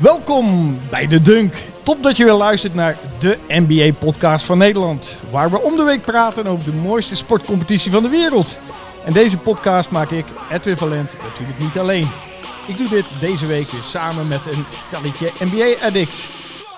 Welkom 0.00 0.78
bij 0.90 1.06
De 1.06 1.22
Dunk. 1.22 1.54
Top 1.82 2.02
dat 2.02 2.16
je 2.16 2.24
weer 2.24 2.32
luistert 2.32 2.74
naar 2.74 2.98
de 3.18 3.38
NBA-podcast 3.48 4.44
van 4.44 4.58
Nederland. 4.58 5.16
Waar 5.30 5.50
we 5.50 5.60
om 5.60 5.76
de 5.76 5.82
week 5.82 6.02
praten 6.02 6.46
over 6.46 6.64
de 6.64 6.76
mooiste 6.76 7.16
sportcompetitie 7.16 7.90
van 7.90 8.02
de 8.02 8.08
wereld. 8.08 8.58
En 9.04 9.12
deze 9.12 9.38
podcast 9.38 9.90
maak 9.90 10.10
ik, 10.10 10.24
Edwin 10.50 10.76
Valent, 10.76 11.16
natuurlijk 11.22 11.58
niet 11.58 11.78
alleen. 11.78 12.08
Ik 12.66 12.76
doe 12.76 12.88
dit 12.88 13.06
deze 13.20 13.46
week 13.46 13.68
weer 13.68 13.82
samen 13.82 14.28
met 14.28 14.40
een 14.46 14.64
stelletje 14.70 15.30
NBA-addicts. 15.38 16.28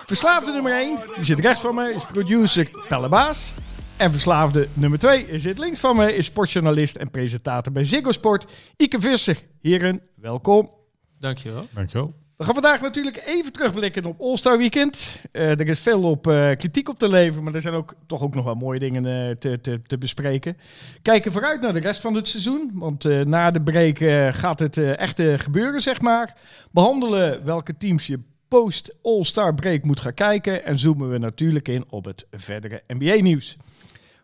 Verslaafde 0.06 0.52
nummer 0.52 0.72
1, 0.72 0.98
die 1.14 1.24
zit 1.24 1.40
rechts 1.40 1.60
van 1.60 1.74
me, 1.74 1.92
is 1.94 2.04
producer 2.12 2.68
Pelle 2.88 3.08
Baas. 3.08 3.52
En 3.96 4.10
verslaafde 4.10 4.68
nummer 4.72 4.98
2 4.98 5.26
zit 5.40 5.58
links 5.58 5.78
van 5.78 5.96
me, 5.96 6.14
is 6.16 6.26
sportjournalist 6.26 6.96
en 6.96 7.10
presentator 7.10 7.72
bij 7.72 7.84
Ziggo 7.84 8.12
Sport, 8.12 8.46
Ike 8.76 9.00
Visser. 9.00 9.36
Heren, 9.60 10.00
welkom. 10.14 10.70
Dankjewel. 11.18 11.66
Dankjewel. 11.70 12.19
We 12.40 12.46
gaan 12.46 12.54
vandaag 12.54 12.80
natuurlijk 12.80 13.22
even 13.26 13.52
terugblikken 13.52 14.04
op 14.04 14.20
All-Star 14.20 14.58
Weekend. 14.58 15.20
Eh, 15.32 15.50
er 15.50 15.68
is 15.68 15.80
veel 15.80 16.02
op 16.02 16.26
eh, 16.26 16.50
kritiek 16.56 16.88
op 16.88 16.98
te 16.98 17.08
leveren, 17.08 17.44
maar 17.44 17.54
er 17.54 17.60
zijn 17.60 17.74
ook 17.74 17.94
toch 18.06 18.22
ook 18.22 18.34
nog 18.34 18.44
wel 18.44 18.54
mooie 18.54 18.78
dingen 18.78 19.06
eh, 19.06 19.36
te, 19.36 19.60
te, 19.60 19.82
te 19.86 19.98
bespreken. 19.98 20.56
Kijken 21.02 21.32
vooruit 21.32 21.60
naar 21.60 21.72
de 21.72 21.80
rest 21.80 22.00
van 22.00 22.14
het 22.14 22.28
seizoen, 22.28 22.70
want 22.74 23.24
na 23.24 23.50
de 23.50 23.62
break 23.62 23.98
gaat 24.34 24.58
het 24.58 24.76
echte 24.78 25.34
gebeuren, 25.38 25.80
zeg 25.80 26.00
maar. 26.00 26.36
Behandelen 26.70 27.44
welke 27.44 27.76
teams 27.76 28.06
je 28.06 28.20
post 28.48 28.96
All-Star 29.02 29.54
break 29.54 29.82
moet 29.82 30.00
gaan 30.00 30.14
kijken 30.14 30.64
en 30.64 30.78
zoomen 30.78 31.10
we 31.10 31.18
natuurlijk 31.18 31.68
in 31.68 31.84
op 31.88 32.04
het 32.04 32.26
verdere 32.30 32.82
NBA-nieuws. 32.86 33.56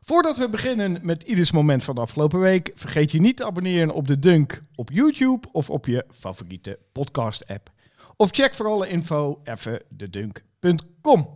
Voordat 0.02 0.36
we 0.36 0.48
beginnen 0.48 0.98
met 1.02 1.22
ieders 1.22 1.52
moment 1.52 1.84
van 1.84 1.94
de 1.94 2.00
afgelopen 2.00 2.40
week, 2.40 2.70
vergeet 2.74 3.10
je 3.10 3.20
niet 3.20 3.36
te 3.36 3.44
abonneren 3.44 3.94
op 3.94 4.08
de 4.08 4.18
Dunk 4.18 4.62
op 4.74 4.90
YouTube 4.90 5.48
of 5.52 5.70
op 5.70 5.86
je 5.86 6.04
favoriete 6.10 6.78
podcast-app. 6.92 7.74
Of 8.16 8.30
check 8.30 8.54
voor 8.54 8.66
alle 8.66 8.88
info 8.88 9.40
even 9.44 9.82
dedunk.com. 9.88 11.28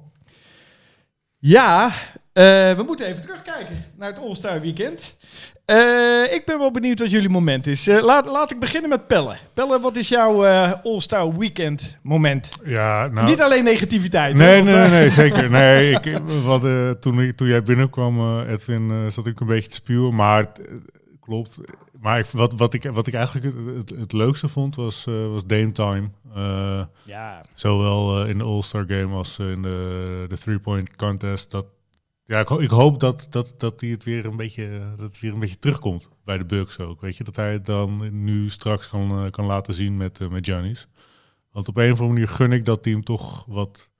Ja, 1.38 1.86
eh, 2.32 2.44
we 2.76 2.82
moeten 2.86 3.06
even 3.06 3.22
terugkijken 3.22 3.84
naar 3.96 4.08
het 4.08 4.18
All-Star 4.18 4.60
Weekend. 4.60 5.16
Eh, 5.64 6.32
ik 6.34 6.42
ben 6.46 6.58
wel 6.58 6.70
benieuwd 6.70 6.98
wat 6.98 7.10
jullie 7.10 7.28
moment 7.28 7.66
is. 7.66 7.88
Eh, 7.88 8.02
laat, 8.02 8.26
laat 8.26 8.50
ik 8.50 8.58
beginnen 8.58 8.90
met 8.90 9.06
Pelle. 9.06 9.36
Pelle, 9.54 9.80
wat 9.80 9.96
is 9.96 10.08
jouw 10.08 10.44
eh, 10.44 10.72
All-Star 10.82 11.36
Weekend 11.38 11.96
moment? 12.02 12.50
Ja, 12.64 13.08
nou... 13.08 13.28
Niet 13.28 13.40
alleen 13.40 13.64
negativiteit. 13.64 14.32
hè, 14.32 14.44
Nee, 14.44 14.62
want, 14.62 14.76
nee, 14.76 14.84
eh, 14.84 14.90
nee, 14.90 15.10
zeker. 15.10 15.50
Nee, 15.60 15.90
ik, 15.90 16.18
wat, 16.44 16.60
toen, 17.00 17.32
toen 17.34 17.48
jij 17.48 17.62
binnenkwam, 17.62 18.40
Edwin, 18.40 19.10
zat 19.10 19.26
ik 19.26 19.40
een 19.40 19.46
beetje 19.46 19.68
te 19.68 19.74
spuwen. 19.74 20.14
Maar 20.14 20.46
klopt. 21.20 21.58
Maar 22.00 22.26
wat, 22.32 22.52
wat, 22.52 22.74
ik, 22.74 22.84
wat 22.84 23.06
ik 23.06 23.14
eigenlijk 23.14 23.56
het, 23.56 23.76
het, 23.90 23.98
het 24.00 24.12
leukste 24.12 24.48
vond, 24.48 24.74
was, 24.74 25.06
eh, 25.06 25.26
was 25.26 25.44
Dame 25.46 25.72
Time. 25.72 26.10
Eh, 26.34 26.84
Ja, 27.04 27.44
zowel 27.54 28.22
eh, 28.22 28.28
in 28.30 28.38
de 28.38 28.44
All-Star 28.44 28.84
Game 28.88 29.14
als 29.14 29.38
in 29.38 29.62
de, 29.62 30.24
de 30.28 30.38
three-point 30.38 30.96
contest. 30.96 31.50
Dat, 31.50 31.66
ja, 32.24 32.40
ik, 32.40 32.48
ho- 32.48 32.58
ik 32.58 32.70
hoop 32.70 33.00
dat, 33.00 33.26
dat, 33.30 33.54
dat 33.56 33.80
hij 33.80 33.90
het 33.90 34.04
weer 34.04 34.26
een 34.26 34.36
beetje, 34.36 34.80
dat 34.96 35.06
het 35.06 35.20
weer 35.20 35.32
een 35.32 35.38
beetje 35.38 35.58
terugkomt 35.58 36.08
bij 36.24 36.38
de 36.38 36.44
Bucks 36.44 36.78
ook. 36.78 37.00
Weet 37.00 37.16
je, 37.16 37.24
dat 37.24 37.36
hij 37.36 37.52
het 37.52 37.66
dan 37.66 38.22
nu 38.24 38.50
straks 38.50 38.88
kan, 38.88 39.30
kan 39.30 39.46
laten 39.46 39.74
zien 39.74 39.96
met, 39.96 40.30
met 40.30 40.46
Giannis. 40.46 40.88
Want 41.52 41.68
op 41.68 41.76
een 41.76 41.92
of 41.92 41.98
andere 42.00 42.08
manier 42.08 42.28
gun 42.28 42.52
ik 42.52 42.64
dat 42.64 42.82
team 42.82 43.04
toch 43.04 43.44
wat, 43.46 43.90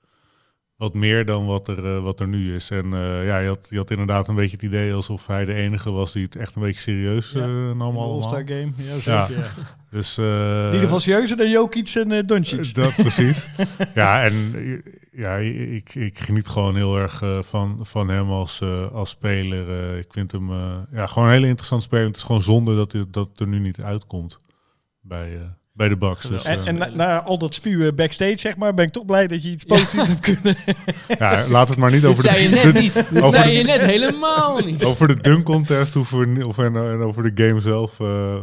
wat 0.81 0.93
meer 0.93 1.25
dan 1.25 1.45
wat 1.45 1.67
er, 1.67 1.95
eh, 1.95 2.03
wat 2.03 2.19
er 2.19 2.27
nu 2.27 2.55
is. 2.55 2.69
En 2.69 2.93
eh, 2.93 3.25
ja, 3.25 3.37
je 3.37 3.47
had, 3.47 3.67
je 3.69 3.77
had 3.77 3.91
inderdaad 3.91 4.27
een 4.27 4.35
beetje 4.35 4.55
het 4.55 4.65
idee 4.65 4.93
alsof 4.93 5.27
hij 5.27 5.45
de 5.45 5.53
enige 5.53 5.91
was 5.91 6.13
die 6.13 6.23
het 6.23 6.35
echt 6.35 6.55
een 6.55 6.61
beetje 6.61 6.81
serieus 6.81 7.31
Ja, 7.31 7.41
eh, 7.41 7.47
nam 7.47 7.81
allemaal. 7.81 8.11
All-Star 8.11 8.43
Game. 8.45 8.71
Ja, 8.75 8.99
zeker. 8.99 9.39
Ja. 9.39 9.49
Dus, 9.91 10.17
In 10.17 10.23
ieder 10.65 10.79
geval 10.79 10.99
serieuzer 10.99 11.37
dan 11.37 11.49
Jokic 11.49 11.89
en 11.89 12.25
Doncic. 12.25 12.73
dat 12.73 12.95
precies. 12.95 13.49
ja, 13.95 14.23
en 14.23 14.53
ja, 15.11 15.35
ik, 15.35 15.95
ik 15.95 16.19
geniet 16.19 16.47
gewoon 16.47 16.75
heel 16.75 16.97
erg 16.97 17.23
van, 17.41 17.79
van 17.81 18.09
hem 18.09 18.29
als, 18.29 18.61
als 18.93 19.09
speler. 19.09 19.97
Ik 19.97 20.07
vind 20.09 20.31
hem 20.31 20.49
ja, 20.91 21.07
gewoon 21.07 21.27
een 21.27 21.33
hele 21.33 21.47
interessant 21.47 21.83
speler. 21.83 22.05
Het 22.05 22.15
is 22.15 22.23
gewoon 22.23 22.41
zonde 22.41 22.75
dat, 22.75 22.91
hij, 22.91 23.05
dat 23.11 23.29
het 23.29 23.39
er 23.39 23.47
nu 23.47 23.59
niet 23.59 23.81
uitkomt 23.81 24.37
bij, 25.01 25.39
bij 25.73 25.89
de 25.89 25.97
Bucks. 25.97 26.25
Dus, 26.29 26.43
En, 26.43 26.59
eh, 26.59 26.67
en 26.67 26.77
na, 26.77 26.89
na 26.93 27.21
al 27.23 27.37
dat 27.37 27.53
spuwen 27.53 27.95
backstage, 27.95 28.37
zeg 28.37 28.57
maar, 28.57 28.73
ben 28.73 28.85
ik 28.85 28.91
toch 28.91 29.05
blij 29.05 29.27
dat 29.27 29.43
je 29.43 29.49
iets 29.49 29.63
positiefs 29.63 30.07
hebt 30.07 30.19
kunnen. 30.19 30.55
ja, 31.19 31.45
laat 31.47 31.69
het 31.69 31.77
maar 31.77 31.91
niet 31.91 32.05
over 32.05 32.23
zei 32.23 32.41
je 32.43 32.49
de, 32.49 32.55
net 32.55 32.73
de- 32.73 32.79
niet. 32.79 32.95
Over 33.23 33.39
zei 33.39 33.49
de- 33.51 33.57
je 33.57 33.63
net 33.63 33.81
helemaal 33.81 34.59
niet. 34.59 34.83
over 34.91 35.07
de 35.07 35.21
dunk 35.21 35.45
contest 35.45 35.95
of, 35.95 36.13
of 36.43 36.57
en, 36.57 36.75
en 36.75 36.99
over 37.01 37.35
de 37.35 37.43
game 37.47 37.61
zelf 37.61 37.99
eh, 37.99 38.35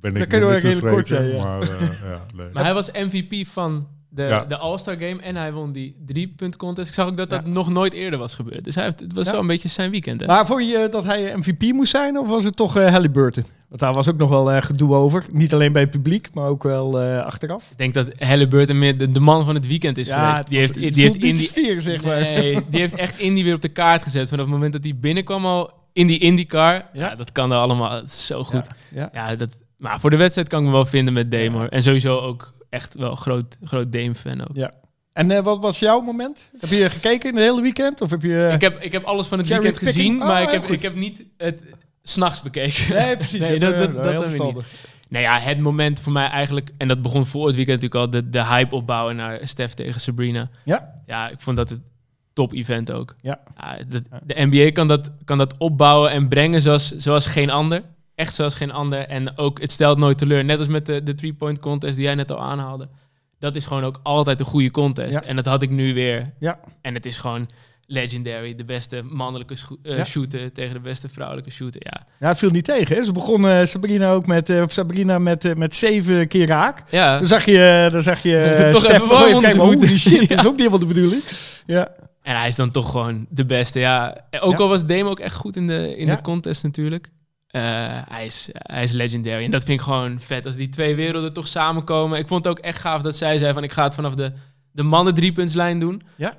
ben 0.00 0.16
ik 0.16 0.30
Dat 0.30 0.40
wel 0.40 0.60
te 0.60 0.66
heel 0.66 0.80
kort 0.80 1.06
spreken, 1.06 1.32
ja. 1.32 1.44
Maar, 1.44 1.60
eh, 1.62 1.68
ja, 2.04 2.24
nee. 2.36 2.48
Maar 2.52 2.64
hij 2.64 2.74
was 2.74 2.90
MVP 2.90 3.46
van 3.46 3.88
de, 4.16 4.22
Ja. 4.22 4.44
de 4.44 4.56
All-Star 4.56 4.94
Game 4.96 5.22
en 5.22 5.36
hij 5.36 5.52
won 5.52 5.72
die 5.72 5.96
drie-punt 6.06 6.56
contest. 6.56 6.88
Ik 6.88 6.94
zag 6.94 7.06
ook 7.06 7.16
dat 7.16 7.30
dat 7.30 7.40
Ja. 7.44 7.50
nog 7.50 7.68
nooit 7.70 7.92
eerder 7.92 8.18
was 8.18 8.34
gebeurd. 8.34 8.64
Dus 8.64 8.74
hij 8.74 8.84
heeft, 8.84 9.00
het 9.00 9.12
was 9.14 9.24
Ja. 9.26 9.30
wel 9.32 9.40
een 9.40 9.46
beetje 9.46 9.68
zijn 9.68 9.90
weekend. 9.90 10.20
Hè? 10.20 10.26
Maar 10.26 10.46
vond 10.46 10.68
je 10.68 10.86
dat 10.90 11.04
hij 11.04 11.36
MVP 11.36 11.62
moest 11.72 11.90
zijn 11.90 12.18
of 12.18 12.28
was 12.28 12.44
het 12.44 12.56
toch 12.56 12.76
eh 12.76 12.90
Halliburton? 12.90 13.44
Want 13.68 13.80
daar 13.80 13.92
was 13.92 14.08
ook 14.08 14.16
nog 14.16 14.28
wel 14.28 14.52
eh, 14.52 14.62
gedoe 14.62 14.94
over. 14.94 15.24
Niet 15.32 15.54
alleen 15.54 15.72
bij 15.72 15.82
het 15.82 15.90
publiek, 15.90 16.28
maar 16.34 16.48
ook 16.48 16.62
wel 16.62 17.00
eh, 17.00 17.24
achteraf. 17.24 17.70
Ik 17.70 17.78
denk 17.78 17.94
dat 17.94 18.06
Halliburton 18.18 18.78
meer 18.78 18.98
de, 18.98 19.10
de 19.10 19.20
man 19.20 19.44
van 19.44 19.54
het 19.54 19.66
weekend 19.66 19.98
is 19.98 20.10
geweest. 20.10 20.38
het 20.38 20.46
Die 20.48 20.58
heeft, 20.58 20.74
die 20.74 21.02
heeft 21.02 21.14
in 21.16 21.34
die 21.34 21.46
sfeer, 21.46 21.80
zeg 21.80 22.04
maar. 22.04 22.20
Nee, 22.20 22.58
die 22.70 22.80
heeft 22.80 22.94
echt 22.94 23.18
Indy 23.18 23.44
weer 23.44 23.54
op 23.54 23.60
de 23.60 23.68
kaart 23.68 24.02
gezet. 24.02 24.28
Vanaf 24.28 24.44
het 24.44 24.54
moment 24.54 24.72
dat 24.72 24.84
hij 24.84 24.96
binnenkwam 24.96 25.46
al 25.46 25.70
in 25.92 26.06
die 26.06 26.18
IndyCar. 26.18 26.72
Ja. 26.74 26.88
Ja. 26.92 27.14
dat 27.14 27.32
kan 27.32 27.52
er 27.52 27.58
allemaal. 27.58 27.90
Het 27.92 28.06
is 28.06 28.26
zo 28.26 28.44
goed. 28.44 28.66
Ja, 28.94 29.10
Ja, 29.12 29.36
dat, 29.36 29.62
maar 29.76 30.00
voor 30.00 30.10
de 30.10 30.16
wedstrijd 30.16 30.48
kan 30.48 30.60
ik 30.60 30.66
me 30.66 30.72
wel 30.72 30.86
vinden 30.86 31.14
met 31.14 31.34
hoor. 31.52 31.66
En 31.66 31.82
sowieso 31.82 32.18
ook 32.18 32.52
echt 32.70 32.94
wel 32.94 33.14
groot, 33.14 33.56
groot 33.64 33.92
Dame-fan 33.92 34.40
ook. 34.40 34.56
ja. 34.56 34.72
En 35.12 35.30
eh, 35.30 35.42
wat 35.42 35.60
was 35.62 35.78
jouw 35.78 36.00
moment? 36.00 36.48
Heb 36.58 36.70
je 36.70 36.90
gekeken 36.90 37.28
in 37.30 37.36
het 37.36 37.44
hele 37.44 37.60
weekend? 37.60 38.00
Of 38.00 38.10
heb 38.10 38.22
je... 38.22 38.50
Ik, 38.52 38.60
heb, 38.60 38.80
ik 38.80 38.92
heb 38.92 39.04
alles 39.04 39.26
van 39.26 39.38
het 39.38 39.48
weekend 39.48 39.76
gezien, 39.78 39.92
picking? 39.94 40.18
maar 40.18 40.36
Oh, 40.42 40.46
ik, 40.46 40.50
heb, 40.50 40.64
goed. 40.64 40.74
ik 40.74 40.82
heb 40.82 40.94
niet 40.94 41.24
het 41.36 41.62
s'nachts 42.02 42.42
bekeken. 42.42 42.94
Nee, 42.94 43.16
precies. 43.16 43.40
Nee, 43.48 43.52
Ja, 43.52 43.58
dat- 43.58 43.72
ja, 43.72 43.78
dat- 43.78 43.86
ja, 43.88 43.94
dat 43.94 44.04
hebben 44.04 44.20
we 44.22 44.26
verstandig. 44.28 44.66
Nou 45.08 45.22
ja, 45.24 45.38
het 45.38 45.58
moment 45.58 46.00
voor 46.00 46.12
mij 46.12 46.28
eigenlijk, 46.28 46.70
en 46.78 46.88
dat 46.88 47.02
begon 47.02 47.26
voor 47.26 47.46
het 47.46 47.56
weekend 47.56 47.80
natuurlijk 47.82 48.14
al, 48.14 48.20
de, 48.20 48.28
de 48.30 48.44
hype 48.44 48.74
opbouwen 48.74 49.16
naar 49.16 49.40
Stef 49.42 49.74
tegen 49.74 50.00
Sabrina. 50.00 50.48
Ja. 50.64 50.92
Ja, 51.06 51.28
ik 51.28 51.40
vond 51.40 51.56
dat 51.56 51.68
het 51.68 51.80
top 52.32 52.52
event 52.52 52.90
ook. 52.92 53.14
Ja. 53.20 53.40
de, 53.88 54.02
de 54.24 54.34
NBA 54.46 54.70
kan 54.72 54.88
dat, 54.88 55.10
kan 55.24 55.38
dat 55.38 55.58
opbouwen 55.58 56.10
en 56.10 56.28
brengen 56.28 56.62
zoals, 56.62 56.90
zoals 56.96 57.26
geen 57.26 57.50
ander. 57.50 57.82
Echt 58.16 58.34
zoals 58.34 58.54
geen 58.54 58.72
ander. 58.72 58.98
En 58.98 59.38
ook, 59.38 59.60
het 59.60 59.72
stelt 59.72 59.98
nooit 59.98 60.18
teleur. 60.18 60.44
Net 60.44 60.58
als 60.58 60.68
met 60.68 60.86
de, 60.86 61.02
de 61.02 61.14
three-point 61.14 61.58
contest 61.58 61.96
die 61.96 62.04
jij 62.04 62.14
net 62.14 62.32
al 62.32 62.40
aanhaalde. 62.42 62.88
Dat 63.38 63.56
is 63.56 63.66
gewoon 63.66 63.84
ook 63.84 64.00
altijd 64.02 64.40
een 64.40 64.46
goede 64.46 64.70
contest. 64.70 65.12
Ja. 65.14 65.22
En 65.22 65.36
dat 65.36 65.46
had 65.46 65.62
ik 65.62 65.70
nu 65.70 65.94
weer. 65.94 66.32
Ja. 66.40 66.58
En 66.80 66.94
het 66.94 67.06
is 67.06 67.16
gewoon 67.16 67.48
legendary. 67.86 68.54
De 68.54 68.64
beste 68.64 69.02
mannelijke 69.02 69.54
Ja. 69.82 70.04
shooter 70.04 70.52
tegen 70.52 70.74
de 70.74 70.80
beste 70.80 71.08
vrouwelijke 71.08 71.50
shooter. 71.50 71.80
Ja, 71.84 72.06
Ja, 72.20 72.28
het 72.28 72.38
viel 72.38 72.50
niet 72.50 72.64
tegen. 72.64 72.96
Hè? 72.96 73.04
Ze 73.04 73.12
begon 73.12 73.48
eh, 73.48 73.64
Sabrina 73.64 74.12
ook 74.12 74.26
met, 74.26 74.50
of 74.50 74.72
Sabrina 74.72 75.18
met, 75.18 75.56
met 75.56 75.74
zeven 75.74 76.28
keer 76.28 76.46
raak. 76.46 76.82
ja. 76.90 77.18
Dan 77.18 77.26
zag 77.28 77.44
je, 77.44 77.88
dan 77.92 78.02
zag 78.02 78.22
je 78.22 78.68
Toch 78.72 78.84
even 78.84 79.08
toch 79.08 79.40
kijken, 79.40 79.60
voeten. 79.60 79.86
die 79.88 79.98
shit, 80.08 80.18
dat 80.28 80.38
is 80.38 80.44
ook 80.46 80.50
niet 80.50 80.58
helemaal 80.58 80.78
de 80.78 80.86
bedoeling. 80.86 81.22
Ja. 81.66 81.88
En 82.22 82.36
hij 82.36 82.48
is 82.48 82.56
dan 82.56 82.70
toch 82.70 82.90
gewoon 82.90 83.26
de 83.30 83.44
beste. 83.46 83.78
Ja, 83.78 84.20
ook 84.40 84.60
al 84.60 84.68
was 84.68 84.86
Dame 84.86 85.04
ook 85.08 85.20
echt 85.20 85.34
goed 85.34 85.56
in 85.56 85.66
de, 85.66 85.96
in 85.96 86.06
de 86.06 86.20
contest 86.20 86.62
natuurlijk. 86.62 87.08
Eh, 87.56 87.62
hij, 88.08 88.24
is, 88.26 88.48
hij 88.52 88.82
is 88.82 88.92
legendary. 88.92 89.44
En 89.44 89.50
dat 89.50 89.64
vind 89.64 89.78
ik 89.78 89.84
gewoon 89.84 90.20
vet. 90.20 90.46
Als 90.46 90.56
die 90.56 90.68
twee 90.68 90.94
werelden 90.96 91.32
toch 91.32 91.48
samenkomen. 91.48 92.18
Ik 92.18 92.28
vond 92.28 92.44
het 92.44 92.58
ook 92.58 92.64
echt 92.64 92.78
gaaf 92.78 93.02
dat 93.02 93.16
zij 93.16 93.38
zei 93.38 93.52
van... 93.52 93.62
ik 93.62 93.72
ga 93.72 93.82
het 93.84 93.94
vanaf 93.94 94.14
de, 94.14 94.32
de 94.70 94.82
mannen 94.82 95.14
driepuntslijn 95.14 95.78
doen. 95.78 96.02
Ja. 96.16 96.34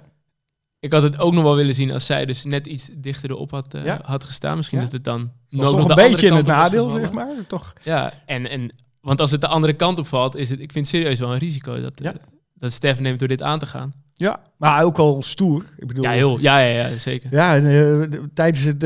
Ik 0.80 0.94
had 0.94 1.04
het 1.04 1.20
ook 1.20 1.34
nog 1.34 1.44
wel 1.44 1.56
willen 1.56 1.76
zien 1.76 1.92
als 1.92 2.06
zij 2.06 2.26
dus 2.26 2.44
net 2.44 2.68
iets 2.68 2.90
dichter 2.94 3.30
erop 3.30 3.52
had, 3.52 3.74
eh, 3.74 3.86
Ja. 3.86 4.00
had 4.04 4.24
gestaan. 4.24 4.56
Misschien 4.56 4.78
Ja. 4.78 4.84
dat 4.84 4.94
het 4.94 5.04
dan 5.04 5.32
nog, 5.50 5.90
een 5.90 5.96
beetje 5.96 6.28
in 6.28 6.34
het 6.34 6.46
nadeel, 6.46 6.90
zeg 6.90 7.12
maar. 7.12 7.28
Toch? 7.48 7.74
Ja, 7.84 8.14
en, 8.26 8.50
en, 8.50 8.72
want 9.02 9.20
als 9.22 9.32
het 9.32 9.42
de 9.42 9.48
andere 9.48 9.74
kant 9.74 10.00
op 10.00 10.08
valt... 10.08 10.36
is 10.36 10.50
het, 10.50 10.60
ik 10.60 10.72
vind 10.72 10.92
het 10.92 10.96
serieus 10.96 11.20
wel 11.20 11.32
een 11.34 11.40
risico 11.40 11.82
dat, 11.82 11.94
Ja. 11.96 12.14
eh, 12.14 12.20
dat 12.54 12.72
Stef 12.74 13.00
neemt 13.00 13.20
door 13.20 13.28
dit 13.28 13.42
aan 13.42 13.60
te 13.60 13.66
gaan. 13.66 13.94
Ja. 14.14 14.40
Maar 14.58 14.84
ook 14.84 14.98
al 14.98 15.22
stoer. 15.24 15.66
Ik 15.78 15.88
bedoel, 15.88 16.04
Ja, 16.04 16.12
heel, 16.12 16.40
ja, 16.40 16.60
ja, 16.60 16.88
ja, 16.88 16.98
zeker. 16.98 17.32
Ja, 17.32 17.56
en, 17.56 17.64
de- 17.64 18.30
tijdens 18.34 18.64
het 18.64 18.84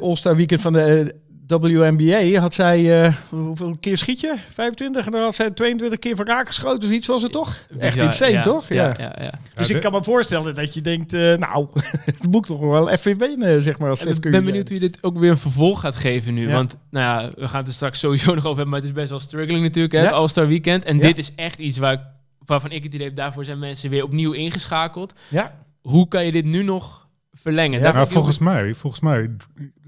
All-Star 0.00 0.36
Weekend 0.36 0.60
van 0.60 0.72
de 0.72 1.14
WNBA 1.58 2.40
had 2.40 2.54
zij, 2.54 3.02
eh, 3.04 3.14
hoeveel 3.28 3.76
keer 3.80 3.96
schiet 3.96 4.20
je? 4.20 4.34
25? 4.52 5.06
En 5.06 5.12
dan 5.12 5.20
had 5.20 5.34
zij 5.34 5.50
22 5.50 5.98
keer 5.98 6.16
van 6.16 6.26
raak 6.26 6.46
geschoten 6.46 6.88
of 6.88 6.94
iets 6.94 7.06
was 7.06 7.22
het 7.22 7.32
toch? 7.32 7.56
Echt 7.78 7.96
insane, 7.96 8.30
ja, 8.32 8.42
toch? 8.42 8.68
Ja, 8.68 8.74
Ja. 8.74 8.94
ja, 8.98 9.14
ja. 9.22 9.30
Dus 9.54 9.68
Ja, 9.68 9.74
ik 9.74 9.80
kan 9.80 9.92
me 9.92 10.02
voorstellen 10.02 10.54
dat 10.54 10.74
je 10.74 10.80
denkt, 10.80 11.12
eh, 11.12 11.36
nou, 11.36 11.66
het 12.04 12.26
moet 12.30 12.46
toch 12.46 12.60
wel 12.60 12.90
even 12.90 13.18
winnen, 13.18 13.62
zeg 13.62 13.78
maar, 13.78 13.90
als 13.90 14.02
ik 14.02 14.20
ben 14.30 14.44
benieuwd 14.44 14.68
wie 14.68 14.78
dit 14.78 14.98
ook 15.02 15.18
weer 15.18 15.30
een 15.30 15.36
vervolg 15.38 15.80
gaat 15.80 15.96
geven 15.96 16.34
nu. 16.34 16.46
Ja. 16.48 16.52
Want 16.52 16.76
nou 16.90 17.22
ja, 17.24 17.30
we 17.36 17.48
gaan 17.48 17.58
het 17.58 17.68
er 17.68 17.74
straks 17.74 17.98
sowieso 17.98 18.34
nog 18.34 18.44
over 18.44 18.48
hebben. 18.48 18.68
Maar 18.68 18.78
het 18.78 18.88
is 18.88 18.94
best 18.94 19.10
wel 19.10 19.20
struggling 19.20 19.62
natuurlijk, 19.62 19.92
hè, 19.94 20.00
Ja. 20.00 20.04
het 20.06 20.14
All-Star 20.14 20.46
Weekend. 20.46 20.84
En 20.84 20.96
Ja. 20.96 21.02
dit 21.02 21.18
is 21.18 21.34
echt 21.34 21.58
iets 21.58 21.78
waar, 21.78 22.06
waarvan 22.44 22.70
ik 22.70 22.82
het 22.84 22.94
idee 22.94 23.06
heb, 23.06 23.16
daarvoor 23.16 23.44
zijn 23.44 23.58
mensen 23.58 23.90
weer 23.90 24.02
opnieuw 24.04 24.32
ingeschakeld. 24.32 25.12
Ja, 25.28 25.54
Hoe 25.80 26.08
kan 26.08 26.24
je 26.24 26.32
dit 26.32 26.44
nu 26.44 26.62
nog 26.62 26.99
verlengen? 27.32 27.80
Ja, 27.80 27.92
Nou, 27.92 28.08
volgens 28.08 28.38
mij, 28.38 28.74
volgens 28.74 29.02
mij, 29.02 29.30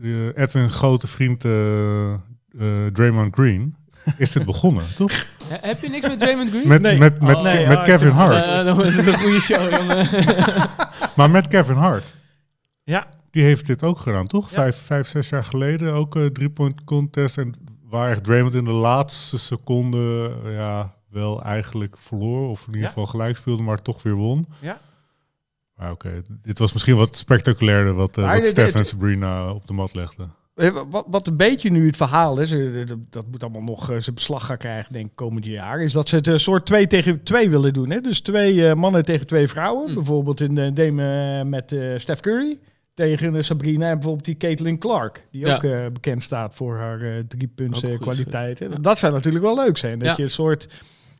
eh, 0.02 0.26
Edwin 0.36 0.70
grote 0.70 1.06
vriend 1.06 1.44
eh, 1.44 2.12
eh, 2.12 2.18
Draymond 2.92 3.34
Green, 3.34 3.76
is 4.16 4.32
dit 4.32 4.44
begonnen, 4.44 4.84
toch? 4.96 5.12
Ja, 5.50 5.58
heb 5.60 5.80
je 5.80 5.88
niks 5.88 6.08
met 6.08 6.18
Draymond 6.18 6.50
Green? 6.50 6.68
Met, 6.68 6.82
Nee. 6.82 6.98
met, 6.98 7.20
met, 7.20 7.36
Oh, 7.36 7.42
nee, 7.42 7.66
met 7.66 7.76
oh, 7.78 7.84
Kevin 7.84 8.10
Hart. 8.10 8.46
Een 8.46 9.18
goede 9.18 9.40
show, 9.40 9.70
jongen. 9.78 10.06
Maar 11.16 11.30
met 11.30 11.46
Kevin 11.48 11.74
Hart. 11.76 12.12
Ja, 12.84 13.06
Die 13.30 13.42
heeft 13.42 13.66
dit 13.66 13.82
ook 13.82 13.98
gedaan, 13.98 14.26
toch? 14.26 14.50
Ja. 14.50 14.54
Vijf, 14.56 14.76
vijf, 14.76 15.08
zes 15.08 15.28
jaar 15.28 15.44
geleden 15.44 15.92
ook 15.92 16.14
een 16.14 16.32
drie-point 16.32 16.84
contest. 16.84 17.38
En 17.38 17.54
waar 17.88 18.10
echt 18.10 18.24
Draymond 18.24 18.54
in 18.54 18.64
de 18.64 18.70
laatste 18.70 19.38
seconde 19.38 20.32
ja, 20.44 20.94
wel 21.10 21.42
eigenlijk 21.42 21.98
verloor. 21.98 22.48
Of 22.48 22.60
in 22.60 22.66
ieder 22.66 22.82
Ja. 22.82 22.88
geval 22.88 23.06
gelijk 23.06 23.36
speelde, 23.36 23.62
maar 23.62 23.82
toch 23.82 24.02
weer 24.02 24.14
won. 24.14 24.46
Ja. 24.60 24.78
Maar 25.82 25.90
oké, 25.90 26.22
dit 26.42 26.58
was 26.58 26.72
misschien 26.72 26.96
wat 26.96 27.16
spectaculairder 27.16 27.94
wat, 27.94 28.16
eh 28.18 28.24
Maar 28.24 28.36
wat 28.36 28.46
Stef 28.46 28.74
en 28.74 28.84
Sabrina 28.86 29.52
op 29.52 29.66
de 29.66 29.72
mat 29.72 29.94
legden. 29.94 30.34
Eh, 30.54 30.80
Wat, 30.90 31.04
wat 31.08 31.26
een 31.26 31.36
beetje 31.36 31.70
nu 31.70 31.86
het 31.86 31.96
verhaal 31.96 32.38
is, 32.40 32.52
eh, 32.52 32.82
dat, 33.10 33.26
moet 33.30 33.42
allemaal 33.42 33.62
nog 33.62 33.90
eh, 33.90 33.96
zijn 33.98 34.14
beslag 34.14 34.46
gaan 34.46 34.56
krijgen, 34.56 34.92
denk 34.92 35.06
ik, 35.06 35.14
komend 35.14 35.44
jaar, 35.44 35.82
is 35.82 35.92
dat 35.92 36.08
ze 36.08 36.16
het 36.16 36.26
een 36.26 36.40
soort 36.40 36.66
twee 36.66 36.86
tegen 36.86 37.22
twee 37.22 37.50
willen 37.50 37.72
doen. 37.72 37.90
Hè? 37.90 38.00
Dus 38.00 38.20
twee 38.20 38.68
eh, 38.68 38.74
mannen 38.74 39.04
tegen 39.04 39.26
twee 39.26 39.48
vrouwen. 39.48 39.88
Hm. 39.88 39.94
Bijvoorbeeld 39.94 40.40
in 40.40 40.54
de 40.54 40.72
Dame 40.72 41.44
met 41.44 41.72
eh 41.72 41.98
Steph 41.98 42.20
Curry 42.20 42.58
tegen 42.94 43.44
Sabrina 43.44 43.86
en 43.88 43.94
bijvoorbeeld 43.94 44.24
die 44.24 44.36
Caitlin 44.36 44.78
Clark, 44.78 45.26
die 45.30 45.46
Ja. 45.46 45.54
ook 45.54 45.64
eh, 45.64 45.84
bekend 45.92 46.22
staat 46.22 46.54
voor 46.54 46.76
haar 46.78 47.00
eh 47.02 47.18
drie 47.28 47.48
punts 47.54 47.76
Ook 47.78 47.84
eh, 47.84 47.90
goed, 47.90 48.00
kwaliteiten. 48.00 48.70
ja. 48.70 48.76
Dat 48.76 48.98
zou 48.98 49.12
natuurlijk 49.12 49.44
wel 49.44 49.56
leuk 49.56 49.78
zijn, 49.78 49.98
dat 49.98 50.08
Ja. 50.08 50.14
je 50.16 50.22
een 50.22 50.30
soort 50.30 50.68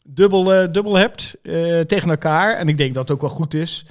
dubbel, 0.08 0.52
eh, 0.54 0.72
dubbel 0.72 0.96
hebt 0.96 1.34
eh, 1.42 1.80
tegen 1.80 2.10
elkaar. 2.10 2.56
En 2.56 2.68
ik 2.68 2.76
denk 2.76 2.94
dat 2.94 3.02
het 3.08 3.12
ook 3.16 3.20
wel 3.20 3.30
goed 3.36 3.54
is. 3.54 3.86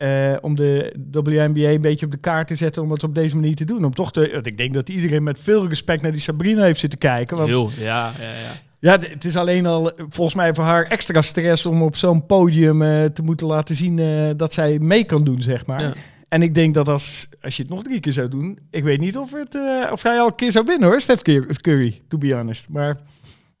Eh, 0.00 0.36
om 0.40 0.56
de 0.56 0.92
WNBA 1.12 1.68
een 1.68 1.80
beetje 1.80 2.06
op 2.06 2.12
de 2.12 2.18
kaart 2.18 2.46
te 2.48 2.54
zetten 2.54 2.82
om 2.82 2.90
het 2.90 3.02
op 3.04 3.14
deze 3.14 3.34
manier 3.34 3.54
te 3.56 3.64
doen. 3.64 3.84
Om 3.84 3.94
toch 3.94 4.12
te, 4.12 4.30
want 4.32 4.46
ik 4.46 4.56
denk 4.56 4.74
dat 4.74 4.88
iedereen 4.88 5.22
met 5.22 5.38
veel 5.40 5.68
respect 5.68 6.02
naar 6.02 6.12
die 6.12 6.20
Sabrina 6.20 6.62
heeft 6.62 6.80
zitten 6.80 6.98
kijken. 6.98 7.36
Want 7.36 7.48
Heel, 7.48 7.70
ja, 7.78 8.12
ja, 8.18 8.24
ja. 8.24 8.52
ja, 8.96 9.08
het 9.08 9.24
is 9.24 9.36
alleen 9.36 9.66
al 9.66 9.92
eh, 9.92 10.04
volgens 10.08 10.36
mij 10.36 10.54
voor 10.54 10.64
haar 10.64 10.84
extra 10.84 11.22
stress 11.22 11.66
om 11.66 11.82
op 11.82 11.96
zo'n 11.96 12.26
podium 12.26 12.82
eh, 12.82 13.04
te 13.04 13.22
moeten 13.22 13.46
laten 13.46 13.74
zien 13.74 13.98
eh, 13.98 14.30
dat 14.36 14.52
zij 14.52 14.78
mee 14.78 15.04
kan 15.04 15.24
doen, 15.24 15.42
zeg 15.42 15.66
maar. 15.66 15.82
Ja. 15.82 15.92
En 16.28 16.42
ik 16.42 16.54
denk 16.54 16.74
dat 16.74 16.88
als, 16.88 17.28
als 17.42 17.56
je 17.56 17.62
het 17.62 17.72
nog 17.72 17.82
drie 17.82 18.00
keer 18.00 18.12
zou 18.12 18.28
doen, 18.28 18.58
ik 18.70 18.82
weet 18.84 19.00
niet 19.00 19.16
of, 19.16 19.32
het, 19.32 19.54
eh, 19.54 19.92
of 19.92 20.02
hij 20.02 20.20
al 20.20 20.26
een 20.26 20.34
keer 20.34 20.52
zou 20.52 20.64
winnen 20.66 20.88
hoor, 20.88 21.00
Steph 21.00 21.22
Cur- 21.22 21.60
Curry, 21.60 22.00
to 22.08 22.18
be 22.18 22.34
honest. 22.34 22.68
Maar 22.68 22.96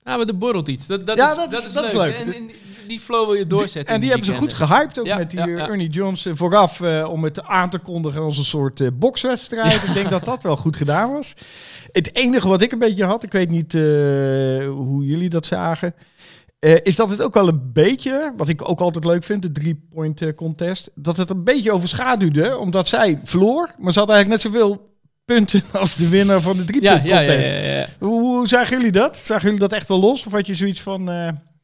Ja, 0.04 0.16
maar 0.16 0.26
er 0.26 0.38
borrelt 0.38 0.68
iets. 0.68 0.86
Dat, 0.86 1.06
dat, 1.06 1.16
Ja, 1.16 1.30
is, 1.30 1.36
dat 1.36 1.50
dat, 1.50 1.60
is- 1.60 1.66
is, 1.66 1.72
dat 1.72 1.84
is 1.84 1.92
leuk. 1.92 2.02
leuk. 2.18 2.26
En, 2.26 2.32
en 2.34 2.50
die- 2.90 3.00
flow 3.00 3.26
wil 3.26 3.34
je 3.34 3.46
doorzetten. 3.46 3.94
en 3.94 4.00
die 4.00 4.08
hebben 4.08 4.26
ze 4.26 4.34
goed 4.34 4.52
gehyped 4.52 4.98
ook 4.98 5.06
met 5.06 5.30
die 5.30 5.40
eh. 5.40 5.68
Ernie 5.68 6.02
eh, 6.02 6.12
vooraf 6.34 6.80
eh, 6.80 7.08
om 7.10 7.24
het 7.24 7.42
aan 7.42 7.70
te 7.70 7.78
kondigen 7.78 8.20
als 8.20 8.38
een 8.38 8.44
soort 8.44 8.80
eh, 8.80 8.88
bokswedstrijd. 8.92 9.82
Ik 9.82 9.94
denk 9.94 10.10
dat 10.10 10.24
dat 10.24 10.42
wel 10.42 10.56
goed 10.56 10.76
gedaan 10.76 11.12
was. 11.12 11.34
Het 11.92 12.14
enige 12.16 12.48
wat 12.48 12.62
ik 12.62 12.72
een 12.72 12.78
beetje 12.78 13.04
had, 13.04 13.22
ik 13.22 13.32
weet 13.32 13.50
niet 13.50 13.72
hoe 13.72 15.04
jullie 15.04 15.28
dat 15.28 15.46
zagen, 15.46 15.94
is 16.82 16.96
dat 16.96 17.10
het 17.10 17.22
ook 17.22 17.34
wel 17.34 17.48
een 17.48 17.70
beetje, 17.72 18.32
wat 18.36 18.48
ik 18.48 18.68
ook 18.68 18.80
altijd 18.80 19.04
leuk 19.04 19.24
vind, 19.24 19.42
de 19.42 19.52
drie-point 19.52 20.22
eh, 20.22 20.34
contest, 20.34 20.90
dat 20.94 21.16
het 21.16 21.30
een 21.30 21.44
beetje 21.44 21.72
overschaduwde, 21.72 22.58
omdat 22.58 22.88
zij 22.88 23.20
verloor, 23.24 23.74
maar 23.78 23.92
ze 23.92 23.98
had 23.98 24.08
eigenlijk 24.10 24.42
net 24.42 24.52
zoveel 24.52 24.94
punten 25.24 25.62
als 25.80 25.94
de 25.94 26.08
winnaar 26.08 26.40
van 26.40 26.56
de 26.56 26.64
drie-point 26.64 27.02
ja, 27.02 27.20
ja, 27.20 27.26
contest. 27.26 27.48
ja, 27.48 27.54
ja. 27.54 27.86
Hoe, 27.98 28.20
hoe 28.20 28.48
zagen 28.48 28.76
jullie 28.76 28.92
dat? 28.92 29.16
Zagen 29.16 29.44
jullie 29.44 29.58
dat 29.58 29.72
echt 29.72 29.88
wel 29.88 30.00
los? 30.00 30.26
Of 30.26 30.32
had 30.32 30.46
je 30.46 30.54
zoiets 30.54 30.80
van... 30.80 31.08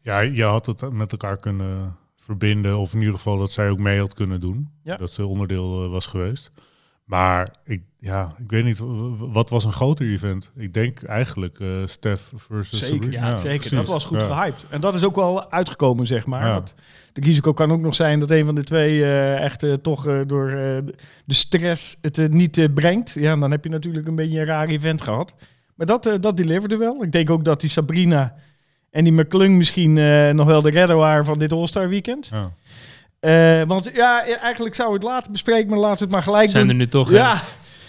Ja, 0.06 0.20
je 0.20 0.42
had 0.42 0.66
het 0.66 0.92
met 0.92 1.12
elkaar 1.12 1.36
kunnen 1.36 1.96
verbinden. 2.16 2.78
Of 2.78 2.92
in 2.92 2.98
ieder 2.98 3.14
geval 3.14 3.38
dat 3.38 3.52
zij 3.52 3.70
ook 3.70 3.78
mee 3.78 3.98
had 3.98 4.14
kunnen 4.14 4.40
doen. 4.40 4.68
Ja. 4.82 4.96
Dat 4.96 5.12
ze 5.12 5.26
onderdeel 5.26 5.84
eh, 5.84 5.90
was 5.90 6.06
geweest. 6.06 6.50
Maar 7.04 7.54
ik, 7.64 7.82
ja, 7.98 8.34
ik 8.38 8.50
weet 8.50 8.64
niet, 8.64 8.80
wat 9.18 9.50
was 9.50 9.64
een 9.64 9.72
groter 9.72 10.06
event? 10.06 10.50
Ik 10.56 10.74
denk 10.74 11.02
eigenlijk 11.02 11.60
eh 11.60 11.68
Stef 11.86 12.32
versus 12.36 12.78
Zeker, 12.78 12.94
Sabrina. 13.02 13.28
ja, 13.28 13.36
zeker. 13.36 13.74
Dat 13.74 13.86
was 13.86 14.04
goed 14.04 14.20
Ja. 14.20 14.26
gehyped. 14.26 14.66
En 14.70 14.80
dat 14.80 14.94
is 14.94 15.04
ook 15.04 15.14
wel 15.16 15.50
uitgekomen, 15.50 16.06
zeg 16.06 16.26
maar. 16.26 16.44
Ja. 16.46 16.52
Want 16.52 16.74
het 17.12 17.24
risico 17.24 17.52
kan 17.52 17.72
ook 17.72 17.80
nog 17.80 17.94
zijn 17.94 18.20
dat 18.20 18.30
een 18.30 18.44
van 18.44 18.54
de 18.54 18.64
twee 18.64 19.02
eh, 19.02 19.40
echt 19.40 19.64
toch 19.82 20.24
door 20.26 20.48
de 21.24 21.34
stress 21.34 21.96
het 22.00 22.32
niet 22.32 22.74
brengt. 22.74 23.10
Ja, 23.10 23.36
dan 23.36 23.50
heb 23.50 23.64
je 23.64 23.70
natuurlijk 23.70 24.06
een 24.08 24.14
beetje 24.14 24.38
een 24.40 24.46
raar 24.46 24.68
event 24.68 25.02
gehad. 25.02 25.34
Maar 25.74 25.86
dat, 25.86 26.10
dat 26.20 26.36
deliverde 26.36 26.76
wel. 26.76 27.02
Ik 27.02 27.12
denk 27.12 27.30
ook 27.30 27.44
dat 27.44 27.60
die 27.60 27.70
Sabrina 27.70 28.34
en 28.96 29.04
die 29.04 29.12
McClung 29.12 29.56
misschien 29.56 29.98
eh, 29.98 30.30
nog 30.30 30.46
wel 30.46 30.62
de 30.62 30.70
redder 30.70 30.96
waren 30.96 31.24
van 31.24 31.38
dit 31.38 31.52
All-Star 31.52 31.88
weekend. 31.88 32.30
Ja. 32.32 32.50
Eh, 33.20 33.66
want 33.66 33.90
ja, 33.94 34.26
eigenlijk 34.26 34.74
zou 34.74 34.92
het 34.92 35.02
later 35.02 35.32
bespreken, 35.32 35.68
maar 35.68 35.78
laten 35.78 35.98
we 35.98 36.04
het 36.04 36.12
maar 36.12 36.22
gelijk 36.22 36.50
Zijn 36.50 36.62
doen. 36.62 36.72
er 36.72 36.78
nu 36.78 36.88
toch... 36.88 37.10
Ja, 37.10 37.42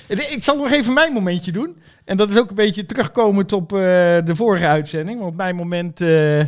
ik 0.07 0.43
zal 0.43 0.57
nog 0.57 0.71
even 0.71 0.93
mijn 0.93 1.13
momentje 1.13 1.51
doen. 1.51 1.75
En 2.05 2.17
dat 2.17 2.29
is 2.29 2.37
ook 2.37 2.49
een 2.49 2.55
beetje 2.55 2.85
terugkomend 2.85 3.51
op 3.53 3.73
eh, 3.73 3.77
de 3.79 4.31
vorige 4.35 4.67
uitzending. 4.67 5.19
Want 5.19 5.35
mijn 5.37 5.55
moment 5.55 6.01
eh, 6.01 6.39
eh, 6.39 6.47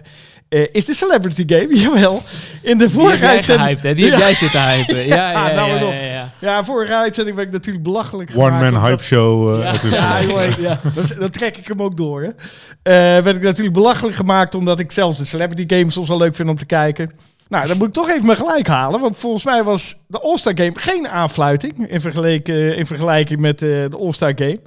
is 0.71 0.85
de 0.85 0.93
Celebrity 0.93 1.43
Game. 1.47 1.75
Jawel. 1.83 2.21
In 2.61 2.77
de 2.77 2.89
vorige 2.89 3.19
jij 3.19 3.29
uitzending. 3.29 3.67
gehyped, 3.67 3.83
hè? 3.83 3.93
Die 3.93 4.09
heb 4.09 4.19
jij 4.19 4.33
zitten 4.33 4.69
hypen. 4.69 5.07
Ja, 5.07 5.15
ja, 5.31 5.47
ja, 5.49 5.55
nou 5.55 5.69
ja, 5.69 5.93
ja, 5.93 6.03
ja. 6.03 6.33
Ja, 6.41 6.63
vorige 6.63 6.95
uitzending 6.95 7.35
werd 7.35 7.47
ik 7.47 7.53
natuurlijk 7.53 7.83
belachelijk 7.83 8.29
One 8.29 8.43
gemaakt 8.45 8.61
man 8.63 8.73
omdat- 8.73 8.89
hype 8.89 9.03
show. 9.03 9.61
Ja. 10.59 10.79
Dat, 10.95 11.15
dat 11.19 11.33
trek 11.33 11.57
ik 11.57 11.67
hem 11.67 11.81
ook 11.81 11.97
door. 11.97 12.21
Hè. 12.21 12.27
Eh, 12.27 13.23
werd 13.23 13.35
ik 13.35 13.41
natuurlijk 13.41 13.73
belachelijk 13.75 14.15
gemaakt 14.15 14.55
omdat 14.55 14.79
ik 14.79 14.91
zelfs 14.91 15.17
de 15.17 15.25
Celebrity 15.25 15.75
Games 15.75 15.93
soms 15.93 16.07
wel 16.07 16.17
leuk 16.17 16.35
vind 16.35 16.49
om 16.49 16.57
te 16.57 16.65
kijken. 16.65 17.11
Nou, 17.49 17.67
dan 17.67 17.77
moet 17.77 17.87
ik 17.87 17.93
toch 17.93 18.09
even 18.09 18.25
mijn 18.25 18.37
gelijk 18.37 18.67
halen. 18.67 18.99
Want 18.99 19.17
volgens 19.17 19.43
mij 19.43 19.63
was 19.63 20.03
de 20.07 20.19
All-Star 20.19 20.53
Game 20.55 20.71
geen 20.75 21.07
aanfluiting 21.07 21.87
in, 21.89 22.01
vergeleken, 22.01 22.75
in 22.77 22.85
vergelijking 22.85 23.39
met 23.39 23.61
eh, 23.61 23.69
de 23.69 23.97
All-Star 23.99 24.33
Game. 24.35 24.59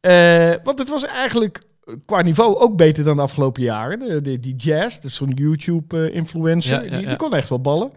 Eh, 0.00 0.54
want 0.64 0.78
het 0.78 0.88
was 0.88 1.04
eigenlijk 1.04 1.60
qua 2.04 2.22
niveau 2.22 2.56
ook 2.56 2.76
beter 2.76 3.04
dan 3.04 3.16
de 3.16 3.22
afgelopen 3.22 3.62
jaren. 3.62 3.98
De, 3.98 4.20
de- 4.20 4.40
die 4.40 4.56
Jazz, 4.56 4.98
is 5.02 5.14
zo'n 5.14 5.32
YouTube-influencer, 5.34 6.84
Ja, 6.90 6.98
ja, 7.00 7.06
die, 7.08 7.16
kon 7.16 7.34
echt 7.34 7.48
wel 7.48 7.60
ballen. 7.60 7.90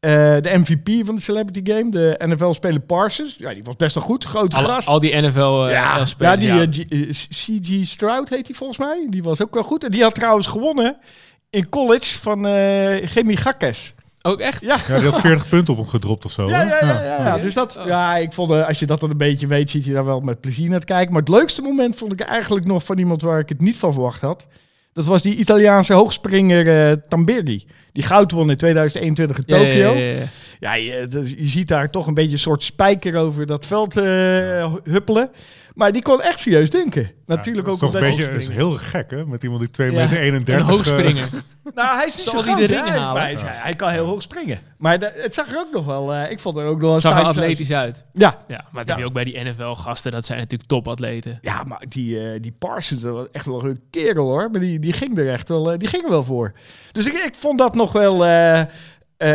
Eh, 0.00 0.12
de 0.40 0.50
MVP 0.58 1.06
van 1.06 1.14
de 1.14 1.20
Celebrity 1.22 1.72
Game, 1.72 1.90
de 1.90 2.20
NFL-speler 2.26 2.80
Parsons, 2.80 3.36
ja, 3.38 3.54
die 3.54 3.64
was 3.64 3.76
best 3.76 3.94
wel 3.94 4.04
goed. 4.04 4.24
Grote 4.24 4.56
Al, 4.56 4.64
gast. 4.64 4.88
al 4.88 5.00
die 5.00 5.16
NFL 5.16 5.38
eh, 5.66 5.72
Ja, 5.72 6.04
ja, 6.18 6.36
die 6.36 6.86
eh, 6.88 7.02
eh, 7.02 7.10
CG 7.10 7.86
Stroud 7.86 8.28
heet 8.28 8.46
hij 8.46 8.56
volgens 8.56 8.78
mij. 8.78 9.06
Die 9.10 9.22
was 9.22 9.42
ook 9.42 9.54
wel 9.54 9.62
goed. 9.62 9.84
En 9.84 9.90
die 9.90 10.02
had 10.02 10.14
trouwens 10.14 10.46
gewonnen 10.46 10.96
in 11.50 11.68
college 11.68 12.18
van 12.18 12.46
eh 12.46 13.08
Gemi 13.10 13.36
Gakkes. 13.36 13.94
Ook 14.22 14.40
echt? 14.40 14.60
Ja. 14.60 14.76
Ja, 14.88 14.98
die 14.98 15.08
had 15.08 15.20
40 15.20 15.48
punten 15.48 15.74
op 15.74 15.80
hem 15.80 15.88
gedropt 15.88 16.24
of 16.24 16.32
zo. 16.32 16.48
Ja, 16.48 16.62
ja, 16.62 16.78
ja, 16.80 17.02
ja, 17.02 17.16
ja. 17.26 17.38
Dus 17.38 17.54
dat, 17.54 17.80
ja, 17.86 18.16
ik 18.16 18.32
vond, 18.32 18.50
eh, 18.50 18.66
als 18.66 18.78
je 18.78 18.86
dat 18.86 19.00
dan 19.00 19.10
een 19.10 19.16
beetje 19.16 19.46
weet, 19.46 19.70
zit 19.70 19.84
je 19.84 19.92
daar 19.92 20.04
wel 20.04 20.20
met 20.20 20.40
plezier 20.40 20.68
naar 20.70 20.80
te 20.80 20.86
kijken. 20.86 21.12
Maar 21.12 21.20
het 21.20 21.30
leukste 21.30 21.62
moment 21.62 21.96
vond 21.96 22.12
ik 22.12 22.20
eigenlijk 22.20 22.66
nog 22.66 22.84
van 22.84 22.98
iemand 22.98 23.22
waar 23.22 23.38
ik 23.38 23.48
het 23.48 23.60
niet 23.60 23.76
van 23.76 23.92
verwacht 23.92 24.20
had. 24.20 24.46
Dat 24.92 25.04
was 25.04 25.22
die 25.22 25.34
Italiaanse 25.36 25.92
hoogspringer 25.92 26.90
eh 26.90 26.96
Tamberi. 27.08 27.66
Die 27.92 28.02
goud 28.02 28.30
won 28.30 28.50
in 28.50 28.56
2021 28.56 29.36
in 29.38 29.44
Tokio. 29.44 29.92
ja, 29.92 29.98
ja, 29.98 30.18
ja. 30.18 30.24
Ja, 30.60 30.74
je, 30.74 31.08
je 31.36 31.46
ziet 31.46 31.68
daar 31.68 31.90
toch 31.90 32.06
een 32.06 32.14
beetje 32.14 32.32
een 32.32 32.38
soort 32.38 32.62
spijker 32.62 33.16
over 33.16 33.46
dat 33.46 33.66
veld 33.66 33.96
eh, 33.96 34.74
huppelen. 34.84 35.30
Maar 35.80 35.92
die 35.92 36.02
kon 36.02 36.22
echt 36.22 36.40
serieus 36.40 36.70
dunken. 36.70 37.10
Natuurlijk 37.26 37.66
Ja, 37.66 37.72
ook 37.72 37.80
dat 37.80 37.88
is 37.88 38.00
toch 38.00 38.02
een 38.10 38.16
beetje 38.16 38.32
is 38.32 38.48
heel 38.48 38.70
gek, 38.70 39.10
hè? 39.10 39.26
Met 39.26 39.42
iemand 39.42 39.60
die 39.60 39.70
2 39.70 39.90
Ja, 39.92 39.96
meter 39.96 40.16
Een 40.16 40.22
31... 40.22 40.58
eh, 40.58 40.68
hoogspringer. 40.68 41.28
Nou, 41.74 41.96
hij 41.96 42.06
is 42.06 42.14
niet 42.16 42.22
Zal 42.24 42.32
zo 42.40 42.44
die 42.46 42.54
groot, 42.54 42.68
de 42.68 42.74
hè, 42.74 42.80
ring 42.82 42.94
halen? 42.94 43.12
maar 43.12 43.22
hij, 43.22 43.32
is- 43.32 43.42
hij 43.44 43.74
kan 43.74 43.88
heel 43.90 44.04
hoog 44.06 44.22
springen. 44.22 44.60
Maar 44.78 44.98
de- 44.98 45.12
het 45.16 45.34
zag 45.34 45.48
er 45.52 45.58
ook 45.58 45.72
nog 45.72 45.84
wel... 45.86 46.14
eh, 46.14 46.30
ik 46.30 46.40
vond 46.40 46.56
er 46.56 46.64
ook 46.64 46.80
nog 46.80 46.90
wel... 46.90 47.00
Zag 47.00 47.18
er 47.18 47.24
atletisch 47.24 47.72
uit. 47.72 48.04
Ja. 48.12 48.38
Ja, 48.48 48.56
maar 48.56 48.66
dat 48.72 48.86
Ja. 48.86 48.90
heb 48.92 48.98
je 48.98 49.04
ook 49.04 49.12
bij 49.12 49.24
die 49.24 49.40
NFL-gasten. 49.40 50.12
Dat 50.12 50.26
zijn 50.26 50.38
natuurlijk 50.38 50.68
topatleten. 50.70 51.38
Ja, 51.42 51.62
maar 51.64 51.82
die, 51.88 52.18
eh, 52.32 52.40
die 52.40 52.54
Parsons, 52.58 53.02
dat 53.02 53.14
was 53.14 53.26
echt 53.32 53.46
wel 53.46 53.64
een 53.64 53.80
kerel 53.90 54.26
hoor. 54.26 54.48
Maar 54.50 54.60
die, 54.60 54.78
die 54.78 54.92
ging 54.92 55.18
er 55.18 55.32
echt 55.32 55.48
wel, 55.48 55.72
eh, 55.72 55.78
die 55.78 55.88
ging 55.88 56.04
er 56.04 56.10
wel 56.10 56.24
voor. 56.24 56.52
Dus 56.92 57.06
ik, 57.06 57.12
ik 57.12 57.34
vond 57.34 57.58
dat 57.58 57.74
nog 57.74 57.92
wel 57.92 58.24
eh, 58.26 58.60
eh, 58.60 58.66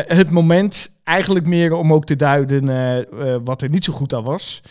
het 0.08 0.30
moment, 0.30 0.92
eigenlijk 1.04 1.46
meer 1.48 1.74
om 1.74 1.94
ook 1.94 2.06
te 2.06 2.16
duiden 2.16 2.66
wat 3.44 3.62
er 3.62 3.70
niet 3.70 3.86
zo 3.86 3.94
goed 3.94 4.14
aan 4.14 4.24
was, 4.24 4.62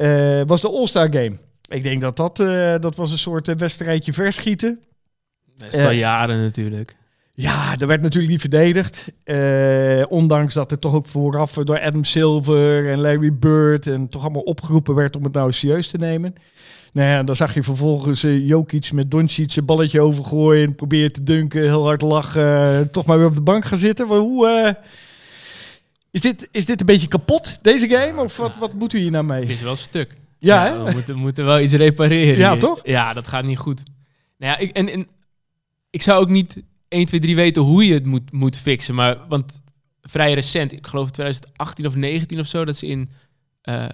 eh, 0.00 0.40
was 0.46 0.60
de 0.60 0.68
All-Star 0.68 1.12
Game. 1.12 1.32
Ik 1.68 1.82
denk 1.82 2.00
dat 2.00 2.16
dat, 2.16 2.40
eh, 2.40 2.74
dat 2.78 2.96
was 2.96 3.10
een 3.10 3.18
soort 3.18 3.48
eh, 3.48 3.54
wedstrijdje 3.54 4.12
verschieten. 4.12 4.80
Dat 5.56 5.72
is 5.72 5.84
al 5.84 5.90
jaren 5.90 6.42
natuurlijk. 6.42 6.96
Ja, 7.34 7.76
er 7.78 7.86
werd 7.86 8.02
natuurlijk 8.02 8.32
niet 8.32 8.40
verdedigd. 8.40 9.08
Ondanks 10.08 10.54
dat 10.54 10.72
er 10.72 10.78
toch 10.78 10.94
ook 10.94 11.06
vooraf 11.06 11.52
door 11.52 11.80
Adam 11.80 12.04
Silver 12.04 12.90
en 12.90 13.00
Larry 13.00 13.32
Bird 13.34 13.86
en 13.86 14.08
toch 14.08 14.22
allemaal 14.22 14.42
opgeroepen 14.42 14.94
werd 14.94 15.16
om 15.16 15.24
het 15.24 15.32
nou 15.32 15.52
serieus 15.52 15.88
te 15.88 15.98
nemen. 15.98 16.34
Nou 16.92 17.08
ja, 17.08 17.22
dan 17.22 17.36
zag 17.36 17.54
je 17.54 17.62
vervolgens 17.62 18.24
eh, 18.24 18.46
Jokic 18.46 18.92
met 18.92 19.10
Doncic 19.10 19.52
zijn 19.52 19.64
balletje 19.64 20.00
overgooien, 20.00 20.74
proberen 20.74 21.12
te 21.12 21.22
dunken, 21.22 21.62
heel 21.62 21.84
hard 21.84 22.02
lachen, 22.02 22.90
toch 22.90 23.06
maar 23.06 23.18
weer 23.18 23.26
op 23.26 23.36
de 23.36 23.42
bank 23.42 23.64
gaan 23.64 23.78
zitten. 23.78 24.06
Maar 24.06 24.18
hoe, 24.18 24.76
is, 26.10 26.20
dit, 26.20 26.48
is 26.50 26.66
dit 26.66 26.80
een 26.80 26.86
beetje 26.86 27.08
kapot, 27.08 27.58
deze 27.62 27.88
game? 27.88 28.22
Of 28.22 28.36
wat, 28.36 28.58
wat 28.58 28.74
moeten 28.74 28.98
we 28.98 29.04
hier 29.04 29.12
nou 29.12 29.32
Het 29.32 29.44
mee? 29.46 29.54
is 29.54 29.62
wel 29.62 29.76
stuk. 29.76 30.16
Ja, 30.38 30.64
hè? 30.64 30.84
we 30.84 30.90
moeten, 30.90 31.16
moeten 31.16 31.44
wel 31.44 31.60
iets 31.60 31.72
repareren. 31.72 32.38
Ja, 32.38 32.50
hier. 32.50 32.60
toch? 32.60 32.80
Ja, 32.82 33.12
dat 33.12 33.26
gaat 33.26 33.44
niet 33.44 33.58
goed. 33.58 33.82
Nou 34.38 34.52
ja, 34.52 34.58
ik, 34.58 34.70
en, 34.70 34.88
en 34.88 35.08
ik 35.90 36.02
zou 36.02 36.20
ook 36.20 36.28
niet 36.28 36.62
1, 36.88 37.06
2, 37.06 37.20
3 37.20 37.36
weten 37.36 37.62
hoe 37.62 37.86
je 37.86 37.94
het 37.94 38.06
moet, 38.06 38.32
moet 38.32 38.56
fixen. 38.56 38.94
Maar, 38.94 39.18
want 39.28 39.62
vrij 40.02 40.34
recent, 40.34 40.72
ik 40.72 40.86
geloof 40.86 41.10
2018 41.10 41.86
of 41.86 41.94
19 41.94 42.40
of 42.40 42.46
zo, 42.46 42.64
dat 42.64 42.76
ze 42.76 42.86
in, 42.86 43.10
eh, 43.62 43.86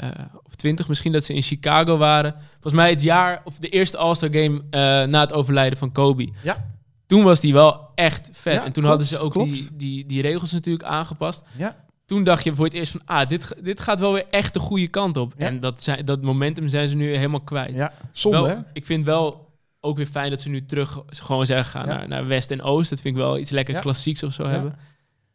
of 0.42 0.54
20 0.54 0.88
misschien, 0.88 1.12
dat 1.12 1.24
ze 1.24 1.34
in 1.34 1.42
Chicago 1.42 1.96
waren. 1.96 2.34
Volgens 2.50 2.74
mij 2.74 2.90
het 2.90 3.02
jaar, 3.02 3.40
of 3.44 3.58
de 3.58 3.68
eerste 3.68 3.96
All-Star 3.96 4.32
Game 4.32 4.62
eh, 4.70 4.80
na 5.08 5.20
het 5.20 5.32
overlijden 5.32 5.78
van 5.78 5.92
Kobe. 5.92 6.28
Ja. 6.42 6.74
Toen 7.06 7.22
was 7.22 7.40
die 7.40 7.52
wel 7.52 7.88
echt 7.94 8.28
vet. 8.32 8.52
Ja, 8.54 8.64
en 8.64 8.72
toen 8.72 8.82
klopt, 8.82 8.88
hadden 8.88 9.06
ze 9.06 9.18
ook 9.18 9.32
klopt. 9.32 9.52
die, 9.52 9.68
die, 9.72 10.06
die 10.06 10.22
regels 10.22 10.52
natuurlijk 10.52 10.84
aangepast. 10.88 11.42
Ja. 11.56 11.84
Toen 12.06 12.24
dacht 12.24 12.44
je 12.44 12.54
voor 12.54 12.64
het 12.64 12.74
eerst 12.74 12.92
van, 12.92 13.00
ah, 13.04 13.28
dit, 13.28 13.54
dit 13.62 13.80
gaat 13.80 14.00
wel 14.00 14.12
weer 14.12 14.24
echt 14.30 14.52
de 14.52 14.58
goede 14.58 14.88
kant 14.88 15.16
op. 15.16 15.34
Ja. 15.36 15.46
En 15.46 15.60
dat, 15.60 15.82
zijn, 15.82 16.04
dat 16.04 16.22
momentum 16.22 16.68
zijn 16.68 16.88
ze 16.88 16.96
nu 16.96 17.14
helemaal 17.16 17.40
kwijt. 17.40 17.76
Ja, 17.76 17.92
zonde 18.12 18.36
Wel, 18.40 18.46
hè? 18.48 18.56
ik 18.72 18.86
vind 18.86 19.04
wel 19.04 19.44
ook 19.80 19.96
weer 19.96 20.06
fijn 20.06 20.30
dat 20.30 20.40
ze 20.40 20.48
nu 20.48 20.60
terug 20.64 21.02
gewoon 21.06 21.46
zeggen 21.46 21.70
gaan 21.70 21.86
Ja. 21.88 21.96
naar, 21.96 22.08
naar 22.08 22.26
West 22.26 22.50
en 22.50 22.62
Oost. 22.62 22.90
Dat 22.90 23.00
vind 23.00 23.14
ik 23.16 23.20
wel 23.22 23.38
iets 23.38 23.50
lekker 23.50 23.74
Ja. 23.74 23.80
klassieks 23.80 24.22
of 24.22 24.32
zo 24.32 24.46
hebben. 24.46 24.76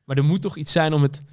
Maar 0.06 0.18
er 0.18 0.24
moet 0.24 0.42
toch 0.42 0.58
iets 0.58 0.72
zijn 0.72 0.94
om 0.94 1.02
het, 1.02 1.24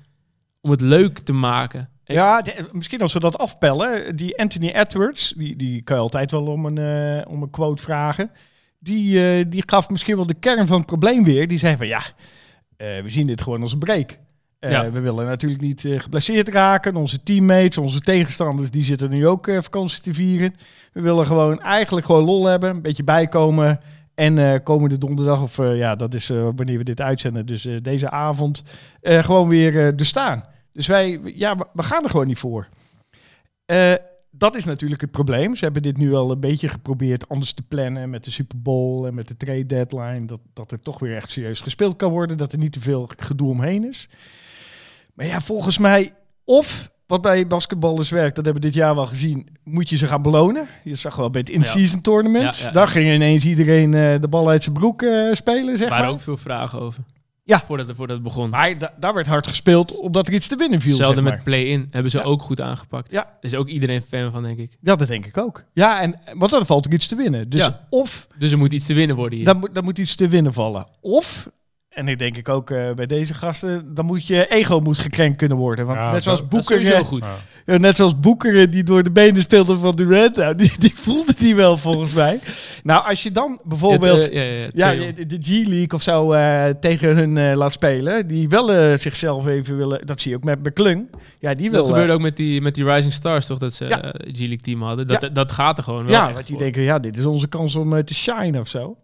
om 0.61 0.71
het 0.71 0.81
leuk 0.81 1.19
te 1.19 1.33
maken. 1.33 1.89
En- 2.05 2.15
Ja, 2.15 2.41
de- 2.43 2.69
misschien 2.73 3.01
als 3.01 3.13
we 3.13 3.21
dat 3.21 3.39
afpellen. 3.39 4.17
Die 4.17 4.39
Anthony 4.39 4.69
Edwards, 4.71 5.33
die, 5.37 5.57
die 5.57 5.83
kan 5.83 5.97
je 5.97 6.03
altijd 6.03 6.31
wel 6.31 6.47
om 6.47 6.67
een, 6.67 6.79
eh, 6.79 7.31
om 7.33 7.43
een 7.43 7.51
quote 7.51 7.83
vragen. 7.83 8.31
Die, 8.79 9.29
eh, 9.39 9.45
die 9.49 9.63
gaf 9.67 9.89
misschien 9.91 10.17
wel 10.17 10.27
de 10.27 10.35
kern 10.35 10.67
van 10.67 10.77
het 10.77 10.87
probleem 10.87 11.25
weer. 11.25 11.49
Die 11.49 11.59
zei 11.59 11.77
van 11.77 11.87
ja, 11.87 12.03
eh, 12.77 13.03
we 13.03 13.09
zien 13.09 13.27
dit 13.27 13.43
gewoon 13.43 13.63
als 13.63 13.73
een 13.73 13.79
break. 13.79 14.19
Eh, 14.59 14.71
Ja. 14.71 14.91
We 14.91 15.01
willen 15.01 15.27
natuurlijk 15.27 15.61
niet 15.61 15.85
eh, 15.85 15.99
geblesseerd 16.01 16.49
raken. 16.49 16.97
Onze 16.97 17.23
teammates, 17.23 17.79
onze 17.79 18.01
tegenstanders, 18.01 18.71
die 18.71 18.83
zitten 18.83 19.11
nu 19.11 19.27
ook 19.27 19.47
eh, 19.49 19.63
vakantie 19.63 20.03
te 20.03 20.15
vieren. 20.15 20.55
We 20.93 21.01
willen 21.01 21.27
gewoon 21.27 21.61
eigenlijk 21.61 22.07
gewoon 22.07 22.25
lol 22.25 22.47
hebben, 22.47 22.71
een 22.71 22.83
beetje 22.83 23.05
bijkomen. 23.05 23.81
En 24.15 24.63
komende 24.63 24.99
donderdag, 24.99 25.43
of 25.43 25.57
ja, 25.57 25.97
dat 25.97 26.15
is 26.15 26.29
wanneer 26.29 26.79
we 26.79 26.85
dit 26.85 27.01
uitzenden, 27.01 27.47
dus 27.47 27.69
deze 27.83 28.11
avond, 28.11 28.63
gewoon 29.03 29.49
weer 29.49 29.77
er 29.77 30.05
staan. 30.05 30.45
Dus 30.73 30.87
wij, 30.87 31.21
ja, 31.25 31.57
we- 31.73 31.83
gaan 31.83 32.05
er 32.05 32.11
gewoon 32.11 32.27
niet 32.27 32.39
voor. 32.39 32.69
Dat 34.31 34.57
is 34.57 34.65
natuurlijk 34.65 35.01
het 35.01 35.11
probleem. 35.11 35.55
Ze 35.57 35.65
hebben 35.65 35.83
dit 35.83 35.97
nu 35.97 36.15
al 36.15 36.31
een 36.31 36.41
beetje 36.41 36.69
geprobeerd 36.69 37.29
anders 37.29 37.53
te 37.53 37.63
plannen 37.63 38.11
met 38.11 38.25
de 38.25 38.31
Super 38.31 38.63
Bowl 38.63 39.07
en 39.07 39.15
met 39.15 39.29
de 39.29 39.37
trade 39.37 39.67
deadline. 39.67 40.25
Dat, 40.27 40.41
dat 40.53 40.71
er 40.73 40.81
toch 40.81 40.99
weer 40.99 41.17
echt 41.17 41.31
serieus 41.31 41.61
gespeeld 41.61 41.97
kan 41.97 42.11
worden. 42.11 42.37
Dat 42.39 42.53
er 42.53 42.59
niet 42.59 42.73
te 42.73 42.81
veel 42.81 43.09
gedoe 43.17 43.51
omheen 43.51 43.89
is. 43.89 44.09
Maar 45.19 45.27
ja, 45.27 45.41
volgens 45.41 45.79
mij, 45.79 46.13
of 46.45 46.91
wat 47.07 47.23
bij 47.23 47.47
basketballers 47.47 48.11
werkt, 48.11 48.37
dat 48.37 48.45
hebben 48.45 48.63
we 48.63 48.69
dit 48.69 48.77
jaar 48.79 48.95
wel 48.95 49.07
gezien, 49.07 49.47
moet 49.65 49.89
je 49.89 49.97
ze 49.97 50.07
gaan 50.07 50.23
belonen. 50.23 50.67
Je 50.85 50.95
zag 50.95 51.17
wel 51.17 51.31
bij 51.31 51.41
het 51.41 51.51
in-season 51.51 52.01
tournament. 52.01 52.57
Ja, 52.57 52.67
ja, 52.67 52.73
Daar 52.73 52.89
ging 52.89 53.11
ineens 53.11 53.45
iedereen 53.45 53.95
eh, 53.95 54.21
de 54.21 54.29
bal 54.29 54.49
uit 54.49 54.63
zijn 54.63 54.75
broek 54.75 55.03
eh, 55.03 55.33
spelen, 55.33 55.77
zeg 55.77 55.87
Er 55.87 55.91
waren 55.93 56.05
maar. 56.05 56.15
ook 56.15 56.21
veel 56.21 56.37
vragen 56.37 56.81
over. 56.81 57.03
Ja. 57.45 57.63
Voordat, 57.67 57.87
het- 57.89 57.97
voordat 57.97 58.17
het 58.17 58.25
begon. 58.25 58.51
Maar 58.51 58.79
da- 58.79 58.95
daar 59.01 59.15
werd 59.15 59.27
hard 59.27 59.47
gespeeld 59.47 60.01
omdat 60.01 60.29
er 60.29 60.35
iets 60.35 60.49
te 60.49 60.57
winnen 60.57 60.81
viel. 60.81 60.89
Hetzelfde 60.91 61.15
zeg 61.15 61.25
maar. 61.25 61.35
met 61.35 61.45
play-in. 61.45 61.89
Hebben 61.91 62.11
ze 62.11 62.19
Ja. 62.19 62.25
ook 62.25 62.43
goed 62.43 62.61
aangepakt. 62.61 63.11
Ja. 63.11 63.37
Is 63.41 63.55
ook 63.55 63.69
iedereen 63.69 64.03
fan 64.03 64.33
van, 64.33 64.43
denk 64.43 64.59
ik. 64.59 64.77
Ja, 64.81 64.97
dat 64.97 65.09
denk 65.09 65.27
ik 65.27 65.37
ook. 65.39 65.65
Ja, 65.73 66.01
en, 66.01 66.15
want 66.35 66.51
dan 66.51 66.67
valt 66.67 66.87
er 66.87 66.93
iets 66.93 67.07
te 67.07 67.17
winnen. 67.17 67.49
Dus 67.51 67.61
Ja. 67.61 67.87
of 67.91 68.29
Dus 68.39 68.53
er 68.53 68.59
moet 68.59 68.73
iets 68.73 68.87
te 68.87 68.95
winnen 68.95 69.17
worden 69.17 69.37
hier. 69.37 69.47
dan, 69.47 69.59
moet- 69.59 69.75
dan 69.75 69.85
moet 69.85 69.99
iets 69.99 70.15
te 70.15 70.29
winnen 70.29 70.53
vallen. 70.53 70.87
Of, 71.01 71.49
en 71.99 72.09
ik 72.09 72.19
denk 72.19 72.37
ik 72.37 72.49
ook 72.49 72.71
eh, 72.71 72.93
bij 72.95 73.07
deze 73.07 73.35
gasten, 73.35 73.95
dan 73.95 74.05
moet 74.07 74.27
je 74.27 74.47
ego 74.49 74.81
moet 74.81 74.99
gekrenkt 74.99 75.37
kunnen 75.37 75.57
worden. 75.57 75.87
Want 75.87 75.99
Ja, 75.99 76.13
net 76.13 76.23
zoals 76.23 76.41
dat- 76.41 76.51
Dat 76.51 76.61
is 76.61 76.67
Boeker, 76.67 76.85
sowieso 76.87 77.03
eh, 77.03 77.09
goed. 77.09 77.25
Ja. 77.67 77.79
net 77.79 77.97
zoals 77.97 78.21
Boeker 78.21 78.61
eh, 78.61 78.71
die 78.73 78.83
door 78.83 79.03
de 79.03 79.11
benen 79.11 79.43
speelde 79.43 79.77
van 79.79 79.97
Durant, 79.97 80.37
nou, 80.37 80.55
die, 80.55 80.73
die 80.79 80.95
voelde 80.95 81.35
die 81.39 81.55
wel 81.55 81.77
volgens 81.77 82.13
mij. 82.15 82.41
Nou, 82.83 83.07
als 83.09 83.23
je 83.23 83.31
dan 83.31 83.61
bijvoorbeeld 83.65 84.29
Ja, 84.33 84.91
ja, 84.91 85.13
de, 85.13 85.27
de 85.27 85.39
G-League 85.41 85.89
of 85.95 86.03
zo 86.03 86.33
eh, 86.33 86.65
tegen 86.81 87.17
hun 87.17 87.37
eh, 87.37 87.57
laat 87.57 87.73
spelen, 87.73 88.27
die 88.27 88.49
wel 88.49 88.73
eh, 88.73 88.99
zichzelf 88.99 89.47
even 89.47 89.77
willen, 89.77 90.07
dat 90.07 90.21
zie 90.21 90.31
je 90.31 90.37
ook 90.37 90.45
met 90.45 90.63
McClung. 90.63 91.07
Ja, 91.39 91.55
die 91.55 91.71
wil... 91.71 91.79
Dat 91.81 91.89
eh, 91.89 91.93
gebeurde 91.95 92.13
ook 92.13 92.21
met 92.21 92.37
die, 92.37 92.61
met 92.61 92.75
die 92.75 92.85
Rising 92.85 93.13
Stars, 93.13 93.47
toch? 93.47 93.59
Dat 93.59 93.75
ze 93.75 93.85
eh, 93.85 94.11
G-League 94.35 94.57
team 94.61 94.83
hadden. 94.83 95.07
Dat, 95.07 95.31
dat 95.33 95.53
gaat 95.53 95.79
er 95.79 95.85
gewoon 95.85 96.05
wel 96.05 96.13
Ja, 96.15 96.27
dat 96.33 96.37
die 96.37 96.47
voor. 96.47 96.59
denken, 96.59 96.83
ja, 96.83 96.99
dit 96.99 97.17
is 97.17 97.25
onze 97.25 97.49
kans 97.49 97.77
om 97.77 97.97
eh, 97.97 98.03
te 98.03 98.15
shine 98.15 98.59
of 98.61 98.69
zo. 98.69 98.97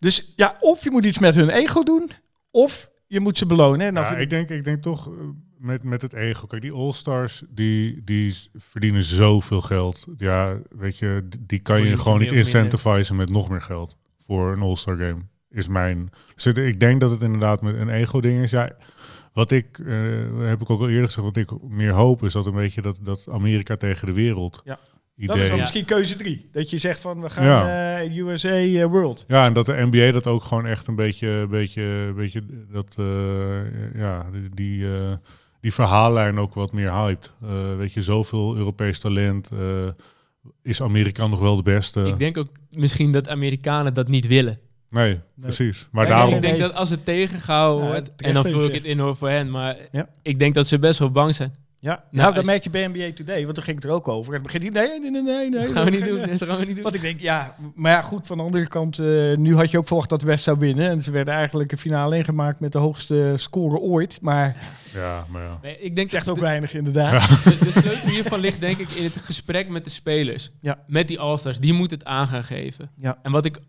Dus 0.00 0.32
ja, 0.36 0.56
of 0.60 0.84
je 0.84 0.90
moet 0.90 1.04
iets 1.06 1.18
met 1.18 1.34
hun 1.34 1.48
ego 1.50 1.82
doen, 1.82 2.10
of 2.50 2.90
je 3.06 3.20
moet 3.20 3.38
ze 3.38 3.46
belonen. 3.46 3.94
Ja, 3.94 4.08
vind 4.08 4.20
ik, 4.20 4.30
denk, 4.30 4.48
ik 4.48 4.64
denk 4.64 4.82
toch 4.82 5.06
eh, 5.06 5.12
met, 5.58 5.82
met 5.82 6.02
het 6.02 6.12
ego. 6.12 6.46
Kijk, 6.46 6.62
die 6.62 6.72
All-Stars, 6.72 7.42
die, 7.48 8.04
die 8.04 8.36
verdienen 8.54 9.04
zoveel 9.04 9.60
geld. 9.60 10.06
Ja, 10.16 10.58
weet 10.70 10.98
je, 10.98 11.28
die 11.40 11.58
kan 11.58 11.80
je 11.80 11.88
je 11.88 11.98
gewoon 11.98 12.18
niet 12.18 12.32
incentivizen 12.32 13.16
met 13.16 13.30
nog 13.30 13.48
meer 13.48 13.62
geld 13.62 13.96
voor 14.26 14.52
een 14.52 14.60
All-Star 14.60 14.96
game. 14.96 15.20
Is 15.50 15.68
mijn... 15.68 16.10
Dus 16.34 16.46
ik 16.46 16.80
denk 16.80 17.00
dat 17.00 17.10
het 17.10 17.20
inderdaad 17.20 17.62
met 17.62 17.74
een 17.74 17.88
ego-ding 17.88 18.42
is. 18.42 18.50
Ja, 18.50 18.76
wat 19.32 19.50
ik, 19.50 19.78
eh, 19.78 19.96
heb 20.38 20.60
ik 20.60 20.70
ook 20.70 20.80
al 20.80 20.88
eerder 20.88 21.04
gezegd, 21.04 21.26
wat 21.26 21.36
ik 21.36 21.50
meer 21.68 21.92
hoop 21.92 22.22
is 22.24 22.32
dat 22.32 22.46
een 22.46 22.54
beetje 22.54 22.82
dat, 22.82 22.98
dat 23.02 23.28
Amerika 23.30 23.76
tegen 23.76 24.06
de 24.06 24.12
wereld 24.12 24.60
Ja. 24.64 24.78
Idee. 25.24 25.26
dat 25.26 25.36
is 25.36 25.46
dan 25.46 25.54
Ja. 25.56 25.60
misschien 25.62 25.84
keuze 25.84 26.16
drie. 26.16 26.48
Dat 26.52 26.70
je 26.70 26.78
zegt 26.78 27.00
van, 27.00 27.20
we 27.22 27.30
gaan 27.30 27.44
Ja. 27.44 27.98
eh, 28.00 28.16
USA 28.16 28.48
eh, 28.48 28.84
World. 28.84 29.24
Ja, 29.28 29.44
en 29.46 29.52
dat 29.52 29.66
de 29.66 29.86
NBA 29.90 30.12
dat 30.12 30.26
ook 30.26 30.44
gewoon 30.44 30.66
echt 30.66 30.86
een 30.86 30.94
beetje, 30.96 31.46
beetje, 31.50 32.12
beetje 32.16 32.42
dat, 32.72 32.94
eh, 32.98 33.94
ja, 34.00 34.26
die, 34.32 34.48
die, 34.54 34.86
eh, 34.94 35.12
die 35.60 35.72
verhaallijn 35.74 36.38
ook 36.38 36.54
wat 36.54 36.72
meer 36.72 36.92
hypt. 36.92 37.34
Eh, 37.42 37.76
weet 37.76 37.92
je, 37.92 38.02
zoveel 38.02 38.56
Europees 38.56 38.98
talent. 38.98 39.48
eh, 39.52 39.58
is 40.62 40.82
Amerika 40.82 41.26
nog 41.26 41.40
wel 41.40 41.56
de 41.56 41.62
beste? 41.62 42.06
Ik 42.06 42.18
denk 42.18 42.38
ook 42.38 42.48
misschien 42.70 43.12
dat 43.12 43.28
Amerikanen 43.28 43.94
dat 43.94 44.08
niet 44.08 44.26
willen. 44.26 44.58
nee, 44.90 45.20
precies. 45.40 45.88
Maar 45.92 46.06
daarom... 46.06 46.34
ik 46.34 46.42
denk 46.42 46.58
dat 46.58 46.74
als 46.74 46.90
het 46.90 47.04
tegengehouden 47.04 47.86
wordt, 47.86 48.10
en 48.16 48.34
dan 48.34 48.44
vul 48.44 48.64
ik 48.64 48.74
het 48.74 48.84
in 48.84 48.98
hoor 48.98 49.16
voor 49.16 49.28
hen, 49.28 49.50
maar 49.50 49.76
Ja. 49.92 50.08
ik 50.22 50.38
denk 50.38 50.54
dat 50.54 50.66
ze 50.66 50.78
best 50.78 50.98
wel 50.98 51.10
bang 51.10 51.34
zijn. 51.34 51.54
Ja, 51.80 51.90
nou, 51.90 52.04
Nou, 52.10 52.34
dat 52.34 52.44
merk 52.44 52.64
je 52.64 52.70
bij 52.70 52.86
NBA 52.86 53.12
Today, 53.14 53.42
want 53.42 53.54
daar 53.54 53.64
ging 53.64 53.76
het 53.76 53.84
er 53.84 53.90
ook 53.90 54.08
over. 54.08 54.34
En 54.34 54.42
dan 54.42 54.52
begint 54.52 54.74
hij, 54.74 54.86
nee, 54.86 55.00
nee, 55.00 55.10
nee, 55.10 55.22
nee, 55.22 55.50
nee. 55.50 55.60
Dat 55.64 55.72
gaan 55.72 55.84
we 55.84 55.90
niet 55.90 56.04
doen. 56.04 56.18
Dat 56.38 56.48
gaan 56.48 56.58
we 56.58 56.64
niet 56.64 56.74
doen. 56.74 56.82
Want 56.82 56.94
ik 56.94 57.00
denk, 57.00 57.20
ja, 57.20 57.54
maar 57.74 57.92
ja, 57.92 58.02
goed, 58.02 58.26
van 58.26 58.36
de 58.36 58.42
andere 58.42 58.68
kant, 58.68 58.98
eh, 58.98 59.36
nu 59.36 59.54
had 59.54 59.70
je 59.70 59.78
ook 59.78 59.86
verwacht 59.86 60.08
dat 60.08 60.22
West 60.22 60.44
zou 60.44 60.58
winnen. 60.58 60.90
En 60.90 61.02
ze 61.02 61.10
werden 61.10 61.34
eigenlijk 61.34 61.72
een 61.72 61.78
finale 61.78 62.16
ingemaakt 62.16 62.60
met 62.60 62.72
de 62.72 62.78
hoogste 62.78 63.32
score 63.36 63.78
ooit. 63.78 64.20
Maar 64.20 64.56
Ja, 64.94 65.26
maar 65.28 65.42
ja. 65.42 65.58
Nee, 65.62 65.78
ik 65.80 65.96
denk 65.96 66.08
zegt 66.08 66.24
dat 66.24 66.34
ook 66.34 66.40
de, 66.40 66.46
weinig 66.46 66.74
inderdaad. 66.74 67.28
de, 67.44 67.58
de 67.58 67.70
sleutel 67.70 68.08
hiervan 68.08 68.40
ligt 68.40 68.60
denk 68.60 68.78
ik 68.78 68.90
in 68.90 69.04
het 69.04 69.16
gesprek 69.16 69.68
met 69.68 69.84
de 69.84 69.90
spelers. 69.90 70.50
Ja. 70.60 70.78
Met 70.86 71.08
die 71.08 71.20
All-Stars. 71.20 71.58
Die 71.58 71.72
moet 71.72 71.90
het 71.90 72.04
aan 72.04 72.26
gaan 72.26 72.44
geven. 72.44 72.90
Ja. 72.96 73.18
En 73.22 73.32
wat 73.32 73.44
ik 73.44 73.60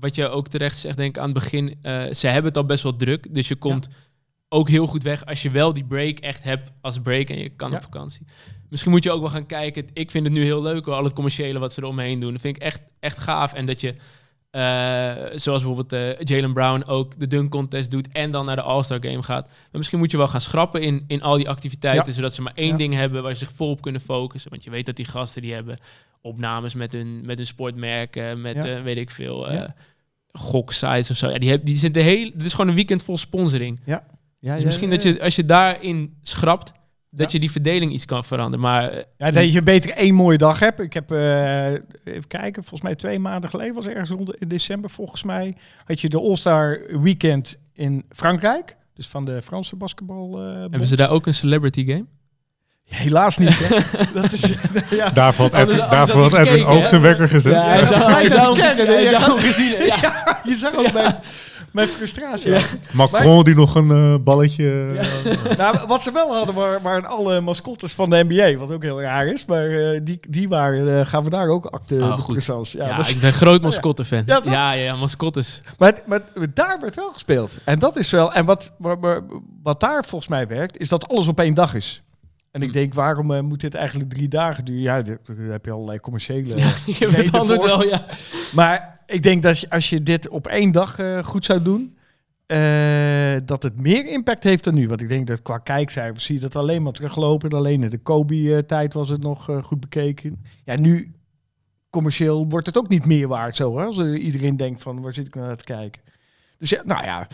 wat 0.00 0.14
je 0.14 0.28
ook 0.28 0.48
terecht 0.48 0.78
zegt, 0.78 0.96
denk 0.96 1.16
ik 1.16 1.22
aan 1.22 1.30
het 1.30 1.38
begin, 1.38 1.78
eh, 1.82 2.12
ze 2.12 2.26
hebben 2.26 2.48
het 2.48 2.56
al 2.56 2.66
best 2.66 2.82
wel 2.82 2.96
druk. 2.96 3.34
Dus 3.34 3.48
je 3.48 3.56
komt 3.56 3.88
ook 4.48 4.68
heel 4.68 4.86
goed 4.86 5.02
weg 5.02 5.24
als 5.26 5.42
je 5.42 5.50
wel 5.50 5.72
die 5.72 5.84
break 5.84 6.18
echt 6.18 6.42
hebt 6.42 6.72
als 6.80 7.00
break 7.00 7.28
en 7.28 7.38
je 7.38 7.48
kan 7.48 7.70
Ja. 7.70 7.76
op 7.76 7.82
vakantie. 7.82 8.24
Misschien 8.68 8.90
moet 8.92 9.04
je 9.04 9.10
ook 9.10 9.20
wel 9.20 9.30
gaan 9.30 9.46
kijken. 9.46 9.86
Ik 9.92 10.10
vind 10.10 10.24
het 10.24 10.32
nu 10.34 10.42
heel 10.44 10.62
leuk, 10.62 10.84
hoor, 10.84 10.94
al 10.94 11.04
het 11.04 11.12
commerciële 11.12 11.58
wat 11.58 11.72
ze 11.72 11.82
eromheen 11.82 12.20
doen. 12.20 12.32
Dat 12.32 12.40
vind 12.40 12.56
ik 12.56 12.62
echt, 12.62 12.80
echt 13.00 13.18
gaaf. 13.18 13.52
En 13.52 13.66
dat 13.66 13.80
je, 13.80 13.94
eh, 14.50 15.38
zoals 15.38 15.62
bijvoorbeeld 15.62 15.92
eh, 15.92 16.20
Jalen 16.26 16.52
Brown 16.52 16.84
ook 16.86 17.18
de 17.18 17.26
dunk 17.26 17.50
contest 17.50 17.90
doet 17.90 18.08
en 18.12 18.30
dan 18.30 18.44
naar 18.46 18.56
de 18.56 18.62
All-Star 18.62 18.98
Game 19.00 19.22
gaat. 19.22 19.46
Maar 19.46 19.56
misschien 19.72 19.98
moet 19.98 20.10
je 20.10 20.16
wel 20.16 20.26
gaan 20.28 20.40
schrappen 20.40 20.82
in, 20.82 21.04
in 21.06 21.22
al 21.22 21.36
die 21.36 21.48
activiteiten, 21.48 22.12
zodat 22.12 22.34
ze 22.34 22.42
maar 22.42 22.52
één 22.54 22.70
Ja. 22.70 22.76
ding 22.76 22.94
hebben 22.94 23.22
waar 23.22 23.32
ze 23.32 23.38
zich 23.38 23.52
vol 23.52 23.70
op 23.70 23.80
kunnen 23.82 24.00
focussen. 24.00 24.50
Want 24.50 24.64
je 24.64 24.70
weet 24.70 24.86
dat 24.86 24.96
die 24.96 25.04
gasten 25.06 25.42
die 25.42 25.52
hebben 25.54 25.78
opnames 26.20 26.74
met 26.74 26.92
hun, 26.92 27.22
met 27.26 27.36
hun 27.36 27.46
sportmerken, 27.46 28.40
met 28.40 28.64
eh, 28.64 28.82
weet 28.82 28.96
ik 28.98 29.10
veel, 29.10 29.48
goksites 30.32 31.10
of 31.10 31.16
zo. 31.16 31.28
Ja, 31.28 31.38
die, 31.38 31.50
heb, 31.50 31.64
die 31.64 31.76
zitten 31.76 32.02
heel, 32.02 32.30
het 32.32 32.42
is 32.44 32.50
gewoon 32.52 32.68
een 32.68 32.74
weekend 32.74 33.02
vol 33.02 33.18
sponsoring. 33.18 33.80
Ja, 33.84 34.06
Dus 34.40 34.64
misschien 34.64 34.90
dat 34.90 35.02
je, 35.02 35.22
als 35.22 35.36
je 35.36 35.44
daarin 35.44 36.16
schrapt, 36.22 36.72
dat 37.10 37.26
Ja. 37.26 37.32
je 37.32 37.38
die 37.38 37.50
verdeling 37.50 37.92
iets 37.92 38.04
kan 38.04 38.24
veranderen. 38.24 38.60
Maar 38.60 38.88
eh, 38.90 39.02
Ja, 39.16 39.30
dat 39.30 39.52
je 39.52 39.62
beter 39.62 39.90
één 39.90 40.14
mooie 40.14 40.38
dag 40.38 40.58
hebt. 40.58 40.80
Ik 40.80 40.92
heb, 40.92 41.10
eh, 41.12 41.70
even 42.04 42.26
kijken, 42.28 42.62
volgens 42.62 42.82
mij 42.82 42.94
twee 42.94 43.18
maanden 43.18 43.50
geleden 43.50 43.74
was 43.74 43.86
ergens 43.86 44.10
rond 44.10 44.36
in 44.36 44.48
december 44.48 44.90
volgens 44.90 45.22
mij. 45.22 45.56
Had 45.84 46.00
je 46.00 46.08
de 46.08 46.18
All-Star 46.20 46.80
Weekend 47.02 47.56
in 47.72 48.04
Frankrijk. 48.10 48.76
Dus 48.94 49.06
van 49.08 49.24
de 49.24 49.42
Franse 49.42 49.76
basketbal. 49.76 50.42
eh, 50.42 50.60
hebben 50.70 50.86
ze 50.86 50.96
daar 50.96 51.10
ook 51.10 51.26
een 51.26 51.34
celebrity 51.34 51.86
game? 51.86 52.06
Helaas 52.84 53.38
niet. 53.38 53.58
Hè? 53.58 53.68
dat 54.20 54.32
is, 54.32 54.40
ja. 54.90 55.12
Edwin, 55.52 55.60
anders 55.60 55.78
daar 55.90 55.98
had 55.98 56.10
valt 56.10 56.32
hij 56.32 56.40
Edwin 56.40 56.52
gekeken, 56.58 56.72
ook 56.74 56.80
hè? 56.82 56.86
zijn 56.86 57.00
wekker 57.02 57.28
gezet. 57.28 57.52
Ja, 57.52 57.64
hij 57.68 57.78
Ja, 57.80 57.86
zou, 57.86 58.10
hij 58.10 58.28
hij 58.86 59.02
Ja. 59.02 59.20
hem 59.20 59.38
gezien 59.38 59.68
hebben. 59.68 59.86
Ja. 59.86 59.96
Ja, 60.26 60.40
je 60.44 60.54
zag 60.54 60.74
ook 60.76 60.92
mijn, 60.92 61.14
mijn 61.76 61.88
frustratie. 61.88 62.50
Ja. 62.50 62.60
Macron 62.92 63.44
die 63.44 63.54
nog 63.54 63.74
een 63.74 63.90
eh, 63.90 64.14
balletje... 64.24 64.96
eh, 65.44 65.56
Nou, 65.58 65.78
wat 65.86 66.02
ze 66.02 66.12
wel 66.12 66.34
hadden, 66.34 66.54
waren, 66.54 66.82
waren 66.82 67.04
alle 67.08 67.40
mascottes 67.40 67.92
van 67.92 68.10
de 68.10 68.24
NBA. 68.28 68.58
Wat 68.58 68.72
ook 68.72 68.82
heel 68.82 69.00
raar 69.00 69.26
is. 69.26 69.44
Maar 69.46 69.66
eh, 69.70 70.00
die, 70.02 70.20
die 70.28 70.48
waren, 70.48 70.98
eh, 71.00 71.06
gaven 71.06 71.30
daar 71.30 71.48
ook 71.48 71.66
acte 71.66 71.94
Oh, 71.94 72.18
goed. 72.18 72.44
Ja, 72.72 72.86
Ja, 72.86 73.08
ik 73.08 73.20
ben 73.20 73.32
groot 73.32 73.62
mascotte-fan. 73.62 74.22
Ja, 74.26 74.34
Ja, 74.34 74.40
toch? 74.40 74.52
ja, 74.52 74.72
ja, 74.72 74.96
mascottes. 74.96 75.62
Maar, 75.78 75.94
maar 76.06 76.20
daar 76.54 76.78
werd 76.80 76.96
wel 76.96 77.12
gespeeld. 77.12 77.56
En 77.64 77.78
dat 77.78 77.96
is 77.96 78.10
wel. 78.10 78.32
En 78.32 78.44
wat, 78.44 78.72
maar- 78.78 78.98
maar- 78.98 79.20
wat 79.62 79.80
daar 79.80 80.04
volgens 80.04 80.30
mij 80.30 80.46
werkt, 80.46 80.78
is 80.78 80.88
dat 80.88 81.08
alles 81.08 81.26
op 81.26 81.40
één 81.40 81.54
dag 81.54 81.74
is. 81.74 82.02
En 82.50 82.62
ik 82.62 82.68
Hm. 82.68 82.74
denk, 82.74 82.94
waarom 82.94 83.44
moet 83.46 83.60
dit 83.60 83.74
eigenlijk 83.74 84.10
drie 84.10 84.28
dagen 84.28 84.64
duren? 84.64 84.82
Ja, 84.82 85.02
daar 85.02 85.18
heb 85.50 85.64
je 85.64 85.70
allerlei 85.70 86.00
commerciële. 86.00 86.56
Ja, 86.58 86.70
ik 86.86 86.96
heb 86.98 87.10
het 87.32 87.46
wel, 87.62 87.84
ja. 87.84 88.04
Maar 88.52 88.95
ik 89.06 89.22
denk 89.22 89.42
dat 89.42 89.70
als 89.70 89.90
je 89.90 90.02
dit 90.02 90.28
op 90.28 90.46
één 90.46 90.72
dag 90.72 90.98
eh, 90.98 91.24
goed 91.24 91.44
zou 91.44 91.62
doen, 91.62 91.96
eh, 92.46 93.36
dat 93.44 93.62
het 93.62 93.80
meer 93.80 94.06
impact 94.06 94.42
heeft 94.42 94.64
dan 94.64 94.74
nu. 94.74 94.88
Want 94.88 95.00
ik 95.00 95.08
denk 95.08 95.26
dat 95.26 95.42
qua 95.42 95.58
kijkcijfers 95.58 96.24
zie 96.24 96.34
je 96.34 96.40
dat 96.40 96.56
alleen 96.56 96.82
maar 96.82 96.92
teruglopen. 96.92 97.50
Alleen 97.50 97.82
in 97.82 97.90
de 97.90 97.98
Kobe-tijd 97.98 98.94
was 98.94 99.08
het 99.08 99.22
nog 99.22 99.50
eh, 99.50 99.62
goed 99.62 99.80
bekeken. 99.80 100.44
Ja, 100.64 100.76
nu 100.78 101.14
commercieel 101.90 102.48
wordt 102.48 102.66
het 102.66 102.78
ook 102.78 102.88
niet 102.88 103.06
meer 103.06 103.28
waard 103.28 103.56
zo. 103.56 103.78
Hè? 103.78 103.84
Als 103.84 103.98
iedereen 103.98 104.56
denkt 104.56 104.82
van, 104.82 105.00
waar 105.00 105.14
zit 105.14 105.26
ik 105.26 105.34
nou 105.34 105.46
naar 105.46 105.56
te 105.56 105.64
kijken? 105.64 106.02
Dus 106.58 106.70
ja, 106.70 106.82
nou 106.84 107.04
ja, 107.04 107.28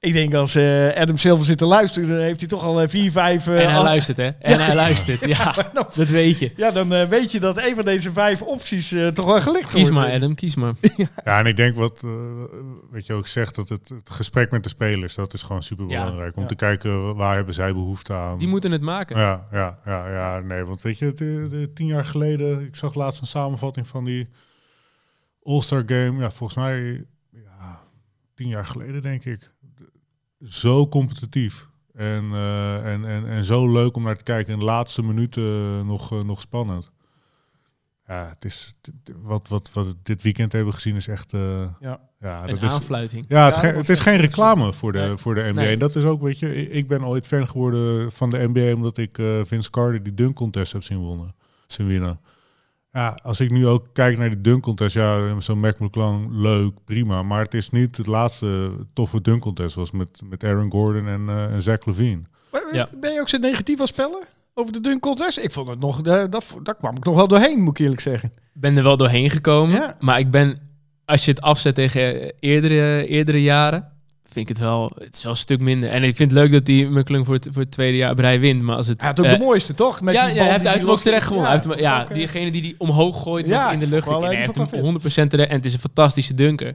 ik 0.00 0.12
denk 0.12 0.34
als 0.34 0.54
eh, 0.54 0.88
Adam 0.96 1.16
Silver 1.16 1.44
zit 1.44 1.58
te 1.58 1.64
luisteren, 1.64 2.08
dan 2.08 2.18
heeft 2.18 2.40
hij 2.40 2.48
toch 2.48 2.62
al 2.64 2.80
eh, 2.82 2.88
vier, 2.88 3.10
vijf... 3.12 3.46
eh, 3.46 3.60
En 3.62 3.66
hij 3.68 3.76
al- 3.76 3.82
luistert, 3.82 4.16
hè? 4.16 4.26
En 4.28 4.60
hij 4.60 4.74
luistert, 4.74 5.26
ja. 5.26 5.54
nou, 5.74 5.86
Dat 5.94 6.08
weet 6.08 6.38
je. 6.38 6.52
Ja, 6.56 6.70
dan 6.70 6.92
eh, 6.94 7.08
weet 7.08 7.32
je 7.32 7.40
dat 7.40 7.56
een 7.62 7.74
van 7.74 7.84
deze 7.84 8.12
vijf 8.12 8.42
opties 8.42 8.92
eh, 8.92 9.08
toch 9.08 9.24
wel 9.24 9.40
gelicht 9.40 9.70
Kies 9.70 9.72
wordt. 9.88 9.94
maar, 10.06 10.12
Adam, 10.14 10.34
kies 10.34 10.54
maar. 10.56 10.74
Ja, 11.24 11.38
en 11.38 11.46
ik 11.46 11.56
denk 11.56 11.76
wat, 11.76 12.02
eh, 12.04 12.10
weet 12.90 13.06
je 13.06 13.12
ook 13.12 13.26
zegt, 13.26 13.54
dat 13.54 13.68
het, 13.68 13.88
het 13.88 14.10
gesprek 14.10 14.50
met 14.50 14.62
de 14.62 14.68
spelers, 14.68 15.14
dat 15.14 15.32
is 15.32 15.42
gewoon 15.42 15.62
super 15.62 15.84
belangrijk. 15.86 16.36
Om 16.36 16.42
Ja. 16.42 16.48
te 16.48 16.54
kijken 16.56 17.14
waar 17.16 17.36
hebben 17.36 17.54
zij 17.54 17.72
behoefte 17.72 18.12
aan. 18.12 18.38
Die 18.38 18.48
moeten 18.48 18.70
het 18.72 18.82
maken. 18.82 19.16
Ja, 19.18 19.46
ja, 19.52 19.78
ja, 19.84 20.08
ja, 20.12 20.40
nee, 20.40 20.64
want 20.64 20.82
weet 20.82 20.98
je, 20.98 21.12
de, 21.12 21.46
de 21.50 21.70
tien 21.74 21.86
jaar 21.86 22.04
geleden, 22.04 22.64
ik 22.66 22.76
zag 22.76 22.94
laatst 22.94 23.20
een 23.20 23.26
samenvatting 23.26 23.86
van 23.86 24.04
die 24.04 24.28
All-Star 25.42 25.82
Game. 25.86 26.20
Ja, 26.20 26.30
volgens 26.30 26.58
mij, 26.58 27.04
ja, 27.32 27.80
tien 28.34 28.48
jaar 28.48 28.66
geleden 28.66 29.02
denk 29.02 29.24
ik. 29.24 29.50
Zo 30.46 30.88
competitief. 30.88 31.68
En, 31.94 32.24
eh, 32.32 32.92
en, 32.92 33.04
en, 33.04 33.26
en 33.28 33.44
zo 33.44 33.72
leuk 33.72 33.96
om 33.96 34.02
naar 34.02 34.16
te 34.16 34.24
kijken. 34.24 34.52
In 34.52 34.58
de 34.58 34.64
laatste 34.64 35.02
minuten 35.02 35.42
nog, 35.86 36.12
eh, 36.12 36.20
nog 36.20 36.40
spannend. 36.40 36.90
Ja, 38.06 38.28
het 38.28 38.44
is, 38.44 38.74
wat, 39.22 39.48
wat, 39.48 39.70
wat 39.72 39.86
we 39.86 39.94
dit 40.02 40.22
weekend 40.22 40.52
hebben 40.52 40.74
gezien 40.74 40.96
is 40.96 41.08
echt... 41.08 41.32
eh, 41.32 41.66
Ja. 41.80 42.00
ja, 42.20 42.42
Een 42.42 42.48
dat 42.48 42.62
is, 42.62 42.72
aanfluiting. 42.72 43.24
ja, 43.28 43.44
het, 43.44 43.54
Ja, 43.54 43.60
ge- 43.60 43.66
het 43.76 43.88
is 43.88 44.00
geen 44.00 44.16
reclame 44.16 44.72
voor 44.72 44.92
de, 44.92 44.98
Nee. 44.98 45.16
voor 45.16 45.34
de 45.34 45.40
NBA. 45.52 45.60
Nee. 45.60 45.76
Dat 45.76 45.96
is 45.96 46.04
ook, 46.04 46.22
weet 46.22 46.38
je, 46.38 46.68
ik, 46.70 46.88
ben 46.88 47.04
ooit 47.04 47.26
fan 47.26 47.48
geworden 47.48 48.12
van 48.12 48.30
de 48.30 48.48
NBA 48.52 48.74
omdat 48.74 48.96
ik 48.98 49.18
eh, 49.18 49.26
Vince 49.44 49.70
Carter 49.70 50.02
die 50.02 50.14
dunk 50.14 50.34
contest 50.36 50.72
heb 50.72 50.82
zien, 50.82 50.98
wonnen, 50.98 51.34
zien 51.66 51.86
winnen. 51.86 52.20
Ja, 52.92 53.18
als 53.22 53.40
ik 53.40 53.50
nu 53.50 53.66
ook 53.66 53.86
kijk 53.92 54.18
naar 54.18 54.28
die 54.28 54.40
dunk 54.40 54.62
contest, 54.62 54.94
ja, 54.94 55.40
zo'n 55.40 55.60
Mac 55.60 55.78
McClung, 55.78 56.28
leuk, 56.30 56.72
prima. 56.84 57.22
Maar 57.22 57.42
het 57.42 57.54
is 57.54 57.70
niet 57.70 57.96
het 57.96 58.06
laatste 58.06 58.70
toffe 58.92 59.20
dunk 59.20 59.42
contest 59.42 59.74
was 59.74 59.90
met, 59.90 60.20
met 60.24 60.44
Aaron 60.44 60.70
Gordon 60.70 61.06
en, 61.08 61.28
eh, 61.28 61.44
en 61.52 61.62
Zach 61.62 61.86
Levine. 61.86 62.22
Maar, 62.52 62.62
Ja. 62.72 62.88
Ben 63.00 63.12
je 63.12 63.20
ook 63.20 63.28
zo 63.28 63.38
negatief 63.38 63.80
als 63.80 63.90
speller? 63.90 64.22
Over 64.54 64.72
de 64.72 64.80
dunk 64.80 65.00
contest? 65.02 65.38
Ik 65.38 65.50
vond 65.50 65.68
het 65.68 65.80
nog, 65.80 66.02
eh, 66.02 66.24
dat, 66.30 66.56
daar 66.62 66.76
kwam 66.76 66.96
ik 66.96 67.04
nog 67.04 67.14
wel 67.14 67.28
doorheen, 67.28 67.60
moet 67.62 67.78
ik 67.78 67.84
eerlijk 67.84 68.00
zeggen. 68.00 68.28
Ik 68.32 68.60
ben 68.60 68.76
er 68.76 68.82
wel 68.82 68.96
doorheen 68.96 69.30
gekomen. 69.30 69.74
Ja. 69.74 69.96
Maar 70.00 70.18
ik 70.18 70.30
ben, 70.30 70.58
als 71.04 71.24
je 71.24 71.30
het 71.30 71.40
afzet 71.40 71.74
tegen 71.74 72.20
eh, 72.22 72.30
eerdere, 72.40 73.06
eerdere 73.06 73.42
jaren, 73.42 73.89
vind 74.32 74.48
ik 74.50 74.56
het 74.56 74.58
wel, 74.66 74.92
het 74.98 75.14
is 75.16 75.22
wel 75.22 75.32
een 75.32 75.38
stuk 75.38 75.60
minder. 75.60 75.88
En 75.90 76.02
ik 76.02 76.16
vind 76.16 76.30
het 76.30 76.40
leuk 76.40 76.52
dat 76.52 76.64
die 76.64 76.86
McClung 76.86 77.26
voor 77.26 77.34
het, 77.34 77.48
voor 77.50 77.62
het 77.62 77.70
tweede 77.70 77.96
jaar 77.96 78.14
rij 78.20 78.40
wint. 78.40 78.62
Maar 78.62 78.76
als 78.76 78.86
het, 78.86 79.00
Hij 79.00 79.08
had 79.08 79.20
ook 79.20 79.26
eh, 79.26 79.32
de 79.32 79.38
mooiste, 79.38 79.74
toch? 79.74 80.00
Met 80.00 80.14
ja, 80.14 80.26
ja, 80.26 80.34
hij 80.34 80.50
heeft 80.50 80.58
die 80.60 80.68
uit 80.68 80.68
hij 80.68 80.72
hem 80.74 80.82
ook 80.82 80.88
los- 80.90 81.02
terecht 81.02 81.26
gewonnen. 81.26 81.50
Ja, 81.52 81.58
Hij 81.68 81.76
heeft 81.76 82.08
ja, 82.08 82.14
diegene 82.14 82.50
die 82.50 82.62
die 82.62 82.74
omhoog 82.78 83.22
gooit 83.22 83.46
Ja, 83.46 83.72
in 83.72 83.78
de 83.78 83.86
lucht. 83.86 84.06
Ik, 84.06 84.20
hij 84.20 84.36
heeft 84.36 84.54
hem 84.70 85.00
100% 85.00 85.26
terecht. 85.28 85.48
En 85.50 85.56
het 85.56 85.64
is 85.64 85.72
een 85.72 85.80
fantastische 85.80 86.34
dunker. 86.34 86.74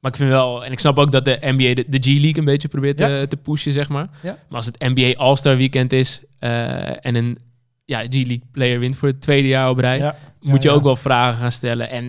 Maar 0.00 0.10
ik 0.10 0.16
vind 0.16 0.30
wel, 0.30 0.64
en 0.64 0.72
ik 0.72 0.78
snap 0.78 0.98
ook 0.98 1.10
dat 1.12 1.24
de 1.24 1.38
NBA 1.40 1.74
de, 1.74 1.84
de 1.88 1.98
G-League 1.98 2.38
een 2.38 2.44
beetje 2.44 2.68
probeert 2.68 2.98
Ja. 2.98 3.06
te, 3.06 3.26
te 3.28 3.36
pushen, 3.36 3.72
zeg 3.72 3.88
maar. 3.88 4.08
Maar 4.22 4.36
als 4.50 4.66
het 4.66 4.78
NBA 4.78 5.12
All-Star 5.18 5.56
Weekend 5.56 5.92
is 5.92 6.20
eh, 6.38 7.06
en 7.06 7.14
een 7.14 7.38
ja, 7.84 7.98
G-League 8.00 8.42
player 8.52 8.78
wint 8.78 8.96
voor 8.96 9.08
het 9.08 9.20
tweede 9.20 9.48
jaar 9.48 9.68
op 9.68 9.78
rij, 9.78 10.12
moet 10.40 10.62
je 10.62 10.70
ook 10.70 10.82
wel 10.82 10.96
vragen 10.96 11.40
gaan 11.40 11.52
stellen. 11.52 11.90
En 11.90 12.06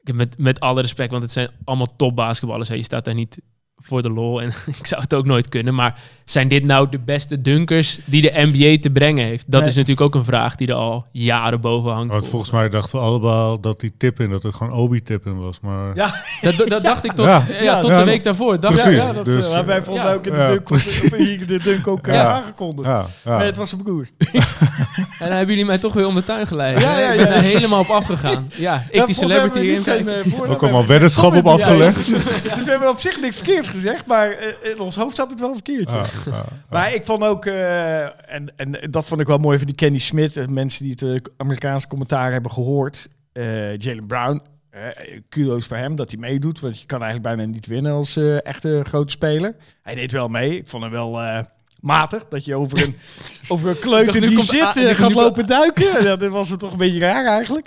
ik 0.00 0.06
heb 0.06 0.16
met, 0.16 0.38
met 0.38 0.60
alle 0.60 0.80
respect, 0.80 1.10
want 1.10 1.22
het 1.22 1.32
zijn 1.32 1.48
allemaal 1.64 1.96
top 1.96 2.16
basketballers. 2.16 2.68
hè. 2.68 2.74
Je 2.74 2.82
staat 2.82 3.04
daar 3.04 3.14
niet 3.14 3.40
voor 3.82 4.02
de 4.02 4.10
lol 4.10 4.42
en 4.42 4.48
ik 4.80 4.86
zou 4.86 5.00
het 5.02 5.14
ook 5.14 5.24
nooit 5.26 5.48
kunnen. 5.48 5.74
Maar 5.74 5.98
zijn 6.24 6.48
dit 6.48 6.64
nou 6.64 6.88
de 6.90 6.98
beste 6.98 7.40
dunkers 7.40 7.98
die 8.04 8.22
de 8.22 8.32
NBA 8.52 8.76
te 8.80 8.90
brengen 8.90 9.24
heeft? 9.26 9.44
Dat 9.48 9.60
Nee. 9.60 9.68
is 9.70 9.74
natuurlijk 9.76 10.00
ook 10.06 10.14
een 10.14 10.24
vraag 10.24 10.54
die 10.56 10.68
er 10.68 10.74
al 10.74 11.06
jaren 11.12 11.60
boven 11.60 11.92
hangt. 11.92 12.12
Want 12.12 12.28
volgens 12.28 12.50
mij 12.50 12.68
dachten 12.68 12.98
we 12.98 13.04
allemaal 13.04 13.60
dat 13.60 13.80
die 13.80 13.92
tip 13.98 14.20
in, 14.20 14.30
dat 14.30 14.42
het 14.42 14.54
gewoon 14.54 14.72
Obi-tip 14.72 15.26
in 15.26 15.40
was. 15.40 15.60
Maar 15.60 15.94
Ja, 15.94 16.14
Dat, 16.68 16.82
dacht 16.84 17.04
ik 17.04 17.12
tot, 17.12 17.26
Ja. 17.26 17.44
ja, 17.48 17.62
Ja, 17.62 17.80
tot 17.80 17.90
ja. 17.90 17.98
de 17.98 18.04
week 18.04 18.24
daarvoor. 18.24 18.60
Dacht 18.60 18.76
ja, 18.76 18.82
Precies. 18.82 19.02
ja, 19.02 19.12
dat 19.12 19.24
Dus, 19.24 19.46
eh, 19.48 19.54
hebben 19.54 19.74
wij 19.74 19.82
volgens 19.82 20.04
mij 20.04 20.12
ja. 20.14 20.18
ook 20.18 20.26
in 20.26 20.32
de 20.32 20.38
Ja, 20.38 20.48
dunk, 20.48 20.70
of 20.70 21.10
hier 21.26 21.46
de 21.46 21.58
dunk 21.62 21.86
ook 21.86 22.06
eh, 22.06 22.14
Ja. 22.14 22.32
aangekondigd. 22.32 22.88
ja, 22.88 23.06
ja. 23.24 23.36
Nee, 23.36 23.46
het 23.46 23.56
was 23.56 23.72
een 23.72 23.82
broer. 23.82 24.06
En 24.18 25.28
dan 25.28 25.36
hebben 25.36 25.48
jullie 25.48 25.64
mij 25.64 25.78
toch 25.78 25.92
weer 25.92 26.06
om 26.06 26.14
de 26.14 26.24
tuin 26.24 26.46
geleid. 26.46 26.80
Ja, 26.80 26.98
ja, 26.98 27.10
Ik 27.10 27.16
ben 27.16 27.28
ja. 27.28 27.34
er 27.34 27.42
helemaal 27.42 27.80
op 27.80 27.88
afgegaan. 27.88 28.50
Ja, 28.56 28.84
ik 28.90 29.06
die 29.06 29.14
celebrity 29.14 29.58
in 29.90 30.08
ook 30.48 30.62
allemaal 30.62 30.86
weddenschap 30.86 31.36
op 31.36 31.46
afgelegd. 31.46 32.10
Dus 32.10 32.64
we 32.64 32.70
hebben 32.70 32.88
op 32.88 32.98
zich 32.98 33.20
niks 33.20 33.36
verkeerd 33.36 33.68
gezegd, 33.72 34.06
maar 34.06 34.30
eh, 34.30 34.70
in 34.70 34.80
ons 34.80 34.96
hoofd 34.96 35.16
zat 35.16 35.30
het 35.30 35.40
wel 35.40 35.52
verkeerd. 35.52 35.90
Ja, 35.90 36.04
ja, 36.26 36.44
Maar 36.70 36.94
ik 36.94 37.04
vond 37.04 37.22
ook, 37.22 37.46
eh, 37.46 38.02
en, 38.04 38.52
en 38.56 38.90
dat 38.90 39.04
vond 39.06 39.20
ik 39.20 39.26
wel 39.26 39.38
mooi 39.38 39.56
van 39.58 39.66
die 39.66 39.74
Kenny 39.76 39.98
Smith, 39.98 40.36
eh, 40.36 40.46
mensen 40.46 40.84
die 40.84 41.10
het 41.10 41.30
Amerikaanse 41.36 41.88
commentaar 41.88 42.32
hebben 42.32 42.50
gehoord. 42.50 43.08
Eh, 43.32 43.76
Jalen 43.78 44.06
Brown, 44.06 44.42
eh, 44.70 44.80
kudo's 45.28 45.66
voor 45.66 45.76
hem 45.76 45.96
dat 45.96 46.10
hij 46.10 46.20
meedoet, 46.20 46.60
want 46.60 46.80
je 46.80 46.86
kan 46.86 47.02
eigenlijk 47.02 47.36
bijna 47.36 47.52
niet 47.52 47.66
winnen 47.66 47.92
als 47.92 48.16
echte 48.42 48.80
grote 48.84 49.12
speler. 49.12 49.54
Hij 49.82 49.94
deed 49.94 50.12
wel 50.12 50.28
mee, 50.28 50.56
ik 50.56 50.66
vond 50.66 50.82
hem 50.82 50.92
wel 50.92 51.20
matig, 51.80 52.24
dat 52.28 52.44
je 52.44 52.54
over 52.54 52.82
een, 52.82 52.96
over 53.48 53.68
een 53.70 53.78
kleuter 53.78 54.20
die 54.20 54.34
komt- 54.34 54.46
zit 54.46 54.62
ah, 54.62 54.94
gaat 54.94 55.14
lopen 55.14 55.46
duiken. 55.46 56.04
Dat 56.18 56.30
was 56.30 56.50
het 56.50 56.58
toch 56.58 56.72
een 56.72 56.78
beetje 56.78 56.98
raar 56.98 57.24
eigenlijk. 57.26 57.66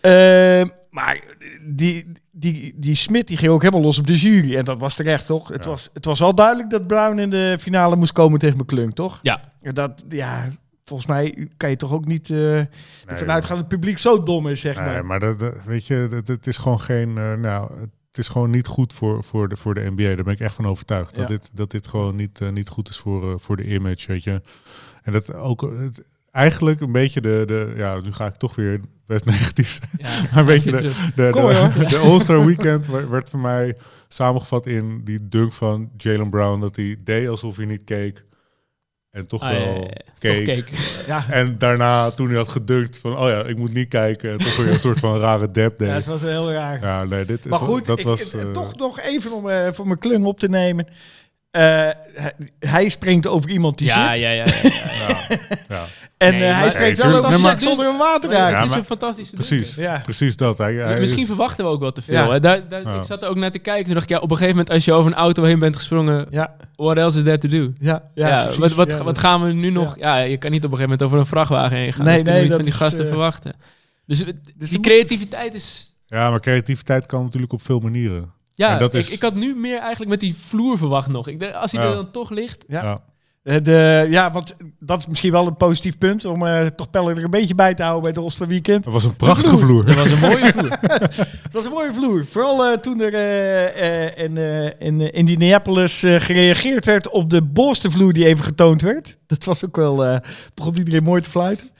Eh, 0.00 0.74
maar 0.90 1.20
die, 1.62 2.12
die, 2.32 2.72
die 2.76 2.94
Smit 2.94 3.26
die 3.26 3.36
ging 3.36 3.52
ook 3.52 3.60
helemaal 3.62 3.82
los 3.84 3.98
op 3.98 4.06
de 4.06 4.16
jury. 4.16 4.56
En 4.56 4.64
dat 4.64 4.80
was 4.80 4.94
terecht, 4.94 5.26
toch? 5.26 5.48
Het, 5.48 5.64
Ja. 5.64 5.70
was, 5.70 5.90
het 5.92 6.04
was 6.04 6.18
wel 6.18 6.34
duidelijk 6.34 6.70
dat 6.70 6.86
Brown 6.86 7.18
in 7.18 7.30
de 7.30 7.56
finale 7.60 7.96
moest 7.96 8.12
komen 8.12 8.38
tegen 8.38 8.56
McClung, 8.58 8.94
toch? 8.94 9.18
Ja. 9.22 9.40
Dat, 9.72 10.04
ja, 10.08 10.48
volgens 10.84 11.08
mij 11.08 11.48
kan 11.56 11.70
je 11.70 11.76
toch 11.76 11.92
ook 11.92 12.04
niet 12.06 12.30
eh 12.30 12.56
ervan 12.58 12.68
Nee, 13.06 13.28
uitgaan 13.28 13.56
dat 13.56 13.58
het 13.58 13.68
publiek 13.68 13.98
zo 13.98 14.22
dom 14.22 14.48
is, 14.48 14.60
zeg 14.60 14.76
Nee, 14.76 14.84
maar. 14.84 15.06
maar 15.06 15.20
dat, 15.20 15.38
dat- 15.38 15.64
weet 15.64 15.86
je, 15.86 16.06
dat- 16.10 16.26
het 16.26 16.46
is 16.46 16.56
gewoon 16.56 16.80
geen. 16.80 17.18
eh, 17.18 17.34
nou, 17.34 17.70
het 17.80 18.18
is 18.18 18.28
gewoon 18.28 18.50
niet 18.50 18.66
goed 18.66 18.92
voor, 18.92 19.24
voor, 19.24 19.48
de, 19.48 19.56
voor 19.56 19.74
de 19.74 19.90
NBA. 19.96 20.14
Daar 20.14 20.24
ben 20.24 20.32
ik 20.32 20.40
echt 20.40 20.54
van 20.54 20.66
overtuigd. 20.66 21.14
Dat, 21.14 21.28
dit, 21.28 21.50
dat 21.52 21.70
dit 21.70 21.86
gewoon 21.86 22.16
niet, 22.16 22.40
eh, 22.40 22.48
niet 22.48 22.68
goed 22.68 22.88
is 22.88 22.96
voor, 22.96 23.40
voor 23.40 23.56
de 23.56 23.64
image. 23.64 24.06
Weet 24.06 24.24
je. 24.24 24.42
En 25.02 25.12
dat 25.12 25.34
ook. 25.34 25.60
Het, 25.78 26.06
eigenlijk 26.32 26.80
een 26.80 26.92
beetje 26.92 27.20
de, 27.20 27.42
de. 27.46 27.72
Ja, 27.76 28.00
nu 28.00 28.12
ga 28.12 28.26
ik 28.26 28.34
toch 28.34 28.54
weer 28.54 28.80
best 29.06 29.24
negatief 29.34 29.68
zijn. 29.80 29.90
Ja, 29.96 30.34
Maar 30.34 30.44
weet 30.46 30.62
je, 30.62 30.70
terug. 30.70 30.96
de, 31.14 31.22
de, 31.22 31.28
Kom 31.30 31.48
de, 31.48 31.84
de 31.88 31.96
All-Star 31.98 32.46
Weekend 32.46 32.86
werd- 32.86 33.30
voor 33.30 33.40
mij 33.40 33.76
samengevat 34.08 34.66
in 34.66 35.00
die 35.04 35.28
dunk 35.28 35.52
van 35.52 35.90
Jalen 35.96 36.30
Brown. 36.30 36.60
Dat 36.60 36.76
hij 36.76 36.96
deed 37.04 37.28
alsof 37.28 37.56
hij 37.56 37.66
niet 37.66 37.84
keek. 37.84 38.24
En 39.10 39.28
toch 39.28 39.42
Ah, 39.42 39.52
ja, 39.52 39.58
ja, 39.58 39.64
wel 39.64 39.82
ja. 39.82 39.88
keek. 40.18 40.46
Toch 40.46 40.54
keek. 40.54 40.68
Ja, 41.06 41.24
En 41.30 41.58
daarna, 41.58 42.10
toen 42.10 42.28
hij 42.28 42.36
had 42.36 42.48
gedunkt 42.48 42.98
van, 42.98 43.16
oh 43.18 43.28
ja, 43.28 43.44
ik 43.44 43.56
moet 43.58 43.72
niet 43.72 43.88
kijken. 43.88 44.30
En 44.30 44.38
toch 44.38 44.56
weer 44.56 44.68
een 44.68 44.74
soort 44.74 44.98
van 44.98 45.18
rare 45.18 45.50
dab 45.50 45.78
deed. 45.78 45.88
ja, 45.88 45.94
het 45.94 46.06
was 46.06 46.20
heel 46.22 46.52
raar. 46.52 46.80
Ja, 46.80 47.04
nee, 47.04 47.24
dit, 47.24 47.48
maar 47.48 47.58
goed, 47.58 47.86
dat 47.86 47.98
ik- 47.98 48.04
was... 48.04 48.32
eh, 48.34 48.40
eh, 48.40 48.50
toch 48.50 48.76
nog 48.76 49.00
even 49.00 49.32
om 49.32 49.48
eh, 49.48 49.72
voor 49.72 49.86
mijn 49.86 49.98
klung 49.98 50.24
op 50.24 50.38
te 50.40 50.48
nemen. 50.48 50.86
Eh, 51.50 51.88
hij, 52.58 52.88
springt 52.88 53.26
over 53.26 53.50
iemand 53.50 53.78
die 53.78 53.86
Ja, 53.86 54.12
zit. 54.14 54.22
ja, 54.22 54.30
ja. 54.30 54.44
ja, 54.44 54.54
ja. 54.62 54.70
ja, 55.28 55.38
ja, 55.68 55.84
En 56.16 56.32
Nee, 56.32 56.48
eh, 56.48 56.58
hij 56.58 56.70
springt 56.70 57.02
Nee, 57.02 57.12
wel 57.12 57.24
over 57.24 57.60
zonder 57.60 57.86
een 57.86 57.96
water 57.96 58.30
Ja, 58.30 58.44
uit. 58.46 58.56
het 58.56 58.70
is 58.70 58.76
een 58.76 58.84
fantastische 58.84 59.34
precies. 59.34 59.74
Ja. 59.74 60.00
precies 60.02 60.36
dat. 60.36 60.58
Hij, 60.58 60.74
hij 60.74 61.00
Misschien 61.00 61.20
is- 61.22 61.26
verwachten 61.28 61.64
we 61.64 61.70
ook 61.70 61.80
wel 61.80 61.92
te 61.92 62.02
veel. 62.02 62.14
Ja. 62.14 62.30
Hè? 62.30 62.40
Daar, 62.40 62.68
daar, 62.68 62.82
Ja. 62.82 62.94
Ik 62.98 63.04
zat 63.04 63.22
er 63.22 63.28
ook 63.28 63.36
naar 63.36 63.50
te 63.50 63.58
kijken. 63.58 63.84
Toen 63.84 63.94
dacht 63.94 64.04
ik, 64.04 64.10
ja, 64.10 64.16
op 64.22 64.30
een 64.30 64.36
gegeven 64.36 64.56
moment 64.56 64.70
als 64.74 64.84
je 64.84 64.92
over 64.92 65.10
een 65.10 65.16
auto 65.16 65.42
heen 65.42 65.58
bent 65.58 65.76
gesprongen, 65.76 66.26
Ja, 66.30 66.56
what 66.76 66.96
else 66.96 67.18
is 67.18 67.24
there 67.24 67.38
to 67.38 67.48
do? 67.48 67.72
ja, 67.78 68.02
ja. 68.14 68.40
Precies. 68.40 68.58
wat, 68.58 68.72
wat, 68.74 68.90
Ja, 68.90 68.96
wat 68.96 69.04
dat- 69.06 69.18
gaan 69.18 69.42
we 69.42 69.52
nu 69.52 69.70
nog... 69.70 69.98
Ja. 69.98 70.16
je 70.18 70.36
kan 70.36 70.50
niet 70.50 70.64
op 70.64 70.70
een 70.70 70.76
gegeven 70.76 70.82
moment 70.90 71.02
over 71.02 71.18
een 71.18 71.26
vrachtwagen 71.26 71.76
heen 71.76 71.92
gaan. 71.92 72.04
Nee, 72.04 72.14
dat 72.14 72.24
kunnen 72.24 72.32
nee, 72.32 72.34
we 72.34 72.40
niet 72.40 72.50
dat 72.50 72.56
van 72.56 72.64
die 72.64 72.74
is, 72.74 72.80
gasten 72.80 73.04
eh, 73.04 73.10
verwachten. 73.10 73.52
Dus, 74.06 74.24
Dus 74.56 74.70
die 74.70 74.80
creativiteit 74.80 75.54
is... 75.54 75.94
ja, 76.06 76.30
maar 76.30 76.40
creativiteit 76.40 77.06
kan 77.06 77.22
natuurlijk 77.24 77.52
op 77.52 77.62
veel 77.62 77.78
manieren. 77.80 78.32
Ja, 78.60 78.72
En 78.72 78.78
dat 78.78 78.94
ik, 78.94 79.00
is- 79.00 79.10
ik 79.10 79.22
had 79.22 79.34
nu 79.34 79.54
meer 79.54 79.78
eigenlijk 79.78 80.10
met 80.10 80.20
die 80.20 80.34
vloer 80.36 80.78
verwacht 80.78 81.08
nog. 81.08 81.28
Ik 81.28 81.38
denk, 81.38 81.54
als 81.54 81.72
hij 81.72 81.82
Ja. 81.82 81.88
er 81.88 81.94
dan 81.94 82.10
toch 82.10 82.30
ligt... 82.30 82.64
Ja. 82.68 82.82
Ja. 82.82 83.00
Eh, 83.42 83.56
De, 83.62 84.06
ja, 84.10 84.30
want 84.32 84.54
dat 84.80 84.98
is 84.98 85.06
misschien 85.06 85.32
wel 85.32 85.46
een 85.46 85.56
positief 85.56 85.98
punt 85.98 86.24
om 86.24 86.46
eh, 86.46 86.66
toch 86.66 86.90
Pelle 86.90 87.10
er 87.14 87.24
een 87.24 87.30
beetje 87.30 87.54
bij 87.54 87.74
te 87.74 87.82
houden 87.82 88.02
bij 88.02 88.10
het 88.10 88.20
Roster 88.20 88.46
Weekend. 88.46 88.84
Dat 88.84 88.92
was 88.92 89.04
een 89.04 89.16
prachtige 89.16 89.58
vloer. 89.58 89.82
vloer. 89.82 89.86
Dat 89.86 89.94
was 89.96 90.10
een 90.12 90.28
mooie 90.28 90.52
vloer. 90.52 90.78
Het 91.42 91.52
was 91.52 91.64
een 91.64 91.70
mooie 91.70 91.94
vloer. 91.94 92.26
Vooral 92.30 92.64
eh, 92.64 92.78
toen 92.78 93.00
er 93.00 93.14
eh, 93.14 94.06
eh, 94.06 94.24
in, 94.24 94.36
eh, 94.36 94.86
in 94.88 95.12
Indianapolis 95.12 96.02
eh, 96.02 96.20
gereageerd 96.20 96.84
werd 96.84 97.08
op 97.08 97.30
de 97.30 97.42
bovenste 97.42 97.90
vloer 97.90 98.12
die 98.12 98.26
even 98.26 98.44
getoond 98.44 98.82
werd. 98.82 99.18
Dat 99.26 99.44
was 99.44 99.64
ook 99.64 99.76
wel, 99.76 100.04
eh 100.04 100.16
begon 100.54 100.76
iedereen 100.78 101.02
mooi 101.02 101.22
te 101.22 101.30
fluiten. 101.30 101.70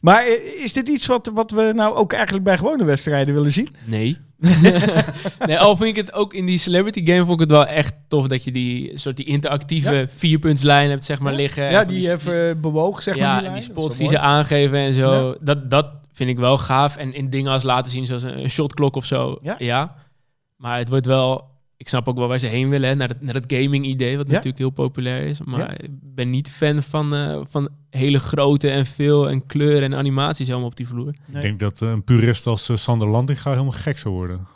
Maar 0.00 0.24
is 0.58 0.72
dit 0.72 0.88
iets 0.88 1.06
wat, 1.06 1.30
wat 1.34 1.50
we 1.50 1.72
nou 1.74 1.94
ook 1.94 2.12
eigenlijk 2.12 2.44
bij 2.44 2.58
gewone 2.58 2.84
wedstrijden 2.84 3.34
willen 3.34 3.52
zien? 3.52 3.68
Nee. 3.84 4.18
nee, 5.46 5.58
al 5.58 5.76
vind 5.76 5.88
ik 5.88 5.96
het 5.96 6.12
ook 6.12 6.34
in 6.34 6.46
die 6.46 6.58
celebrity 6.58 7.06
game 7.06 7.18
vond 7.24 7.32
ik 7.32 7.40
het 7.40 7.50
wel 7.50 7.64
echt 7.64 7.94
tof 8.08 8.26
dat 8.26 8.44
je 8.44 8.52
die 8.52 8.98
soort 8.98 9.16
die 9.16 9.26
interactieve 9.26 10.06
vierpuntslijn 10.08 10.90
hebt 10.90 11.04
zeg 11.04 11.20
maar 11.20 11.34
liggen. 11.34 11.70
ja, 11.70 11.84
die 11.84 12.12
even 12.12 12.60
bewoog, 12.60 13.02
zeg 13.02 13.14
maar. 13.14 13.24
ja, 13.24 13.38
die 13.38 13.48
en 13.48 13.54
die 13.54 13.62
spots 13.62 13.96
die 13.96 14.08
ze 14.08 14.18
aangeven 14.18 14.78
en 14.78 14.92
zo. 14.92 15.34
Dat, 15.40 15.70
dat 15.70 15.86
vind 16.12 16.30
ik 16.30 16.38
wel 16.38 16.58
gaaf. 16.58 16.96
En 16.96 17.14
in 17.14 17.30
dingen 17.30 17.52
als 17.52 17.62
laten 17.62 17.90
zien 17.90 18.06
zoals 18.06 18.22
een, 18.22 18.42
een 18.42 18.50
shotklok 18.50 18.96
of 18.96 19.04
zo. 19.04 19.38
Ja. 19.42 19.54
Ja. 19.58 19.94
Maar 20.56 20.78
het 20.78 20.88
wordt 20.88 21.06
wel... 21.06 21.50
Ik 21.82 21.88
snap 21.88 22.08
ook 22.08 22.16
wel 22.16 22.28
waar 22.28 22.38
ze 22.38 22.46
heen 22.46 22.68
willen, 22.68 22.88
hè, 22.88 22.94
naar, 22.94 23.08
het, 23.08 23.20
naar 23.22 23.34
het 23.34 23.44
gaming 23.52 23.86
idee, 23.86 24.16
wat 24.16 24.26
Ja. 24.26 24.32
natuurlijk 24.32 24.58
heel 24.58 24.70
populair 24.70 25.26
is. 25.26 25.40
Maar 25.40 25.58
Ja. 25.58 25.70
ik 25.70 25.88
ben 25.90 26.30
niet 26.30 26.50
fan 26.50 26.82
van, 26.82 27.14
eh, 27.14 27.40
van 27.48 27.68
hele 27.90 28.18
grote 28.18 28.70
en 28.70 28.86
veel 28.86 29.28
en 29.30 29.46
kleuren 29.46 29.82
en 29.92 29.98
animaties 29.98 30.50
allemaal 30.50 30.66
op 30.68 30.76
die 30.76 30.86
vloer. 30.88 31.08
Ik 31.32 31.42
denk 31.42 31.60
dat 31.60 31.82
eh, 31.82 31.88
een 31.88 32.04
purist 32.04 32.46
als 32.46 32.68
eh, 32.68 32.76
Sander 32.76 33.08
Landinga 33.08 33.50
helemaal 33.50 33.72
gek 33.72 33.98
zou 33.98 34.14
worden. 34.14 34.46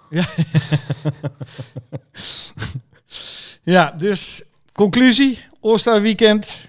Ja, 3.62 3.90
dus 4.06 4.44
conclusie. 4.72 5.38
All-Star 5.60 6.02
Weekend. 6.02 6.68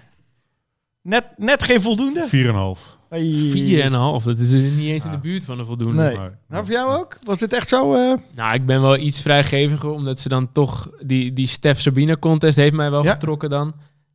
Net, 1.02 1.24
net 1.36 1.62
geen 1.62 1.82
voldoende. 1.82 2.26
4,5. 2.28 2.97
Vier 3.10 3.80
en 3.80 3.92
een 3.92 3.98
half. 4.00 4.24
Dat 4.24 4.38
is 4.38 4.52
niet 4.52 4.78
eens 4.78 5.04
in 5.04 5.10
de 5.10 5.16
Ja. 5.16 5.22
buurt 5.22 5.44
van 5.44 5.58
een 5.58 5.66
voldoende. 5.66 6.02
Nee. 6.02 6.16
Nou, 6.48 6.64
voor 6.64 6.74
jou 6.74 6.98
ook? 6.98 7.16
Was 7.24 7.40
het 7.40 7.52
echt 7.52 7.68
zo? 7.68 7.94
eh, 7.94 8.14
Nou, 8.34 8.54
ik 8.54 8.66
ben 8.66 8.80
wel 8.80 8.96
iets 8.96 9.20
vrijgeviger, 9.22 9.90
omdat 9.90 10.20
ze 10.20 10.28
dan 10.28 10.48
toch... 10.48 10.90
Die, 11.02 11.32
die 11.32 11.46
Stef 11.46 11.80
Sabine 11.80 12.18
contest 12.18 12.56
heeft 12.56 12.74
mij 12.74 12.90
wel 12.90 13.04
Ja. 13.04 13.12
getrokken 13.12 13.50
dan. 13.50 13.74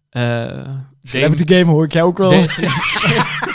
Eh 0.09 0.69
Celebrity 1.03 1.53
Game 1.53 1.71
hoor 1.71 1.85
ik 1.85 1.93
jou 1.93 2.07
ook 2.07 2.17
wel. 2.17 2.31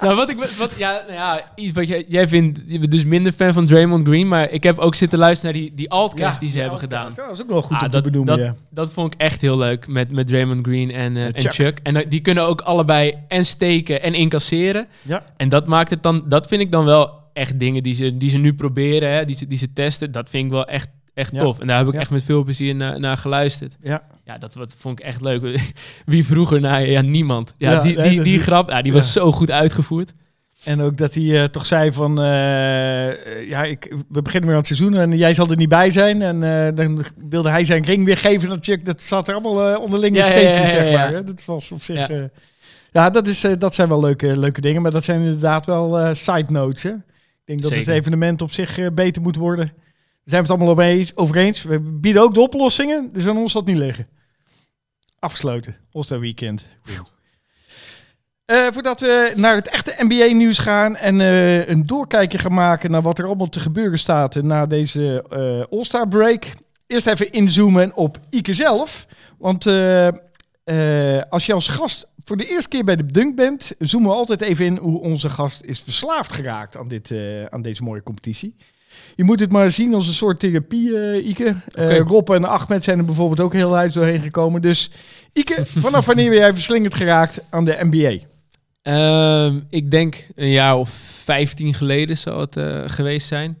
Nou, 0.00 0.16
wat 0.16 0.30
ik... 0.30 0.54
Wat, 0.58 0.74
ja, 0.78 0.92
nou 1.06 1.12
ja, 1.12 1.52
iets 1.54 1.72
wat 1.72 1.88
jij, 1.88 2.04
jij 2.08 2.28
vindt... 2.28 2.60
Je 2.66 2.78
bent 2.78 2.90
dus 2.90 3.04
minder 3.04 3.32
fan 3.32 3.52
van 3.52 3.66
Draymond 3.66 4.06
Green, 4.06 4.28
maar 4.28 4.50
ik 4.50 4.62
heb 4.62 4.78
ook 4.78 4.94
zitten 4.94 5.18
luisteren 5.18 5.54
naar 5.54 5.62
die, 5.62 5.74
die 5.74 5.90
altcast 5.90 6.40
die 6.40 6.48
ze 6.48 6.58
hebben 6.60 6.78
gedaan. 6.78 7.12
Ja, 7.16 7.26
dat 7.26 7.34
is 7.34 7.42
ook 7.42 7.48
wel 7.48 7.62
goed 7.62 7.76
Ah, 7.76 7.82
om 7.82 7.90
dat, 7.90 8.04
te 8.04 8.10
benoemen, 8.10 8.36
dat, 8.36 8.46
ja. 8.46 8.54
dat 8.70 8.92
vond 8.92 9.14
ik 9.14 9.20
echt 9.20 9.40
heel 9.40 9.58
leuk 9.58 9.86
met, 9.86 10.10
met 10.10 10.26
Draymond 10.26 10.66
Green 10.66 10.90
en, 10.90 11.16
eh, 11.16 11.24
en 11.24 11.34
Chuck. 11.40 11.52
Chuck. 11.52 11.78
En 11.82 12.08
die 12.08 12.20
kunnen 12.20 12.44
ook 12.44 12.60
allebei 12.60 13.14
en 13.28 13.44
steken 13.44 14.02
en 14.02 14.14
incasseren. 14.14 14.86
Ja. 15.02 15.24
En 15.36 15.48
dat 15.48 15.66
maakt 15.66 15.90
het 15.90 16.02
dan, 16.02 16.24
dat 16.28 16.46
vind 16.46 16.60
ik 16.60 16.72
dan 16.72 16.84
wel 16.84 17.16
echt 17.32 17.60
dingen 17.60 17.82
die 17.82 17.94
ze, 17.94 18.16
die 18.16 18.30
ze 18.30 18.38
nu 18.38 18.54
proberen, 18.54 19.10
hè, 19.10 19.24
die, 19.24 19.36
ze, 19.36 19.46
die 19.46 19.58
ze 19.58 19.72
testen. 19.72 20.12
Dat 20.12 20.30
vind 20.30 20.44
ik 20.44 20.50
wel 20.50 20.64
echt, 20.64 20.88
echt 21.18 21.32
Ja. 21.34 21.40
tof. 21.40 21.58
En 21.58 21.66
daar 21.66 21.78
heb 21.78 21.86
ik 21.86 21.92
Ja. 21.94 22.00
echt 22.00 22.10
met 22.10 22.22
veel 22.24 22.42
plezier 22.44 22.74
naar, 22.74 23.00
naar 23.00 23.16
geluisterd. 23.16 23.76
Ja. 23.82 24.02
Ja, 24.24 24.38
dat, 24.38 24.54
wat 24.54 24.74
vond 24.78 24.98
ik 25.00 25.04
echt 25.06 25.20
leuk. 25.20 25.60
Wie 26.06 26.24
vroeger 26.26 26.60
naar 26.60 26.86
ja, 26.86 27.00
niemand. 27.00 27.54
Ja, 27.58 27.70
Ja, 27.70 27.80
die, 27.80 28.02
die, 28.02 28.16
dat 28.16 28.24
die 28.24 28.38
grap, 28.38 28.70
ja, 28.70 28.82
die 28.82 28.92
was 28.92 29.12
zo 29.12 29.32
goed 29.32 29.50
uitgevoerd. 29.50 30.12
En 30.64 30.80
ook 30.80 30.96
dat 30.96 31.14
hij 31.14 31.42
eh, 31.42 31.44
toch 31.44 31.66
zei 31.66 31.92
van, 31.92 32.20
eh, 32.20 33.08
eh, 33.08 33.48
ja, 33.48 33.62
ik, 33.64 33.94
we 34.08 34.22
beginnen 34.22 34.48
weer 34.48 34.58
aan 34.58 34.64
het 34.66 34.76
seizoen 34.76 34.94
en 34.94 35.16
jij 35.16 35.34
zal 35.34 35.50
er 35.50 35.56
niet 35.56 35.68
bij 35.68 35.90
zijn. 35.90 36.22
En 36.22 36.40
dan 36.74 37.04
wilde 37.28 37.48
hij 37.48 37.64
zijn 37.64 37.84
ring 37.84 38.04
weer 38.04 38.16
geven 38.18 38.58
Chuck. 38.60 38.84
Dat 38.84 39.02
zat 39.02 39.28
er 39.28 39.34
allemaal 39.34 39.80
onderlinge 39.80 40.16
Ja, 40.16 40.24
ja, 40.26 40.30
steekjes, 40.30 40.70
zeg 40.70 40.92
maar. 40.92 41.12
hè. 41.12 41.24
Dat 41.24 41.44
was 41.44 41.72
op 41.72 41.82
zich... 41.82 42.08
Ja. 42.92 43.10
Dat, 43.10 43.26
is, 43.26 43.44
dat 43.58 43.74
zijn 43.74 43.88
wel 43.88 44.00
leuke, 44.00 44.38
leuke 44.38 44.60
dingen. 44.60 44.82
Maar 44.82 44.90
dat 44.90 45.04
zijn 45.04 45.20
inderdaad 45.20 45.66
wel 45.66 46.14
side 46.14 46.52
notes, 46.52 46.82
hè. 46.82 46.90
Ik 46.90 46.96
denk 47.44 47.62
dat 47.62 47.70
Zeker. 47.70 47.86
het 47.86 47.96
evenement 48.00 48.42
op 48.42 48.52
zich 48.52 48.92
beter 48.94 49.22
moet 49.22 49.36
worden. 49.36 49.72
Zijn 50.28 50.42
we 50.42 50.48
het 50.48 50.58
allemaal 50.58 50.68
over 50.68 50.84
eens- 50.84 51.16
over 51.16 51.36
eens. 51.36 51.62
We 51.62 51.80
bieden 51.80 52.22
ook 52.22 52.34
de 52.34 52.40
oplossingen, 52.40 53.12
dus 53.12 53.26
aan 53.26 53.36
ons 53.36 53.52
zal 53.52 53.60
het 53.60 53.70
niet 53.70 53.78
liggen. 53.78 54.06
Afgesloten, 55.18 55.76
All-Star 55.92 56.20
Weekend. 56.20 56.66
Eh, 58.44 58.66
voordat 58.70 59.00
we 59.00 59.32
naar 59.36 59.54
het 59.54 59.68
echte 59.68 59.94
NBA-nieuws 59.98 60.58
gaan 60.58 60.96
en 60.96 61.20
eh, 61.20 61.68
een 61.68 61.86
doorkijkje 61.86 62.38
gaan 62.38 62.54
maken 62.54 62.90
naar 62.90 63.02
wat 63.02 63.18
er 63.18 63.24
allemaal 63.24 63.48
te 63.48 63.60
gebeuren 63.60 63.98
staat 63.98 64.34
na 64.42 64.66
deze 64.66 65.24
eh, 65.30 65.78
All-Star 65.78 66.08
break. 66.08 66.44
Eerst 66.86 67.06
even 67.06 67.32
inzoomen 67.32 67.94
op 67.94 68.18
Ike 68.30 68.52
zelf. 68.52 69.06
Want 69.38 69.66
als 71.30 71.46
je 71.46 71.52
als 71.52 71.68
gast 71.68 72.08
voor 72.24 72.36
de 72.36 72.46
eerste 72.48 72.68
keer 72.68 72.84
bij 72.84 72.96
de 72.96 73.06
Dunk 73.06 73.36
bent, 73.36 73.74
zoomen 73.78 74.10
we 74.10 74.16
altijd 74.16 74.40
even 74.40 74.64
in 74.64 74.76
hoe 74.76 75.00
onze 75.00 75.30
gast 75.30 75.62
is 75.62 75.80
verslaafd 75.80 76.32
geraakt 76.32 76.76
aan, 76.76 76.88
dit, 76.88 77.12
aan 77.50 77.62
deze 77.62 77.82
mooie 77.82 78.02
competitie. 78.02 78.56
Je 79.18 79.24
moet 79.24 79.40
het 79.40 79.52
maar 79.52 79.70
zien 79.70 79.94
als 79.94 80.06
een 80.06 80.14
soort 80.14 80.40
therapie, 80.40 80.98
eh, 80.98 81.28
Ike. 81.28 81.56
Eh. 81.68 81.98
Rob 81.98 82.30
en 82.30 82.44
Ahmed 82.44 82.84
zijn 82.84 82.98
er 82.98 83.04
bijvoorbeeld 83.04 83.40
ook 83.40 83.52
heel 83.52 83.76
uit 83.76 83.92
doorheen 83.92 84.20
gekomen. 84.20 84.62
Dus 84.62 84.90
Ike, 85.32 85.62
vanaf 85.66 86.06
wanneer 86.06 86.28
ben 86.28 86.38
jij 86.38 86.54
verslingerd 86.54 86.94
geraakt 86.94 87.42
aan 87.50 87.64
de 87.64 87.76
NBA? 87.80 88.18
Ehm, 88.82 89.60
ik 89.68 89.90
denk 89.90 90.26
een 90.34 90.50
jaar 90.50 90.76
of 90.76 90.90
15 91.24 91.74
geleden 91.74 92.18
zal 92.18 92.40
het 92.40 92.56
eh, 92.56 92.82
geweest 92.86 93.26
zijn. 93.26 93.58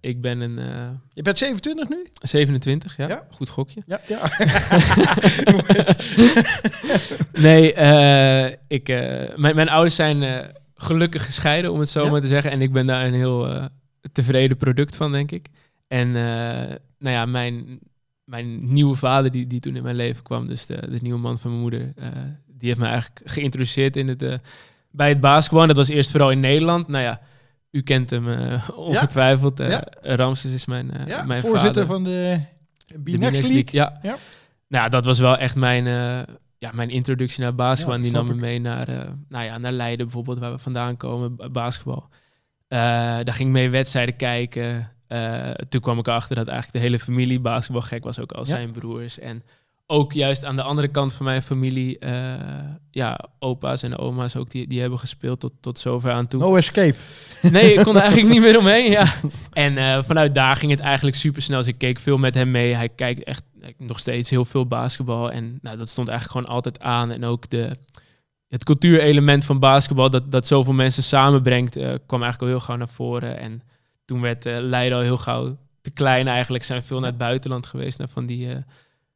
Ik 0.00 0.20
ben 0.20 0.40
een 0.40 0.58
Je 1.12 1.22
bent 1.22 1.38
27 1.38 1.88
nu? 1.88 2.06
27, 2.12 2.96
ja. 2.96 3.08
Ja. 3.08 3.24
Goed 3.30 3.48
gokje. 3.48 3.82
Ja. 3.86 4.00
ja. 4.06 4.20
Nee, 7.32 7.72
ik, 8.68 8.88
mijn, 9.36 9.54
mijn 9.54 9.68
ouders 9.68 9.94
zijn 9.94 10.50
gelukkig 10.74 11.24
gescheiden, 11.24 11.72
om 11.72 11.80
het 11.80 11.88
zo 11.88 12.04
Ja. 12.04 12.10
maar 12.10 12.20
te 12.20 12.26
zeggen. 12.26 12.50
En 12.50 12.62
ik 12.62 12.72
ben 12.72 12.86
daar 12.86 13.04
een 13.04 13.14
heel 13.14 13.68
tevreden 14.12 14.56
product 14.56 14.96
van, 14.96 15.12
denk 15.12 15.30
ik. 15.30 15.48
En 15.88 16.06
eh, 16.06 16.76
nou 16.98 17.14
ja, 17.14 17.26
mijn, 17.26 17.78
mijn 18.24 18.72
nieuwe 18.72 18.94
vader 18.94 19.30
die, 19.30 19.46
die 19.46 19.60
toen 19.60 19.76
in 19.76 19.82
mijn 19.82 19.96
leven 19.96 20.22
kwam, 20.22 20.46
dus 20.46 20.66
de, 20.66 20.90
de 20.90 20.98
nieuwe 21.00 21.18
man 21.18 21.38
van 21.38 21.50
mijn 21.50 21.62
moeder, 21.62 21.92
eh, 21.96 22.08
die 22.46 22.68
heeft 22.68 22.80
me 22.80 22.86
eigenlijk 22.86 23.20
geïntroduceerd 23.24 23.96
in 23.96 24.08
het, 24.08 24.22
eh, 24.22 24.34
bij 24.90 25.08
het 25.08 25.20
basketbal. 25.20 25.66
Dat 25.66 25.76
was 25.76 25.88
eerst 25.88 26.10
vooral 26.10 26.30
in 26.30 26.40
Nederland. 26.40 26.88
Nou 26.88 27.04
ja, 27.04 27.20
u 27.70 27.82
kent 27.82 28.10
hem 28.10 28.26
ongetwijfeld. 28.74 29.58
Ja. 29.58 29.84
Ramses 30.00 30.54
is 30.54 30.66
mijn, 30.66 30.90
ja 31.06 31.22
mijn 31.22 31.40
voorzitter 31.40 31.86
vader. 31.86 31.86
van 31.86 32.04
de 32.04 32.40
B-Next 33.02 33.42
League. 33.42 33.68
Ja. 33.70 33.98
Ja. 34.02 34.16
Nou, 34.68 34.84
ja, 34.84 34.88
dat 34.88 35.04
was 35.04 35.18
wel 35.18 35.36
echt 35.36 35.56
mijn, 35.56 35.84
ja, 36.58 36.70
mijn 36.72 36.90
introductie 36.90 37.42
naar 37.42 37.54
basketbal. 37.54 37.94
En 37.94 38.02
die 38.02 38.12
nam 38.12 38.26
me 38.26 38.34
mee 38.34 38.60
naar, 38.60 38.86
nou 39.28 39.44
ja, 39.44 39.58
naar 39.58 39.72
Leiden 39.72 40.06
bijvoorbeeld, 40.06 40.38
waar 40.38 40.52
we 40.52 40.58
vandaan 40.58 40.96
komen, 40.96 41.36
ba- 41.36 41.48
basketbal. 41.48 42.08
Eh, 42.70 42.78
daar 43.24 43.34
ging 43.34 43.48
ik 43.48 43.54
mee 43.54 43.70
wedstrijden 43.70 44.16
kijken. 44.16 44.90
Eh, 45.08 45.50
toen 45.68 45.80
kwam 45.80 45.98
ik 45.98 46.06
erachter 46.06 46.36
dat 46.36 46.48
eigenlijk 46.48 46.78
de 46.78 46.90
hele 46.90 47.02
familie 47.02 47.40
basketbal 47.40 47.82
gek 47.82 48.04
was, 48.04 48.18
ook 48.18 48.32
al 48.32 48.40
Ja. 48.40 48.44
zijn 48.46 48.70
broers. 48.70 49.18
En 49.18 49.42
ook 49.86 50.12
juist 50.12 50.44
aan 50.44 50.56
de 50.56 50.62
andere 50.62 50.88
kant 50.88 51.12
van 51.12 51.26
mijn 51.26 51.42
familie, 51.42 51.98
eh, 51.98 52.34
ja, 52.90 53.20
opa's 53.38 53.82
en 53.82 53.98
oma's 53.98 54.36
ook, 54.36 54.50
die, 54.50 54.66
die 54.66 54.80
hebben 54.80 54.98
gespeeld 54.98 55.40
tot, 55.40 55.52
tot 55.60 55.78
zover 55.78 56.12
aan 56.12 56.26
toe. 56.26 56.40
No 56.40 56.56
escape. 56.56 56.94
Nee, 57.42 57.74
ik 57.74 57.82
kon 57.84 57.94
er 57.96 58.02
eigenlijk 58.02 58.32
niet 58.32 58.40
meer 58.46 58.58
omheen. 58.58 58.90
Ja. 58.90 59.12
En 59.52 60.04
vanuit 60.04 60.34
daar 60.34 60.56
ging 60.56 60.70
het 60.70 60.80
eigenlijk 60.80 61.16
super 61.16 61.42
snel. 61.42 61.58
Dus 61.58 61.66
ik 61.66 61.78
keek 61.78 61.98
veel 61.98 62.16
met 62.18 62.34
hem 62.34 62.50
mee. 62.50 62.74
Hij 62.74 62.88
kijkt 62.88 63.24
echt 63.24 63.42
nog 63.78 63.98
steeds 63.98 64.30
heel 64.30 64.44
veel 64.44 64.66
basketbal. 64.66 65.30
En 65.32 65.58
nou, 65.62 65.76
dat 65.78 65.88
stond 65.88 66.08
eigenlijk 66.08 66.38
gewoon 66.38 66.56
altijd 66.56 66.80
aan. 66.80 67.10
En 67.10 67.24
ook 67.24 67.50
de, 67.50 67.76
het 68.50 68.64
cultuurelement 68.64 69.44
van 69.44 69.58
basketbal, 69.58 70.10
dat, 70.10 70.32
dat 70.32 70.46
zoveel 70.46 70.72
mensen 70.72 71.02
samenbrengt, 71.02 71.76
eh, 71.76 71.94
kwam 72.06 72.22
eigenlijk 72.22 72.40
al 72.40 72.48
heel 72.48 72.66
gauw 72.66 72.76
naar 72.76 72.88
voren. 72.88 73.38
En 73.38 73.62
toen 74.04 74.20
werd 74.20 74.46
eh, 74.46 74.56
Leiden 74.58 74.98
al 74.98 75.04
heel 75.04 75.16
gauw 75.16 75.56
te 75.80 75.90
klein 75.90 76.28
eigenlijk. 76.28 76.64
Zijn 76.64 76.82
veel 76.82 77.00
naar 77.00 77.08
het 77.08 77.18
buitenland 77.18 77.66
geweest, 77.66 77.98
naar 77.98 78.08
van 78.08 78.26
die, 78.26 78.52
eh, 78.52 78.56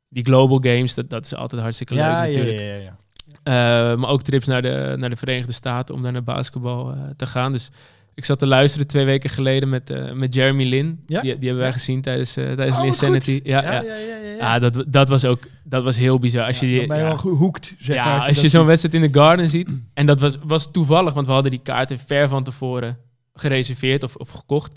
die 0.09 0.25
global 0.25 0.59
games. 0.63 0.95
Dat, 0.95 1.11
dat 1.11 1.25
is 1.25 1.35
altijd 1.35 1.63
hartstikke 1.63 1.95
leuk 1.95 2.03
Ja, 2.03 2.25
natuurlijk. 2.25 2.59
ja, 2.59 2.65
ja, 2.65 2.75
ja. 2.75 2.97
Uh, 3.45 3.99
maar 3.99 4.11
ook 4.11 4.23
trips 4.23 4.47
naar 4.47 4.63
de, 4.63 4.95
naar 4.99 5.11
de 5.11 5.17
Verenigde 5.17 5.53
Staten 5.53 5.95
om 5.95 6.03
daar 6.03 6.13
naar 6.13 6.25
basketbal 6.25 6.95
uh, 6.95 7.01
te 7.17 7.27
gaan. 7.27 7.53
Dus 7.53 7.71
ik 8.15 8.25
zat 8.25 8.39
te 8.39 8.47
luisteren 8.47 8.87
twee 8.87 9.05
weken 9.05 9.31
geleden 9.31 9.69
met, 9.69 9.91
uh, 9.91 10.13
met 10.13 10.35
Jeremy 10.35 10.65
Lin. 10.65 11.03
Ja? 11.07 11.21
Die, 11.21 11.39
die 11.39 11.49
hebben 11.49 11.65
wij 11.65 11.73
gezien 11.73 12.03
tijdens, 12.03 12.39
uh, 12.39 12.45
tijdens 12.45 12.77
Oh, 12.77 12.83
Linsanity. 12.83 13.41
Ja, 13.45 13.63
Ja, 13.63 13.73
ja. 13.73 13.83
ja, 13.83 13.95
ja, 13.95 14.17
ja, 14.17 14.31
ja. 14.39 14.55
Ah, 14.55 14.61
dat, 14.61 14.85
dat 14.89 15.09
was 15.09 15.25
ook 15.25 15.49
dat 15.65 15.85
was 15.85 15.97
heel 15.97 16.19
bizar. 16.19 16.47
Als 16.47 16.61
je, 16.61 16.67
die, 16.67 16.87
ben 16.87 16.97
je 16.97 17.03
wel 17.03 17.19
gehoekt, 17.19 17.75
zeg 17.79 17.97
ja, 17.97 18.05
maar. 18.05 18.29
als 18.29 18.41
je 18.41 18.49
zo'n 18.49 18.67
wedstrijd 18.67 18.95
in 18.95 19.13
de 19.13 19.19
Garden 19.19 19.51
ziet. 19.51 19.71
En 19.95 20.07
dat 20.07 20.21
was, 20.21 20.39
was 20.43 20.71
toevallig, 20.71 21.13
want 21.13 21.27
we 21.27 21.33
hadden 21.33 21.51
die 21.51 21.61
kaarten 21.63 21.99
ver 21.99 22.29
van 22.29 22.45
tevoren 22.45 22.99
gereserveerd 23.35 24.03
of, 24.03 24.17
of 24.17 24.31
gekocht. 24.31 24.73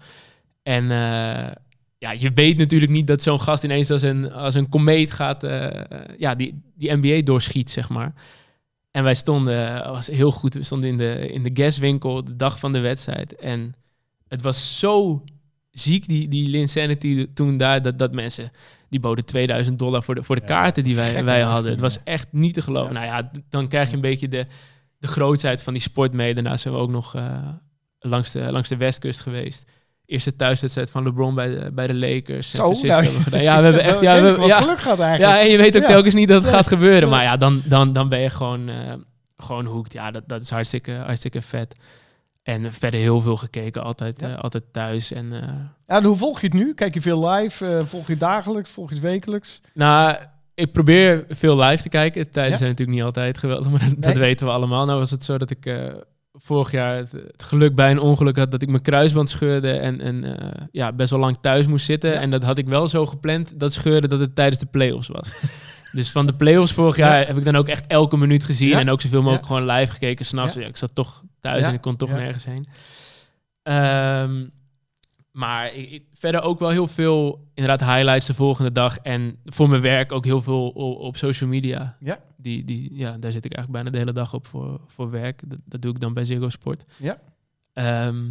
En 0.63 0.83
uh, 0.83 0.89
ja, 1.97 2.11
je 2.17 2.31
weet 2.33 2.57
natuurlijk 2.57 2.91
niet 2.91 3.07
dat 3.07 3.21
zo'n 3.21 3.41
gast 3.41 3.63
ineens 3.63 3.91
als 3.91 4.01
een, 4.01 4.31
als 4.31 4.55
een 4.55 4.69
komeet 4.69 5.11
gaat, 5.11 5.43
uh, 5.43 5.67
ja, 6.17 6.35
die, 6.35 6.61
die 6.75 6.95
NBA 6.95 7.21
doorschiet, 7.21 7.69
zeg 7.69 7.89
maar. 7.89 8.13
En 8.97 9.03
wij 9.03 9.15
stonden, 9.15 9.83
was 9.83 10.07
heel 10.07 10.31
goed, 10.31 10.53
we 10.53 10.63
stonden 10.63 10.89
in 10.89 10.97
de, 10.97 11.29
in 11.31 11.43
de 11.43 11.63
gaswinkel 11.63 12.23
de 12.23 12.35
dag 12.35 12.59
van 12.59 12.73
de 12.73 12.79
wedstrijd. 12.79 13.35
En 13.35 13.73
het 14.27 14.41
was 14.41 14.79
zo 14.79 15.23
ziek, 15.71 16.07
die, 16.07 16.27
die 16.27 16.47
Linsanity 16.47 17.27
toen 17.33 17.57
daar, 17.57 17.81
dat, 17.81 17.99
dat 17.99 18.13
mensen, 18.13 18.51
die 18.89 18.99
boden 18.99 19.25
2000 19.25 19.79
dollar 19.79 20.03
voor 20.03 20.15
de, 20.15 20.23
voor 20.23 20.35
de 20.35 20.41
Ja, 20.41 20.47
kaarten 20.47 20.83
die 20.83 20.95
wij, 20.95 21.23
wij 21.23 21.41
hadden. 21.41 21.71
Het 21.71 21.79
was 21.79 22.03
echt 22.03 22.27
niet 22.31 22.53
te 22.53 22.61
geloven. 22.61 22.93
Ja. 22.93 22.99
Nou 22.99 23.11
ja, 23.11 23.31
dan 23.49 23.67
krijg 23.67 23.89
je 23.89 23.95
een 23.95 24.01
beetje 24.01 24.27
de, 24.27 24.45
de 24.99 25.07
grootsheid 25.07 25.61
van 25.61 25.73
die 25.73 25.81
sport 25.81 26.13
mee. 26.13 26.33
Daarna 26.33 26.57
zijn 26.57 26.73
we 26.73 26.79
ook 26.79 26.91
nog 26.91 27.15
uh, 27.15 27.47
langs, 27.99 28.31
de, 28.31 28.51
langs 28.51 28.69
de 28.69 28.77
westkust 28.77 29.19
geweest. 29.19 29.71
Eerste 30.07 30.35
thuiswedstrijd 30.35 30.91
van 30.91 31.03
LeBron 31.03 31.35
bij 31.35 31.47
de, 31.49 31.71
bij 31.73 31.87
de 31.87 31.93
Lakers. 31.95 32.49
San 32.49 32.59
Francisco 32.59 32.87
nou, 32.87 33.03
hebben 33.03 33.21
gedaan. 33.21 33.41
Ja, 33.41 33.57
we 33.57 33.63
hebben 33.63 33.81
echt... 33.83 34.01
Ja, 34.07 34.21
we, 34.21 34.35
wat 34.35 34.47
ja, 34.47 34.61
geluk 34.61 34.79
gaat 34.79 34.97
ja, 34.97 35.03
eigenlijk. 35.03 35.39
en 35.39 35.49
je 35.51 35.57
weet 35.57 35.75
ook 35.75 35.81
Ja. 35.81 35.87
telkens 35.87 36.13
niet 36.13 36.27
dat 36.27 36.41
het 36.41 36.51
Ja. 36.51 36.57
gaat 36.57 36.67
gebeuren. 36.67 37.01
Ja. 37.01 37.07
Maar 37.15 37.23
ja, 37.23 37.37
dan, 37.37 37.61
dan, 37.65 37.93
dan 37.93 38.09
ben 38.09 38.19
je 38.19 38.29
gewoon, 38.29 38.69
eh 38.69 38.93
gewoon 39.37 39.65
hoekt. 39.65 39.93
Ja, 39.93 40.11
dat, 40.11 40.23
dat 40.27 40.41
is 40.41 40.49
hartstikke, 40.49 40.93
hartstikke 40.93 41.41
vet. 41.41 41.75
En 42.43 42.73
verder 42.73 42.99
heel 42.99 43.21
veel 43.21 43.37
gekeken, 43.37 43.83
altijd, 43.83 44.19
Ja. 44.19 44.27
eh, 44.35 44.39
altijd 44.39 44.63
thuis. 44.71 45.11
En, 45.11 45.29
Ja, 45.87 45.97
en 45.97 46.03
hoe 46.03 46.17
volg 46.17 46.41
je 46.41 46.47
het 46.47 46.55
nu? 46.55 46.73
Kijk 46.73 46.93
je 46.93 47.01
veel 47.01 47.29
live? 47.29 47.81
Volg 47.85 48.05
je 48.05 48.11
het 48.11 48.19
dagelijks? 48.21 48.71
Volg 48.71 48.89
je 48.89 48.95
het 48.95 49.03
wekelijks? 49.03 49.61
nou, 49.73 50.15
ik 50.53 50.71
probeer 50.71 51.25
veel 51.29 51.59
live 51.59 51.83
te 51.83 51.89
kijken. 51.89 52.31
Tijden 52.31 52.51
Ja. 52.51 52.57
zijn 52.57 52.69
natuurlijk 52.69 52.97
niet 52.97 53.05
altijd 53.05 53.37
geweldig, 53.37 53.71
maar 53.71 53.79
dat, 53.89 54.01
dat 54.03 54.13
weten 54.15 54.45
we 54.45 54.51
allemaal. 54.51 54.85
Nou 54.85 54.99
was 54.99 55.11
het 55.11 55.23
zo 55.25 55.37
dat 55.37 55.49
ik 55.49 55.65
vorig 56.37 56.71
jaar 56.71 56.95
het, 56.95 57.11
het 57.11 57.43
geluk 57.43 57.75
bij 57.75 57.91
een 57.91 57.99
ongeluk 57.99 58.37
had 58.37 58.51
dat 58.51 58.61
ik 58.61 58.69
mijn 58.69 58.81
kruisband 58.81 59.29
scheurde 59.29 59.71
en, 59.71 60.01
en 60.01 60.39
eh, 60.39 60.65
ja, 60.71 60.93
best 60.93 61.09
wel 61.09 61.19
lang 61.19 61.37
thuis 61.41 61.67
moest 61.67 61.85
zitten. 61.85 62.11
Ja. 62.11 62.19
En 62.19 62.29
dat 62.29 62.43
had 62.43 62.57
ik 62.57 62.67
wel 62.67 62.87
zo 62.87 63.05
gepland, 63.05 63.59
dat 63.59 63.73
scheurde, 63.73 64.07
dat 64.07 64.19
het 64.19 64.35
tijdens 64.35 64.59
de 64.59 64.65
play-offs 64.65 65.07
was. 65.07 65.29
dus 65.91 66.11
van 66.11 66.25
de 66.25 66.33
play-offs 66.35 66.71
vorig 66.73 66.95
jaar 66.97 67.19
Ja. 67.19 67.25
heb 67.27 67.37
ik 67.37 67.43
dan 67.43 67.55
ook 67.55 67.67
echt 67.67 67.87
elke 67.87 68.17
minuut 68.17 68.43
gezien 68.43 68.67
Ja. 68.69 68.79
en 68.79 68.89
ook 68.89 69.01
zoveel 69.01 69.21
mogelijk 69.21 69.45
gewoon 69.45 69.65
live 69.65 69.91
gekeken. 69.91 70.25
S'nachts, 70.25 70.53
Ja. 70.53 70.61
ja. 70.61 70.67
ik 70.67 70.77
zat 70.77 70.95
toch 70.95 71.23
thuis 71.39 71.63
en 71.63 71.73
ik 71.73 71.81
kon 71.81 71.95
toch 71.95 72.09
nergens 72.11 72.45
heen. 72.45 72.67
Ehm, 73.63 74.47
maar 75.31 75.73
ik, 75.73 75.89
ik- 75.91 76.05
verder 76.13 76.41
ook 76.41 76.59
wel 76.59 76.69
heel 76.69 76.87
veel 76.87 77.49
inderdaad 77.53 77.89
highlights 77.95 78.27
de 78.27 78.33
volgende 78.33 78.71
dag. 78.71 78.97
En 78.97 79.37
voor 79.45 79.69
mijn 79.69 79.81
werk 79.81 80.11
ook 80.11 80.25
heel 80.25 80.41
veel 80.41 80.67
op, 80.69 80.99
op 80.99 81.17
social 81.17 81.49
media. 81.49 81.95
Ja. 81.99 82.19
Die, 82.47 82.63
die, 82.63 82.95
ja, 82.95 83.17
daar 83.17 83.31
zit 83.31 83.45
ik 83.45 83.53
eigenlijk 83.53 83.71
bijna 83.71 83.89
de 83.89 83.97
hele 83.97 84.19
dag 84.19 84.33
op 84.33 84.47
voor, 84.47 84.81
voor 84.87 85.09
werk. 85.09 85.41
Dat, 85.49 85.59
dat 85.65 85.81
doe 85.81 85.91
ik 85.91 85.99
dan 85.99 86.13
bij 86.13 86.25
Ziggo 86.25 86.49
Sport. 86.49 86.85
Ja. 86.97 87.19
Ehm, 87.73 88.25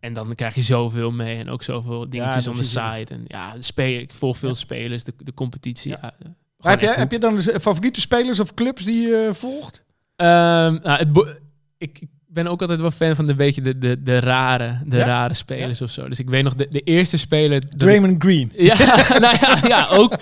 en 0.00 0.12
dan 0.12 0.34
krijg 0.34 0.54
je 0.54 0.62
zoveel 0.62 1.10
mee 1.10 1.36
en 1.38 1.48
ook 1.48 1.62
zoveel 1.62 2.08
dingetjes 2.10 2.44
dat 2.44 2.54
on 2.54 2.60
je. 2.60 2.66
site. 2.66 3.14
En 3.14 3.24
ja, 3.26 3.54
de 3.54 3.62
spelen, 3.62 4.00
ik 4.00 4.12
volg 4.12 4.38
veel 4.38 4.48
Ja. 4.48 4.54
spelers, 4.54 5.04
de, 5.04 5.12
de 5.16 5.34
competitie. 5.34 5.90
Ja. 5.90 6.14
Ja. 6.18 6.70
heb, 6.70 6.80
je, 6.80 6.88
heb 6.88 7.12
je 7.12 7.18
dan 7.18 7.40
favoriete 7.40 8.00
spelers 8.00 8.40
of 8.40 8.54
clubs 8.54 8.84
die 8.84 8.98
je 8.98 9.30
volgt? 9.32 9.84
Nou, 10.16 10.80
het 10.88 11.36
ik 11.78 12.02
ben 12.30 12.46
ook 12.46 12.60
altijd 12.60 12.80
wel 12.80 12.90
fan 12.90 13.16
van 13.16 13.26
de 13.26 13.34
beetje 13.34 13.62
de, 13.62 13.78
de, 13.78 14.02
de 14.02 14.20
rare, 14.20 14.78
de 14.86 14.96
Ja? 14.96 15.04
rare 15.04 15.34
spelers 15.34 15.82
of 15.82 15.90
zo. 15.90 16.08
Dus 16.08 16.18
ik 16.18 16.28
weet 16.30 16.42
nog 16.44 16.54
de, 16.54 16.66
de 16.70 16.80
eerste 16.80 17.16
speler. 17.16 17.68
Draymond 17.68 18.22
Green. 18.22 18.52
Ja, 18.56 18.76
nou 19.18 19.36
ja, 19.40 19.58
ja, 19.68 19.86
ook. 19.90 20.16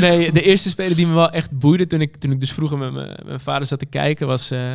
Nee, 0.00 0.32
de 0.32 0.42
eerste 0.42 0.68
speler 0.68 0.96
die 0.96 1.06
me 1.06 1.14
wel 1.14 1.30
echt 1.30 1.58
boeide 1.58 1.86
toen 1.86 2.00
ik, 2.00 2.16
toen 2.16 2.30
ik 2.30 2.40
dus 2.40 2.52
vroeger 2.52 2.78
met 2.78 2.92
mijn- 2.92 3.40
vader 3.40 3.66
zat 3.66 3.78
te 3.78 3.86
kijken 3.86 4.26
was, 4.26 4.50
eh, 4.50 4.72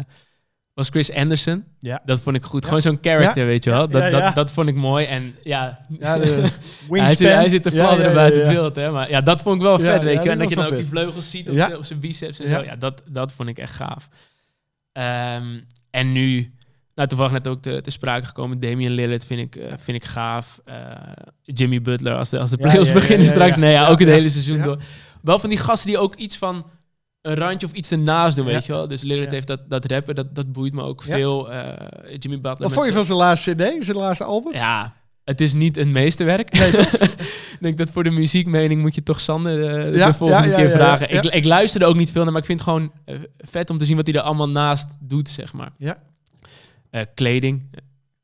was 0.73 0.89
Chris 0.89 1.13
Anderson. 1.13 1.63
Ja. 1.80 2.02
Dat 2.06 2.19
vond 2.19 2.36
ik 2.36 2.43
goed. 2.43 2.62
Ja. 2.62 2.67
Gewoon 2.67 2.82
zo'n 2.82 2.97
character, 3.02 3.45
weet 3.45 3.63
je 3.63 3.69
wel. 3.69 3.80
Ja, 3.82 3.88
Dat, 3.88 4.02
ja, 4.02 4.10
dat, 4.10 4.19
ja. 4.21 4.32
dat 4.32 4.52
vond 4.52 4.67
ik 4.67 4.76
mooi. 4.76 5.06
En 5.06 5.36
ja, 5.43 5.80
de 5.89 6.06
hij, 6.89 7.15
zit, 7.15 7.28
hij 7.28 7.50
zit 7.50 7.63
te 7.63 7.71
fladderen 7.71 8.04
ja, 8.04 8.10
ja, 8.10 8.15
buiten 8.15 8.39
ja. 8.39 8.45
het 8.45 8.56
beeld. 8.56 8.76
Hè? 8.76 8.91
Maar 8.91 9.10
ja, 9.10 9.21
dat 9.21 9.41
vond 9.41 9.56
ik 9.56 9.62
wel 9.62 9.80
Ja, 9.82 9.91
vet, 9.91 10.04
weet 10.04 10.13
ja, 10.15 10.23
je. 10.23 10.30
En 10.30 10.38
dat 10.39 10.50
je 10.50 10.56
dan 10.56 10.65
ook 10.65 10.76
die 10.76 10.86
vleugels 10.86 11.30
ziet 11.30 11.50
op, 11.50 11.56
Ja. 11.56 11.82
zijn- 11.82 12.00
biceps 12.00 12.39
en 12.39 12.50
Ja. 12.50 12.60
zo. 12.60 12.63
Ja, 12.65 12.76
dat, 12.76 13.02
dat 13.08 13.32
vond 13.32 13.50
ik 13.50 13.58
echt 13.58 13.73
gaaf. 13.76 14.10
Ehm, 14.91 15.60
en 15.91 16.12
nu, 16.12 16.52
nou 16.97 17.10
toevallig 17.10 17.31
net 17.31 17.47
ook 17.47 17.62
te, 17.62 17.81
te 17.81 17.91
sprake 17.91 18.25
gekomen, 18.25 18.60
Damian 18.60 18.91
Lillard 18.91 19.25
vind 19.25 19.39
ik, 19.39 19.55
eh, 19.55 19.73
vind 19.77 19.97
ik 19.97 20.05
gaaf. 20.05 20.62
Eh, 20.65 20.75
Jimmy 21.43 21.81
Butler, 21.81 22.15
als 22.15 22.29
de, 22.29 22.39
als 22.39 22.49
de 22.49 22.57
playoffs 22.57 22.88
ja, 22.88 22.93
ja, 22.93 22.99
beginnen 22.99 23.25
ja, 23.25 23.31
straks. 23.31 23.57
Nee, 23.57 23.71
ja, 23.71 23.88
ook 23.88 23.99
het 23.99 24.10
hele 24.10 24.29
seizoen 24.29 24.62
door. 24.62 24.81
Wel 25.21 25.39
van 25.39 25.49
die 25.49 25.57
gasten 25.57 25.89
die 25.89 25.97
ook 25.97 26.15
iets 26.15 26.38
van 26.38 26.65
een 27.21 27.36
randje 27.36 27.67
of 27.67 27.73
iets 27.73 27.91
ernaast 27.91 28.36
doen, 28.36 28.45
weet 28.45 28.65
je 28.65 28.71
wel. 28.71 28.88
Dus 28.88 29.01
Lillard 29.01 29.31
heeft 29.31 29.47
dat, 29.47 29.69
dat 29.69 29.86
rappen, 29.86 30.15
dat, 30.15 30.36
dat 30.36 30.51
boeit 30.51 30.73
me 30.73 30.81
ook 30.81 31.03
veel. 31.03 31.51
Eh, 31.51 32.15
Jimmy 32.17 32.41
Butler. 32.41 32.67
Wat 32.67 32.73
vond 32.73 32.86
je 32.86 32.91
van 32.91 33.03
zijn 33.03 33.17
laatste 33.17 33.55
CD, 33.55 33.86
zijn 33.86 33.97
laatste 33.97 34.23
album? 34.23 34.53
ja, 34.53 34.93
het 35.23 35.41
is 35.41 35.53
niet 35.53 35.77
een 35.77 35.91
meesterwerk. 35.91 36.57
ik 36.57 37.57
denk 37.60 37.77
dat 37.77 37.89
voor 37.89 38.03
de 38.03 38.12
muziekmening 38.12 38.81
moet 38.81 38.95
je 38.95 39.03
toch 39.03 39.19
Sander 39.19 39.95
Ja, 39.95 40.05
de 40.05 40.13
volgende 40.13 40.47
ja, 40.47 40.55
keer 40.55 40.69
ja, 40.69 40.75
vragen. 40.75 41.13
Ik, 41.13 41.23
ik 41.23 41.45
luisterde 41.45 41.86
ook 41.86 41.95
niet 41.95 42.12
veel 42.12 42.23
naar, 42.23 42.31
maar 42.31 42.41
ik 42.41 42.47
vind 42.47 42.60
het 42.60 42.69
gewoon 42.69 42.91
vet 43.38 43.69
om 43.69 43.77
te 43.77 43.86
zien 43.86 43.95
wat 43.95 44.07
hij 44.07 44.15
er 44.15 44.21
allemaal 44.21 44.49
naast 44.49 44.97
doet, 44.99 45.29
zeg 45.29 45.53
maar. 45.53 45.71
Ja. 45.77 45.97
Eh, 46.93 47.06
kleding. 47.15 47.69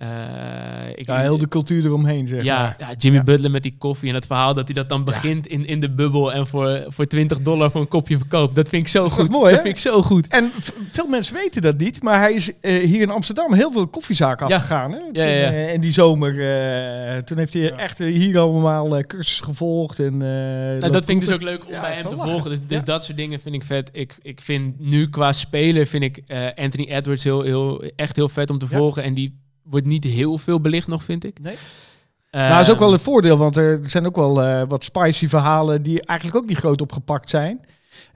Eh, 0.03 0.89
ik, 0.95 1.05
Ja, 1.05 1.19
heel 1.19 1.37
de 1.37 1.47
cultuur 1.47 1.85
eromheen, 1.85 2.27
zeg 2.27 2.43
ja, 2.43 2.59
maar. 2.61 2.75
ja, 2.79 2.93
Jimmy 2.97 3.17
Ja. 3.17 3.23
Butler 3.23 3.51
met 3.51 3.63
die 3.63 3.75
koffie 3.77 4.09
en 4.09 4.15
het 4.15 4.25
verhaal 4.25 4.53
dat 4.53 4.65
hij 4.65 4.73
dat 4.73 4.89
dan 4.89 5.03
begint 5.03 5.47
in, 5.47 5.65
in 5.67 5.79
de 5.79 5.89
bubbel 5.89 6.33
en 6.33 6.47
voor, 6.47 6.85
voor 6.87 7.05
20 7.07 7.39
dollar 7.41 7.71
voor 7.71 7.81
een 7.81 7.87
kopje 7.87 8.17
verkoopt. 8.17 8.55
Dat 8.55 8.69
vind 8.69 8.81
ik 8.81 8.87
zo 8.87 9.03
Dat 9.03 9.11
goed. 9.11 9.29
mooi, 9.29 9.51
dat 9.53 9.61
vind 9.61 9.73
ik 9.75 9.81
zo 9.81 10.01
goed. 10.01 10.27
En 10.27 10.51
veel 10.91 11.07
mensen 11.07 11.35
weten 11.35 11.61
dat 11.61 11.77
niet, 11.77 12.03
maar 12.03 12.19
hij 12.19 12.33
is 12.33 12.59
eh, 12.59 12.85
hier 12.85 13.01
in 13.01 13.09
Amsterdam 13.09 13.53
heel 13.53 13.71
veel 13.71 13.87
koffiezaken 13.87 14.47
Ja. 14.47 14.55
afgegaan. 14.55 14.91
Hè? 14.91 14.97
Ja, 14.97 15.03
Toen, 15.03 15.13
ja, 15.13 15.23
ja. 15.27 15.51
eh, 15.51 15.73
en 15.73 15.81
die 15.81 15.91
zomer, 15.91 16.29
eh, 16.31 17.17
toen 17.17 17.37
heeft 17.37 17.53
hij 17.53 17.61
Ja. 17.61 17.75
echt 17.77 17.97
hier 17.97 18.39
allemaal 18.39 18.97
eh, 18.97 19.03
cursussen 19.03 19.45
gevolgd. 19.45 19.99
En, 19.99 20.17
Nou, 20.17 20.91
dat 20.91 21.05
vind 21.05 21.21
ik 21.21 21.27
dus 21.27 21.35
ook 21.35 21.41
leuk 21.41 21.65
om 21.65 21.71
Ja, 21.71 21.81
bij 21.81 21.93
hem 21.93 22.07
te 22.09 22.15
lachen. 22.15 22.31
volgen. 22.31 22.49
Dus, 22.49 22.59
dus 22.67 22.77
Ja. 22.77 22.83
dat 22.83 23.03
soort 23.03 23.17
dingen 23.17 23.39
vind 23.39 23.55
ik 23.55 23.63
vet. 23.63 23.89
Ik, 23.93 24.15
ik 24.21 24.41
vind 24.41 24.79
nu 24.79 25.09
qua 25.09 25.31
speler 25.31 25.87
vind 25.87 26.03
ik 26.03 26.21
eh, 26.27 26.39
Anthony 26.55 26.85
Edwards 26.89 27.23
heel, 27.23 27.41
heel, 27.41 27.83
echt 27.95 28.15
heel 28.15 28.29
vet 28.29 28.49
om 28.49 28.57
te 28.57 28.67
Ja. 28.69 28.77
volgen. 28.77 29.03
En 29.03 29.13
die 29.13 29.41
wordt 29.73 29.85
niet 29.87 30.03
heel 30.03 30.37
veel 30.37 30.61
belicht 30.61 30.87
nog, 30.87 31.03
vind 31.03 31.23
ik. 31.23 31.39
Nee. 31.41 31.55
Eh, 32.29 32.41
Nou, 32.41 32.51
dat 32.57 32.61
is 32.67 32.71
ook 32.73 32.79
wel 32.79 32.91
het 32.91 33.01
voordeel, 33.01 33.37
want 33.37 33.57
er 33.57 33.79
zijn 33.83 34.05
ook 34.05 34.15
wel 34.15 34.41
eh, 34.43 34.63
wat 34.67 34.83
spicy 34.83 35.27
verhalen 35.27 35.81
die 35.83 36.05
eigenlijk 36.05 36.37
ook 36.39 36.47
niet 36.47 36.57
groot 36.57 36.81
opgepakt 36.81 37.29
zijn. 37.29 37.65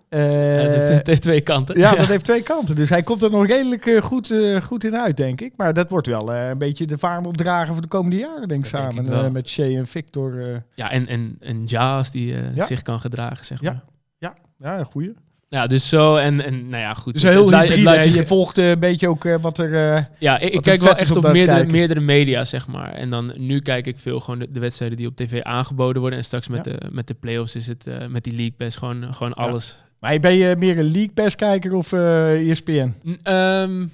Eh, 0.10 0.20
ja, 0.34 0.38
het, 0.62 0.72
heeft, 0.72 0.88
het 0.90 1.08
heeft 1.08 1.22
twee 1.22 1.42
kanten. 1.42 1.80
ja, 1.80 1.96
dat 1.96 2.06
heeft 2.08 2.24
twee 2.26 2.42
kanten. 2.44 2.76
Dus 2.76 2.90
hij 2.90 3.04
komt 3.04 3.24
er 3.24 3.32
nog 3.32 3.48
redelijk 3.48 3.86
eh, 3.86 4.02
goed, 4.02 4.32
eh, 4.32 4.62
goed 4.62 4.84
in 4.84 4.96
uit, 4.98 5.18
denk 5.18 5.42
ik. 5.42 5.54
Maar 5.58 5.74
dat 5.74 5.90
wordt 5.90 6.08
wel 6.08 6.34
eh, 6.34 6.48
een 6.50 6.58
beetje 6.58 6.86
de 6.88 6.98
vaarm 6.98 7.26
opdragen 7.26 7.74
voor 7.74 7.82
de 7.82 7.88
komende 7.88 8.16
jaren, 8.18 8.48
denk 8.48 8.66
ik, 8.66 8.72
denk 8.72 8.92
samen 8.92 9.06
ik 9.06 9.12
eh, 9.12 9.30
met 9.30 9.50
Shea 9.50 9.78
en 9.78 9.88
Victor. 9.88 10.42
eh. 10.54 10.56
Ja, 10.76 10.92
en, 10.92 11.08
en, 11.08 11.38
en 11.40 11.64
Ja, 11.66 11.98
als 11.98 12.12
die 12.12 12.34
eh, 12.36 12.56
Ja. 12.56 12.66
zich 12.66 12.82
kan 12.82 13.00
gedragen, 13.00 13.46
zeg 13.46 13.62
Ja. 13.62 13.72
maar. 14.20 14.34
ja, 14.60 14.80
een 14.80 14.86
goeie. 14.86 15.14
Ja, 15.50 15.68
dus 15.68 15.90
zo. 15.90 16.16
En, 16.16 16.46
en 16.46 16.70
nou 16.70 16.82
ja, 16.82 16.94
goed. 16.94 17.14
Dus 17.14 17.24
heel 17.24 17.52
het 17.52 18.14
je- 18.14 18.26
volgt 18.28 18.58
eh, 18.58 18.70
een 18.70 18.80
beetje 18.80 19.08
ook 19.08 19.26
eh, 19.26 19.36
wat 19.42 19.58
er... 19.58 19.96
eh, 19.96 20.04
Ja, 20.20 20.40
ik, 20.40 20.62
kijk 20.62 20.82
wel 20.82 20.96
echt 20.96 21.18
op 21.18 21.24
meerdere, 21.24 21.58
kijken. 21.58 21.72
meerdere 21.72 22.00
media, 22.00 22.46
zeg 22.46 22.68
maar. 22.68 22.92
En 22.94 23.10
dan 23.10 23.34
nu 23.38 23.60
kijk 23.60 23.88
ik 23.88 24.00
veel 24.00 24.20
gewoon 24.20 24.40
de, 24.40 24.52
de 24.52 24.60
wedstrijden 24.60 24.98
die 24.98 25.08
op 25.08 25.16
tv 25.16 25.42
aangeboden 25.42 26.02
worden. 26.02 26.20
En 26.20 26.26
straks 26.26 26.48
met, 26.48 26.66
Ja. 26.66 26.72
de, 26.72 26.88
met 26.92 27.08
de 27.08 27.14
playoffs 27.14 27.56
is 27.56 27.68
het 27.68 27.86
met 28.10 28.24
die 28.24 28.34
League 28.34 28.54
Pass 28.58 28.78
gewoon, 28.78 29.14
gewoon 29.14 29.34
Ja. 29.36 29.44
alles. 29.44 29.80
maar 30.00 30.20
ben 30.20 30.34
je 30.34 30.56
meer 30.58 30.78
een 30.80 30.92
League 30.92 31.12
Pass 31.14 31.36
kijker 31.36 31.74
of 31.76 31.92
ESPN? 31.94 32.94
N- 33.10 33.20
ehm, 33.24 33.86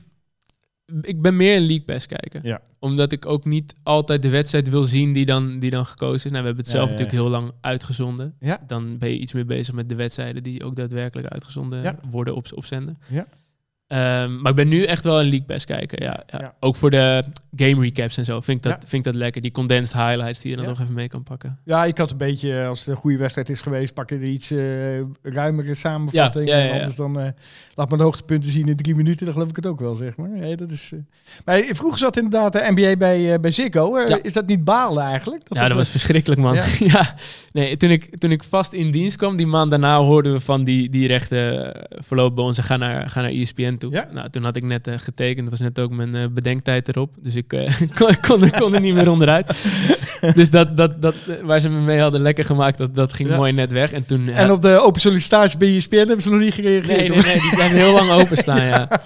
ik 1.01 1.21
ben 1.21 1.35
meer 1.35 1.55
een 1.55 1.65
League 1.65 1.85
Pass 1.85 2.05
kijker. 2.05 2.45
Ja. 2.47 2.61
Omdat 2.79 3.11
ik 3.11 3.25
ook 3.25 3.45
niet 3.45 3.75
altijd 3.83 4.21
de 4.21 4.29
wedstrijd 4.29 4.69
wil 4.69 4.83
zien 4.83 5.13
die 5.13 5.25
dan, 5.25 5.59
die 5.59 5.69
dan 5.69 5.85
gekozen 5.85 6.15
is. 6.15 6.23
Nou, 6.31 6.39
we 6.39 6.45
hebben 6.45 6.63
het 6.63 6.67
zelf 6.67 6.85
ja, 6.85 6.91
natuurlijk 6.91 7.17
heel 7.17 7.29
lang 7.29 7.51
uitgezonden. 7.61 8.35
Dan 8.67 8.97
ben 8.97 9.09
je 9.09 9.17
iets 9.17 9.33
meer 9.33 9.45
bezig 9.45 9.73
met 9.73 9.89
de 9.89 9.95
wedstrijden 9.95 10.43
die 10.43 10.63
ook 10.63 10.75
daadwerkelijk 10.75 11.27
uitgezonden 11.27 11.99
worden 12.09 12.35
op, 12.35 12.47
op 12.53 12.65
zender. 12.65 12.95
Ja. 13.09 13.27
Ehm, 13.93 14.41
maar 14.41 14.49
ik 14.51 14.55
ben 14.57 14.67
nu 14.67 14.83
echt 14.83 15.03
wel 15.03 15.19
een 15.19 15.25
League 15.29 15.43
Pass 15.47 15.65
kijker. 15.65 16.01
Ja, 16.03 16.23
ja. 16.27 16.39
Ja. 16.39 16.53
Ook 16.59 16.75
voor 16.75 16.89
de 16.89 17.23
game 17.55 17.81
recaps 17.81 18.17
en 18.17 18.25
zo 18.25 18.41
vind 18.41 18.57
ik 18.57 18.63
dat, 18.63 18.81
Ja. 18.81 18.87
vind 18.87 19.05
ik 19.05 19.11
dat 19.11 19.21
lekker. 19.21 19.41
Die 19.41 19.51
condensed 19.51 19.97
highlights 20.01 20.41
die 20.41 20.51
je 20.51 20.57
dan 20.57 20.65
nog 20.65 20.79
even 20.79 20.93
mee 20.93 21.07
kan 21.07 21.23
pakken. 21.23 21.59
Ja, 21.63 21.85
ik 21.85 21.97
had 21.97 22.11
een 22.11 22.17
beetje, 22.17 22.65
als 22.65 22.79
het 22.79 22.87
een 22.87 22.95
goede 22.95 23.17
wedstrijd 23.17 23.49
is 23.49 23.61
geweest, 23.61 23.93
pak 23.93 24.09
je 24.09 24.15
er 24.15 24.23
iets 24.23 24.51
eh 24.51 24.61
ruimere 25.33 25.75
samenvatting. 25.75 26.47
Ja, 26.47 26.55
En 26.55 26.71
anders 26.73 26.95
dan 26.95 27.19
eh, 27.19 27.27
laat 27.75 27.89
me 27.89 27.97
de 27.97 28.03
hoogtepunten 28.03 28.49
zien 28.51 28.67
in 28.67 28.75
drie 28.75 28.95
minuten, 28.95 29.25
dan 29.25 29.33
geloof 29.33 29.49
ik 29.49 29.55
het 29.55 29.65
ook 29.65 29.79
wel, 29.79 29.95
zeg 29.95 30.15
maar. 30.15 30.29
Nee, 30.29 30.55
dat 30.55 30.71
is, 30.71 30.91
eh. 30.93 30.99
Maar 31.45 31.63
vroeger 31.69 31.99
zat 31.99 32.17
inderdaad 32.17 32.53
de 32.53 32.65
NBA 32.75 32.95
bij, 32.97 33.39
bij 33.39 33.51
Ziggo. 33.51 33.95
Is 34.21 34.33
dat 34.33 34.47
niet 34.47 34.63
balen 34.63 35.03
eigenlijk? 35.03 35.41
ja, 35.49 35.67
dat 35.67 35.77
was 35.77 35.89
verschrikkelijk, 35.89 36.41
man. 36.41 36.55
Ja. 36.79 37.15
Nee, 37.53 37.77
toen 37.77 37.89
ik, 37.89 38.17
toen 38.17 38.31
ik 38.31 38.43
vast 38.43 38.73
in 38.73 38.91
dienst 38.91 39.17
kwam, 39.17 39.35
die 39.35 39.47
maand 39.47 39.69
daarna 39.69 39.97
hoorden 39.97 40.33
we 40.33 40.39
van 40.39 40.63
die, 40.63 40.89
die 40.89 41.07
rechten 41.07 41.65
uh, 41.65 41.69
verlopen 42.03 42.35
bij 42.35 42.43
ons 42.43 42.57
en 42.57 42.63
ga 42.63 42.77
naar, 42.77 43.09
ga 43.09 43.21
naar 43.21 43.29
ESPN 43.29 43.75
toe. 43.83 43.93
Ja. 43.93 44.07
Nou, 44.11 44.29
toen 44.29 44.43
had 44.43 44.55
ik 44.55 44.63
net 44.63 44.87
eh, 44.87 44.97
getekend, 44.97 45.49
was 45.49 45.59
net 45.59 45.79
ook 45.79 45.91
mijn 45.91 46.15
eh, 46.15 46.23
bedenktijd 46.31 46.87
erop. 46.87 47.15
Dus 47.21 47.35
ik 47.35 47.53
eh, 47.53 47.73
kon, 47.99 48.19
kon, 48.21 48.49
kon 48.49 48.73
er 48.73 48.81
niet 48.81 48.93
meer 48.93 49.09
onderuit. 49.09 49.63
dus 50.35 50.49
dat, 50.49 50.77
dat, 50.77 51.01
dat, 51.01 51.15
waar 51.43 51.59
ze 51.59 51.69
me 51.69 51.79
mee 51.79 51.99
hadden 51.99 52.21
lekker 52.21 52.45
gemaakt, 52.45 52.77
dat, 52.77 52.95
dat 52.95 53.13
ging 53.13 53.29
Ja. 53.29 53.35
mooi 53.35 53.51
net 53.51 53.71
weg. 53.71 53.91
En 53.91 54.05
toen... 54.05 54.27
En 54.29 54.51
op 54.51 54.61
de 54.61 54.79
open 54.81 55.01
sollicitatie 55.01 55.57
bij 55.57 55.75
ESPN 55.75 55.95
hebben 55.97 56.21
ze 56.21 56.29
nog 56.29 56.39
niet 56.39 56.53
gereageerd. 56.53 56.97
Nee, 56.97 57.09
nee, 57.09 57.21
nee, 57.21 57.39
die 57.39 57.55
blijven 57.55 57.77
heel 57.77 57.93
lang 57.93 58.11
openstaan, 58.11 58.63
ja. 58.63 58.87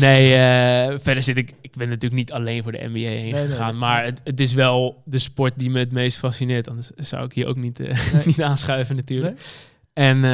Nee, 0.00 0.34
eh, 0.34 0.98
verder 0.98 1.22
zit 1.22 1.36
ik... 1.36 1.52
Ik 1.60 1.76
ben 1.76 1.88
natuurlijk 1.88 2.14
niet 2.14 2.32
alleen 2.32 2.62
voor 2.62 2.72
de 2.72 2.78
NBA 2.78 2.98
heen 2.98 3.22
Nee, 3.22 3.32
nee, 3.32 3.46
gegaan. 3.46 3.70
nee. 3.70 3.80
Maar 3.80 4.04
het, 4.04 4.20
het 4.24 4.40
is 4.40 4.52
wel 4.54 5.02
de 5.04 5.18
sport 5.18 5.52
die 5.56 5.70
me 5.70 5.78
het 5.78 5.92
meest 5.92 6.18
fascineert. 6.18 6.68
Anders 6.68 6.90
zou 6.96 7.24
ik 7.24 7.32
hier 7.32 7.46
ook 7.46 7.56
niet, 7.56 7.78
Nee. 7.78 7.92
niet 8.24 8.42
aanschuiven 8.42 8.96
natuurlijk. 8.96 9.40
En 9.92 10.24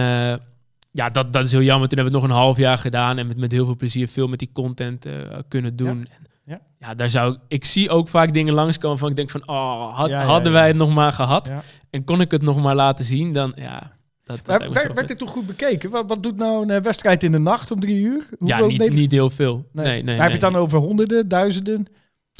ja, 0.92 1.10
dat, 1.10 1.32
dat 1.32 1.44
is 1.46 1.52
heel 1.52 1.62
jammer. 1.62 1.88
Toen 1.88 1.98
hebben 1.98 2.14
we 2.14 2.20
het 2.20 2.28
nog 2.28 2.38
een 2.38 2.44
half 2.44 2.58
jaar 2.58 2.78
gedaan. 2.78 3.18
En 3.18 3.26
met, 3.26 3.36
met 3.36 3.52
heel 3.52 3.64
veel 3.64 3.76
plezier 3.76 4.08
veel 4.08 4.26
met 4.28 4.38
die 4.38 4.50
content 4.52 5.06
eh, 5.06 5.12
kunnen 5.48 5.76
doen. 5.76 5.88
En, 5.88 6.08
Ja. 6.46 6.60
ja, 6.78 6.94
daar 6.94 7.10
zou 7.10 7.32
ik... 7.34 7.38
Ik 7.48 7.64
zie 7.64 7.90
ook 7.90 8.08
vaak 8.08 8.32
dingen 8.32 8.54
langskomen 8.54 8.98
van 8.98 9.10
ik 9.10 9.16
denk 9.16 9.30
van... 9.30 9.48
Oh, 9.48 9.96
had, 9.96 10.08
Ja, 10.08 10.20
ja, 10.20 10.26
hadden 10.26 10.52
ja. 10.52 10.58
wij 10.58 10.68
het 10.68 10.76
nog 10.76 10.94
maar 10.94 11.12
gehad. 11.12 11.46
Ja. 11.46 11.62
En 11.90 12.04
kon 12.04 12.20
ik 12.20 12.30
het 12.30 12.42
nog 12.42 12.62
maar 12.62 12.74
laten 12.74 13.04
zien, 13.04 13.32
dan 13.32 13.52
ja... 13.56 13.98
Dat, 14.24 14.40
dat 14.44 14.58
Maar 14.72 14.92
werd, 14.94 15.08
dit 15.08 15.18
toch 15.18 15.30
goed 15.30 15.46
bekeken? 15.46 15.90
Wat, 15.90 16.04
wat 16.08 16.22
doet 16.22 16.36
nou 16.36 16.62
een 16.62 16.70
eh, 16.70 16.82
wedstrijd 16.82 17.22
in 17.22 17.32
de 17.32 17.38
nacht 17.38 17.70
om 17.70 17.80
drie 17.80 17.96
uur? 17.96 18.18
Ja, 18.30 18.36
Hoeveel 18.38 18.56
niet, 18.66 18.68
Nederland- 18.68 19.00
niet 19.00 19.12
heel 19.12 19.30
veel. 19.30 19.66
Nee, 19.72 19.84
nee, 19.84 20.02
Maar 20.04 20.14
heb 20.30 20.40
je 20.40 20.44
het 20.44 20.52
dan 20.52 20.62
over 20.62 20.78
honderden, 20.78 21.28
duizenden? 21.28 21.86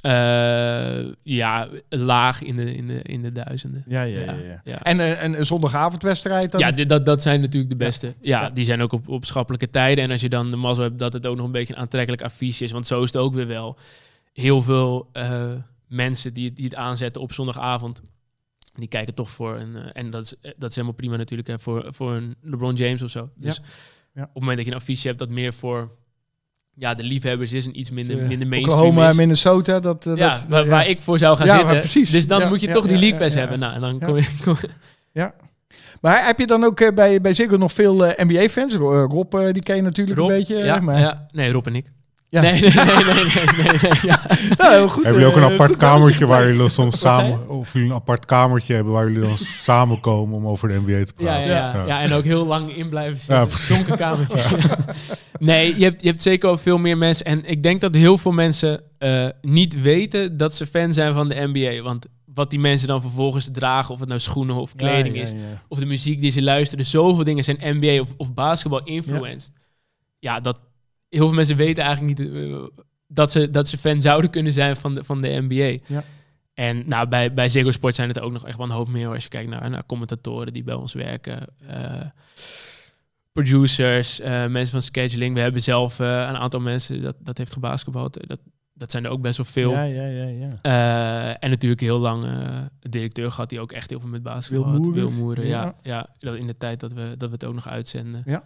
Eh, 0.01 1.13
ja, 1.23 1.69
laag 1.89 2.43
in 2.43 2.57
de, 2.57 2.75
in 2.75 2.87
de, 2.87 3.03
in 3.03 3.23
de 3.23 3.33
duizenden. 3.33 3.85
Ja, 3.87 4.03
Ja, 4.03 4.37
ja. 4.65 4.83
En 4.83 5.01
eh, 5.01 5.23
een, 5.23 5.39
een 5.39 5.47
zondagavondwedstrijd 5.47 6.51
dan? 6.53 6.61
Ja, 6.61 6.71
dit- 6.73 6.89
dat, 6.89 7.07
dat 7.07 7.23
zijn 7.23 7.41
natuurlijk 7.41 7.71
de 7.71 7.77
beste. 7.77 8.07
Ja, 8.21 8.41
Ja. 8.43 8.51
die 8.51 8.65
zijn 8.65 8.83
ook 8.83 8.93
op, 8.93 9.09
op 9.09 9.25
schappelijke 9.25 9.71
tijden. 9.71 10.05
En 10.05 10.11
als 10.11 10.21
je 10.21 10.29
dan 10.29 10.51
de 10.51 10.57
mazzel 10.57 10.85
hebt 10.85 10.99
dat 10.99 11.13
het 11.13 11.27
ook 11.27 11.37
nog 11.37 11.47
een 11.47 11.53
beetje 11.53 11.75
een 11.75 11.81
aantrekkelijk 11.81 12.23
affiche 12.23 12.65
is. 12.65 12.73
Want 12.73 12.87
zo 12.87 13.03
is 13.03 13.13
het 13.13 13.23
ook 13.23 13.35
weer 13.35 13.47
wel. 13.47 13.79
Heel 14.33 14.63
veel 14.63 15.09
eh, 15.13 15.51
mensen 15.89 16.35
die, 16.35 16.47
het- 16.47 16.57
die 16.57 16.65
het 16.65 16.75
aanzetten 16.75 17.23
op 17.23 17.33
zondagavond. 17.33 18.03
Die 18.75 18.89
kijken 18.89 19.15
toch 19.15 19.31
voor 19.31 19.57
een... 19.59 19.77
en 19.93 20.11
dat 20.11 20.23
is, 20.25 20.35
dat 20.57 20.69
is 20.71 20.75
helemaal 20.75 20.97
prima 20.97 21.17
natuurlijk. 21.17 21.49
Hè, 21.49 21.59
voor, 21.59 21.87
voor 21.89 22.13
een 22.15 22.35
LeBron 22.43 22.75
James 22.75 23.03
of 23.03 23.11
zo. 23.11 23.31
Dus 23.37 23.61
Ja. 24.15 24.23
op 24.23 24.29
het 24.29 24.39
moment 24.39 24.57
dat 24.57 24.67
je 24.67 24.73
een 24.73 24.79
affiche 24.79 25.07
hebt 25.07 25.19
dat 25.19 25.29
meer 25.29 25.53
voor... 25.55 25.99
Ja, 26.75 26.95
de 26.95 27.03
liefhebbers 27.03 27.53
is 27.53 27.67
en 27.67 27.79
iets 27.79 27.91
minder, 27.91 28.21
Eh, 28.21 28.29
minder 28.29 28.49
mainstream 28.49 28.79
Oklahoma, 28.81 29.09
is. 29.09 29.17
Minnesota, 29.17 29.81
dat... 29.81 30.07
eh, 30.07 30.17
ja, 30.17 30.29
dat, 30.35 30.47
waar, 30.49 30.65
ja. 30.65 30.69
waar 30.71 30.89
ik 30.89 31.03
voor 31.03 31.19
zou 31.19 31.37
gaan 31.37 31.47
Ja, 31.47 31.57
zitten. 31.57 31.79
precies. 31.79 32.11
Dus 32.11 32.27
dan 32.27 32.41
Ja, 32.41 32.49
moet 32.49 32.61
je 32.61 32.67
ja, 32.67 32.73
toch 32.73 32.83
die 32.87 32.93
ja, 32.95 32.99
League 33.01 33.19
ja, 33.19 33.25
Pass 33.25 33.35
ja. 33.35 33.41
hebben. 33.41 33.59
Nou, 33.59 33.75
en 33.75 33.81
dan 33.81 33.97
Ja. 34.01 34.07
kom 34.07 34.17
je... 34.17 34.29
Kom, 34.45 34.57
Maar 36.01 36.27
heb 36.27 36.39
je 36.39 36.47
dan 36.47 36.65
ook 36.65 36.81
eh, 36.81 36.93
bij, 36.95 37.21
bij 37.21 37.35
Ziggo 37.35 37.57
nog 37.57 37.73
veel 37.73 37.95
NBA-fans? 38.17 38.75
Rob, 38.75 39.35
eh, 39.35 39.53
die 39.53 39.63
ken 39.63 39.77
je 39.77 39.83
natuurlijk 39.83 40.19
Rob, 40.19 40.31
een 40.31 40.37
beetje. 40.37 40.57
ja, 40.57 40.81
maar... 40.81 40.99
ja, 40.99 41.27
nee, 41.35 41.53
Rob 41.53 41.67
en 41.67 41.75
ik. 41.75 41.93
Ja. 42.31 42.41
Nee, 42.41 42.61
nee, 42.61 42.71
nee, 42.71 42.85
nee, 42.85 43.05
nee, 43.05 43.25
nee, 43.25 43.79
nee, 43.83 43.91
ja. 44.03 44.21
Nou, 44.59 44.73
heel 44.73 44.89
goed, 44.89 45.05
Hebben 45.05 45.23
jullie 45.23 45.37
ook 45.37 45.41
eh, 45.43 45.47
een 45.47 45.53
apart 45.53 45.71
goed 45.71 45.79
kamertje 45.79 46.27
waar 46.27 46.43
jullie 46.43 46.59
dan 46.59 46.71
soms 46.71 47.01
samen... 47.01 47.49
Of 47.49 47.73
jullie 47.73 47.89
een 47.89 47.95
apart 47.95 48.25
kamertje 48.27 48.75
hebben 48.75 48.93
waar 48.93 49.07
jullie 49.11 49.29
dan 49.29 49.39
samenkomen 49.69 50.37
om 50.37 50.47
over 50.47 50.69
de 50.69 50.75
NBA 50.75 51.05
te 51.05 51.13
Ja, 51.17 51.25
praten? 51.25 51.47
ja, 51.47 51.75
ja. 51.75 51.87
ja, 51.87 52.01
en 52.01 52.13
ook 52.13 52.25
heel 52.25 52.47
lang 52.47 52.77
in 52.77 52.89
blijven 52.89 53.19
zitten. 53.19 53.37
Ja. 53.69 53.75
Donker 53.77 53.97
kamertje. 53.97 54.39
nee, 55.39 55.79
je 55.79 55.85
hebt, 55.85 56.03
je 56.03 56.09
hebt 56.09 56.23
zeker 56.23 56.49
wel 56.49 56.59
veel 56.59 56.79
meer 56.79 56.99
mensen. 56.99 57.27
En 57.27 57.45
ik 57.45 57.63
denk 57.63 57.81
dat 57.81 57.95
heel 57.95 58.19
veel 58.19 58.33
mensen 58.33 58.83
eh, 58.99 59.27
niet 59.43 59.81
weten 59.83 60.37
dat 60.37 60.55
ze 60.55 60.67
fan 60.67 60.93
zijn 60.93 61.15
van 61.15 61.29
de 61.29 61.51
NBA. 61.53 61.83
Want 61.83 62.07
wat 62.35 62.51
die 62.51 62.61
mensen 62.61 62.89
dan 62.89 63.01
vervolgens 63.01 63.49
dragen, 63.53 63.95
of 63.95 64.01
het 64.01 64.09
nou 64.09 64.21
schoenen 64.21 64.57
of 64.57 64.73
Ja, 64.77 64.87
kleding 64.89 65.17
ja, 65.17 65.23
is, 65.23 65.33
of 65.69 65.79
de 65.79 65.87
muziek 65.87 66.21
die 66.21 66.31
ze 66.31 66.43
luisteren, 66.43 66.85
zoveel 66.85 67.25
dingen 67.25 67.45
zijn 67.45 67.59
NBA 67.79 68.01
of, 68.01 68.15
of 68.17 68.35
basketbal 68.35 68.83
influenced. 68.85 69.53
Ja. 70.19 70.41
dat 70.41 70.59
heel 71.11 71.27
veel 71.27 71.35
mensen 71.37 71.57
weten 71.57 71.85
eigenlijk 71.85 72.19
niet 72.19 72.33
eh, 72.33 72.65
dat, 73.07 73.31
ze, 73.31 73.51
dat 73.51 73.69
ze 73.69 73.79
fan 73.79 74.01
zouden 74.01 74.31
kunnen 74.31 74.53
zijn 74.53 74.77
van 74.77 74.95
de, 74.95 75.05
van 75.05 75.21
de 75.21 75.29
NBA. 75.49 75.79
Ja. 75.95 76.05
En 76.55 76.83
nou, 76.87 77.09
bij, 77.09 77.35
bij 77.35 77.49
Ziggo 77.49 77.71
Sport 77.71 77.95
zijn 77.95 78.09
het 78.09 78.21
ook 78.21 78.33
nog 78.33 78.47
echt 78.47 78.57
wel 78.57 78.67
een 78.67 78.73
hoop 78.73 78.89
meer 78.89 79.09
als 79.09 79.23
je 79.23 79.29
kijkt 79.29 79.51
naar, 79.51 79.71
naar 79.71 79.87
commentatoren 79.87 80.53
die 80.53 80.63
bij 80.65 80.75
ons 80.75 80.93
werken. 80.93 81.47
eh, 81.67 82.01
producers, 83.33 84.21
eh, 84.21 84.31
mensen 84.31 84.71
van 84.71 84.83
scheduling. 84.83 85.35
We 85.35 85.41
hebben 85.41 85.63
zelf 85.63 85.99
een 85.99 86.07
aantal 86.37 86.61
mensen 86.61 87.03
dat, 87.03 87.17
dat 87.19 87.39
heeft 87.39 87.53
gebasketbald. 87.53 88.29
Dat, 88.29 88.39
dat 88.73 88.91
zijn 88.91 89.05
er 89.05 89.11
ook 89.11 89.21
best 89.21 89.37
wel 89.37 89.47
veel. 89.47 89.71
Ja, 89.71 89.83
ja, 89.83 90.07
ja, 90.07 90.25
ja. 90.63 91.39
En 91.39 91.51
natuurlijk 91.51 91.81
heel 91.81 91.99
lang 91.99 92.25
directeur 92.89 93.31
gehad 93.31 93.49
die 93.49 93.61
ook 93.61 93.73
echt 93.73 93.91
heel 93.91 94.01
veel 94.01 94.09
met 94.09 94.23
basketbal 94.23 94.71
had. 94.71 94.87
Wil 94.87 95.11
Moeren, 95.11 95.47
ja. 95.47 95.75
Ja. 95.83 96.09
ja. 96.19 96.33
In 96.33 96.47
de 96.47 96.57
tijd 96.57 96.81
dat 96.81 96.93
we, 96.93 97.15
dat 97.19 97.29
we 97.29 97.35
het 97.35 97.45
ook 97.45 97.55
nog 97.55 97.69
uitzenden. 97.69 98.23
Ja. 98.27 98.45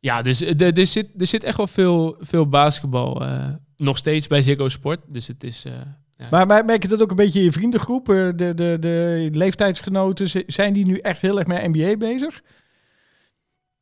Ja, 0.00 0.22
dus 0.22 0.40
eh, 0.42 0.60
er, 0.60 0.78
er, 0.78 0.86
zit, 0.86 1.08
er 1.18 1.26
zit 1.26 1.44
echt 1.44 1.56
wel 1.56 1.66
veel, 1.66 2.16
veel 2.20 2.48
basketbal. 2.48 3.24
eh, 3.24 3.48
nog 3.76 3.98
steeds 3.98 4.26
bij 4.26 4.42
Ziggo 4.42 4.68
Sport. 4.68 5.00
Dus 5.06 5.26
het 5.26 5.44
is... 5.44 5.64
eh, 5.64 5.72
ja. 6.16 6.26
Maar, 6.30 6.46
maar 6.46 6.64
merk 6.64 6.82
je 6.82 6.88
dat 6.88 7.02
ook 7.02 7.10
een 7.10 7.16
beetje 7.16 7.38
in 7.38 7.44
je 7.44 7.52
vriendengroep? 7.52 8.06
De, 8.06 8.32
de, 8.54 8.76
de 8.80 9.28
leeftijdsgenoten, 9.32 10.44
zijn 10.46 10.72
die 10.72 10.86
nu 10.86 10.98
echt 10.98 11.20
heel 11.20 11.38
erg 11.38 11.46
met 11.46 11.66
NBA 11.74 11.96
bezig? 11.96 12.42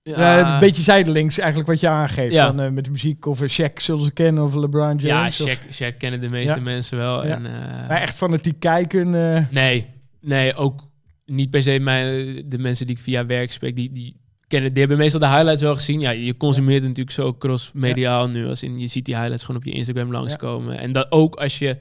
Ja, 0.02 0.54
een 0.54 0.60
beetje 0.60 0.82
zijdelings 0.82 1.38
eigenlijk 1.38 1.68
wat 1.70 1.80
je 1.80 1.88
aangeeft. 1.88 2.32
Ja. 2.34 2.54
Van, 2.54 2.74
met 2.74 2.84
de 2.84 2.90
muziek 2.90 3.26
of 3.26 3.40
een 3.40 3.50
Shaq 3.70 3.72
zullen 3.76 4.04
ze 4.04 4.10
kennen 4.12 4.44
of 4.44 4.54
LeBron 4.54 4.98
Ja, 4.98 5.06
James. 5.18 5.40
of- 5.40 5.48
Shaq, 5.58 5.74
Shaq 5.82 5.96
kennen 5.96 6.20
de 6.20 6.28
meeste 6.28 6.56
Ja. 6.56 6.62
mensen 6.62 6.98
wel. 6.98 7.26
Ja. 7.26 7.34
En, 7.34 7.46
eh, 7.46 7.88
maar 7.88 8.00
echt 8.00 8.14
fanatiek 8.16 8.60
kijken. 8.60 9.10
Nee, 9.50 9.86
nee, 10.20 10.54
ook 10.54 10.88
niet 11.24 11.50
per 11.50 11.62
se 11.62 11.78
mijn, 11.78 12.42
de 12.48 12.58
mensen 12.58 12.86
die 12.86 12.96
ik 12.96 13.02
via 13.02 13.26
werk 13.26 13.52
spreek, 13.52 13.76
die, 13.76 13.92
die 13.92 14.20
kennen, 14.48 14.70
die 14.70 14.78
hebben 14.78 14.98
meestal 14.98 15.20
de 15.20 15.28
highlights 15.28 15.62
wel 15.62 15.74
gezien. 15.74 16.00
Ja, 16.00 16.10
je 16.10 16.36
consumeert 16.36 16.82
natuurlijk 16.82 17.10
zo 17.10 17.34
cross-mediaal 17.34 18.28
nu, 18.28 18.46
als 18.46 18.62
in 18.62 18.78
je 18.78 18.86
ziet 18.86 19.04
die 19.04 19.14
highlights 19.14 19.44
gewoon 19.44 19.60
op 19.60 19.66
je 19.66 19.72
Instagram 19.72 20.12
langskomen. 20.12 20.78
En 20.78 20.92
dat 20.92 21.12
ook 21.12 21.34
als 21.34 21.58
je 21.58 21.78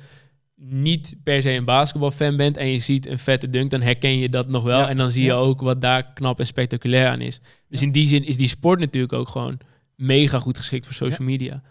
niet 0.56 1.16
per 1.24 1.42
se 1.42 1.52
een 1.52 1.66
basketbalfan 1.66 2.38
bent 2.38 2.58
en 2.58 2.68
je 2.68 2.80
ziet 2.80 3.08
een 3.08 3.20
vette 3.20 3.50
dunk, 3.50 3.72
dan 3.72 3.82
herken 3.82 4.20
je 4.20 4.30
dat 4.30 4.48
nog 4.48 4.64
wel. 4.64 4.80
Ja. 4.80 4.90
En 4.90 4.98
dan 4.98 5.10
zie 5.10 5.22
je 5.24 5.28
Ja. 5.30 5.36
ook 5.36 5.62
wat 5.62 5.82
daar 5.82 6.14
knap 6.14 6.40
en 6.40 6.46
spectaculair 6.46 7.08
aan 7.08 7.22
is. 7.22 7.40
Dus 7.70 7.82
in 7.82 7.92
die 7.92 8.08
zin 8.08 8.26
is 8.26 8.38
die 8.38 8.48
sport 8.48 8.80
natuurlijk 8.80 9.14
ook 9.14 9.30
gewoon 9.30 9.60
mega 9.96 10.40
goed 10.40 10.58
geschikt 10.58 10.86
voor 10.86 10.96
social 10.96 11.28
media. 11.28 11.62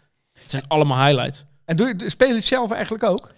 Het 0.40 0.50
zijn 0.50 0.68
allemaal 0.68 1.06
highlights. 1.06 1.44
En 1.64 1.76
doe 1.76 1.94
je, 1.96 2.10
speel 2.10 2.28
je 2.28 2.34
het 2.34 2.44
zelf 2.44 2.70
eigenlijk 2.70 3.04
ook? 3.04 3.32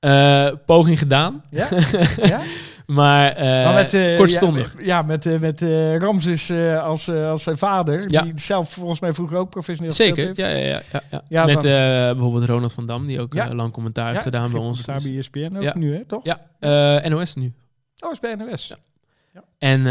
Eh, 0.00 0.48
poging 0.66 0.98
gedaan, 0.98 1.42
Ja? 1.50 1.68
ja? 2.22 2.40
maar, 2.86 3.32
eh 3.32 3.64
Maar 3.64 3.74
met, 3.74 3.94
eh, 3.94 4.16
kortstondig. 4.16 4.74
Ja, 4.78 4.84
ja, 4.84 5.02
met, 5.02 5.40
met 5.40 5.60
Ramses 6.02 6.52
als, 6.82 7.08
als 7.08 7.42
zijn 7.42 7.58
vader. 7.58 8.04
Ja. 8.08 8.22
Die 8.22 8.32
zelf 8.36 8.70
volgens 8.72 9.00
mij 9.00 9.12
vroeger 9.12 9.36
ook 9.36 9.50
professioneel 9.50 9.92
Zeker, 9.92 10.32
ja, 10.34 10.48
ja, 10.48 10.80
ja, 11.10 11.22
ja, 11.28 11.44
Met 11.44 11.60
bijvoorbeeld 11.62 12.44
Ronald 12.44 12.72
van 12.72 12.86
Dam, 12.86 13.06
die 13.06 13.20
ook 13.20 13.34
lang 13.52 13.72
commentaar 13.72 14.10
heeft 14.10 14.22
gedaan 14.22 14.50
bij 14.50 14.60
ons. 14.60 14.84
commentaar 14.84 15.08
Dus- 15.10 15.32
bij 15.32 15.44
ESPN 15.46 15.56
ook 15.66 15.74
nu, 15.74 15.94
hè, 15.94 16.04
toch? 16.04 16.24
ja, 16.24 17.08
NOS 17.08 17.34
nu. 17.34 17.52
Oh, 18.04 18.12
is 18.12 18.20
bij 18.20 18.34
NOS. 18.34 18.74
Ja. 19.34 19.42
En 19.58 19.82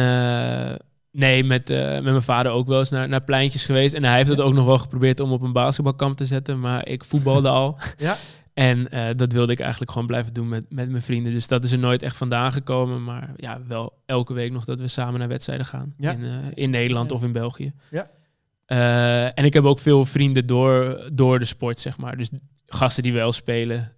nee, 1.12 1.44
met, 1.44 1.68
met 1.68 2.04
mijn 2.04 2.22
vader 2.22 2.52
ook 2.52 2.68
wel 2.68 2.80
eens 2.80 2.90
naar, 2.90 3.10
naar 3.10 3.22
pleintjes 3.22 3.66
geweest. 3.66 3.94
En 3.94 4.04
hij 4.04 4.16
heeft 4.18 4.30
het 4.30 4.42
ook 4.42 4.54
nog 4.54 4.66
wel 4.66 4.78
geprobeerd 4.78 5.20
om 5.20 5.32
op 5.32 5.42
een 5.42 5.54
basketbalkamp 5.54 6.18
te 6.18 6.26
zetten. 6.26 6.60
Maar 6.60 6.88
ik 6.88 7.04
voetbalde 7.04 7.50
al. 7.60 7.78
Ja. 7.98 8.18
En 8.60 8.90
eh, 8.92 9.08
dat 9.16 9.32
wilde 9.32 9.52
ik 9.52 9.60
eigenlijk 9.60 9.92
gewoon 9.92 10.08
blijven 10.08 10.34
doen 10.34 10.48
met, 10.50 10.66
met 10.70 10.90
mijn 10.90 11.04
vrienden. 11.04 11.34
Dus 11.34 11.48
dat 11.48 11.64
is 11.64 11.72
er 11.72 11.78
nooit 11.80 12.04
echt 12.04 12.18
vandaan 12.18 12.52
gekomen. 12.52 13.04
Maar 13.04 13.30
ja, 13.36 13.62
wel 13.68 14.02
elke 14.06 14.34
week 14.34 14.52
nog 14.52 14.66
dat 14.66 14.80
we 14.80 14.88
samen 14.88 15.20
naar 15.20 15.28
wedstrijden 15.28 15.66
gaan. 15.66 15.94
Ja. 15.98 16.12
In, 16.12 16.24
eh, 16.24 16.32
in 16.54 16.70
Nederland 16.70 17.10
Ja. 17.10 17.16
of 17.16 17.24
in 17.24 17.32
België. 17.32 17.74
Ja. 17.90 18.10
Eh, 18.66 19.26
en 19.26 19.46
ik 19.46 19.54
heb 19.54 19.64
ook 19.64 19.80
veel 19.80 20.06
vrienden 20.06 20.48
door, 20.48 21.08
door 21.14 21.40
de 21.40 21.46
sport, 21.46 21.80
zeg 21.80 21.98
maar. 21.98 22.18
Dus 22.18 22.30
gasten 22.66 23.04
die 23.04 23.14
wel 23.14 23.32
spelen, 23.32 23.92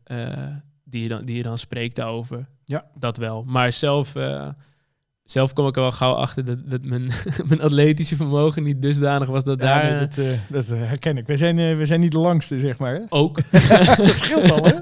die, 0.83 1.01
je 1.01 1.07
dan, 1.07 1.25
die 1.25 1.35
je 1.35 1.43
dan 1.43 1.57
spreekt 1.57 1.95
daarover. 1.95 2.47
Ja. 2.65 2.85
Dat 2.95 3.17
wel. 3.17 3.43
Maar 3.47 3.73
zelf, 3.73 4.13
zelf 5.31 5.53
kom 5.53 5.67
ik 5.67 5.75
er 5.75 5.81
wel 5.81 5.91
gauw 5.91 6.13
achter 6.13 6.45
dat, 6.45 6.57
dat 6.65 6.79
mijn, 6.83 7.11
mijn 7.49 7.61
atletische 7.61 8.15
vermogen 8.15 8.63
niet 8.63 8.81
dusdanig 8.81 9.27
was 9.27 9.43
dat 9.43 9.59
Ja, 9.59 9.65
daar... 9.65 9.91
nee, 9.91 9.99
dat, 9.99 10.17
eh, 10.17 10.25
dat 10.49 10.67
eh, 10.67 10.87
herken 10.87 11.17
ik. 11.17 11.27
We 11.27 11.37
zijn, 11.37 11.59
eh, 11.59 11.77
we 11.77 11.85
zijn 11.85 11.99
niet 11.99 12.11
de 12.11 12.19
langste, 12.19 12.59
zeg 12.59 12.77
maar. 12.77 12.93
Hè? 12.93 12.99
Ook. 13.09 13.39
dat 13.97 14.09
scheelt 14.09 14.51
al, 14.51 14.63
hè? 14.63 14.73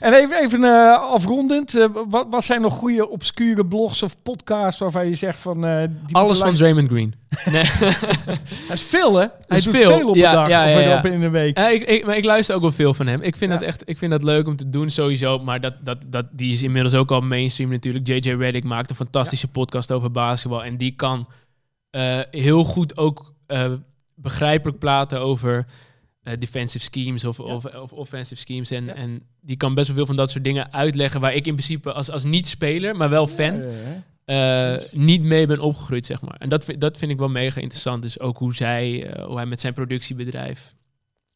en 0.00 0.12
even, 0.14 0.42
even 0.42 0.64
eh, 0.64 0.98
afrondend. 1.10 1.74
eh, 1.74 1.86
wat, 2.08 2.26
wat 2.30 2.44
zijn 2.44 2.60
nog 2.60 2.74
goede 2.74 3.08
obscure 3.08 3.66
blogs 3.66 4.02
of 4.02 4.16
podcasts 4.22 4.80
waarvan 4.80 5.08
je 5.08 5.14
zegt 5.14 5.38
van... 5.38 5.66
eh, 5.66 5.88
die 6.06 6.16
Alles 6.16 6.38
van 6.38 6.54
Draymond 6.54 6.88
Green. 6.88 7.14
Nee. 7.50 7.62
Dat 8.68 8.72
is 8.72 8.82
veel, 8.82 9.14
hè? 9.16 9.26
Hij 9.46 9.58
is 9.58 9.64
doet 9.64 9.76
veel. 9.76 9.96
veel 9.96 10.08
op 10.08 10.16
Ja, 10.16 10.30
een 10.30 10.34
dag 10.36 10.48
ja, 10.48 11.04
in 11.04 11.20
de 11.20 11.28
week. 11.28 11.58
Ik, 11.58 11.84
ik, 11.84 12.06
maar 12.06 12.16
ik 12.16 12.24
luister 12.24 12.54
ook 12.54 12.60
wel 12.62 12.72
veel 12.72 12.94
van 12.94 13.06
hem. 13.06 13.22
Ik 13.22 13.36
vind, 13.36 13.50
dat 13.50 13.62
echt, 13.62 13.82
ik 13.84 13.98
vind 13.98 14.10
dat 14.10 14.22
leuk 14.22 14.46
om 14.46 14.56
te 14.56 14.70
doen 14.70 14.90
sowieso. 14.90 15.38
Maar 15.38 15.60
dat, 15.60 15.74
dat, 15.80 15.98
dat, 16.06 16.26
die 16.30 16.52
is 16.52 16.62
inmiddels 16.62 16.94
ook 16.94 17.10
al 17.10 17.20
mainstream 17.20 17.70
natuurlijk. 17.70 18.06
JJ 18.06 18.36
Reddick 18.42 18.64
maakt 18.64 18.90
een 18.90 18.96
fantastische 18.96 19.48
podcast 19.48 19.92
over 19.92 20.10
basketbal. 20.10 20.64
En 20.64 20.76
die 20.76 20.90
kan 20.94 21.28
eh, 21.90 22.20
heel 22.30 22.64
goed 22.64 22.96
ook 22.96 23.34
eh, 23.46 23.72
begrijpelijk 24.14 24.78
praten 24.78 25.20
over 25.20 25.66
eh, 26.22 26.32
defensive 26.38 26.84
schemes 26.84 27.24
of, 27.24 27.40
of, 27.40 27.64
of 27.64 27.92
offensive 27.92 28.40
schemes. 28.40 28.70
En, 28.70 28.84
Ja. 28.84 28.94
en 28.94 29.22
die 29.40 29.56
kan 29.56 29.74
best 29.74 29.86
wel 29.86 29.96
veel 29.96 30.06
van 30.06 30.16
dat 30.16 30.30
soort 30.30 30.44
dingen 30.44 30.72
uitleggen. 30.72 31.20
Waar 31.20 31.34
ik 31.34 31.46
in 31.46 31.54
principe 31.54 31.92
als, 31.92 32.10
als 32.10 32.24
niet-speler, 32.24 32.96
maar 32.96 33.10
wel 33.10 33.26
fan, 33.26 33.62
niet 34.92 35.22
mee 35.22 35.46
ben 35.46 35.60
opgegroeid, 35.60 36.06
zeg 36.06 36.20
maar. 36.20 36.36
En 36.38 36.48
dat, 36.48 36.64
vind- 36.64 36.80
dat 36.80 36.98
vind 36.98 37.10
ik 37.10 37.18
wel 37.18 37.28
mega 37.28 37.60
interessant. 37.60 38.02
Dus 38.02 38.20
ook 38.20 38.38
hoe, 38.38 38.54
zij, 38.54 39.14
hoe 39.26 39.36
hij 39.36 39.46
met 39.46 39.60
zijn 39.60 39.72
productiebedrijf 39.74 40.74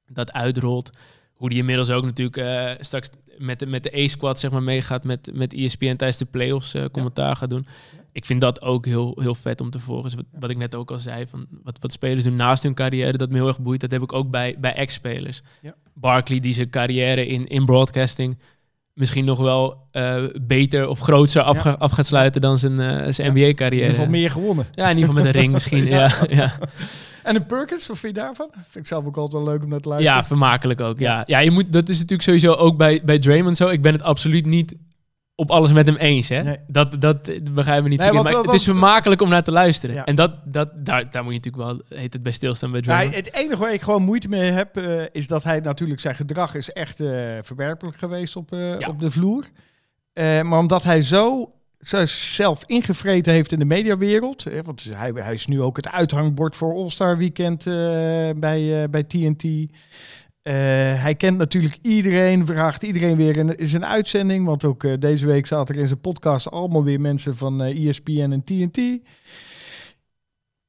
dat 0.07 0.33
uitrolt. 0.33 0.91
Hoe 1.37 1.49
die 1.49 1.59
inmiddels 1.59 1.91
ook 1.91 2.05
natuurlijk 2.05 2.37
eh, 2.37 2.71
straks 2.81 3.09
met 3.39 3.59
de, 3.59 3.67
met 3.67 3.83
de 3.83 4.03
A-squad 4.05 4.39
zeg 4.39 4.51
maar, 4.51 4.63
meegaat 4.63 5.05
met, 5.05 5.31
met 5.33 5.55
ESPN 5.55 5.97
tijdens 5.97 6.19
de 6.19 6.25
playoffs 6.25 6.75
eh 6.75 6.85
commentaar 6.93 7.37
gaat 7.37 7.51
doen. 7.51 7.67
Ik 8.13 8.25
vind 8.25 8.41
dat 8.41 8.63
ook 8.63 8.87
heel, 8.87 9.19
heel 9.21 9.35
vet 9.35 9.61
om 9.61 9.71
te 9.71 9.79
volgen. 9.79 10.05
Dus 10.05 10.15
wat, 10.15 10.25
wat 10.41 10.51
ik 10.51 10.57
net 10.57 10.75
ook 10.75 10.91
al 10.91 10.99
zei, 10.99 11.27
van 11.27 11.47
wat, 11.63 11.79
wat 11.81 11.93
spelers 11.93 12.25
doen 12.25 12.37
naast 12.37 12.63
hun 12.63 12.75
carrière, 12.75 13.17
dat 13.17 13.29
me 13.29 13.35
heel 13.35 13.49
erg 13.49 13.61
boeit. 13.61 13.81
Dat 13.81 13.91
heb 13.91 14.03
ik 14.03 14.13
ook 14.13 14.31
bij, 14.31 14.57
bij 14.59 14.75
ex-spelers. 14.75 15.43
Ja. 15.63 15.75
Barkley, 15.95 16.41
die 16.41 16.53
zijn 16.53 16.71
carrière 16.71 17.27
in, 17.27 17.47
in 17.47 17.65
broadcasting 17.65 18.39
misschien 18.97 19.25
nog 19.25 19.39
wel 19.39 19.85
eh, 19.91 20.17
beter 20.43 20.89
of 20.89 20.99
groter 21.01 21.43
af, 21.43 21.65
Ja. 21.65 21.71
af 21.79 21.93
gaat 21.93 22.07
sluiten 22.07 22.41
dan 22.41 22.59
zijn, 22.59 22.81
eh, 22.81 23.13
zijn 23.13 23.27
Ja. 23.27 23.33
NBA-carrière. 23.33 23.71
in 23.71 23.91
ieder 23.91 23.95
geval 23.95 24.07
meer 24.21 24.31
gewonnen. 24.31 24.67
Ja, 24.75 24.85
in 24.91 24.97
ieder 24.97 25.09
geval 25.09 25.23
met 25.25 25.35
een 25.35 25.41
ring 25.41 25.53
misschien. 25.53 25.87
ja. 25.99 26.11
Ja, 26.31 26.53
En 27.23 27.35
de 27.35 27.41
Perkins, 27.41 27.87
wat 27.87 27.99
vind 27.99 28.17
je 28.17 28.23
daarvan? 28.23 28.49
Vind 28.55 28.77
ik 28.85 28.87
zelf 28.87 29.05
ook 29.05 29.17
altijd 29.17 29.43
wel 29.43 29.53
leuk 29.53 29.63
om 29.63 29.69
naar 29.69 29.81
te 29.81 29.89
luisteren. 29.89 30.19
ja, 30.19 30.25
vermakelijk 30.25 30.81
ook. 30.81 30.99
Ja. 30.99 31.23
Ja, 31.27 31.39
je 31.39 31.51
moet, 31.51 31.73
dat 31.73 31.89
is 31.89 31.95
natuurlijk 31.95 32.23
sowieso 32.23 32.53
ook 32.53 32.77
bij, 32.77 33.03
bij 33.05 33.19
Draymond 33.19 33.57
zo. 33.57 33.69
Ik 33.69 33.83
ben 33.83 33.93
het 33.93 34.03
absoluut 34.03 34.47
niet 34.47 34.75
op 35.37 35.51
alles 35.51 35.73
met 35.73 35.87
hem 35.87 35.97
eens. 35.97 36.29
Hè? 36.29 36.43
Nee. 36.43 36.57
Dat, 36.67 37.01
dat 37.01 37.31
begrijp 37.55 37.83
me 37.83 37.89
niet 37.89 38.01
Nee, 38.01 38.13
maar 38.13 38.33
het 38.33 38.53
is 38.53 38.65
vermakelijk 38.65 39.23
om 39.23 39.29
naar 39.29 39.43
te 39.43 39.53
luisteren. 39.53 39.95
Ja. 39.95 40.05
En 40.05 40.15
dat, 40.15 40.33
dat, 40.45 40.69
daar, 40.75 41.11
daar 41.11 41.25
moet 41.25 41.33
je 41.33 41.39
natuurlijk 41.39 41.65
wel 41.89 41.99
heet 41.99 42.13
het 42.13 42.23
bij 42.23 42.33
stilstaan 42.33 42.71
bij 42.71 42.81
Draymond. 42.81 43.15
het 43.15 43.33
enige 43.33 43.61
waar 43.61 43.73
ik 43.73 43.81
gewoon 43.81 44.03
moeite 44.03 44.29
mee 44.29 44.51
heb, 44.51 44.77
eh, 44.77 45.03
is 45.13 45.27
dat 45.27 45.45
hij 45.45 45.61
natuurlijk 45.61 46.01
zijn 46.01 46.15
gedrag 46.15 46.55
is 46.55 46.71
echt 46.71 47.01
eh, 47.01 47.09
verwerpelijk 47.43 47.99
geweest 47.99 48.37
op, 48.37 48.53
eh, 48.53 48.79
Ja. 48.79 48.89
op 48.89 49.01
de 49.01 49.11
vloer. 49.11 49.45
Maar 50.15 50.59
omdat 50.59 50.83
hij 50.83 51.03
zo, 51.03 51.53
zelf 52.05 52.63
ingevreten 52.67 53.33
heeft 53.33 53.53
in 53.53 53.59
de 53.59 53.65
mediawereld, 53.65 54.45
hè, 54.45 54.63
want 54.63 54.85
hij, 54.97 55.11
hij 55.15 55.33
is 55.33 55.47
nu 55.47 55.61
ook 55.63 55.77
het 55.77 55.89
uithangbord 55.89 56.57
voor 56.57 56.75
All-Star 56.75 57.19
Weekend 57.19 57.65
bij, 58.41 58.91
bij 58.91 59.03
TNT. 59.03 59.45
Eh, 60.47 60.53
hij 61.03 61.15
kent 61.15 61.39
natuurlijk 61.39 61.79
iedereen, 61.83 62.47
vraagt 62.47 62.83
iedereen 62.83 63.17
weer 63.17 63.37
in, 63.37 63.57
in 63.57 63.67
zijn 63.67 63.85
uitzending. 63.85 64.47
Want 64.47 64.65
ook 64.65 64.85
eh, 64.85 64.93
deze 64.99 65.27
week 65.27 65.47
zaten 65.47 65.75
er 65.75 65.81
in 65.81 65.87
zijn 65.87 66.01
podcast 66.01 66.51
allemaal 66.51 66.85
weer 66.85 67.01
mensen 67.01 67.37
van 67.37 67.63
eh, 67.63 67.89
ESPN 67.89 68.31
en 68.33 68.45
TNT. 68.45 68.99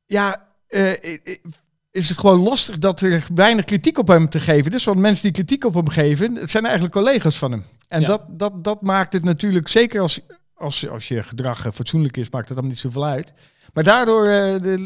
Ja, 0.05 0.47
is 1.91 2.09
het 2.09 2.17
gewoon 2.17 2.39
lastig 2.39 2.77
dat 2.77 3.01
er 3.01 3.25
weinig 3.33 3.65
kritiek 3.65 3.97
op 3.97 4.07
hem 4.07 4.29
te 4.29 4.39
geven 4.39 4.73
is. 4.73 4.83
Want 4.83 4.97
mensen 4.99 5.23
die 5.23 5.31
kritiek 5.31 5.65
op 5.65 5.73
hem 5.73 5.89
geven, 5.89 6.35
het 6.35 6.51
zijn 6.51 6.63
eigenlijk 6.63 6.93
collega's 6.93 7.37
van 7.37 7.51
hem. 7.51 7.63
En 7.87 8.01
Ja. 8.01 8.07
dat, 8.07 8.21
dat, 8.27 8.63
dat 8.63 8.81
maakt 8.81 9.13
het 9.13 9.23
natuurlijk, 9.23 9.67
zeker 9.67 10.01
als, 10.01 10.19
als, 10.53 10.89
als 10.89 11.07
je 11.07 11.23
gedrag 11.23 11.67
fatsoenlijk 11.73 12.17
is, 12.17 12.29
maakt 12.29 12.47
het 12.49 12.57
dan 12.57 12.67
niet 12.67 12.79
zoveel 12.79 13.05
uit. 13.05 13.33
Maar 13.73 13.83
daardoor 13.83 14.27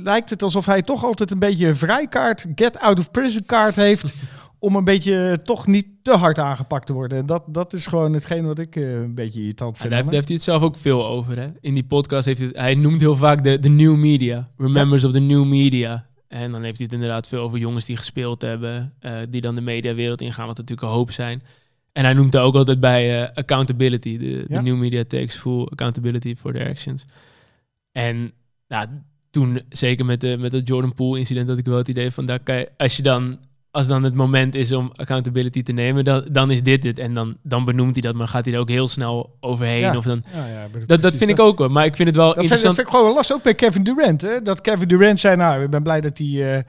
lijkt 0.03 0.29
het 0.29 0.43
alsof 0.43 0.65
hij 0.65 0.81
toch 0.81 1.03
altijd 1.03 1.31
een 1.31 1.39
beetje 1.39 1.67
een 1.67 1.75
vrijkaart, 1.75 2.45
get 2.55 2.79
out 2.79 2.99
of 2.99 3.11
prison 3.11 3.45
kaart 3.45 3.75
heeft. 3.75 4.13
om 4.61 4.75
een 4.75 4.83
beetje 4.83 5.29
eh, 5.29 5.33
toch 5.43 5.67
niet 5.67 5.85
te 6.01 6.11
hard 6.11 6.39
aangepakt 6.39 6.85
te 6.87 6.93
worden. 6.93 7.17
En 7.17 7.25
dat, 7.25 7.43
dat 7.47 7.73
is 7.73 7.87
gewoon 7.87 8.13
hetgeen 8.13 8.45
wat 8.45 8.59
ik 8.59 8.75
eh, 8.75 8.93
een 8.95 9.15
beetje 9.15 9.39
irritant 9.39 9.75
Ja, 9.75 9.81
vind. 9.81 9.89
daar, 9.91 9.99
aan 9.99 10.03
heeft, 10.03 10.03
hem. 10.03 10.05
daar 10.05 10.13
heeft 10.13 10.27
hij 10.27 10.35
het 10.35 10.43
zelf 10.43 10.61
ook 10.61 10.77
veel 10.77 11.07
over. 11.07 11.37
Hè? 11.39 11.47
In 11.61 11.73
die 11.73 11.83
podcast 11.83 12.25
heeft 12.25 12.37
hij, 12.37 12.47
het- 12.47 12.57
hij 12.57 12.75
noemt 12.75 13.01
heel 13.01 13.15
vaak 13.17 13.43
de, 13.43 13.59
de 13.59 13.69
new 13.69 13.95
media. 13.95 14.49
Remembers 14.57 15.03
of 15.03 15.11
the 15.11 15.19
new 15.19 15.45
media. 15.45 16.05
En 16.27 16.51
dan 16.51 16.63
heeft 16.63 16.77
hij 16.77 16.85
het 16.85 16.93
inderdaad 16.95 17.27
veel 17.27 17.41
over 17.41 17.57
jongens 17.57 17.85
die 17.85 17.97
gespeeld 17.97 18.41
hebben. 18.41 18.93
eh, 18.99 19.17
die 19.29 19.41
dan 19.41 19.55
de 19.55 19.61
mediawereld 19.61 20.21
ingaan, 20.21 20.47
wat 20.47 20.57
natuurlijk 20.57 20.87
een 20.87 20.93
hoop 20.93 21.11
zijn. 21.11 21.41
En 21.91 22.03
hij 22.03 22.13
noemt 22.13 22.31
daar 22.31 22.43
ook 22.43 22.55
altijd 22.55 22.79
bij 22.79 23.33
accountability. 23.33 24.17
De, 24.17 24.25
de 24.27 24.45
Ja. 24.47 24.61
new 24.61 24.77
media 24.77 25.03
takes 25.03 25.35
full 25.35 25.63
accountability 25.65 26.35
for 26.35 26.53
their 26.53 26.69
actions. 26.69 27.05
En 27.91 28.31
nou, 28.67 28.87
toen, 29.31 29.61
zeker 29.69 30.05
met, 30.05 30.21
de, 30.21 30.37
met 30.39 30.51
het 30.51 30.67
Jordan 30.67 30.93
Poole 30.93 31.19
incident, 31.19 31.49
had 31.49 31.57
ik 31.57 31.65
wel 31.65 31.77
het 31.77 31.87
idee 31.87 32.11
van, 32.11 32.25
daar 32.25 32.39
kan 32.39 32.55
je, 32.55 32.69
als 32.77 32.95
je 32.97 33.03
dan, 33.03 33.39
als 33.71 33.87
dan 33.87 34.03
het 34.03 34.13
moment 34.13 34.55
is 34.55 34.71
om 34.71 34.91
accountability 34.95 35.63
te 35.63 35.71
nemen, 35.71 36.05
dan, 36.05 36.27
dan 36.31 36.51
is 36.51 36.63
dit 36.63 36.83
het. 36.83 36.99
En 36.99 37.13
dan, 37.13 37.37
dan 37.43 37.65
benoemt 37.65 37.93
hij 37.93 38.01
dat, 38.01 38.15
maar 38.15 38.27
gaat 38.27 38.45
hij 38.45 38.53
er 38.53 38.59
ook 38.59 38.69
heel 38.69 38.87
snel 38.87 39.37
overheen. 39.39 39.79
Ja. 39.79 39.97
Of 39.97 40.03
dan, 40.03 40.23
Ja, 40.33 40.45
ja, 40.47 40.85
dat, 40.85 41.01
dat 41.01 41.17
vind 41.17 41.29
ik 41.29 41.39
ook 41.39 41.57
hoor, 41.57 41.71
maar 41.71 41.85
ik 41.85 41.95
vind 41.95 42.07
het 42.07 42.17
wel 42.17 42.25
Dat 42.25 42.35
vind, 42.37 42.49
dat 42.49 42.57
interessant. 42.57 42.75
vind 42.75 42.87
ik 42.87 42.93
gewoon 43.03 43.13
lastig, 43.15 43.35
ook 43.35 43.43
bij 43.43 43.55
Kevin 43.55 43.83
Durant. 43.83 44.21
Hè? 44.21 44.41
Dat 44.41 44.61
Kevin 44.61 44.87
Durant 44.87 45.19
zei, 45.19 45.35
nou, 45.35 45.63
ik 45.63 45.69
ben 45.69 45.83
blij 45.83 46.01
dat 46.01 46.17
hij 46.17 46.63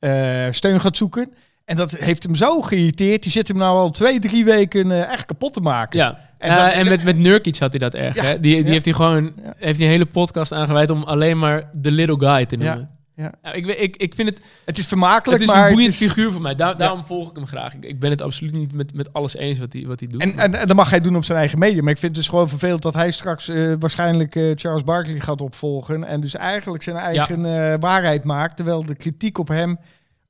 eh, 0.00 0.46
eh, 0.46 0.52
steun 0.52 0.80
gaat 0.80 0.96
zoeken. 0.96 1.28
En 1.64 1.76
dat 1.76 1.90
heeft 1.90 2.22
hem 2.22 2.34
zo 2.34 2.62
geïrriteerd. 2.62 3.22
Die 3.22 3.32
zit 3.32 3.48
hem 3.48 3.56
nou 3.56 3.76
al 3.76 3.90
twee, 3.90 4.18
drie 4.18 4.44
weken 4.44 4.90
eh, 4.90 5.12
echt 5.12 5.26
kapot 5.26 5.52
te 5.52 5.60
maken. 5.60 5.98
Ja, 6.00 6.18
En 6.38 6.50
en, 6.50 6.56
dat- 6.64 6.72
en 6.72 6.88
met, 6.88 7.04
met 7.04 7.16
Nurkic 7.18 7.56
had 7.58 7.70
hij 7.70 7.78
dat 7.80 7.94
erg. 7.94 8.14
Ja, 8.14 8.22
Hè? 8.22 8.40
Die, 8.40 8.54
die 8.54 8.64
ja. 8.64 8.70
heeft 8.70 8.84
hij 8.84 8.94
gewoon 8.94 9.24
Ja. 9.24 9.54
heeft 9.58 9.76
hij 9.78 9.86
een 9.86 9.92
hele 9.92 10.06
podcast 10.06 10.52
aangeweid 10.52 10.90
om 10.90 11.02
alleen 11.02 11.38
maar 11.38 11.70
de 11.72 11.90
little 11.90 12.18
guy 12.28 12.46
te 12.46 12.58
Ja, 12.58 12.64
noemen. 12.64 12.88
Ja. 13.16 13.52
ik, 13.52 13.64
weet- 13.66 13.80
ik, 13.80 13.96
ik 13.96 14.14
vind 14.14 14.28
het, 14.28 14.40
Het 14.64 14.78
is 14.78 14.86
vermakelijk, 14.86 15.40
het 15.40 15.48
is 15.48 15.54
maar 15.54 15.66
een 15.66 15.72
boeiend 15.72 15.92
is- 15.92 15.98
figuur 16.06 16.32
voor 16.32 16.40
mij. 16.40 16.54
Daar- 16.54 16.76
daarom 16.76 17.02
volg 17.04 17.30
ik 17.30 17.36
hem 17.36 17.46
graag. 17.46 17.74
Ik, 17.74 17.84
ik 17.84 18.00
ben 18.00 18.10
het 18.10 18.22
absoluut 18.22 18.54
niet 18.54 18.72
met, 18.72 18.94
met 18.94 19.12
alles 19.12 19.36
eens 19.36 19.58
wat 19.58 19.72
hij, 19.72 19.86
wat 19.86 20.00
hij 20.00 20.08
doet. 20.08 20.20
En, 20.22 20.38
en, 20.38 20.54
en 20.54 20.66
dat 20.66 20.76
mag 20.76 20.90
hij 20.90 21.00
doen 21.00 21.16
op 21.16 21.24
zijn 21.24 21.38
eigen 21.38 21.58
media. 21.58 21.82
Maar 21.82 21.92
ik 21.92 21.98
vind 21.98 22.12
het 22.16 22.20
dus 22.20 22.28
gewoon 22.30 22.48
vervelend 22.48 22.82
dat 22.82 22.94
hij 22.94 23.10
straks 23.10 23.48
eh, 23.48 23.72
waarschijnlijk 23.78 24.34
eh, 24.36 24.52
Charles 24.54 24.84
Barkley 24.84 25.20
gaat 25.20 25.40
opvolgen. 25.40 26.04
En 26.04 26.20
dus 26.20 26.34
eigenlijk 26.34 26.82
zijn 26.82 26.96
eigen 26.96 27.44
eh, 27.44 27.74
waarheid 27.80 28.24
maakt. 28.24 28.56
Terwijl 28.56 28.84
de 28.86 28.96
kritiek 28.96 29.38
op 29.38 29.48
hem 29.48 29.78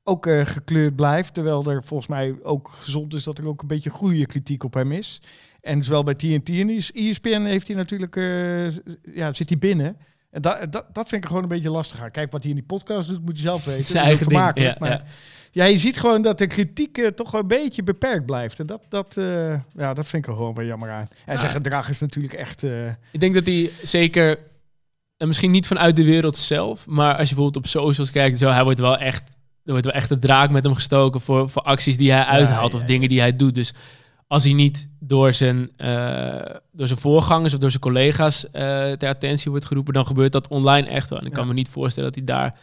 ook 0.05 0.29
gekleurd 0.45 0.97
blijft. 0.97 1.35
Terwijl 1.35 1.65
er 1.71 1.85
volgens 1.85 2.09
mij 2.09 2.35
ook 2.43 2.71
gezond 2.81 3.15
is 3.15 3.25
dat 3.25 3.39
er 3.39 3.49
ook 3.49 3.61
een 3.63 3.67
beetje 3.69 3.91
goede 3.91 4.27
kritiek 4.27 4.65
op 4.65 4.75
hem 4.75 4.93
is. 4.93 5.21
En 5.61 5.85
zowel 5.85 6.03
bij 6.03 6.15
TNT 6.15 6.49
en 6.49 6.69
E 6.69 6.81
ESPN 6.93 7.41
heeft 7.43 7.67
hij 7.69 7.77
natuurlijk, 7.77 8.15
ja, 9.15 9.33
zit 9.33 9.49
hij 9.49 9.59
binnen. 9.59 9.97
En 10.31 10.43
dat, 10.43 10.73
dat, 10.73 10.85
dat 10.93 11.09
vind 11.09 11.23
ik 11.23 11.29
gewoon 11.29 11.43
een 11.43 11.49
beetje 11.49 11.71
lastig. 11.71 12.11
Kijk, 12.11 12.33
wat 12.33 12.41
hij 12.41 12.51
in 12.51 12.57
die 12.57 12.67
podcast 12.67 13.09
doet, 13.09 13.25
moet 13.25 13.37
je 13.37 13.43
zelf 13.43 13.65
weten. 13.65 13.85
Zijn 13.85 14.05
eigen 14.05 14.29
ding, 14.29 14.41
ja, 14.55 14.77
maar 14.79 14.91
ja. 14.91 15.03
ja, 15.51 15.65
je 15.65 15.79
ziet 15.79 15.99
gewoon 15.99 16.23
dat 16.23 16.39
de 16.39 16.47
kritiek 16.47 16.99
eh, 16.99 17.07
toch 17.07 17.33
een 17.33 17.47
beetje 17.47 17.83
beperkt 17.83 18.27
blijft. 18.27 18.59
En 18.61 18.67
dat, 18.67 18.85
dat, 18.89 19.17
eh, 19.17 19.61
ja, 19.75 19.95
dat 19.95 20.07
vind 20.07 20.23
ik 20.25 20.31
er 20.31 20.37
gewoon 20.37 20.55
wel 20.55 20.65
jammer 20.67 20.91
aan. 20.91 21.09
En 21.25 21.33
Ja. 21.35 21.37
zijn 21.37 21.53
gedrag 21.53 21.89
is 21.89 22.01
natuurlijk 22.01 22.35
echt... 22.35 22.63
eh, 22.63 22.87
Ik 23.11 23.21
denk 23.21 23.35
dat 23.35 23.47
hij 23.47 23.71
zeker, 23.83 24.39
en 25.17 25.27
misschien 25.27 25.51
niet 25.51 25.67
vanuit 25.67 25.97
de 25.97 26.05
wereld 26.05 26.37
zelf, 26.37 26.87
maar 26.87 27.17
als 27.17 27.29
je 27.29 27.35
bijvoorbeeld 27.35 27.65
op 27.65 27.71
socials 27.71 28.11
kijkt, 28.11 28.39
zo, 28.39 28.49
hij 28.51 28.65
wordt 28.65 28.81
wel 28.81 28.99
echt, 28.99 29.23
er 29.65 29.71
wordt 29.73 29.85
wel 29.85 29.95
echt 29.95 30.09
de 30.09 30.19
draak 30.19 30.51
met 30.51 30.65
hem 30.65 30.75
gestoken 30.75 31.21
voor, 31.21 31.49
voor 31.49 31.63
acties 31.63 31.97
die 31.97 32.13
hij 32.13 32.25
uithaalt 32.25 32.75
of 32.75 32.83
dingen 32.83 33.09
die 33.09 33.21
hij 33.21 33.37
doet. 33.37 33.55
Dus 33.55 33.73
als 34.27 34.45
hij 34.45 34.53
niet 34.53 34.89
door 34.99 35.33
zijn, 35.33 35.71
eh, 35.77 36.55
door 36.73 36.87
zijn 36.87 36.99
voorgangers 36.99 37.55
of 37.55 37.61
door 37.61 37.71
zijn 37.71 37.83
collega's 37.83 38.51
eh, 38.51 38.93
ter 38.93 39.09
attentie 39.09 39.51
wordt 39.51 39.67
geroepen, 39.67 39.93
dan 39.93 40.07
gebeurt 40.07 40.33
dat 40.33 40.49
online 40.49 40.89
echt 40.89 41.11
wel. 41.11 41.19
En 41.19 41.27
ik 41.27 41.33
kan 41.33 41.47
me 41.47 41.53
niet 41.53 41.69
voorstellen 41.69 42.13
dat 42.13 42.25
hij 42.25 42.37
daar 42.37 42.55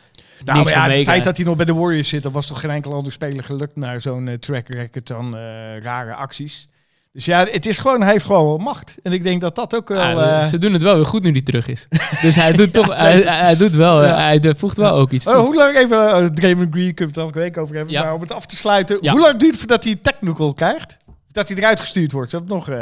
nou, 0.45 0.57
niks 0.59 0.75
maar 0.75 0.89
ja, 0.89 0.95
het 0.95 1.05
feit 1.05 1.23
dat 1.23 1.37
hij 1.37 1.45
nog 1.45 1.55
bij 1.55 1.65
de 1.65 1.73
Warriors 1.73 2.09
zit, 2.09 2.23
dat 2.23 2.31
was 2.31 2.45
toch 2.45 2.59
geen 2.59 2.69
enkel 2.69 2.93
andere 2.93 3.13
speler 3.13 3.43
gelukt 3.43 3.75
naar 3.75 4.01
zo'n 4.01 4.27
eh, 4.27 4.37
track 4.37 4.67
record 4.67 5.07
dan 5.07 5.35
rare 5.79 6.13
acties. 6.13 6.67
Dus 7.13 7.25
ja, 7.25 7.45
het 7.45 7.65
is 7.65 7.77
gewoon, 7.77 8.01
hij 8.01 8.11
heeft 8.11 8.25
gewoon 8.25 8.45
wel 8.45 8.57
macht. 8.57 8.95
En 9.03 9.11
ik 9.11 9.23
denk 9.23 9.41
dat 9.41 9.55
dat 9.55 9.75
ook 9.75 9.87
wel... 9.87 10.45
Ze 10.45 10.57
doen 10.57 10.73
het 10.73 10.81
wel 10.81 10.95
weer 10.95 11.05
goed 11.05 11.23
nu 11.23 11.31
hij 11.31 11.41
terug 11.41 11.67
is. 11.67 11.87
dus 12.21 12.35
hij 12.35 12.51
doet 12.51 12.73
toch, 12.73 12.95
hij, 12.95 13.21
hij, 13.21 13.37
hij 13.37 13.57
doet 13.57 13.75
wel, 13.75 14.03
Ja. 14.03 14.15
hij 14.15 14.55
voegt 14.57 14.77
wel 14.77 14.95
ook 14.95 15.11
iets 15.11 15.25
toe. 15.25 15.33
Oh, 15.33 15.39
hoe 15.39 15.55
lang 15.55 15.77
even, 15.77 15.97
uh, 15.97 16.25
Draymond 16.25 16.73
Green, 16.73 16.93
kunnen 16.93 17.15
we 17.15 17.21
het 17.21 17.29
elke 17.29 17.39
week 17.39 17.57
over 17.57 17.75
hebben, 17.75 17.93
maar 17.93 18.13
om 18.13 18.21
het 18.21 18.31
af 18.31 18.45
te 18.45 18.55
sluiten. 18.55 19.09
Hoe 19.09 19.19
lang 19.19 19.37
duurt 19.37 19.51
het 19.51 19.59
voordat 19.59 19.83
hij 19.83 19.95
technical 19.95 20.53
krijgt? 20.53 20.97
Dat 21.33 21.47
hij 21.47 21.57
eruit 21.57 21.79
gestuurd 21.79 22.11
wordt? 22.11 22.31
Dat 22.31 22.47
nog, 22.47 22.69
eh, 22.69 22.77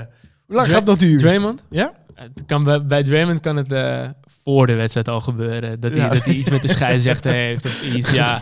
hoe 0.46 0.56
lang 0.56 0.68
gaat 0.68 0.86
nog 0.86 0.98
duren? 0.98 1.18
Draymond? 1.18 1.64
Ja? 1.70 1.94
Het 2.16 2.44
kan 2.46 2.64
bij, 2.64 2.86
bij 2.86 3.04
Draymond 3.04 3.40
kan 3.40 3.56
het 3.58 3.72
eh, 3.72 4.10
voor 4.44 4.68
de 4.68 4.74
wedstrijd 4.74 5.08
al 5.08 5.20
gebeuren. 5.20 5.80
Dat 5.80 5.92
hij, 5.92 6.00
Ja. 6.02 6.10
dat 6.10 6.26
hij 6.26 6.34
iets 6.34 6.50
met 6.50 6.62
de 6.62 6.68
scheidsrechter 6.78 7.32
heeft 7.32 7.66
of 7.66 7.82
iets. 7.84 8.12
Ja, 8.12 8.42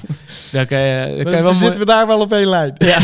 daar 0.51 0.65
kan 0.65 0.79
je, 0.79 1.05
daar 1.05 1.07
kan 1.15 1.17
je 1.17 1.23
Dan 1.23 1.31
wel 1.31 1.41
mooi, 1.41 1.55
zitten 1.55 1.79
we 1.79 1.85
daar 1.85 2.07
wel 2.07 2.19
op 2.19 2.33
één 2.33 2.47
lijn. 2.49 2.73
Ja. 2.77 2.97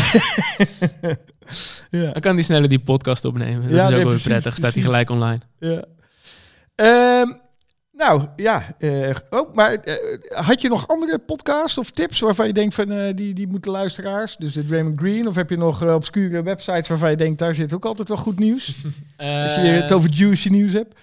ja. 2.00 2.12
dan 2.12 2.20
kan 2.20 2.34
hij 2.34 2.42
sneller 2.42 2.68
die 2.68 2.78
podcast 2.78 3.24
opnemen. 3.24 3.62
Dat 3.62 3.70
Ja, 3.70 3.88
is 3.88 3.94
ook 3.94 4.08
wel 4.10 4.18
prettig. 4.24 4.56
Staat 4.56 4.74
hij 4.74 4.82
gelijk 4.82 5.10
online. 5.10 5.40
ja. 5.58 5.84
Ehm, 6.74 7.32
nou, 7.96 8.26
ja. 8.36 8.74
eh, 8.78 9.14
oh, 9.30 9.54
maar 9.54 9.74
eh, 9.74 9.94
had 10.28 10.60
je 10.60 10.68
nog 10.68 10.88
andere 10.88 11.18
podcasts 11.18 11.78
of 11.78 11.90
tips 11.90 12.20
waarvan 12.20 12.46
je 12.46 12.52
denkt 12.52 12.74
van 12.74 12.90
eh, 12.90 13.14
die, 13.14 13.34
die 13.34 13.46
moeten 13.46 13.70
luisteraars? 13.70 14.36
Dus 14.36 14.52
de 14.52 14.64
Draymond 14.64 14.98
Green? 14.98 15.26
Of 15.28 15.34
heb 15.34 15.50
je 15.50 15.56
nog 15.56 15.82
obscure 15.82 16.42
websites 16.42 16.88
waarvan 16.88 17.10
je 17.10 17.16
denkt 17.16 17.38
daar 17.38 17.54
zit 17.54 17.74
ook 17.74 17.84
altijd 17.84 18.08
wel 18.08 18.16
goed 18.16 18.38
nieuws? 18.38 18.66
Als 19.16 19.54
je 19.54 19.60
het 19.60 19.92
over 19.92 20.10
juicy 20.10 20.48
nieuws 20.48 20.72
hebt. 20.72 20.94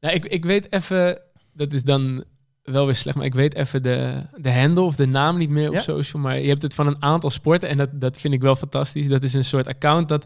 nou, 0.00 0.14
ik, 0.14 0.24
ik 0.24 0.44
weet 0.44 0.72
even, 0.72 1.18
dat 1.52 1.72
is 1.72 1.82
dan 1.82 2.24
wel 2.62 2.86
weer 2.86 2.96
slecht, 2.96 3.16
maar 3.16 3.26
ik 3.26 3.34
weet 3.34 3.54
even 3.54 3.82
de, 3.82 4.22
de 4.36 4.52
handle 4.52 4.84
of 4.84 4.96
de 4.96 5.06
naam 5.06 5.38
niet 5.38 5.50
meer 5.50 5.68
op 5.68 5.74
Ja? 5.74 5.80
social. 5.80 6.22
Maar 6.22 6.40
je 6.40 6.48
hebt 6.48 6.62
het 6.62 6.74
van 6.74 6.86
een 6.86 7.02
aantal 7.02 7.30
sporten 7.30 7.68
en 7.68 7.76
dat, 7.76 7.88
dat 7.92 8.18
vind 8.18 8.34
ik 8.34 8.40
wel 8.40 8.56
fantastisch. 8.56 9.08
Dat 9.08 9.22
is 9.22 9.34
een 9.34 9.44
soort 9.44 9.66
account 9.66 10.08
dat, 10.08 10.24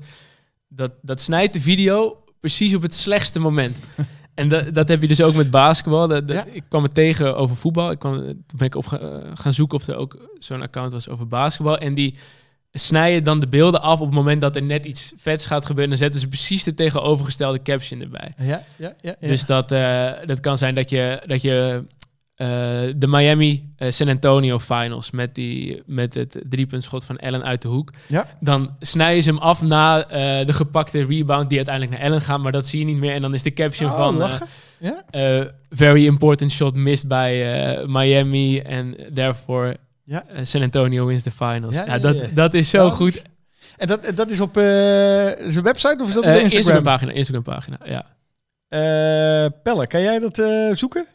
dat, 0.68 0.93
dat 1.03 1.21
snijdt 1.21 1.53
de 1.53 1.61
video 1.61 2.25
precies 2.41 2.75
op 2.75 2.83
het 2.83 2.95
slechtste 2.95 3.39
moment. 3.41 3.77
En 4.41 4.49
dat, 4.49 4.74
dat 4.74 4.88
heb 4.88 5.01
je 5.01 5.09
dus 5.09 5.22
ook 5.22 5.34
met 5.34 5.51
basketbal. 5.51 6.09
Dat, 6.09 6.26
dat- 6.28 6.36
Ja. 6.36 6.45
Ik 6.53 6.62
kwam 6.68 6.82
het 6.82 6.95
tegen 6.95 7.36
over 7.36 7.57
voetbal. 7.57 7.91
Ik 7.91 7.99
kwam, 7.99 8.16
toen 8.26 8.45
ben 8.57 8.66
ik 8.66 8.74
op 8.74 8.93
eh, 8.93 9.09
gaan 9.34 9.53
zoeken 9.53 9.78
of 9.78 9.86
er 9.86 9.97
ook 9.97 10.16
zo'n 10.38 10.62
account 10.62 10.93
was 10.93 11.09
over 11.09 11.28
basketbal. 11.28 11.78
En 11.78 11.95
die 11.95 12.14
snijden 12.72 13.24
dan 13.24 13.41
de 13.41 13.49
beelden 13.49 13.82
af 13.82 14.01
op 14.01 14.07
het 14.07 14.14
moment 14.14 14.41
dat 14.41 14.57
er 14.57 14.62
net 14.62 14.84
iets 14.86 15.12
vets 15.16 15.47
gaat 15.47 15.66
gebeuren. 15.66 15.88
Dan 15.91 15.99
zetten 15.99 16.20
ze 16.20 16.28
precies 16.28 16.64
de 16.64 16.74
tegenovergestelde 16.74 17.62
caption 17.62 18.01
erbij. 18.01 18.34
Ja, 18.38 18.45
ja, 18.76 18.95
ja. 19.01 19.14
ja. 19.20 19.28
Dus 19.28 19.45
dat, 19.47 19.72
eh, 19.72 20.11
dat 20.26 20.41
kan 20.41 20.59
zijn 20.59 20.74
dat 20.74 20.91
je, 20.91 21.22
dat 21.26 21.43
je 21.43 21.84
de 22.97 23.07
Miami 23.09 23.72
eh, 23.76 23.91
San 23.91 24.09
Antonio 24.09 24.59
Finals 24.59 25.11
met, 25.11 25.34
die, 25.34 25.82
met 25.86 26.14
het 26.14 26.41
driepuntschot 26.49 27.05
van 27.05 27.18
Allen 27.18 27.45
uit 27.45 27.62
de 27.62 27.68
hoek. 27.68 27.93
Ja. 28.07 28.26
Dan 28.41 28.76
snijden 28.80 29.22
ze 29.22 29.30
hem 29.30 29.38
af 29.38 29.62
na 29.62 30.05
eh, 30.09 30.47
de 30.47 30.53
gepakte 30.53 31.05
rebound 31.05 31.49
die 31.49 31.57
uiteindelijk 31.59 31.97
naar 31.99 32.09
Allen 32.11 32.20
gaat. 32.20 32.41
Maar 32.43 32.53
dat 32.53 32.66
zie 32.66 32.78
je 32.78 32.84
niet 32.84 32.97
meer. 32.97 33.14
En 33.14 33.22
dan 33.22 33.34
is 33.34 33.43
de 33.43 33.53
caption 33.53 33.91
Oh, 33.91 33.97
van... 33.97 34.22
eh, 35.12 35.41
eh, 35.41 35.47
very 35.70 36.07
important 36.07 36.53
shot 36.53 36.74
missed 36.74 37.09
bij 37.09 37.53
eh, 37.78 37.86
Miami. 37.86 38.59
En 38.61 38.97
therefore 39.14 39.76
Ja. 40.05 40.24
eh, 40.28 40.45
San 40.45 40.62
Antonio 40.62 41.07
wins 41.07 41.22
the 41.22 41.30
finals. 41.30 41.74
Ja, 41.74 41.84
Ja, 41.86 41.93
ja, 41.95 41.99
dat, 41.99 42.16
dat 42.34 42.55
is 42.55 42.70
zo 42.70 42.91
goed. 42.91 43.22
En 43.76 43.86
dat, 43.86 44.12
dat 44.14 44.30
is 44.30 44.41
op 44.41 44.57
eh, 44.57 44.62
zijn 44.62 45.62
website 45.62 45.97
of 46.03 46.09
is 46.09 46.14
dat 46.14 46.22
op 46.24 46.28
Eh, 46.28 46.34
de 46.34 46.41
Instagram? 46.41 46.57
Instagram 46.59 46.82
pagina, 46.82 47.12
Instagram 47.12 47.43
pagina, 47.43 47.78
ja. 47.84 48.05
Eh, 48.68 49.51
Pelle, 49.62 49.86
kan 49.86 50.01
jij 50.03 50.18
dat 50.18 50.38
eh, 50.38 50.74
zoeken? 50.74 51.07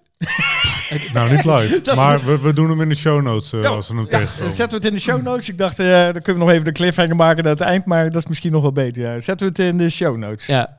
Nou, 1.13 1.31
niet 1.31 1.45
live. 1.45 1.81
Maar 1.95 2.25
we, 2.25 2.39
we 2.39 2.53
doen 2.53 2.69
hem 2.69 2.81
in 2.81 2.89
de 2.89 2.95
show 2.95 3.21
notes 3.21 3.53
eh, 3.53 3.61
Ja, 3.61 3.67
als 3.69 3.87
we 3.87 3.95
hem 3.95 4.05
Ja, 4.09 4.17
tegenkomen. 4.17 4.55
zetten 4.55 4.79
we 4.79 4.85
het 4.85 4.93
in 4.93 4.93
de 4.93 4.99
show 5.11 5.21
notes. 5.23 5.49
Ik 5.49 5.57
dacht, 5.57 5.79
eh, 5.79 5.87
dan 5.87 6.11
kunnen 6.21 6.33
we 6.33 6.39
nog 6.39 6.49
even 6.49 6.63
de 6.65 6.71
cliffhanger 6.71 7.15
maken 7.15 7.43
naar 7.43 7.51
het 7.53 7.61
eind, 7.61 7.85
maar 7.85 8.11
dat 8.11 8.21
is 8.21 8.27
misschien 8.27 8.51
nog 8.51 8.61
wel 8.61 8.71
beter. 8.71 9.01
Ja. 9.01 9.19
Zetten 9.19 9.47
we 9.47 9.53
het 9.63 9.71
in 9.71 9.77
de 9.77 9.89
show 9.89 10.17
notes. 10.17 10.45
ja. 10.45 10.77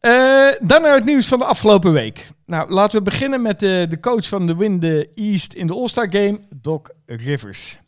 Eh, 0.00 0.46
dan 0.60 0.82
naar 0.82 0.94
het 0.94 1.04
nieuws 1.04 1.26
van 1.26 1.38
de 1.38 1.44
afgelopen 1.44 1.92
week. 1.92 2.26
Nou, 2.46 2.70
laten 2.72 2.98
we 2.98 3.04
beginnen 3.04 3.42
met 3.42 3.60
de, 3.60 3.86
de 3.88 4.00
coach 4.00 4.28
van 4.28 4.46
de 4.46 4.56
Win 4.56 4.80
the 4.80 5.08
East 5.14 5.52
in 5.52 5.66
de 5.66 5.72
All-Star 5.72 6.06
Game, 6.10 6.40
Doc 6.50 6.80
Rivers. 7.06 7.78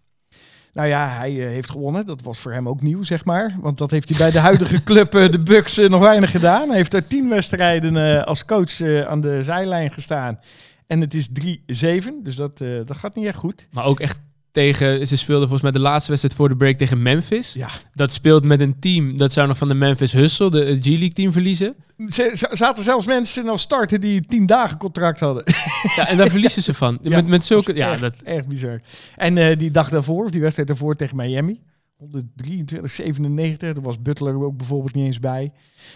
Nou 0.72 0.88
ja, 0.88 1.08
hij 1.08 1.30
eh, 1.30 1.46
heeft 1.46 1.70
gewonnen. 1.70 2.06
Dat 2.06 2.22
was 2.22 2.38
voor 2.38 2.52
hem 2.52 2.68
ook 2.68 2.82
nieuw, 2.82 3.02
zeg 3.02 3.24
maar. 3.24 3.54
Want 3.60 3.78
dat 3.78 3.90
heeft 3.90 4.08
hij 4.08 4.18
bij 4.18 4.30
de 4.30 4.38
huidige 4.38 4.82
club, 4.88 5.14
eh, 5.14 5.28
de 5.28 5.42
Bucks, 5.42 5.78
eh, 5.78 5.88
nog 5.88 6.00
weinig 6.00 6.30
gedaan. 6.30 6.68
Hij 6.68 6.76
heeft 6.76 6.94
er 6.94 7.06
tien 7.06 7.28
wedstrijden 7.28 8.26
als 8.26 8.44
coach 8.44 8.82
aan 9.06 9.20
de 9.20 9.42
zijlijn 9.42 9.92
gestaan. 9.92 10.40
En 10.86 11.00
het 11.00 11.14
is 11.14 11.28
3-7, 11.28 12.22
dus 12.22 12.36
dat, 12.36 12.58
dat 12.58 12.96
gaat 12.96 13.14
niet 13.14 13.26
echt 13.26 13.38
goed. 13.38 13.68
Maar 13.70 13.84
ook 13.84 14.00
echt 14.00 14.20
tegen, 14.52 15.06
ze 15.06 15.16
speelden 15.16 15.48
volgens 15.48 15.62
mij 15.62 15.70
de 15.70 15.88
laatste 15.88 16.08
wedstrijd 16.10 16.36
voor 16.38 16.48
de 16.48 16.56
break 16.56 16.76
tegen 16.76 17.02
Memphis. 17.02 17.52
Ja. 17.52 17.68
Dat 17.94 18.12
speelt 18.12 18.44
met 18.44 18.60
een 18.60 18.78
team, 18.80 19.16
dat 19.16 19.32
zou 19.32 19.48
nog 19.48 19.58
van 19.58 19.68
de 19.68 19.74
Memphis 19.74 20.12
Hustle, 20.12 20.50
de 20.50 20.64
het 20.64 20.84
G-League 20.84 21.12
team, 21.12 21.32
verliezen. 21.32 21.74
Z- 22.08 22.16
z- 22.32 22.42
zaten 22.50 22.84
zelfs 22.84 23.06
mensen 23.06 23.48
als 23.48 23.60
starten 23.62 24.00
die 24.00 24.20
tien 24.26 24.46
dagen 24.46 24.78
contract 24.78 25.20
hadden. 25.20 25.44
Ja, 25.96 26.08
en 26.08 26.16
daar 26.16 26.28
verliezen 26.28 26.62
ze 26.62 26.74
van. 26.74 26.98
Ja, 27.02 27.10
met, 27.16 27.26
met 27.26 27.44
zulke, 27.44 27.74
ja, 27.74 27.92
echt, 27.92 28.00
dat, 28.00 28.14
echt 28.24 28.48
bizar. 28.48 28.80
En 29.16 29.38
eh, 29.38 29.58
die 29.58 29.70
dag 29.70 29.88
daarvoor, 29.90 30.24
of 30.24 30.30
die 30.30 30.40
wedstrijd 30.40 30.68
daarvoor 30.68 30.96
tegen 30.96 31.16
Miami, 31.16 31.60
123, 31.96 32.90
97, 32.90 33.72
daar 33.74 33.82
was 33.82 34.02
Butler 34.02 34.44
ook 34.44 34.56
bijvoorbeeld 34.56 34.94
niet 34.94 35.06
eens 35.06 35.20
bij. 35.20 35.52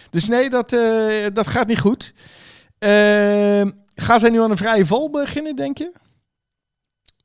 Dus 0.09 0.27
nee, 0.27 0.49
dat, 0.49 0.73
eh, 0.73 1.25
dat 1.33 1.47
gaat 1.47 1.67
niet 1.67 1.79
goed. 1.79 2.13
Ehm, 2.79 3.69
Gaan 3.99 4.19
zij 4.19 4.29
nu 4.29 4.41
aan 4.41 4.51
een 4.51 4.57
vrije 4.57 4.85
val 4.85 5.09
beginnen, 5.09 5.55
denk 5.55 5.77
je? 5.77 5.91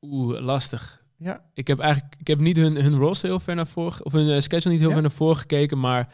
Oeh, 0.03 0.41
lastig. 0.41 1.01
Ja. 1.23 1.41
Ik 1.55 1.67
heb 1.67 1.79
eigenlijk 1.79 2.15
ik 2.19 2.27
heb 2.27 2.39
niet 2.39 2.57
hun, 2.57 2.77
hun 2.77 2.97
roster 2.99 3.29
heel 3.29 3.41
ver 3.41 3.55
naar 3.55 3.67
voren, 3.67 4.05
of 4.05 4.13
hun 4.13 4.29
eh, 4.31 4.41
schedule 4.41 4.71
niet 4.71 4.79
heel 4.81 4.89
Ja. 4.89 4.95
ver 4.95 5.03
naar 5.03 5.11
voren 5.13 5.37
gekeken, 5.37 5.79
maar 5.79 6.09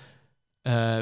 eh, 0.62 0.96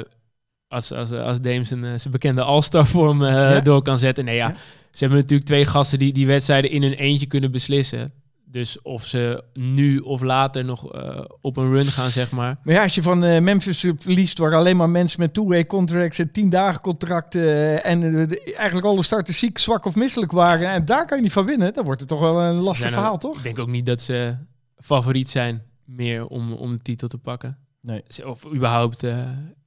als, 0.67 0.91
als, 0.91 1.11
als 1.11 1.41
Dame 1.41 1.63
zijn, 1.63 1.83
eh, 1.85 1.91
zijn 1.97 2.11
bekende 2.11 2.43
all-star 2.43 2.85
vorm 2.87 3.23
Ja. 3.23 3.59
door 3.59 3.81
kan 3.81 3.97
zetten. 3.97 4.25
Nee, 4.25 4.35
ja, 4.35 4.47
Ja. 4.47 4.55
ze 4.91 4.99
hebben 4.99 5.17
natuurlijk 5.19 5.47
twee 5.49 5.65
gasten 5.65 5.99
die 5.99 6.13
die 6.13 6.27
wedstrijden 6.27 6.71
in 6.71 6.81
hun 6.81 6.93
eentje 6.93 7.25
kunnen 7.27 7.51
beslissen. 7.51 8.11
Dus 8.49 8.81
of 8.81 9.05
ze 9.05 9.43
nu 9.53 9.99
of 9.99 10.21
later 10.21 10.65
nog 10.65 10.93
eh, 10.93 11.19
op 11.41 11.57
een 11.57 11.71
run 11.71 11.85
gaan, 11.85 12.09
zeg 12.09 12.31
maar. 12.31 12.57
Maar 12.63 12.73
ja, 12.73 12.81
als 12.81 12.95
je 12.95 13.01
van 13.01 13.23
eh, 13.23 13.41
Memphis 13.41 13.85
verliest, 13.97 14.37
waar 14.37 14.55
alleen 14.55 14.77
maar 14.77 14.89
mensen 14.89 15.19
met 15.19 15.33
two-way 15.33 15.65
contracts 15.65 16.19
en 16.19 16.31
tien 16.31 16.49
dagen 16.49 16.81
contracten 16.81 17.41
eh, 17.41 17.91
en 17.91 17.99
de- 18.27 18.53
eigenlijk 18.53 18.87
alle 18.87 19.03
starters 19.03 19.39
ziek, 19.39 19.57
zwak 19.57 19.85
of 19.85 19.95
misselijk 19.95 20.31
waren, 20.31 20.69
en 20.69 20.85
daar 20.85 21.05
kan 21.05 21.17
je 21.17 21.23
niet 21.23 21.31
van 21.31 21.45
winnen, 21.45 21.73
dan 21.73 21.83
wordt 21.85 21.99
het 21.99 22.09
toch 22.09 22.19
wel 22.19 22.39
een 22.41 22.63
lastig 22.63 22.87
verhaal, 22.91 23.13
ook- 23.13 23.19
toch? 23.19 23.37
Ik 23.37 23.43
denk 23.43 23.59
ook 23.59 23.67
niet 23.67 23.85
dat 23.85 24.01
ze 24.01 24.35
favoriet 24.77 25.29
zijn 25.29 25.63
meer 25.85 26.25
om, 26.27 26.53
om 26.53 26.71
de 26.71 26.81
titel 26.81 27.07
te 27.07 27.17
pakken. 27.17 27.57
Nee. 27.81 28.03
Of 28.25 28.53
überhaupt 28.53 29.03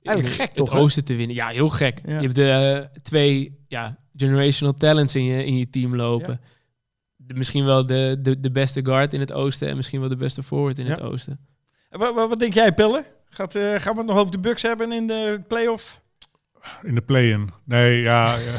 Eigenlijk 0.03 0.37
gek, 0.37 0.47
het 0.47 0.55
toch, 0.57 0.75
oosten 0.77 1.05
te 1.05 1.15
winnen. 1.15 1.37
Ja, 1.37 1.49
heel 1.49 1.69
gek. 1.69 2.01
Ja. 2.07 2.15
Je 2.17 2.23
hebt 2.23 2.35
de 2.35 2.89
twee 3.03 3.59
ja, 3.69 3.99
generational 4.17 4.75
talents 4.75 5.15
in 5.15 5.25
je, 5.25 5.45
in 5.45 5.57
je 5.57 5.71
team 5.71 5.97
lopen. 5.97 6.41
De, 7.31 7.37
misschien 7.37 7.65
wel 7.65 7.87
de, 7.87 8.17
de, 8.23 8.41
de 8.41 8.51
beste 8.51 8.85
guard 8.85 9.15
in 9.15 9.21
het 9.21 9.33
oosten 9.33 9.69
en 9.69 9.77
misschien 9.77 10.01
wel 10.01 10.09
de 10.09 10.17
beste 10.17 10.43
forward 10.43 10.79
in 10.79 10.85
Ja. 10.85 10.91
het 10.91 11.01
oosten. 11.01 11.39
Wat, 11.91 12.15
wat, 12.15 12.29
wat 12.29 12.39
denk 12.39 12.55
jij, 12.55 12.73
Pelle? 12.75 13.05
Gaat, 13.29 13.55
eh, 13.55 13.75
gaan 13.81 13.93
we 13.93 13.99
het 13.99 14.09
nog 14.09 14.19
over 14.19 14.31
de 14.33 14.39
Bucks 14.39 14.63
hebben 14.63 14.93
in 14.93 15.07
de 15.07 15.43
playoff? 15.49 16.01
In 16.83 16.95
de 16.95 17.01
play-in. 17.01 17.51
Nee, 17.65 18.01
ja. 18.01 18.37
ja. 18.39 18.59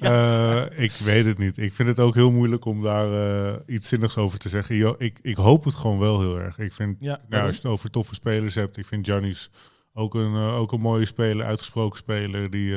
Eh, 0.00 0.64
ik 0.84 0.92
weet 0.92 1.24
het 1.24 1.38
niet. 1.38 1.58
Ik 1.58 1.72
vind 1.72 1.88
het 1.88 1.98
ook 2.00 2.14
heel 2.14 2.30
moeilijk 2.32 2.64
om 2.64 2.82
daar 2.82 3.12
eh, 3.12 3.54
iets 3.66 3.88
zinnigs 3.88 4.16
over 4.16 4.38
te 4.38 4.48
zeggen. 4.48 4.74
Jo, 4.74 4.94
ik, 4.98 5.18
ik 5.22 5.36
hoop 5.36 5.64
het 5.64 5.74
gewoon 5.74 5.98
wel 5.98 6.20
heel 6.20 6.38
erg. 6.38 6.58
Ik 6.58 6.72
vind, 6.72 6.96
Ja, 7.00 7.20
nou, 7.28 7.46
als 7.46 7.56
je 7.56 7.62
het 7.62 7.70
over 7.70 7.90
toffe 7.90 8.14
spelers 8.14 8.54
hebt, 8.54 8.76
ik 8.76 8.86
vind 8.86 9.06
Giannis 9.06 9.50
ook 9.94 10.14
een, 10.14 10.34
ook 10.34 10.72
een 10.72 10.80
mooie 10.80 11.04
speler, 11.04 11.46
uitgesproken 11.46 11.98
speler, 11.98 12.50
die 12.50 12.74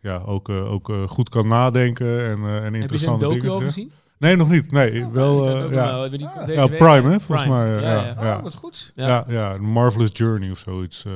ja, 0.00 0.22
ook, 0.26 0.48
eh, 0.48 0.72
ook 0.72 0.88
eh, 0.90 1.02
goed 1.02 1.28
kan 1.28 1.48
nadenken 1.48 2.24
en, 2.24 2.38
eh, 2.38 2.56
en 2.56 2.62
Heb 2.62 2.62
je 2.62 2.68
zijn 2.68 2.74
interessante 2.74 3.24
docu 3.24 3.40
dingen 3.40 3.60
gezien? 3.62 3.92
Nee, 4.18 4.36
nog 4.36 4.48
niet. 4.50 4.70
Nee, 4.70 5.04
Oh, 5.04 5.12
wel. 5.12 5.34
is 5.34 5.40
dat 5.40 5.56
eh, 5.58 5.64
ook 5.64 5.72
ja. 5.72 5.92
wel? 5.92 6.10
Die 6.10 6.26
Ah. 6.26 6.48
ja, 6.54 6.66
Prime, 6.66 7.10
hè, 7.10 7.20
volgens 7.20 7.42
Prime. 7.48 7.48
mij. 7.56 7.76
eh, 7.76 7.82
Ja, 7.82 7.92
ja, 7.94 8.04
ja. 8.04 8.14
Oh, 8.16 8.22
ja. 8.22 8.42
wat 8.42 8.54
goed. 8.54 8.92
Ja. 8.94 9.06
Ja, 9.06 9.24
ja, 9.28 9.54
een 9.54 9.64
Marvelous 9.64 10.10
Journey 10.12 10.50
of 10.50 10.58
zoiets. 10.58 11.04
eh 11.04 11.12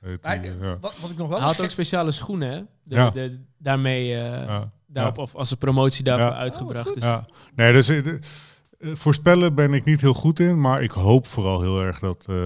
heet 0.00 0.24
Maar, 0.24 0.42
die, 0.42 0.50
eh, 0.50 0.56
eh, 0.56 0.62
ja. 0.62 0.76
wat, 0.80 1.00
wat 1.00 1.10
ik 1.10 1.16
nog 1.16 1.28
wel 1.28 1.38
Hij 1.38 1.46
had 1.46 1.60
ook 1.60 1.70
speciale 1.70 2.10
schoenen, 2.12 2.50
hè? 2.50 2.58
De, 2.84 2.94
Ja. 2.94 3.10
de- 3.10 3.38
daarmee, 3.58 4.14
eh, 4.14 4.46
ja. 4.46 4.70
daarop, 4.86 5.18
of 5.18 5.34
als 5.34 5.50
een 5.50 5.58
promotie 5.58 6.04
daarvoor 6.04 6.26
Ja. 6.26 6.32
Oh, 6.32 6.38
uitgebracht. 6.38 6.84
wat 6.84 6.94
dus 6.94 7.02
Ja, 7.04 7.26
nee, 7.54 7.72
dus 7.72 7.88
eh, 7.88 8.04
de- 8.04 8.18
eh, 8.78 8.90
voorspellen 8.94 9.54
ben 9.54 9.72
ik 9.74 9.84
niet 9.84 10.00
heel 10.00 10.14
goed 10.14 10.40
in, 10.40 10.60
maar 10.60 10.82
ik 10.82 10.90
hoop 10.90 11.26
vooral 11.26 11.60
heel 11.60 11.80
erg 11.82 11.98
dat, 11.98 12.24
eh, 12.28 12.36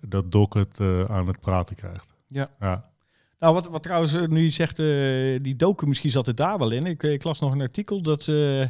dat 0.00 0.32
Doc 0.32 0.48
het 0.52 0.78
eh, 0.80 1.04
aan 1.04 1.26
het 1.26 1.40
praten 1.40 1.76
krijgt. 1.76 2.14
Ja. 2.28 2.50
ja. 2.60 2.89
Nou, 3.40 3.54
wat, 3.54 3.68
wat 3.68 3.82
trouwens 3.82 4.14
eh, 4.14 4.26
nu 4.26 4.42
je 4.42 4.50
zegt, 4.50 4.78
eh, 4.78 4.86
die 5.42 5.56
docu, 5.56 5.86
misschien 5.86 6.10
zat 6.10 6.26
het 6.26 6.36
daar 6.36 6.58
wel 6.58 6.70
in. 6.70 6.86
Ik, 6.86 7.02
ik 7.02 7.24
las 7.24 7.38
nog 7.40 7.52
een 7.52 7.60
artikel 7.60 8.02
dat 8.02 8.28
eh 8.28 8.64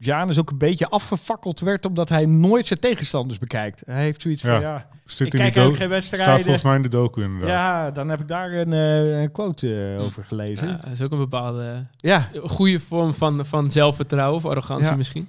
Janus 0.00 0.38
ook 0.38 0.50
een 0.50 0.58
beetje 0.58 0.88
afgefakkeld 0.88 1.60
werd 1.60 1.86
omdat 1.86 2.08
hij 2.08 2.26
nooit 2.26 2.66
zijn 2.66 2.78
tegenstanders 2.80 3.38
bekijkt. 3.38 3.82
Hij 3.86 4.02
heeft 4.02 4.22
zoiets 4.22 4.42
van, 4.42 4.50
Ja. 4.50 4.60
ja, 4.60 4.88
Zit 5.04 5.26
ik 5.26 5.32
in 5.32 5.38
kijk 5.38 5.54
die 5.54 5.62
eigenlijk 5.62 5.92
geen 5.92 6.02
Staat 6.02 6.10
wedstrijden. 6.18 6.42
volgens 6.42 6.62
mij 6.64 6.74
in 6.76 6.82
de 6.82 6.88
docu 6.88 7.22
inderdaad. 7.22 7.48
Ja, 7.48 7.90
dan 7.90 8.08
heb 8.08 8.20
ik 8.20 8.28
daar 8.28 8.52
een, 8.52 8.72
eh, 8.72 9.20
een 9.20 9.32
quote 9.32 9.94
eh, 9.96 10.04
over 10.04 10.24
gelezen. 10.24 10.66
ja, 10.66 10.72
Ja, 10.72 10.80
dat 10.82 10.92
is 10.92 11.02
ook 11.02 11.12
een 11.12 11.18
bepaalde 11.18 11.86
ja, 11.96 12.28
goede 12.42 12.80
vorm 12.80 13.14
van, 13.14 13.46
van 13.46 13.70
zelfvertrouwen 13.70 14.36
of 14.36 14.46
arrogantie 14.46 14.90
Ja. 14.90 14.96
misschien. 14.96 15.28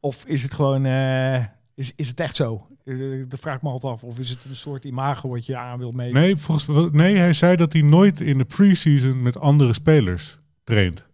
Of 0.00 0.24
is 0.26 0.42
het 0.42 0.54
gewoon, 0.54 0.84
eh, 0.84 1.44
is, 1.74 1.92
is 1.96 2.08
het 2.08 2.20
echt 2.20 2.36
zo? 2.36 2.66
Eh, 2.84 2.96
Dat 3.28 3.40
vraag 3.40 3.56
ik 3.56 3.62
me 3.62 3.68
altijd 3.68 3.92
af. 3.92 4.02
Of 4.02 4.18
is 4.18 4.30
het 4.30 4.44
een 4.48 4.56
soort 4.56 4.84
imago 4.84 5.28
wat 5.28 5.46
je 5.46 5.56
aan 5.56 5.78
wil 5.78 5.92
meten? 5.92 6.14
Nee, 6.20 6.36
volgens, 6.36 6.90
nee, 6.92 7.16
hij 7.16 7.32
zei 7.32 7.56
dat 7.56 7.72
hij 7.72 7.82
nooit 7.82 8.20
in 8.20 8.38
de 8.38 8.44
preseason 8.44 9.22
met 9.22 9.38
andere 9.40 9.72
spelers 9.72 10.38
traint. 10.64 11.06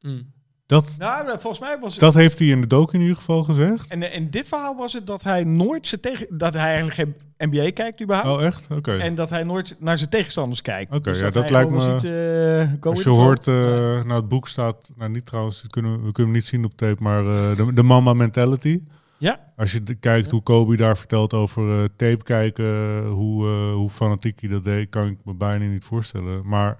Mm. 0.00 0.34
Dat, 0.66 0.94
Nou, 0.98 1.26
volgens 1.40 1.58
mij 1.60 1.78
was 1.80 1.90
het... 1.92 2.00
dat 2.00 2.14
heeft 2.14 2.38
hij 2.38 2.48
in 2.48 2.60
de 2.60 2.66
docu 2.66 2.94
in 2.94 3.00
ieder 3.00 3.16
geval 3.16 3.42
gezegd. 3.42 3.88
En 3.90 4.12
in 4.12 4.30
dit 4.30 4.48
verhaal 4.48 4.76
was 4.76 4.92
het 4.92 5.06
dat 5.06 5.22
hij 5.22 5.44
nooit 5.44 5.86
zijn 5.86 6.00
tegen... 6.00 6.26
Dat 6.30 6.54
hij 6.54 6.62
eigenlijk 6.64 6.94
geen 6.94 7.14
NBA 7.50 7.70
kijkt 7.70 8.02
überhaupt. 8.02 8.40
Oh, 8.40 8.46
echt? 8.46 8.68
Oké. 8.70 8.96
En 8.96 9.14
dat 9.14 9.30
hij 9.30 9.42
nooit 9.44 9.76
naar 9.78 9.98
zijn 9.98 10.10
tegenstanders 10.10 10.62
kijkt. 10.62 10.94
Oké, 10.94 11.10
Dus 11.10 11.20
ja, 11.20 11.30
dat 11.30 11.50
lijkt 11.50 11.70
me- 11.70 11.80
ziet, 11.82 12.04
eh, 12.84 12.90
Als 12.90 13.02
je 13.02 13.08
hoort, 13.10 13.46
eh, 13.46 13.54
nou 14.04 14.12
het 14.12 14.28
boek 14.28 14.48
staat, 14.48 14.90
nou 14.96 15.10
niet 15.10 15.26
trouwens, 15.26 15.64
kunnen, 15.68 15.92
we 15.92 15.96
we 16.06 16.12
kunnen 16.12 16.32
hem 16.32 16.40
niet 16.42 16.44
zien 16.50 16.64
op 16.64 16.76
tape, 16.76 17.02
maar 17.02 17.26
eh, 17.26 17.56
de, 17.56 17.72
de 17.72 17.82
Mama 17.82 18.12
Mentality. 18.14 18.80
Ja. 19.18 19.52
Als 19.56 19.72
je 19.72 19.94
kijkt 19.94 20.30
hoe 20.30 20.42
Kobe 20.42 20.76
daar 20.76 20.96
vertelt 20.96 21.32
over 21.32 21.70
eh, 21.70 21.84
tape 21.96 22.22
kijken, 22.22 23.04
hoe, 23.06 23.46
eh, 23.46 23.72
hoe 23.72 23.90
fanatiek 23.90 24.40
hij 24.40 24.50
dat 24.50 24.64
deed, 24.64 24.88
kan 24.88 25.06
ik 25.06 25.18
me 25.24 25.34
bijna 25.34 25.64
niet 25.64 25.84
voorstellen. 25.84 26.48
Maar 26.48 26.78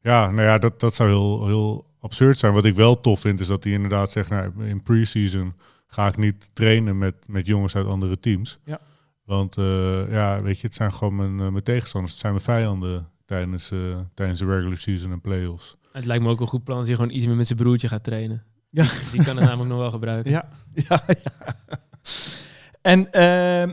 ja, 0.00 0.30
nou 0.30 0.46
ja, 0.46 0.58
dat, 0.58 0.80
dat 0.80 0.94
zou 0.94 1.08
heel, 1.08 1.46
heel 1.46 1.86
absurd 2.00 2.38
zijn. 2.38 2.52
Wat 2.52 2.64
ik 2.64 2.74
wel 2.74 3.00
tof 3.00 3.20
vind, 3.20 3.40
is 3.40 3.46
dat 3.46 3.64
hij 3.64 3.72
inderdaad 3.72 4.10
zegt, 4.10 4.30
nou, 4.30 4.64
in 4.64 4.82
pre-season 4.82 5.54
ga 5.86 6.08
ik 6.08 6.16
niet 6.16 6.50
trainen 6.54 6.98
met, 6.98 7.14
met 7.26 7.46
jongens 7.46 7.76
uit 7.76 7.86
andere 7.86 8.18
teams. 8.20 8.58
Ja. 8.64 8.80
Want 9.24 9.56
eh, 9.56 10.12
ja, 10.12 10.42
weet 10.42 10.60
je, 10.60 10.66
het 10.66 10.76
zijn 10.76 10.92
gewoon 10.92 11.16
mijn, 11.16 11.36
mijn 11.36 11.62
tegenstanders, 11.62 12.12
het 12.12 12.20
zijn 12.20 12.32
mijn 12.32 12.44
vijanden 12.44 13.08
tijdens, 13.24 13.70
eh, 13.70 13.98
tijdens 14.14 14.38
de 14.38 14.46
regular 14.46 14.76
season 14.76 15.12
en 15.12 15.20
playoffs. 15.20 15.76
Het 15.92 16.04
lijkt 16.04 16.22
me 16.22 16.30
ook 16.30 16.40
een 16.40 16.46
goed 16.46 16.64
plan 16.64 16.78
als 16.78 16.86
hij 16.86 16.96
gewoon 16.96 17.10
iets 17.10 17.26
meer 17.26 17.36
met 17.36 17.46
zijn 17.46 17.58
broertje 17.58 17.88
gaat 17.88 18.04
trainen. 18.04 18.44
Ja. 18.74 18.84
Die 19.12 19.24
kan 19.24 19.36
het 19.36 19.44
namelijk 19.44 19.70
nog 19.70 19.78
wel 19.78 19.90
gebruiken. 19.90 20.30
Ja, 20.30 20.48
ja, 20.88 21.02
ja. 21.06 21.54
En 22.82 23.12
ehm, 23.12 23.72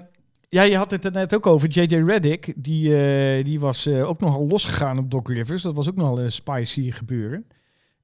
ja, 0.50 0.62
je 0.62 0.78
had 0.78 0.92
het 0.92 1.06
er 1.06 1.12
net 1.12 1.36
ook 1.36 1.48
over. 1.48 1.70
JJ 1.70 1.96
Reddick, 1.96 2.54
die, 2.56 2.96
eh, 2.98 3.44
die 3.46 3.60
was 3.60 3.86
eh, 3.86 4.08
ook 4.10 4.20
nogal 4.20 4.48
losgegaan 4.48 4.98
op 4.98 5.12
Doc 5.12 5.28
Rivers. 5.28 5.62
Dat 5.62 5.76
was 5.76 5.90
ook 5.90 5.96
nogal 5.96 6.20
een 6.20 6.32
spicy 6.32 6.92
gebeuren. 6.92 7.46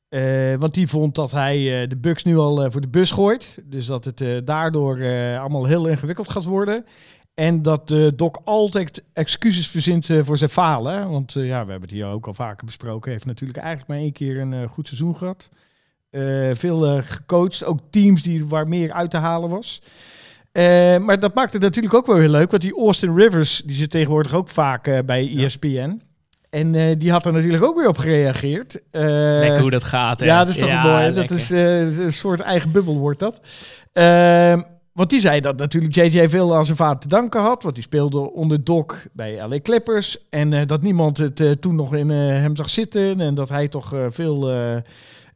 Eh, 0.10 0.56
want 0.56 0.74
die 0.74 0.88
vond 0.88 1.16
dat 1.16 1.32
hij 1.32 1.82
eh, 1.82 1.90
de 1.90 1.98
Bucks 1.98 2.24
nu 2.24 2.38
al 2.38 2.64
eh, 2.64 2.72
voor 2.72 2.82
de 2.82 2.88
bus 2.88 3.12
gooit. 3.12 3.58
Dus 3.64 3.86
dat 3.86 4.06
het 4.06 4.22
eh, 4.22 4.38
daardoor 4.44 4.98
eh, 4.98 5.40
allemaal 5.40 5.66
heel 5.66 5.88
ingewikkeld 5.88 6.30
gaat 6.30 6.44
worden. 6.46 6.86
En 7.34 7.62
dat 7.62 7.92
eh 7.92 8.08
Doc 8.16 8.32
altijd 8.44 9.04
excuses 9.14 9.68
verzint 9.68 10.10
eh, 10.10 10.24
voor 10.24 10.38
zijn 10.38 10.50
falen. 10.50 11.10
Want 11.10 11.36
eh, 11.36 11.46
ja, 11.46 11.66
we 11.66 11.72
hebben 11.72 11.90
het 11.90 11.98
hier 11.98 12.06
ook 12.06 12.28
al 12.28 12.34
vaker 12.34 12.66
besproken. 12.66 13.04
Hij 13.04 13.12
heeft 13.12 13.26
natuurlijk 13.26 13.60
eigenlijk 13.60 13.88
maar 13.88 13.98
één 13.98 14.12
keer 14.12 14.40
een 14.40 14.54
eh, 14.54 14.70
goed 14.70 14.88
seizoen 14.88 15.16
gehad. 15.16 15.50
Eh, 16.16 16.50
veel 16.54 16.86
eh, 16.86 17.04
gecoacht. 17.04 17.64
Ook 17.64 17.80
teams 17.90 18.24
die, 18.24 18.46
waar 18.48 18.68
meer 18.68 18.94
uit 18.94 19.12
te 19.12 19.18
halen 19.18 19.50
was. 19.50 19.82
Eh, 20.52 20.98
maar 20.98 21.20
dat 21.20 21.34
maakt 21.34 21.54
het 21.54 21.62
natuurlijk 21.62 21.94
ook 21.94 22.06
wel 22.06 22.18
heel 22.18 22.30
leuk. 22.30 22.52
Want 22.52 22.64
die 22.64 22.78
Austin 22.78 23.16
Rivers, 23.16 23.62
die 23.66 23.76
zit 23.76 23.92
tegenwoordig 23.92 24.34
ook 24.34 24.50
vaak 24.50 25.06
bij 25.06 25.34
ESPN. 25.38 26.02
En 26.50 26.98
die 26.98 27.12
had 27.12 27.26
er 27.26 27.34
natuurlijk 27.34 27.64
ook 27.64 27.78
weer 27.78 27.88
op 27.88 27.98
gereageerd. 27.98 28.82
Lekker 28.92 29.62
hoe 29.62 29.70
dat 29.70 29.84
gaat. 29.84 30.20
Hè? 30.20 30.26
ja, 30.26 30.38
dat 30.38 30.48
is 30.48 30.58
toch 30.58 30.84
mooi. 30.84 31.14
Dat 31.14 31.32
is 31.32 31.50
een 31.50 32.14
soort 32.14 32.40
eigen 32.40 32.72
bubbel 32.72 32.98
wordt 32.98 33.20
dat. 33.20 33.40
Ehm, 33.94 34.62
want 34.94 35.10
die 35.10 35.20
zei 35.20 35.42
dat 35.42 35.58
natuurlijk 35.58 35.96
JJ 35.96 36.30
veel 36.30 36.56
aan 36.56 36.66
zijn 36.66 36.78
vader 36.78 37.00
te 37.00 37.08
danken 37.08 37.42
had. 37.42 37.64
Want 37.64 37.76
die 37.76 37.84
speelde 37.84 38.32
onder 38.32 38.64
Doc 38.64 38.86
bij 39.14 39.48
LA 39.48 39.60
Clippers. 39.62 40.18
En 40.30 40.68
dat 40.68 40.82
niemand 40.82 41.18
het 41.18 41.62
toen 41.62 41.76
nog 41.76 41.96
in 41.96 42.10
hem 42.10 42.56
zag 42.56 42.70
zitten. 42.70 43.22
En 43.22 43.36
dat 43.36 43.50
hij 43.50 43.68
toch 43.68 43.94
veel 44.10 44.50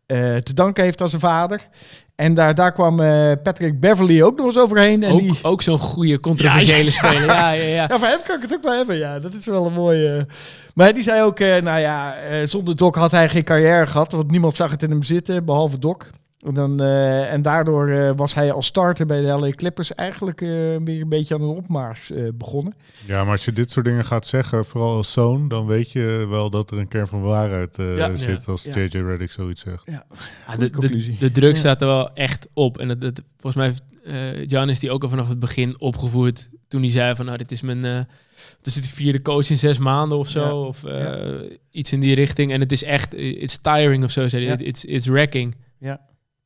eh, 0.10 0.36
te 0.36 0.54
danken 0.54 0.84
heeft 0.84 1.02
aan 1.02 1.10
zijn 1.10 1.22
vader. 1.22 1.68
En 2.16 2.34
daar, 2.34 2.56
daar 2.56 2.72
kwam 2.72 3.00
eh, 3.00 3.32
Patrick 3.44 3.80
Beverly 3.80 4.22
ook 4.22 4.38
nog 4.38 4.46
eens 4.46 4.58
overheen. 4.58 5.04
En 5.04 5.12
ook, 5.12 5.20
die, 5.20 5.40
ook 5.42 5.62
zo'n 5.62 5.78
goede 5.78 6.20
controversiële 6.20 6.78
Ja, 6.78 6.84
ja. 6.84 6.92
speler. 6.92 7.26
Ja, 7.26 7.52
ja, 7.52 7.64
ja. 7.64 7.86
ja, 7.90 7.98
voor 7.98 8.08
hem 8.08 8.20
kan 8.28 8.36
ik 8.36 8.42
het 8.42 8.54
ook 8.54 8.64
wel 8.64 8.76
hebben. 8.78 8.98
Ja, 8.98 9.20
dat 9.20 9.34
is 9.34 9.46
wel 9.46 9.66
een 9.66 9.74
mooie. 9.74 10.28
Maar 10.74 10.94
die 10.94 11.04
zei 11.04 11.22
ook, 11.22 11.40
eh, 11.40 11.62
nou 11.62 11.80
ja, 11.80 12.16
zonder 12.46 12.76
Doc 12.76 12.96
had 12.96 13.12
hij 13.12 13.30
geen 13.30 13.44
carrière 13.44 13.88
gehad. 13.88 14.12
Want 14.12 14.32
niemand 14.32 14.56
zag 14.56 14.72
het 14.72 14.84
in 14.84 14.90
hem 14.90 15.04
zitten, 15.04 15.46
behalve 15.46 15.80
Doc. 15.80 15.98
En, 16.46 16.54
dan, 16.54 16.80
eh, 16.82 17.32
en 17.34 17.42
daardoor 17.42 17.88
eh, 17.90 18.12
was 18.16 18.34
hij 18.34 18.52
als 18.52 18.66
starter 18.66 19.06
bij 19.06 19.22
de 19.22 19.28
LA 19.28 19.50
Clippers 19.50 19.96
eigenlijk 19.96 20.42
eh, 20.42 20.48
weer 20.84 21.02
een 21.02 21.10
beetje 21.10 21.34
aan 21.36 21.42
een 21.42 21.48
opmars 21.56 22.12
eh, 22.12 22.24
begonnen. 22.34 22.74
Ja, 23.08 23.24
maar 23.24 23.32
als 23.32 23.46
je 23.46 23.54
dit 23.54 23.72
soort 23.72 23.86
dingen 23.86 24.06
gaat 24.06 24.28
zeggen, 24.28 24.66
vooral 24.66 24.96
als 24.96 25.12
zoon, 25.12 25.48
dan 25.48 25.66
weet 25.68 25.92
je 25.92 26.26
wel 26.30 26.50
dat 26.50 26.72
er 26.72 26.78
een 26.78 26.88
kern 26.88 27.08
van 27.08 27.22
waarheid 27.22 27.78
eh, 27.78 27.98
Ja. 27.98 28.16
zit 28.16 28.46
Ja. 28.46 28.52
als 28.52 28.64
Ja. 28.64 28.72
JJ 28.82 28.98
Reddick 29.02 29.32
zoiets 29.32 29.62
zegt. 29.62 29.84
Ja, 29.86 30.06
Goeie 30.48 30.70
de, 30.70 30.88
de, 30.90 31.16
de 31.20 31.32
druk 31.32 31.54
Ja. 31.54 31.60
staat 31.60 31.82
er 31.82 31.88
wel 31.88 32.14
echt 32.14 32.48
op. 32.54 32.78
En 32.78 32.90
het, 32.90 33.02
het- 33.04 33.22
volgens 33.40 33.56
mij 33.56 33.66
heeft 33.66 33.82
eh 34.04 34.46
Jan 34.46 34.70
is 34.70 34.80
die 34.80 34.92
ook 34.92 35.04
al 35.04 35.10
vanaf 35.10 35.28
het 35.28 35.40
begin 35.40 35.80
opgevoerd. 35.82 36.50
Toen 36.68 36.82
hij 36.82 36.92
zei 36.92 37.16
van, 37.16 37.26
nou, 37.26 37.38
dit 37.38 37.52
is 37.52 37.62
mijn... 37.62 37.86
eh 37.86 38.02
het 38.58 38.68
is 38.68 38.74
de 38.74 38.88
vierde 38.90 39.22
coach 39.22 39.50
in 39.50 39.58
zes 39.58 39.78
maanden 39.78 40.18
of 40.18 40.30
zo. 40.30 40.44
Ja. 40.44 40.54
Of 40.68 40.84
eh, 40.84 41.58
iets 41.72 41.92
in 41.92 42.00
die 42.00 42.16
richting. 42.16 42.52
En 42.52 42.60
het 42.60 42.72
is 42.72 42.84
echt, 42.84 43.14
it's 43.16 43.58
tiring 43.62 44.04
of 44.04 44.12
zo, 44.12 44.28
zei 44.28 44.46
hij. 44.46 44.58
Ja. 44.60 44.66
It's, 44.66 44.84
it's 44.86 45.06
wrecking. 45.08 45.56
Ja. 45.80 46.00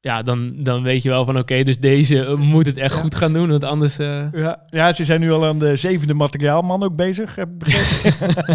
Ja, 0.04 0.22
dan, 0.22 0.54
dan 0.56 0.84
weet 0.84 1.04
je 1.04 1.10
wel 1.10 1.26
van 1.26 1.38
oké, 1.38 1.64
dus 1.64 1.80
deze 1.80 2.26
eh, 2.26 2.34
moet 2.34 2.66
het 2.66 2.78
echt 2.78 2.94
Ja. 2.94 3.00
goed 3.00 3.16
gaan 3.16 3.34
doen, 3.34 3.50
want 3.50 3.64
anders... 3.64 3.98
eh, 3.98 4.24
Ja, 4.34 4.60
ja, 4.70 4.94
ze 4.94 5.04
zijn 5.06 5.20
nu 5.20 5.32
al 5.32 5.46
aan 5.46 5.60
de 5.60 5.76
zevende 5.76 6.14
materiaalman 6.14 6.84
ook 6.84 6.96
bezig, 6.96 7.36
heb 7.36 7.50
ik 7.52 7.58
begrepen. 7.58 8.36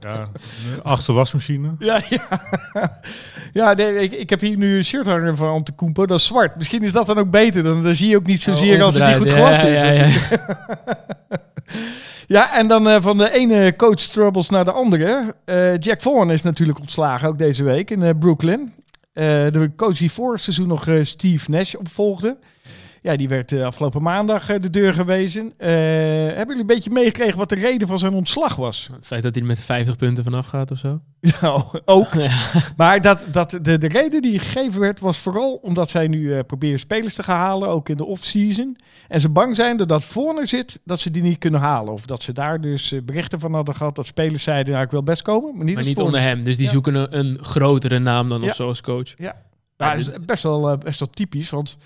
Ja, 0.00 0.28
de 0.76 0.82
achtste 0.82 1.12
wasmachine. 1.12 1.74
ja, 1.78 2.00
ja. 2.08 2.28
ja 3.52 3.72
nee, 3.72 3.94
ik, 3.94 4.12
ik 4.12 4.30
heb 4.30 4.40
hier 4.40 4.56
nu 4.56 4.76
een 4.76 4.84
shirt 4.84 5.06
hangen 5.06 5.36
van 5.36 5.48
Antetokounmpo, 5.48 6.06
dat 6.06 6.18
is 6.18 6.26
zwart. 6.26 6.56
Misschien 6.56 6.82
is 6.82 6.92
dat 6.92 7.06
dan 7.06 7.18
ook 7.18 7.30
beter, 7.30 7.62
dan, 7.62 7.82
dan 7.82 7.94
zie 7.94 8.08
je 8.08 8.16
ook 8.16 8.26
niet 8.26 8.42
zozeer 8.42 8.76
oh, 8.78 8.84
als 8.84 8.94
het 8.98 9.06
niet 9.06 9.16
goed 9.16 9.30
gewassen 9.30 9.70
Ja, 9.70 9.82
is. 9.90 10.28
ja, 10.28 10.38
ja. 10.38 10.98
Ja, 12.26 12.58
en 12.58 12.66
dan 12.68 12.88
eh, 12.88 12.96
van 13.02 13.16
de 13.18 13.32
ene 13.32 13.76
coach 13.76 13.94
troubles 14.00 14.48
naar 14.50 14.64
de 14.64 14.72
andere. 14.72 15.34
Eh, 15.44 15.78
Jack 15.78 16.02
Vaughan 16.02 16.30
is 16.30 16.42
natuurlijk 16.42 16.80
ontslagen, 16.80 17.28
ook 17.28 17.38
deze 17.38 17.64
week 17.64 17.90
in 17.90 18.18
Brooklyn. 18.18 18.72
Eh, 19.16 19.50
de 19.50 19.70
coach 19.76 19.98
die 19.98 20.12
vorig 20.12 20.40
seizoen 20.40 20.68
nog 20.68 20.86
eh, 20.86 21.04
Steve 21.04 21.50
Nash 21.50 21.74
opvolgde. 21.74 22.36
Ja, 23.06 23.16
die 23.16 23.28
werd 23.28 23.52
eh, 23.52 23.62
afgelopen 23.64 24.02
maandag 24.02 24.48
eh, 24.48 24.60
de 24.60 24.70
deur 24.70 24.94
gewezen. 24.94 25.52
Eh, 25.56 25.68
hebben 25.68 26.46
jullie 26.46 26.60
een 26.60 26.66
beetje 26.66 26.90
meegekregen 26.90 27.38
wat 27.38 27.48
de 27.48 27.54
reden 27.54 27.88
van 27.88 27.98
zijn 27.98 28.12
ontslag 28.12 28.56
was? 28.56 28.88
Het 28.92 29.06
feit 29.06 29.22
dat 29.22 29.32
hij 29.34 29.42
er 29.42 29.48
met 29.48 29.60
50 29.60 29.96
punten 29.96 30.24
vanaf 30.24 30.46
gaat 30.46 30.70
of 30.70 30.78
zo. 30.78 31.00
Ja, 31.40 31.64
ook. 31.84 32.14
Ja. 32.14 32.30
Maar 32.76 33.00
dat, 33.00 33.24
dat 33.32 33.58
de, 33.62 33.78
de 33.78 33.88
reden 33.88 34.22
die 34.22 34.38
gegeven 34.38 34.80
werd 34.80 35.00
was 35.00 35.18
vooral 35.18 35.52
omdat 35.62 35.90
zij 35.90 36.06
nu 36.08 36.42
proberen 36.42 36.78
spelers 36.78 37.14
te 37.14 37.22
gaan 37.22 37.36
halen, 37.36 37.68
ook 37.68 37.88
in 37.88 37.96
de 37.96 38.04
off-season. 38.04 38.76
En 39.08 39.20
ze 39.20 39.28
bang 39.28 39.56
zijn 39.56 39.76
dat 39.76 39.88
dat 39.88 40.04
zit, 40.42 40.80
dat 40.84 41.00
ze 41.00 41.10
die 41.10 41.22
niet 41.22 41.38
kunnen 41.38 41.60
halen. 41.60 41.92
Of 41.92 42.06
dat 42.06 42.22
ze 42.22 42.32
daar 42.32 42.60
dus 42.60 42.94
berichten 43.04 43.40
van 43.40 43.54
hadden 43.54 43.74
gehad 43.74 43.94
dat 43.94 44.06
spelers 44.06 44.42
zeiden, 44.42 44.72
nou 44.72 44.84
ik 44.84 44.90
wil 44.90 45.02
best 45.02 45.22
komen, 45.22 45.56
maar 45.56 45.64
niet, 45.64 45.74
Maar 45.74 46.04
onder 46.04 46.20
hem. 46.20 46.44
Dus 46.44 46.56
die 46.56 46.66
Ja. 46.66 46.72
zoeken 46.72 46.94
een, 46.94 47.18
een 47.18 47.38
grotere 47.44 47.98
naam 47.98 48.28
dan 48.28 48.40
Ja. 48.42 48.48
of 48.48 48.54
zo 48.54 48.68
als 48.68 48.80
coach. 48.80 49.12
Ja, 49.16 49.36
maar 49.76 49.98
Ja, 49.98 50.04
best 50.26 50.42
wel, 50.42 50.78
best 50.78 50.98
wel 51.00 51.10
typisch, 51.10 51.50
want 51.50 51.76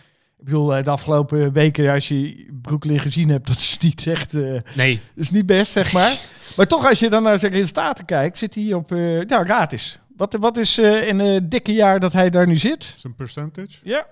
ik 0.40 0.46
bedoel, 0.46 0.74
eh, 0.76 0.84
de 0.84 0.90
afgelopen 0.90 1.52
weken, 1.52 1.92
als 1.92 2.08
je 2.08 2.48
Brooklyn 2.62 3.00
gezien 3.00 3.28
hebt, 3.28 3.46
dat 3.52 3.56
is 3.56 3.78
niet 3.78 4.06
echt, 4.06 4.34
eh, 4.34 4.52
dat 4.52 4.74
Nee, 4.74 5.00
is 5.14 5.30
niet 5.30 5.46
best, 5.46 5.72
zeg 5.72 5.92
maar. 5.92 6.18
maar 6.56 6.66
toch, 6.66 6.86
als 6.86 6.98
je 6.98 7.08
dan 7.10 7.22
naar 7.22 7.38
zijn 7.38 7.52
resultaten 7.52 8.04
kijkt, 8.04 8.38
zit 8.38 8.54
hij 8.54 8.72
op, 8.72 8.92
eh 8.92 8.98
nou, 9.20 9.46
raad. 9.46 9.98
Wat, 10.16 10.36
wat 10.40 10.56
is 10.56 10.78
eh, 10.78 11.08
in 11.08 11.18
het 11.18 11.50
dikke 11.50 11.72
jaar 11.72 12.00
dat 12.00 12.12
hij 12.12 12.30
daar 12.30 12.46
nu 12.46 12.58
zit? 12.58 12.94
Zijn 12.96 13.14
percentage? 13.14 13.78
Ja. 13.82 14.06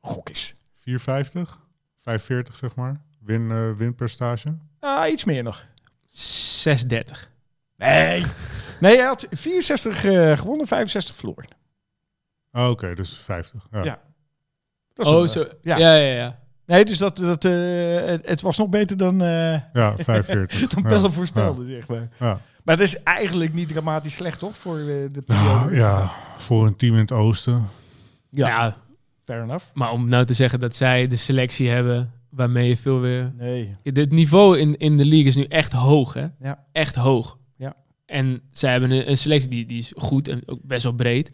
Gok 0.00 0.28
eens. 0.28 0.54
450? 0.76 1.58
45 2.02 2.56
zeg 2.56 2.74
maar. 2.74 3.00
Win, 3.20 3.50
eh, 3.50 3.70
winpercentage. 3.76 4.56
Ah, 4.80 5.10
iets 5.12 5.24
meer 5.24 5.42
nog. 5.42 5.64
630. 6.08 7.30
Nee. 7.76 8.24
Nee, 8.80 8.96
hij 8.96 9.06
had 9.06 9.26
64 9.30 10.04
eh, 10.04 10.38
gewonnen, 10.38 10.66
65 10.66 11.16
verloren. 11.16 11.48
Oh, 12.52 12.68
Oké, 12.70 12.94
dus 12.94 13.16
50. 13.16 13.66
Ja. 13.72 13.84
Ja. 13.84 14.00
Dat 14.98 15.06
Oh, 15.06 15.22
een, 15.22 15.28
zo. 15.28 15.40
eh, 15.42 15.52
ja. 15.62 15.76
Ja, 15.78 15.94
ja, 15.94 16.14
ja. 16.14 16.38
Nee, 16.66 16.84
dus 16.84 16.98
dat, 16.98 17.16
dat, 17.16 17.44
eh, 17.44 17.52
het, 18.06 18.28
het 18.28 18.40
was 18.40 18.56
nog 18.56 18.68
beter 18.68 18.96
dan, 18.96 19.22
eh 19.22 19.60
Ja, 19.72 19.94
45. 19.98 20.60
dan 20.74 20.82
ja. 20.82 20.88
Pelle 20.88 21.10
voorspelde, 21.10 21.64
zeg 21.66 21.88
maar. 21.88 22.08
Ja. 22.18 22.40
Maar 22.64 22.76
het 22.76 22.86
is 22.86 23.02
eigenlijk 23.02 23.52
niet 23.54 23.68
dramatisch 23.68 24.14
slecht, 24.14 24.38
toch? 24.38 24.56
Voor 24.56 24.78
eh, 24.78 24.84
de 24.86 25.08
Ja, 25.12 25.20
periode. 25.60 25.74
ja, 25.74 26.10
voor 26.36 26.66
een 26.66 26.76
team 26.76 26.94
in 26.94 27.00
het 27.00 27.12
oosten. 27.12 27.68
ja. 28.30 28.48
Ja, 28.48 28.76
fair 29.24 29.42
enough. 29.42 29.64
maar 29.74 29.90
om 29.92 30.08
nou 30.08 30.24
te 30.24 30.34
zeggen 30.34 30.60
dat 30.60 30.74
zij 30.74 31.08
de 31.08 31.16
selectie 31.16 31.68
hebben 31.68 32.12
waarmee 32.30 32.68
je 32.68 32.76
veel 32.76 33.00
weer... 33.00 33.32
Nee. 33.36 33.76
Het 33.82 34.10
niveau 34.10 34.58
in, 34.58 34.76
in 34.76 34.96
de 34.96 35.04
league 35.04 35.26
is 35.26 35.36
nu 35.36 35.44
echt 35.44 35.72
hoog, 35.72 36.14
hè? 36.14 36.26
Ja. 36.40 36.64
Echt 36.72 36.94
hoog. 36.94 37.38
Ja. 37.56 37.74
En 38.06 38.40
zij 38.52 38.70
hebben 38.70 38.90
een, 38.90 39.10
een 39.10 39.18
selectie 39.18 39.50
die, 39.50 39.66
die 39.66 39.78
is 39.78 39.92
goed 39.96 40.28
en 40.28 40.42
ook 40.46 40.60
best 40.62 40.82
wel 40.82 40.92
breed. 40.92 41.30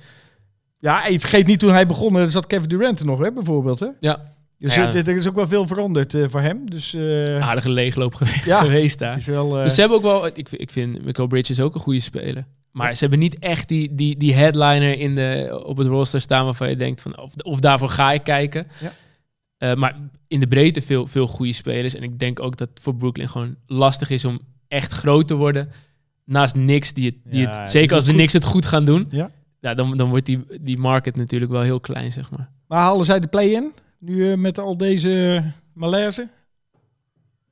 Ja, 0.85 1.07
en 1.07 1.20
vergeet 1.20 1.47
niet 1.47 1.59
toen 1.59 1.70
hij 1.72 1.87
begon, 1.87 2.18
eh, 2.18 2.26
zat 2.26 2.47
Kevin 2.47 2.68
Durant 2.68 3.01
er 3.01 3.07
nog, 3.07 3.18
hè, 3.18 3.32
bijvoorbeeld. 3.32 3.80
Hè? 3.80 3.87
Ja. 4.01 4.32
Dus 4.59 4.74
Ja. 4.74 4.93
er 4.93 5.09
is 5.09 5.28
ook 5.28 5.35
wel 5.35 5.49
veel 5.49 5.66
veranderd 5.66 6.14
eh, 6.14 6.24
voor 6.28 6.41
hem. 6.41 6.70
Dus 6.70 6.95
eh, 6.95 7.41
Aardige 7.49 7.70
leegloop 7.70 8.14
geweest, 8.14 8.45
Ja. 8.45 8.61
geweest 8.61 8.91
het 8.91 8.99
daar. 8.99 9.16
is 9.16 9.26
wel... 9.26 9.57
eh, 9.57 9.62
Dus 9.62 9.74
ze 9.74 9.80
hebben 9.80 9.99
ook 9.99 10.05
wel... 10.05 10.26
Ik, 10.26 10.51
ik 10.51 10.70
vind 10.70 11.05
Michael 11.05 11.28
Bridges 11.28 11.61
ook 11.61 11.74
een 11.74 11.80
goede 11.80 12.01
speler. 12.01 12.45
Maar 12.72 12.95
ze 12.95 13.01
hebben 13.01 13.18
niet 13.18 13.39
echt 13.39 13.68
die, 13.68 13.95
die, 13.95 14.16
die 14.16 14.35
headliner 14.35 14.99
in 14.99 15.14
de, 15.14 15.61
op 15.66 15.76
het 15.76 15.87
roster 15.87 16.20
staan 16.20 16.45
waarvan 16.45 16.68
je 16.68 16.76
denkt 16.76 17.03
van... 17.03 17.18
Of, 17.20 17.32
of 17.43 17.61
daarvoor 17.61 17.89
ga 17.89 18.12
ik 18.12 18.24
kijken. 18.24 18.66
Ja. 18.80 18.93
Eh, 19.59 19.74
maar 19.74 19.97
in 20.28 20.41
de 20.41 20.47
breedte 20.47 20.82
veel, 20.82 21.07
veel 21.07 21.26
goede 21.26 21.53
spelers. 21.53 21.95
En 21.95 22.03
ik 22.03 22.18
denk 22.18 22.41
ook 22.41 22.57
dat 22.57 22.68
voor 22.74 22.95
Brooklyn 22.97 23.28
gewoon 23.28 23.57
lastig 23.66 24.11
is 24.11 24.24
om 24.24 24.41
echt 24.68 24.93
groot 24.93 25.28
te 25.28 25.35
worden. 25.35 25.70
Naast 26.24 26.55
niks 26.55 26.93
die 26.93 27.07
het, 27.07 27.32
die 27.32 27.41
Ja, 27.41 27.61
het 27.61 27.70
zeker 27.70 27.97
als 27.97 28.05
de 28.05 28.12
niks 28.12 28.32
het 28.32 28.45
goed 28.45 28.66
gaan 28.66 28.85
doen. 28.85 29.07
Ja. 29.11 29.30
Ja, 29.65 29.75
dan, 29.75 29.97
dan 29.97 30.09
wordt 30.09 30.27
die, 30.27 30.45
die 30.61 30.79
market 30.79 31.17
natuurlijk 31.17 31.51
wel 31.51 31.61
heel 31.61 31.81
klein, 31.81 32.12
zeg 32.12 32.31
maar. 32.31 32.49
Maar 32.67 32.81
halen 32.81 33.05
zij 33.05 33.21
de 33.21 33.27
play-in? 33.27 33.73
Nu 33.99 34.31
eh, 34.31 34.39
met 34.39 34.59
al 34.59 34.77
deze 34.77 35.35
eh, 35.37 35.53
malaise? 35.73 36.29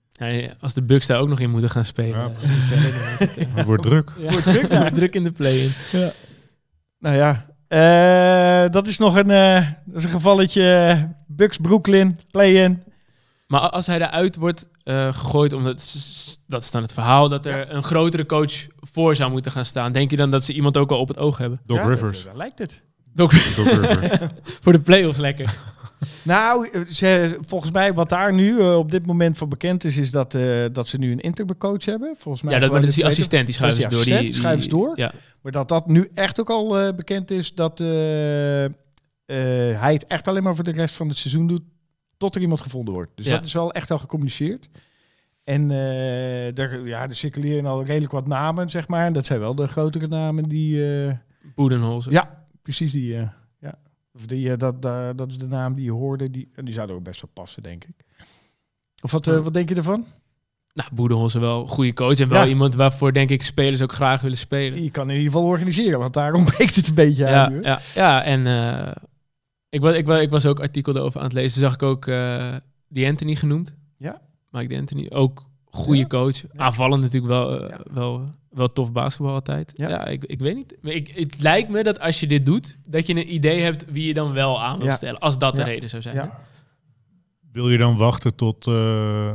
Ja, 0.09 0.55
als 0.61 0.75
de 0.75 0.83
Bucks 0.83 1.07
daar 1.07 1.21
ook 1.21 1.29
nog 1.29 1.41
in 1.41 1.51
moeten 1.51 1.71
gaan 1.71 1.85
spelen. 1.85 2.19
Ja, 2.19 2.31
Het 3.55 3.65
wordt 3.65 3.83
druk. 3.83 4.11
ja. 4.19 4.31
Wordt 4.31 4.45
druk, 4.45 4.69
ja. 4.71 4.91
druk 4.91 5.15
in 5.15 5.25
de 5.25 5.33
play-in. 5.33 5.73
Nou 6.99 7.17
ja, 7.17 7.47
eh, 7.73 8.71
dat 8.71 8.87
is 8.87 8.99
nog 8.99 9.17
een, 9.17 9.31
eh, 9.31 9.67
dat 9.85 9.97
is 9.97 10.05
een 10.05 10.11
gevalletje 10.11 11.09
Bucks 11.27 11.57
Brooklyn, 11.57 12.19
play-in. 12.31 12.83
Maar 13.53 13.61
als 13.71 13.87
hij 13.87 13.97
eruit 14.01 14.37
wordt 14.37 14.69
eh, 14.85 15.15
gegooid, 15.15 15.53
omdat 15.53 15.95
dat 16.47 16.63
is 16.63 16.71
dan 16.71 16.83
het 16.83 16.93
verhaal, 16.93 17.29
dat 17.29 17.47
er 17.47 17.71
een 17.75 17.83
grotere 17.83 18.27
coach 18.27 18.53
voor 18.81 19.15
zou 19.17 19.31
moeten 19.31 19.53
gaan 19.53 19.65
staan, 19.65 19.93
denk 19.93 20.11
je 20.11 20.17
dan 20.17 20.31
dat 20.31 20.45
ze 20.45 20.53
iemand 20.53 20.77
ook 20.77 20.91
al 20.91 20.99
op 21.01 21.09
het 21.09 21.19
oog 21.19 21.39
hebben? 21.39 21.61
Doc 21.67 21.77
Ja, 21.79 21.85
Rivers. 21.89 22.17
dat- 22.17 22.27
dat 22.27 22.37
lijkt 22.37 22.59
het. 22.59 22.83
Doc, 23.15 23.55
Doc 23.57 23.67
Rivers. 23.67 24.11
voor 24.63 24.73
de 24.73 24.81
play-offs 24.81 25.19
lekker. 25.19 25.55
Nou, 26.23 26.69
ze, 26.93 27.39
volgens 27.47 27.71
mij 27.71 27.95
wat 27.95 28.09
daar 28.09 28.33
nu 28.33 28.59
eh, 28.61 28.77
op 28.79 28.91
dit 28.91 29.07
moment 29.07 29.39
van 29.39 29.49
bekend 29.49 29.85
is, 29.85 29.97
is 29.97 30.11
dat, 30.11 30.35
eh, 30.35 30.65
dat 30.73 30.89
ze 30.89 30.99
nu 30.99 31.13
een 31.13 31.21
interbcoach 31.21 31.85
hebben. 31.85 32.15
Volgens 32.19 32.43
mij 32.43 32.53
Ja, 32.55 32.59
dat, 32.61 32.71
maar 32.71 32.79
gewoon 32.79 32.81
dat 32.81 32.89
is 32.89 32.95
die 32.95 33.07
assistent, 33.07 33.47
die 33.47 33.55
schuiven 33.55 33.83
ze 33.83 33.89
Dat 33.89 33.99
is 33.99 34.05
door. 34.07 34.15
die 34.17 34.25
Die, 34.25 34.35
schuiven 34.35 34.63
ze 34.63 34.69
door. 34.69 34.93
Ja. 34.95 35.13
Maar 35.43 35.53
dat 35.53 35.69
dat 35.69 35.87
nu 35.87 36.11
echt 36.15 36.41
ook 36.41 36.51
al 36.51 36.79
eh, 36.79 36.95
bekend 36.95 37.31
is 37.31 37.55
dat 37.55 37.81
eh, 37.81 38.65
eh, 38.65 38.71
hij 39.81 39.93
het 39.93 40.07
echt 40.07 40.29
alleen 40.29 40.43
maar 40.43 40.55
voor 40.55 40.65
de 40.65 40.71
rest 40.73 40.95
van 40.95 41.09
het 41.09 41.17
seizoen 41.17 41.47
doet, 41.47 41.63
tot 42.23 42.35
er 42.35 42.41
iemand 42.41 42.61
gevonden 42.63 42.95
wordt. 42.95 43.11
Dus 43.15 43.27
Ja. 43.27 43.33
dat 43.35 43.45
is 43.45 43.53
wel 43.53 43.73
echt 43.73 43.91
al 43.91 43.99
gecommuniceerd. 43.99 44.69
En 45.45 45.71
eh 45.71 46.59
er, 46.59 46.87
ja, 46.87 47.03
er 47.09 47.15
circuleren 47.17 47.67
al 47.67 47.85
redelijk 47.85 48.13
wat 48.13 48.27
namen, 48.27 48.71
zeg 48.71 48.89
maar. 48.89 49.07
En 49.07 49.13
dat 49.13 49.27
zijn 49.27 49.41
wel 49.41 49.55
de 49.55 49.67
grotere 49.67 50.07
namen 50.07 50.49
die... 50.49 51.05
eh, 51.07 51.13
Boedenholzer. 51.55 52.13
ja, 52.13 52.45
precies 52.63 52.93
die... 52.93 53.17
eh, 53.17 53.29
ja. 53.61 53.79
Of 54.15 54.27
die, 54.27 54.57
dat, 54.57 54.83
dat 54.83 55.19
dat 55.19 55.31
is 55.31 55.39
de 55.39 55.47
naam 55.49 55.75
die 55.75 55.85
je 55.85 55.91
hoorde. 55.93 56.31
Die, 56.31 56.49
en 56.55 56.65
die 56.65 56.75
zou 56.75 56.89
er 56.89 56.95
ook 56.95 57.03
best 57.03 57.21
wel 57.21 57.31
passen, 57.35 57.63
denk 57.63 57.85
ik. 57.85 57.95
Of 59.03 59.11
wat, 59.11 59.25
wat 59.25 59.55
denk 59.55 59.69
je 59.69 59.75
ervan? 59.75 60.07
Nou, 60.75 60.89
Boedenholzer 60.95 61.41
wel 61.41 61.61
een 61.61 61.67
goede 61.67 61.93
coach 61.93 62.19
en 62.19 62.29
wel 62.29 62.43
Ja. 62.43 62.49
iemand 62.49 62.75
waarvoor 62.75 63.13
denk 63.13 63.31
ik 63.31 63.43
spelers 63.43 63.83
ook 63.83 63.93
graag 63.93 64.21
willen 64.21 64.37
spelen. 64.39 64.83
Je 64.83 64.91
kan 64.91 65.11
in 65.11 65.17
ieder 65.17 65.33
geval 65.33 65.47
organiseren, 65.49 65.99
want 65.99 66.15
daar 66.15 66.35
ontbreekt 66.35 66.77
het 66.81 66.89
een 66.89 66.95
beetje 66.95 67.25
Ja, 67.25 67.45
aan 67.45 67.53
nu. 67.53 67.63
ja, 67.63 67.81
ja, 67.95 68.23
en 68.23 68.47
ik, 69.73 69.81
was, 69.81 69.95
ik, 69.95 70.07
was, 70.07 70.21
ik 70.21 70.31
was 70.31 70.47
ook 70.47 70.61
artikel 70.61 70.97
erover 70.97 71.19
aan 71.21 71.27
het 71.27 71.35
lezen. 71.35 71.61
Zag 71.61 71.75
ik 71.75 71.83
ook 71.83 72.07
eh 72.07 72.57
die 72.89 73.07
Anthony 73.07 73.35
genoemd. 73.35 73.75
Ja. 73.97 74.21
Mike 74.51 74.75
D'Antoni, 74.75 75.11
ook 75.11 75.43
goede 75.65 76.01
Ja. 76.01 76.07
coach. 76.07 76.43
Aanvallend 76.57 77.03
natuurlijk 77.03 77.33
wel, 77.33 77.61
eh, 77.63 77.69
Ja. 77.69 77.81
wel, 77.93 78.29
wel 78.51 78.73
tof 78.73 78.93
basketbal 78.93 79.35
altijd. 79.35 79.73
Ja. 79.77 79.89
Ja, 79.89 80.07
ik, 80.07 80.25
ik 80.25 80.39
weet 80.39 80.55
niet. 80.55 80.77
Maar 80.81 80.93
Ik, 80.93 81.09
het 81.15 81.41
lijkt 81.41 81.69
me 81.69 81.83
dat 81.83 82.01
als 82.01 82.21
je 82.21 82.27
dit 82.27 82.47
doet, 82.47 82.79
dat 82.89 83.07
je 83.07 83.15
een 83.15 83.35
idee 83.35 83.61
hebt 83.61 83.85
wie 83.91 84.07
je 84.07 84.15
dan 84.15 84.33
wel 84.33 84.63
aan 84.63 84.79
wil 84.79 84.87
Ja. 84.87 84.95
stellen. 84.95 85.19
Als 85.21 85.39
dat 85.39 85.57
Ja. 85.57 85.65
de 85.65 85.71
reden 85.71 85.89
zou 85.89 86.03
zijn. 86.03 86.15
Ja. 86.15 86.41
Wil 87.53 87.71
je 87.71 87.79
dan 87.79 87.97
wachten 87.97 88.35
tot, 88.35 88.67
eh, 88.67 89.33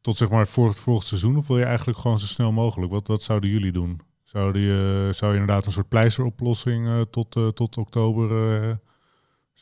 tot 0.00 0.16
zeg 0.16 0.30
maar 0.30 0.40
het 0.40 0.48
volgend, 0.50 0.78
volgend 0.78 1.06
seizoen? 1.06 1.36
Of 1.36 1.46
wil 1.46 1.58
je 1.58 1.64
eigenlijk 1.64 1.98
gewoon 1.98 2.18
zo 2.18 2.26
snel 2.26 2.52
mogelijk? 2.52 2.92
Wat, 2.92 3.06
wat 3.06 3.22
zouden 3.22 3.50
jullie 3.50 3.72
doen? 3.72 4.00
Zouden 4.24 4.62
je, 4.62 5.08
zou 5.12 5.32
je 5.32 5.38
inderdaad 5.40 5.66
een 5.66 5.72
soort 5.72 5.88
pleisteroplossing 5.88 6.86
eh, 6.86 7.00
tot, 7.00 7.36
eh, 7.36 7.48
tot 7.48 7.78
oktober 7.78 8.52
eh, 8.62 8.70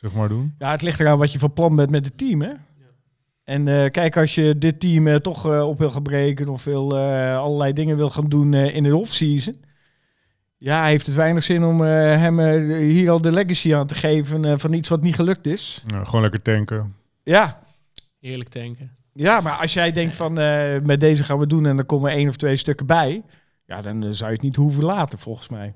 zeg 0.01 0.13
maar 0.13 0.29
doen? 0.29 0.55
Ja, 0.57 0.71
het 0.71 0.81
ligt 0.81 0.99
eraan 0.99 1.17
wat 1.17 1.31
je 1.31 1.39
van 1.39 1.53
plan 1.53 1.75
bent 1.75 1.89
met 1.89 2.05
het 2.05 2.17
team, 2.17 2.41
hè? 2.41 2.51
En 3.43 3.67
eh, 3.67 3.91
kijk, 3.91 4.17
als 4.17 4.35
je 4.35 4.57
dit 4.57 4.79
team 4.79 5.07
eh, 5.07 5.15
toch 5.15 5.45
eh, 5.51 5.67
op 5.67 5.79
wil 5.79 5.91
gaan 5.91 6.03
breken 6.03 6.49
of 6.49 6.63
wil, 6.63 6.97
eh, 6.97 7.37
allerlei 7.37 7.73
dingen 7.73 7.97
wil 7.97 8.09
gaan 8.09 8.29
doen 8.29 8.53
eh, 8.53 8.75
in 8.75 8.83
de 8.83 8.95
off-season, 8.95 9.55
ja, 10.57 10.85
heeft 10.85 11.05
het 11.05 11.15
weinig 11.15 11.43
zin 11.43 11.63
om 11.63 11.83
eh, 11.83 11.89
hem 12.17 12.39
eh, 12.39 12.77
hier 12.79 13.09
al 13.09 13.21
de 13.21 13.31
legacy 13.31 13.75
aan 13.75 13.87
te 13.87 13.95
geven 13.95 14.59
van 14.59 14.73
iets 14.73 14.89
wat 14.89 15.01
niet 15.01 15.15
gelukt 15.15 15.45
is. 15.45 15.81
Nou, 15.85 16.05
gewoon 16.05 16.21
lekker 16.21 16.41
tanken. 16.41 16.95
Ja, 17.23 17.59
Heerlijk 18.19 18.51
denken. 18.51 18.91
ja 19.13 19.41
maar 19.41 19.53
als 19.53 19.73
jij 19.73 19.91
denkt 19.91 20.15
van 20.15 20.39
eh, 20.39 20.79
met 20.83 20.99
deze 20.99 21.23
gaan 21.23 21.39
we 21.39 21.47
doen 21.47 21.65
en 21.65 21.77
er 21.77 21.85
komen 21.85 22.11
één 22.11 22.27
of 22.29 22.35
twee 22.35 22.55
stukken 22.55 22.85
bij, 22.85 23.23
ja, 23.65 23.81
dan 23.81 24.13
zou 24.13 24.29
je 24.29 24.35
het 24.35 24.41
niet 24.45 24.55
hoeven 24.55 24.83
laten, 24.83 25.19
volgens 25.19 25.49
mij. 25.49 25.73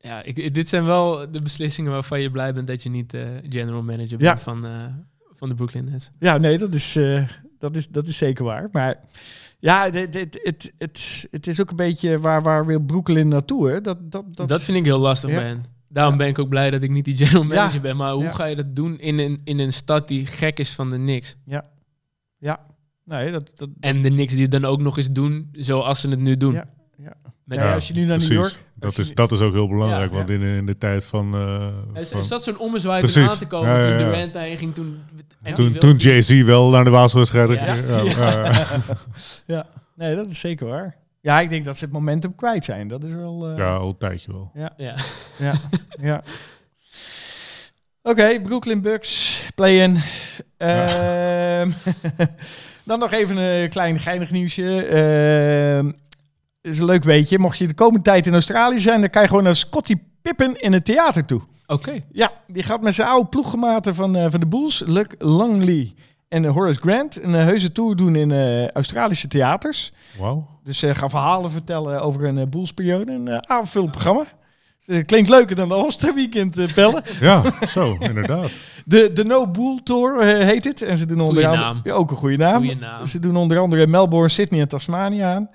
Ja, 0.00 0.22
ik, 0.22 0.54
dit 0.54 0.68
zijn 0.68 0.84
wel 0.84 1.30
de 1.30 1.42
beslissingen 1.42 1.92
waarvan 1.92 2.20
je 2.20 2.30
blij 2.30 2.54
bent 2.54 2.66
dat 2.66 2.82
je 2.82 2.88
niet 2.90 3.14
eh, 3.14 3.28
general 3.48 3.82
manager 3.82 4.20
Ja. 4.20 4.32
bent 4.32 4.40
van, 4.40 4.66
eh, 4.66 4.84
van 5.36 5.48
de 5.48 5.54
Brooklyn 5.54 5.84
Nets. 5.84 6.10
Ja, 6.18 6.38
nee, 6.38 6.58
dat 6.58 6.74
is, 6.74 6.96
eh, 6.96 7.28
dat 7.58 7.76
is, 7.76 7.88
dat 7.88 8.06
is 8.06 8.16
zeker 8.16 8.44
waar. 8.44 8.68
Maar 8.72 9.00
ja, 9.58 9.90
dit, 9.90 10.12
dit, 10.12 10.40
het, 10.42 10.72
het, 10.78 11.26
het 11.30 11.46
is 11.46 11.60
ook 11.60 11.70
een 11.70 11.76
beetje 11.76 12.18
waar, 12.18 12.42
waar 12.42 12.66
wil 12.66 12.80
Brooklyn 12.80 13.28
naartoe, 13.28 13.68
hè? 13.70 13.80
Dat, 13.80 14.12
dat, 14.12 14.36
dat, 14.36 14.48
Dat, 14.48 14.62
vind 14.62 14.78
ik 14.78 14.84
heel 14.84 14.98
lastig 14.98 15.30
Ja. 15.30 15.40
hen. 15.40 15.64
Daarom 15.88 16.16
ben 16.16 16.26
ik 16.26 16.38
ook 16.38 16.48
blij 16.48 16.70
dat 16.70 16.82
ik 16.82 16.90
niet 16.90 17.04
die 17.04 17.16
general 17.16 17.42
Ja. 17.42 17.48
manager 17.48 17.80
ben. 17.80 17.96
Maar 17.96 18.12
hoe 18.12 18.22
Ja. 18.22 18.32
ga 18.32 18.44
je 18.44 18.56
dat 18.56 18.76
doen 18.76 18.98
in 18.98 19.18
een, 19.18 19.40
in 19.44 19.58
een 19.58 19.72
stad 19.72 20.08
die 20.08 20.26
gek 20.26 20.58
is 20.58 20.74
van 20.74 20.90
de 20.90 20.98
niks? 20.98 21.36
Nee, 23.04 23.32
dat, 23.32 23.52
dat, 23.54 23.68
En 23.80 24.02
de 24.02 24.10
niks 24.10 24.32
die 24.32 24.42
het 24.42 24.50
dan 24.50 24.64
ook 24.64 24.80
nog 24.80 24.96
eens 24.96 25.10
doen 25.10 25.48
zoals 25.52 26.00
ze 26.00 26.08
het 26.08 26.18
nu 26.18 26.36
doen. 26.36 26.52
Ja, 26.52 26.68
ja. 26.98 27.12
Met, 27.44 27.58
Ja, 27.58 27.74
als 27.74 27.88
je 27.88 27.94
nu 27.94 28.04
naar 28.04 28.18
New. 28.18 28.32
York... 28.32 28.64
Dat 28.78 28.98
is, 28.98 29.14
dat 29.14 29.32
is 29.32 29.40
ook 29.40 29.52
heel 29.52 29.68
belangrijk, 29.68 30.10
Ja, 30.10 30.16
want 30.16 30.30
in, 30.30 30.42
in 30.42 30.66
de 30.66 30.78
tijd 30.78 31.04
van... 31.04 31.34
eh, 31.94 32.00
is, 32.00 32.08
van- 32.10 32.24
zat 32.24 32.42
zo'n 32.42 32.58
ommezwaai 32.58 33.00
Precies. 33.00 33.22
toen 33.22 33.30
aan 33.30 33.38
te 33.38 33.46
komen 33.46 33.68
Ja, 33.68 33.76
ja, 33.78 33.82
toen 33.96 33.98
ja. 34.06 34.10
Durant 34.10 34.32
daarheen 34.32 34.58
ging. 34.58 34.74
Toen, 34.74 35.02
en 35.42 35.54
toen, 35.78 35.96
Jay-Z 35.96 36.42
wel 36.42 36.70
naar 36.70 36.84
de 36.84 36.90
Ja. 36.90 37.74
Ja, 38.04 38.44
eh, 38.44 38.78
Ja, 39.46 39.66
nee, 39.94 40.14
dat 40.16 40.30
is 40.30 40.40
zeker 40.40 40.66
waar. 40.66 40.96
Ja, 41.20 41.40
ik 41.40 41.48
denk 41.48 41.64
dat 41.64 41.78
ze 41.78 41.84
het 41.84 41.92
momentum 41.92 42.34
kwijt 42.34 42.64
zijn. 42.64 42.88
Dat 42.88 43.04
is 43.04 43.12
wel... 43.14 43.48
eh, 43.50 43.56
ja, 43.56 43.74
al 43.74 43.88
een 43.88 43.98
tijdje 43.98 44.32
wel. 44.32 44.50
Ja. 44.54 44.72
Ja, 45.38 45.54
ja. 46.00 46.22
Oké, 48.02 48.40
Brooklyn 48.40 48.80
Bucks, 48.82 49.42
play-in. 49.54 49.98
Ehm, 50.56 51.70
dan 52.84 52.98
nog 52.98 53.12
even 53.12 53.36
een 53.36 53.68
klein 53.68 54.00
geinig 54.00 54.30
nieuwsje. 54.30 54.84
Ehm 54.86 55.90
is 56.68 56.78
een 56.78 56.84
leuk 56.84 57.04
weetje. 57.04 57.38
Mocht 57.38 57.58
je 57.58 57.66
de 57.66 57.74
komende 57.74 58.02
tijd 58.02 58.26
in 58.26 58.32
Australië 58.32 58.80
zijn, 58.80 59.00
dan 59.00 59.10
kan 59.10 59.22
je 59.22 59.28
gewoon 59.28 59.42
naar 59.42 59.56
Scottie 59.56 60.02
Pippen 60.22 60.60
in 60.60 60.72
het 60.72 60.84
theater 60.84 61.24
toe. 61.24 61.40
Oké. 61.66 62.00
Ja, 62.12 62.32
die 62.46 62.62
gaat 62.62 62.82
met 62.82 62.94
zijn 62.94 63.08
oude 63.08 63.28
ploeggematen 63.28 63.94
van, 63.94 64.16
eh, 64.16 64.26
van 64.30 64.40
de 64.40 64.46
Bulls, 64.46 64.82
Luc 64.86 65.06
Langley 65.18 65.94
en 66.28 66.44
Horace 66.44 66.80
Grant, 66.80 67.22
een 67.22 67.34
eh, 67.34 67.44
heuse 67.44 67.72
tour 67.72 67.96
doen 67.96 68.16
in 68.16 68.32
eh, 68.32 68.68
Australische 68.68 69.28
theaters. 69.28 69.92
Wauw. 70.18 70.46
Dus 70.64 70.78
ze 70.78 70.94
gaan 70.94 71.10
verhalen 71.10 71.50
vertellen 71.50 72.02
over 72.02 72.24
een 72.24 72.36
uh, 72.36 72.46
Bulls-periode. 72.46 73.12
Een 73.12 73.26
uh, 73.26 73.36
avondvullend 73.36 73.90
programma. 73.90 74.24
Dus, 74.86 75.02
klinkt 75.06 75.28
leuker 75.28 75.56
dan 75.56 75.68
de 75.68 75.74
All-Star 75.74 76.14
Weekend 76.14 76.58
uh, 76.58 76.72
bellen. 76.74 77.02
Ja, 77.20 77.42
zo, 77.66 77.96
inderdaad. 78.00 78.50
De, 78.84 79.12
de 79.12 79.24
No 79.24 79.46
Bull 79.46 79.80
Tour 79.84 80.24
heet 80.24 80.64
het. 80.64 80.82
En 80.82 80.98
ze 80.98 81.06
doen 81.06 81.20
onder 81.20 81.46
andere... 81.46 81.62
naam. 81.62 81.80
Ja, 81.84 81.92
ook 81.92 82.10
een 82.10 82.16
goede 82.16 82.36
naam. 82.36 82.56
Goeie 82.56 82.76
naam. 82.76 83.06
Ze 83.06 83.18
doen 83.18 83.36
onder 83.36 83.58
andere 83.58 83.86
Melbourne, 83.86 84.28
Sydney 84.28 84.60
en 84.60 84.68
Tasmania 84.68 85.34
aan. 85.34 85.50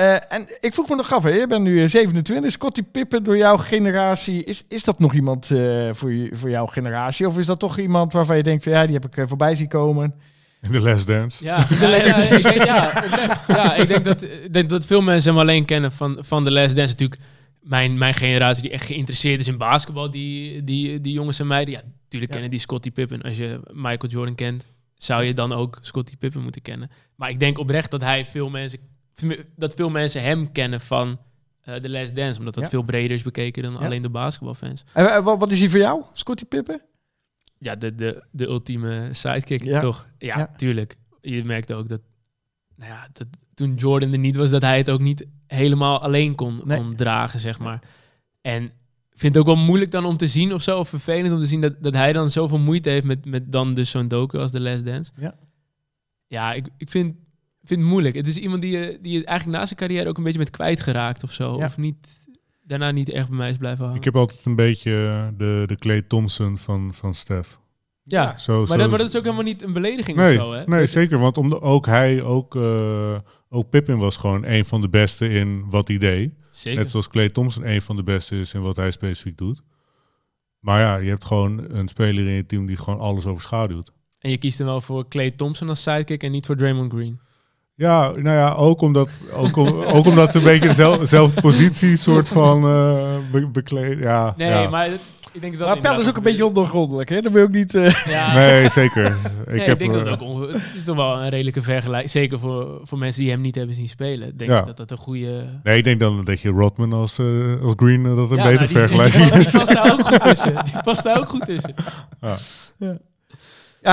Uh, 0.00 0.32
en 0.32 0.46
ik 0.60 0.74
vroeg 0.74 0.88
me 0.88 0.96
nog 0.96 1.12
af, 1.12 1.22
hè, 1.22 1.30
je 1.30 1.46
bent 1.46 1.62
nu 1.62 1.88
27, 1.88 2.52
Scottie 2.52 2.82
Pippen 2.82 3.22
door 3.22 3.36
jouw 3.36 3.56
generatie. 3.56 4.44
Is, 4.44 4.64
is 4.68 4.84
dat 4.84 4.98
nog 4.98 5.14
iemand 5.14 5.50
uh, 5.50 5.90
voor, 5.92 6.12
je, 6.12 6.28
voor 6.32 6.50
jouw 6.50 6.66
generatie? 6.66 7.28
Of 7.28 7.38
is 7.38 7.46
dat 7.46 7.58
toch 7.58 7.78
iemand 7.78 8.12
waarvan 8.12 8.36
je 8.36 8.42
denkt, 8.42 8.62
van, 8.62 8.72
ja, 8.72 8.84
die 8.84 8.94
heb 8.94 9.04
ik 9.04 9.16
uh, 9.16 9.24
voorbij 9.28 9.54
zien 9.54 9.68
komen? 9.68 10.14
In 10.62 10.72
de 10.72 10.80
Last 10.80 11.06
Dance. 11.06 11.44
Ja, 11.44 11.66
ja, 11.80 11.88
ja, 11.88 12.16
ik 12.16 12.42
denk, 12.42 12.64
ja, 12.64 13.04
ja, 13.48 13.74
ik 13.74 13.88
denk 13.88 14.04
dat, 14.04 14.22
ik 14.22 14.52
denk 14.52 14.68
dat 14.68 14.86
veel 14.86 15.00
mensen 15.00 15.30
hem 15.30 15.40
alleen 15.40 15.64
kennen 15.64 15.92
van, 15.92 16.16
van 16.20 16.44
de 16.44 16.50
Last 16.50 16.76
Dance. 16.76 16.92
Natuurlijk 16.92 17.20
mijn, 17.60 17.98
mijn 17.98 18.14
generatie 18.14 18.62
die 18.62 18.70
echt 18.72 18.86
geïnteresseerd 18.86 19.40
is 19.40 19.48
in 19.48 19.58
basketbal, 19.58 20.10
die, 20.10 20.64
die, 20.64 21.00
die 21.00 21.12
jongens 21.12 21.38
en 21.40 21.46
meiden. 21.46 21.74
Ja, 21.74 21.80
natuurlijk 22.02 22.32
Ja. 22.32 22.38
kennen 22.38 22.50
die 22.50 22.60
Scottie 22.60 22.90
Pippen. 22.92 23.22
Als 23.22 23.36
je 23.36 23.60
Michael 23.72 24.12
Jordan 24.12 24.34
kent, 24.34 24.64
zou 24.94 25.24
je 25.24 25.32
dan 25.32 25.52
ook 25.52 25.78
Scottie 25.80 26.16
Pippen 26.16 26.42
moeten 26.42 26.62
kennen. 26.62 26.90
Maar 27.14 27.30
ik 27.30 27.40
denk 27.40 27.58
oprecht 27.58 27.90
dat 27.90 28.00
hij 28.00 28.24
veel 28.24 28.48
mensen, 28.48 28.78
dat 29.56 29.74
veel 29.74 29.90
mensen 29.90 30.22
hem 30.22 30.52
kennen 30.52 30.80
van 30.80 31.18
uh, 31.68 31.74
The 31.74 31.90
Last 31.90 32.14
Dance. 32.16 32.38
Omdat 32.38 32.54
dat 32.54 32.62
Ja. 32.64 32.70
veel 32.70 32.82
breder 32.82 33.16
is 33.16 33.22
bekeken 33.22 33.62
dan 33.62 33.72
Ja. 33.72 33.78
alleen 33.78 34.02
de 34.02 34.10
basketbalfans. 34.10 34.84
En 34.92 35.06
eh, 35.14 35.24
wat, 35.24 35.38
wat 35.38 35.50
is 35.50 35.60
hij 35.60 35.68
voor 35.68 35.78
jou, 35.78 36.02
Scottie 36.12 36.46
Pippen? 36.46 36.80
Ja, 37.58 37.76
de, 37.76 37.94
de, 37.94 38.22
de 38.30 38.46
ultieme 38.46 39.08
sidekick, 39.12 39.64
Ja. 39.64 39.80
toch? 39.80 40.06
Ja, 40.18 40.52
tuurlijk. 40.56 40.98
Je 41.20 41.44
merkte 41.44 41.74
ook 41.74 41.88
dat, 41.88 42.00
nou 42.76 42.90
ja, 42.92 43.08
dat 43.12 43.26
toen 43.54 43.74
Jordan 43.74 44.12
er 44.12 44.18
niet 44.18 44.36
was, 44.36 44.50
dat 44.50 44.62
hij 44.62 44.76
het 44.78 44.90
ook 44.90 45.00
niet 45.00 45.26
helemaal 45.46 46.02
alleen 46.02 46.34
kon, 46.34 46.60
Nee. 46.64 46.78
kon 46.78 46.94
dragen, 46.96 47.40
zeg 47.40 47.58
maar. 47.58 47.82
En 48.40 48.62
ik 49.10 49.18
vind 49.22 49.34
het 49.34 49.46
ook 49.46 49.54
wel 49.54 49.64
moeilijk 49.64 49.90
dan 49.90 50.04
om 50.04 50.16
te 50.16 50.26
zien 50.26 50.54
of 50.54 50.62
zo, 50.62 50.78
of 50.78 50.88
vervelend 50.88 51.34
om 51.34 51.40
te 51.40 51.46
zien 51.46 51.60
dat, 51.60 51.74
dat 51.82 51.94
hij 51.94 52.12
dan 52.12 52.30
zoveel 52.30 52.58
moeite 52.58 52.88
heeft 52.90 53.04
met, 53.04 53.24
met 53.24 53.52
dan 53.52 53.74
dus 53.74 53.90
zo'n 53.90 54.08
docu 54.08 54.38
als 54.38 54.50
The 54.50 54.60
Last 54.60 54.84
Dance. 54.84 55.12
Ja. 55.20 55.34
Ja, 56.26 56.52
ik, 56.52 56.68
ik 56.76 56.90
vind, 56.90 57.16
vind 57.66 57.80
het 57.80 57.88
moeilijk. 57.90 58.14
Het 58.14 58.26
is 58.26 58.36
iemand 58.36 58.62
die 58.62 58.78
je, 58.78 58.98
die 59.02 59.12
je 59.12 59.24
eigenlijk 59.24 59.58
na 59.58 59.66
zijn 59.66 59.78
carrière 59.78 60.08
ook 60.08 60.16
een 60.18 60.22
beetje 60.24 60.38
met 60.38 60.50
kwijtgeraakt 60.50 61.22
of 61.22 61.32
zo. 61.32 61.56
Ja. 61.58 61.64
Of 61.64 61.76
niet, 61.76 61.96
daarna 62.62 62.90
niet 62.90 63.10
echt 63.10 63.28
bij 63.28 63.36
mij 63.38 63.50
is 63.50 63.56
blijven 63.56 63.82
hangen. 63.84 63.98
Ik 63.98 64.04
heb 64.04 64.16
altijd 64.16 64.44
een 64.44 64.56
beetje 64.56 64.92
eh, 64.92 65.38
de, 65.38 65.62
de 65.66 65.76
Clay 65.76 66.02
Thompson 66.02 66.58
van, 66.58 66.94
van 66.94 67.14
Stef. 67.14 67.58
ja, 68.02 68.36
Zo, 68.36 68.58
maar 68.58 68.66
zo- 68.66 68.76
dat, 68.76 68.88
maar 68.90 68.98
dat 68.98 69.08
is 69.08 69.16
ook 69.16 69.22
helemaal 69.22 69.44
niet 69.44 69.62
een 69.62 69.72
belediging 69.72 70.16
nee, 70.16 70.36
of 70.36 70.42
zo, 70.42 70.52
hè? 70.52 70.64
nee 70.64 70.86
zeker. 70.86 71.18
Want 71.18 71.38
om 71.38 71.48
de, 71.50 71.60
ook 71.60 71.86
hij, 71.86 72.22
ook, 72.22 72.56
eh, 72.56 73.18
ook 73.48 73.70
Pippin 73.70 73.98
was 73.98 74.16
gewoon 74.16 74.44
een 74.44 74.64
van 74.64 74.80
de 74.80 74.88
beste 74.88 75.28
in 75.28 75.70
wat 75.70 75.88
hij 75.88 75.98
deed. 75.98 76.30
Zeker. 76.50 76.78
Net 76.80 76.90
zoals 76.90 77.08
Clay 77.08 77.28
Thompson 77.28 77.68
een 77.68 77.82
van 77.82 77.96
de 77.96 78.02
beste 78.02 78.40
is 78.40 78.54
in 78.54 78.62
wat 78.62 78.76
hij 78.76 78.90
specifiek 78.90 79.38
doet. 79.38 79.62
Maar 80.60 80.80
ja, 80.80 80.96
je 80.96 81.08
hebt 81.08 81.24
gewoon 81.24 81.64
een 81.70 81.88
speler 81.88 82.26
in 82.26 82.32
je 82.32 82.46
team 82.46 82.66
die 82.66 82.76
gewoon 82.76 83.00
alles 83.00 83.26
overschaduwt. 83.26 83.92
En 84.18 84.30
je 84.30 84.36
kiest 84.38 84.58
dan 84.58 84.66
wel 84.66 84.80
voor 84.80 85.08
Clay 85.08 85.30
Thompson 85.30 85.68
als 85.68 85.82
sidekick 85.82 86.22
en 86.22 86.30
niet 86.30 86.46
voor 86.46 86.56
Draymond 86.56 86.92
Green. 86.92 87.20
Ja, 87.78 88.10
nou 88.10 88.36
ja, 88.36 88.52
ook 88.52 88.80
omdat, 88.80 89.08
ook, 89.32 89.56
om- 89.56 89.82
ook 89.82 90.06
omdat 90.06 90.32
ze 90.32 90.38
een 90.38 90.44
beetje 90.44 90.68
dezelfde, 90.98 91.40
positie 91.40 91.96
soort 91.96 92.28
van 92.28 92.62
eh 92.64 93.16
be, 93.32 93.46
bekleden. 93.46 93.98
Ja, 93.98 94.34
Nee, 94.36 94.48
ja. 94.48 94.68
maar 94.68 94.90
dat- 94.90 94.98
ik 95.32 95.40
denk 95.42 95.58
dat 95.58 95.68
Maar 95.68 95.80
Pelle 95.80 96.00
is 96.02 96.08
ook 96.08 96.16
een 96.16 96.22
beetje 96.22 96.46
ondergrondelijk, 96.46 97.08
hè? 97.08 97.20
Dat 97.20 97.32
wil 97.32 97.40
je 97.40 97.46
ook 97.48 97.54
niet... 97.54 97.74
eh, 97.74 97.90
Ja, 98.16 98.34
Nee, 98.34 98.68
zeker. 98.68 99.04
Ik, 99.06 99.46
nee, 99.46 99.64
ik, 99.66 99.78
denk 99.78 99.92
dat 99.92 100.04
eh, 100.04 100.10
het 100.10 100.20
ook 100.22 100.28
onge- 100.28 100.46
het 100.52 100.62
is 100.76 100.84
toch 100.84 100.96
wel 100.96 101.16
een 101.22 101.28
redelijke 101.28 101.62
vergelijking. 101.62 102.10
Zeker 102.10 102.38
voor, 102.38 102.80
voor 102.82 102.98
mensen 102.98 103.22
die 103.22 103.30
hem 103.30 103.40
niet 103.40 103.54
hebben 103.54 103.74
zien 103.74 103.88
spelen. 103.88 104.36
Denk 104.36 104.50
Ja. 104.50 104.58
ik 104.60 104.66
dat 104.66 104.76
dat 104.76 104.90
een 104.90 104.96
goede... 104.96 105.44
Nee, 105.62 105.78
ik 105.78 105.84
denk 105.84 106.00
dan 106.00 106.24
dat 106.24 106.40
je 106.40 106.50
Rodman 106.50 106.92
als, 106.92 107.18
eh, 107.18 107.60
als 107.62 107.72
Green 107.76 108.02
dat 108.16 108.30
een 108.30 108.36
Ja, 108.36 108.42
betere 108.42 108.52
nou, 108.52 108.58
die- 108.66 108.66
vergelijking 108.78 109.30
die, 109.30 109.38
is. 109.40 109.50
Die 109.50 109.60
past 109.60 109.72
daar 109.74 109.92
ook 109.92 110.06
goed 110.06 110.20
tussen. 110.22 110.54
Die 110.64 110.82
past 110.82 111.02
daar 111.02 111.18
ook 111.18 111.28
goed 111.28 111.44
tussen. 111.44 111.74
Ja, 112.78 112.96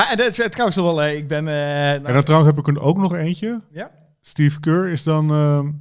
en 0.01 0.17
dat 0.17 0.27
is 0.27 0.39
eh, 0.39 0.47
trouwens 0.47 0.77
wel... 0.77 1.01
eh, 1.01 1.15
ik 1.17 1.27
ben... 1.27 1.47
eh, 1.47 1.53
nou, 1.53 2.05
En 2.05 2.13
dan 2.13 2.23
trouwens 2.23 2.55
heb 2.55 2.67
ik 2.67 2.75
er 2.75 2.81
ook 2.81 2.97
nog 2.97 3.13
eentje. 3.15 3.61
Ja? 3.71 3.91
Steve 4.21 4.59
Kerr 4.59 4.87
is 4.87 5.03
dan... 5.03 5.31
ehm, 5.31 5.71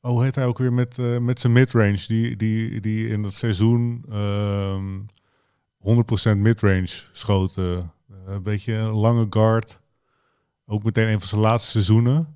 oh, 0.00 0.22
heet 0.22 0.34
hij 0.34 0.46
ook 0.46 0.58
weer 0.58 0.72
met, 0.72 0.96
met 1.20 1.40
zijn 1.40 1.52
midrange? 1.52 2.04
Die, 2.06 2.36
die, 2.36 2.80
die 2.80 3.08
in 3.08 3.22
dat 3.22 3.34
seizoen 3.34 4.04
ehm 4.10 5.00
100% 6.34 6.36
midrange 6.36 7.02
schoot. 7.12 7.56
een 7.56 8.42
beetje 8.42 8.72
een 8.74 8.92
lange 8.92 9.26
guard. 9.30 9.78
Ook 10.66 10.82
meteen 10.84 11.08
een 11.08 11.18
van 11.18 11.28
zijn 11.28 11.40
laatste 11.40 11.70
seizoenen. 11.70 12.34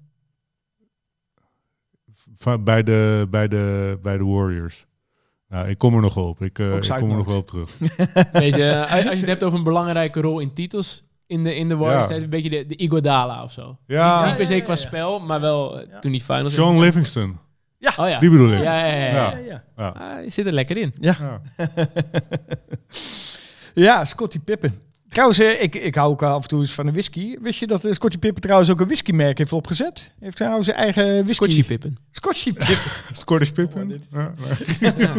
Bij 2.61 2.82
de, 2.82 3.26
bij 3.30 3.49
de, 3.49 3.99
bij 4.03 4.18
de 4.18 4.24
Warriors. 4.24 4.86
Nou, 5.49 5.68
ik 5.68 5.78
kom 5.78 5.94
er 5.94 6.01
nog 6.01 6.14
wel 6.14 6.28
op. 6.28 6.42
Ik, 6.42 6.59
eh, 6.59 6.80
kom 6.99 7.11
er 7.11 7.16
nog 7.16 7.26
wel 7.26 7.36
op 7.36 7.46
terug. 7.46 7.78
Weet 8.32 8.55
je, 8.55 8.68
eh, 8.68 8.92
als 8.92 9.01
je 9.12 9.18
het 9.18 9.26
hebt 9.26 9.42
over 9.44 9.59
een 9.59 9.64
belangrijke 9.64 10.20
rol 10.20 10.38
in 10.40 10.53
titels 10.53 11.05
in 11.26 11.44
de, 11.44 11.57
in 11.57 11.68
de 11.68 11.76
Warriors, 11.76 12.09
Ja. 12.09 12.14
je 12.14 12.22
een 12.22 12.30
beetje 12.30 12.51
de, 12.51 12.66
de 12.66 12.76
Iguodala 12.76 13.42
of 13.42 13.53
zo. 13.53 13.78
Ja, 13.86 14.26
niet 14.26 14.36
per 14.36 14.46
se 14.46 14.55
ja, 14.55 14.61
qua 14.61 14.72
ja, 14.72 14.80
ja. 14.80 14.86
spel, 14.86 15.20
maar 15.20 15.40
wel 15.40 15.80
eh, 15.80 15.88
Ja. 15.90 15.99
toen 15.99 16.12
die 16.12 16.20
finals... 16.20 16.55
Sean 16.55 16.80
Livingston. 16.80 17.38
Oh 17.99 18.09
ja. 18.09 18.18
Die 18.18 18.30
bedoel 18.30 18.53
ik. 18.53 18.62
Ja, 18.62 18.86
ja, 18.86 18.94
ja. 18.94 19.07
ja. 19.07 19.12
Ja. 19.12 19.38
ja, 19.38 19.64
ja. 19.76 19.88
Ah, 19.88 20.24
je 20.24 20.30
zit 20.30 20.46
er 20.46 20.53
lekker 20.53 20.76
in. 20.76 20.94
Ja. 21.01 21.40
Ja, 23.74 24.05
Scottie 24.12 24.40
Pippen. 24.40 24.74
Trouwens, 25.09 25.39
eh, 25.39 25.63
ik, 25.63 25.75
ik 25.75 25.95
hou 25.95 26.11
ook 26.11 26.23
af 26.23 26.43
en 26.43 26.49
toe 26.49 26.61
eens 26.61 26.73
van 26.73 26.87
een 26.87 26.93
whisky. 26.93 27.37
Wist 27.41 27.59
je 27.59 27.67
dat 27.67 27.85
uh, 27.85 27.93
Scottie 27.93 28.19
Pippen 28.21 28.43
trouwens 28.43 28.71
ook 28.71 28.81
een 28.81 28.87
whiskymerk 28.87 29.39
heeft 29.39 29.53
opgezet? 29.53 30.11
Heeft 30.21 30.37
trouwens 30.37 30.67
zijn 30.67 30.79
eigen 30.79 31.05
whisky. 31.15 31.33
Scotchie 31.33 31.65
Pippen. 31.65 31.97
Scottie 32.13 32.53
Pippen. 32.53 32.77
Scottish 33.13 33.49
Oh, 33.49 33.55
Pippen. 33.55 33.89
dit- 33.89 34.03
Ja. 34.81 34.95
Ja. 35.01 35.15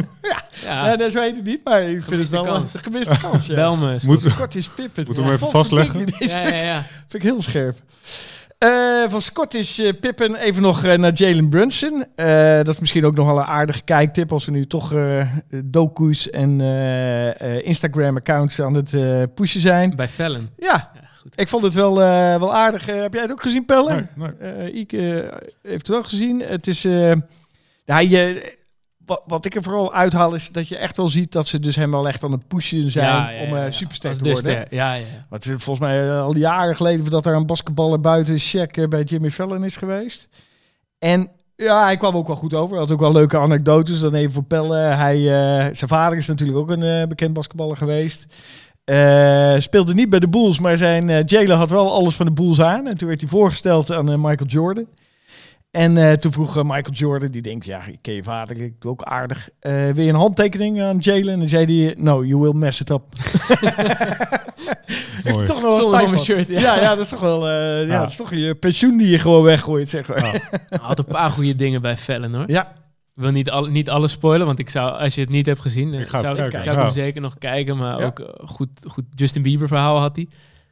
Ja, 0.64 0.96
dat 0.96 1.12
zo 1.12 1.22
heet 1.22 1.36
het 1.36 1.46
niet, 1.46 1.64
maar 1.64 1.82
ik 1.82 1.88
vind 1.88 2.04
het 2.04 2.04
Gemiste 2.14 2.36
wel 2.36 2.44
kans. 2.44 2.74
een 2.74 2.80
gemiste 2.84 3.20
kans. 3.20 3.46
Ja. 3.46 3.56
Bel 3.56 3.76
me. 3.78 3.98
Moet, 4.06 4.22
Scottish 4.22 4.68
Pippen. 4.68 5.04
Moeten 5.06 5.24
we 5.24 5.30
hem 5.30 5.38
even 5.38 5.52
vastleggen? 5.52 6.00
Ja, 6.00 6.06
vind, 6.18 6.32
ja, 6.32 6.48
ja. 6.48 6.86
vind 7.08 7.14
ik 7.14 7.22
heel 7.22 7.42
scherp. 7.42 7.78
Eh, 8.60 9.04
van 9.10 9.22
Scottish 9.22 9.80
eh, 9.80 9.94
Pippen 10.02 10.36
even 10.36 10.62
nog 10.62 10.84
eh, 10.84 10.98
naar 10.98 11.12
Jalen 11.14 11.50
Brunson. 11.50 12.06
Eh, 12.16 12.56
dat 12.56 12.68
is 12.68 12.80
misschien 12.80 13.06
ook 13.06 13.16
nog 13.16 13.26
wel 13.26 13.38
een 13.38 13.44
aardige 13.46 13.82
kijktip 13.84 14.32
als 14.32 14.46
we 14.46 14.52
nu 14.52 14.66
toch 14.68 14.94
eh 14.94 15.28
docu's 15.66 16.30
en 16.30 16.62
eh, 16.62 17.42
eh, 17.42 17.66
Instagram-accounts 17.66 18.62
aan 18.62 18.74
het 18.74 18.94
eh, 18.94 19.22
pushen 19.36 19.62
zijn. 19.62 19.96
Bij 19.96 20.08
Fallon. 20.08 20.50
Ja, 20.58 20.92
Ja, 20.94 21.08
goed. 21.22 21.34
ik 21.36 21.48
vond 21.48 21.64
het 21.64 21.74
wel, 21.74 22.02
eh, 22.02 22.40
wel 22.40 22.56
aardig. 22.56 22.86
Heb 22.86 23.14
jij 23.14 23.22
het 23.22 23.32
ook 23.32 23.42
gezien, 23.42 23.66
Pelle? 23.66 24.06
Nee, 24.16 24.30
nee. 24.40 24.52
Eh 24.52 24.76
Ike 24.80 25.22
eh, 25.22 25.38
heeft 25.62 25.88
het 25.88 25.88
wel 25.88 26.04
gezien. 26.04 26.40
Het 26.40 26.68
is. 26.68 26.86
eh 26.86 27.12
ja, 27.86 28.00
je, 28.00 28.58
wat, 29.10 29.22
wat 29.28 29.46
ik 29.46 29.56
er 29.56 29.64
vooral 29.64 29.94
uithaal 29.94 30.34
is 30.34 30.50
dat 30.52 30.68
je 30.68 30.78
echt 30.78 30.98
wel 30.98 31.08
ziet 31.08 31.32
dat 31.32 31.48
ze 31.48 31.60
dus 31.60 31.76
helemaal 31.76 32.08
echt 32.08 32.24
aan 32.24 32.32
het 32.32 32.48
pushen 32.48 32.92
zijn 32.92 33.06
Ja, 33.06 33.30
ja, 33.30 33.42
om 33.44 33.50
ja, 33.50 33.58
eh 33.58 33.66
Als 33.66 33.78
te 33.78 34.24
de 34.24 34.32
worden. 34.32 34.68
Ja, 34.70 34.94
ja. 34.94 35.06
Want 35.30 35.44
het 35.44 35.54
is 35.54 35.64
volgens 35.64 35.88
mij 35.88 36.10
eh, 36.10 36.22
al 36.22 36.36
jaren 36.36 36.76
geleden 36.76 37.10
dat 37.10 37.26
er 37.26 37.36
een 37.36 37.46
basketballer 37.46 38.00
buiten 38.00 38.36
eh, 38.72 38.88
bij 38.88 39.04
Jimmy 39.04 39.32
Fallon 39.32 39.64
is 39.64 39.78
geweest. 39.78 40.30
En 41.00 41.30
ja, 41.56 41.84
hij 41.84 41.98
kwam 41.98 42.16
ook 42.16 42.28
wel 42.28 42.36
goed 42.36 42.54
over. 42.54 42.70
Hij 42.70 42.80
had 42.80 42.92
ook 42.92 43.00
wel 43.00 43.12
leuke 43.12 43.38
anekdotes. 43.38 44.00
Dan 44.00 44.14
even 44.14 44.34
voor 44.34 44.44
Pelle. 44.44 44.78
Hij, 44.78 45.16
eh, 45.16 45.76
zijn 45.76 45.90
vader 45.90 46.18
is 46.18 46.28
natuurlijk 46.28 46.58
ook 46.58 46.70
een 46.70 46.84
eh, 46.84 47.08
bekend 47.08 47.34
basketballer 47.34 47.78
geweest. 47.78 48.28
Eh, 48.90 49.60
speelde 49.60 49.94
niet 49.94 50.10
bij 50.10 50.20
de 50.20 50.30
Bulls, 50.30 50.60
maar 50.60 50.78
zijn 50.78 51.10
eh 51.10 51.24
Jalen 51.26 51.58
had 51.58 51.70
wel 51.70 51.94
alles 51.94 52.16
van 52.16 52.26
de 52.26 52.32
Bulls 52.32 52.62
aan. 52.62 52.88
En 52.88 52.98
toen 52.98 53.08
werd 53.08 53.22
hij 53.22 53.30
voorgesteld 53.30 53.92
aan 53.92 54.12
eh, 54.12 54.18
Michael 54.18 54.50
Jordan. 54.50 54.86
En 55.72 55.98
eh, 55.98 56.12
toen 56.14 56.32
vroeg 56.32 56.58
eh, 56.58 56.64
Michael 56.64 56.92
Jordan, 56.94 57.32
die 57.32 57.42
denkt, 57.42 57.66
ja, 57.66 57.86
ik 57.86 57.98
ken 58.02 58.14
je 58.14 58.24
vader, 58.24 58.62
ik 58.62 58.82
doe 58.82 58.92
ook 58.92 59.02
aardig. 59.04 59.50
Eh 59.60 59.90
wil 59.90 60.04
je 60.04 60.10
een 60.10 60.16
handtekening 60.16 60.82
aan 60.82 60.98
Jalen? 61.00 61.34
En 61.34 61.40
dan 61.40 61.50
zei 61.50 61.86
hij, 61.86 61.96
no, 61.98 62.24
you 62.24 62.42
will 62.42 62.54
mess 62.54 62.82
it 62.82 62.90
up. 62.90 63.04
Heeft 65.24 65.46
toch 65.46 65.62
nog 65.62 65.92
wel 65.92 66.08
van. 66.08 66.18
shirt. 66.18 66.48
Ja. 66.48 66.60
Ja, 66.60 66.76
ja, 66.82 66.90
dat 66.96 67.00
is 67.00 67.10
toch 67.10 67.20
wel, 67.20 67.48
eh, 67.48 67.54
ja, 67.54 67.94
Ja. 67.94 68.00
dat 68.00 68.10
is 68.10 68.16
toch 68.16 68.34
je 68.34 68.56
pensioen 68.56 68.98
die 68.98 69.08
je 69.10 69.20
gewoon 69.20 69.44
weggooit, 69.44 69.90
zeg 69.90 70.08
maar. 70.08 70.26
Ja. 70.26 70.32
Hij 70.68 70.80
had 70.82 71.00
een 71.00 71.06
paar 71.06 71.30
goede 71.30 71.56
dingen 71.56 71.82
bij 71.82 71.98
Fallon 71.98 72.36
hoor. 72.36 72.44
Ja, 72.52 72.68
Ik 73.16 73.26
wil 73.26 73.32
niet, 73.32 73.50
alle, 73.50 73.70
niet 73.70 73.90
alles 73.90 74.12
spoilen, 74.12 74.46
want 74.46 74.60
ik 74.60 74.70
zou, 74.70 74.92
als 75.00 75.16
je 75.16 75.22
het 75.22 75.30
niet 75.30 75.46
hebt 75.46 75.60
gezien, 75.60 75.94
Ik 75.94 76.08
ga 76.08 76.22
zou, 76.22 76.36
zou 76.36 76.48
ik 76.48 76.64
hem 76.64 76.92
zeker 76.92 77.22
nog 77.22 77.38
kijken. 77.38 77.78
Maar 77.78 78.00
Ja. 78.00 78.06
ook 78.06 78.34
goed, 78.44 78.70
goed 78.88 79.04
Justin 79.10 79.42
Bieber 79.42 79.68
verhaal 79.68 80.00
had 80.00 80.16
hij. 80.16 80.28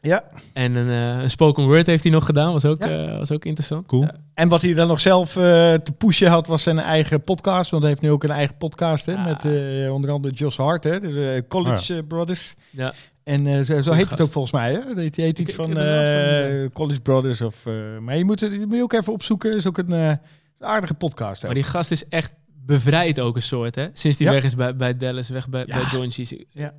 Ja. 0.08 0.24
En 0.54 0.76
een, 0.76 0.90
eh, 1.18 1.22
een 1.24 1.30
spoken 1.30 1.64
word 1.66 1.88
heeft 1.88 2.04
hij 2.04 2.12
nog 2.12 2.26
gedaan, 2.26 2.52
was 2.52 2.66
ook, 2.66 2.84
Ja. 2.84 3.08
eh, 3.08 3.18
was 3.18 3.32
ook 3.32 3.46
interessant. 3.46 3.86
Cool. 3.88 4.02
Ja. 4.02 4.16
En 4.34 4.50
wat 4.50 4.62
hij 4.62 4.74
dan 4.74 4.88
nog 4.88 5.00
zelf 5.00 5.36
eh, 5.36 5.44
te 5.74 5.92
pushen 5.98 6.28
had, 6.28 6.48
was 6.48 6.64
zijn 6.64 6.80
eigen 6.80 7.24
podcast. 7.24 7.70
Want 7.72 7.84
hij 7.84 7.92
heeft 7.92 8.04
nu 8.04 8.12
ook 8.12 8.24
een 8.24 8.30
eigen 8.30 8.58
podcast, 8.58 9.06
hè, 9.06 9.16
Ah. 9.16 9.26
met 9.26 9.46
eh, 9.46 9.94
onder 9.94 10.10
andere 10.12 10.34
Josh 10.34 10.58
Hart, 10.58 10.84
hè, 10.84 11.00
de 11.00 11.46
College 11.48 11.96
eh, 11.96 12.00
Brothers. 12.08 12.56
Ja. 12.70 12.94
En 13.24 13.48
eh, 13.48 13.62
zo, 13.62 13.82
zo 13.82 13.92
heet 13.92 14.10
het 14.10 14.22
ook 14.22 14.32
volgens 14.32 14.54
mij, 14.54 14.72
hè? 14.74 14.80
Dat 14.94 15.16
heet 15.16 15.40
iets 15.40 15.54
van 15.56 15.78
eh, 15.78 16.66
College 16.74 17.02
Brothers. 17.02 17.42
Of, 17.42 17.66
eh, 17.66 17.74
maar 18.02 18.18
je 18.18 18.26
moet, 18.26 18.40
het- 18.40 18.52
die 18.52 18.66
moet 18.68 18.76
je 18.76 18.84
ook 18.84 18.94
even 18.94 19.14
opzoeken. 19.14 19.54
is 19.56 19.68
ook 19.68 19.78
een 19.78 19.92
eh, 19.94 20.14
aardige 20.60 20.94
podcast. 20.94 21.44
Maar 21.44 21.54
die 21.54 21.64
gast 21.64 21.92
is 21.92 22.08
echt 22.08 22.34
bevrijd 22.66 23.20
ook 23.20 23.36
een 23.36 23.42
soort, 23.42 23.76
hè? 23.76 23.88
Sinds 23.94 24.18
die 24.18 24.28
Ja. 24.28 24.34
weg 24.34 24.44
is 24.44 24.56
bij, 24.56 24.76
bij 24.76 24.98
Dallas, 24.98 25.30
weg 25.30 25.50
bij, 25.50 25.64
Ja. 25.68 25.90
bij. 25.92 26.46
Ja. 26.52 26.74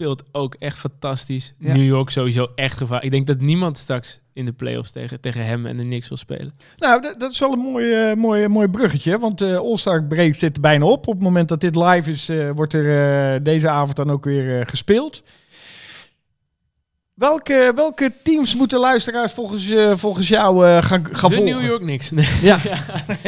Speelt 0.00 0.24
ook 0.32 0.56
echt 0.58 0.78
fantastisch. 0.78 1.52
Ja. 1.58 1.72
New 1.72 1.84
York 1.84 2.10
sowieso 2.10 2.46
echt 2.54 2.76
gevaar. 2.76 3.04
Ik 3.04 3.10
denk 3.10 3.26
dat 3.26 3.40
niemand 3.40 3.78
straks 3.78 4.20
in 4.32 4.44
de 4.44 4.52
playoffs 4.52 4.90
tegen, 4.90 5.20
tegen 5.20 5.44
hem 5.44 5.66
en 5.66 5.76
de 5.76 5.82
Knicks 5.82 6.08
wil 6.08 6.16
spelen. 6.16 6.52
Nou, 6.76 7.00
dat, 7.00 7.20
dat 7.20 7.30
is 7.30 7.38
wel 7.38 7.52
een 7.52 7.58
mooi, 7.58 7.92
eh, 7.92 8.16
mooi, 8.16 8.48
mooi 8.48 8.68
bruggetje. 8.68 9.18
Want 9.18 9.40
eh 9.40 9.56
All-Star 9.56 10.04
Break 10.04 10.34
zit 10.34 10.56
er 10.56 10.62
bijna 10.62 10.84
op. 10.84 11.06
Op 11.06 11.14
het 11.14 11.22
moment 11.22 11.48
dat 11.48 11.60
dit 11.60 11.76
live 11.76 12.10
is, 12.10 12.28
eh, 12.28 12.50
wordt 12.54 12.74
er 12.74 13.42
deze 13.42 13.68
avond 13.68 13.96
dan 13.96 14.10
ook 14.10 14.24
weer 14.24 14.66
gespeeld. 14.66 15.22
Welke, 17.20 17.72
welke 17.74 18.12
teams 18.22 18.54
moeten 18.56 18.78
luisteraars 18.78 19.32
volgens, 19.32 19.70
eh, 19.70 19.96
volgens 19.96 20.28
jou 20.28 20.66
eh, 20.66 20.82
gaan, 20.82 21.04
gaan 21.06 21.30
de 21.30 21.36
volgen? 21.36 21.44
New 21.44 21.64
York 21.66 21.80
Knicks. 21.80 22.10
Nee. 22.10 22.24
Ja, 22.42 22.58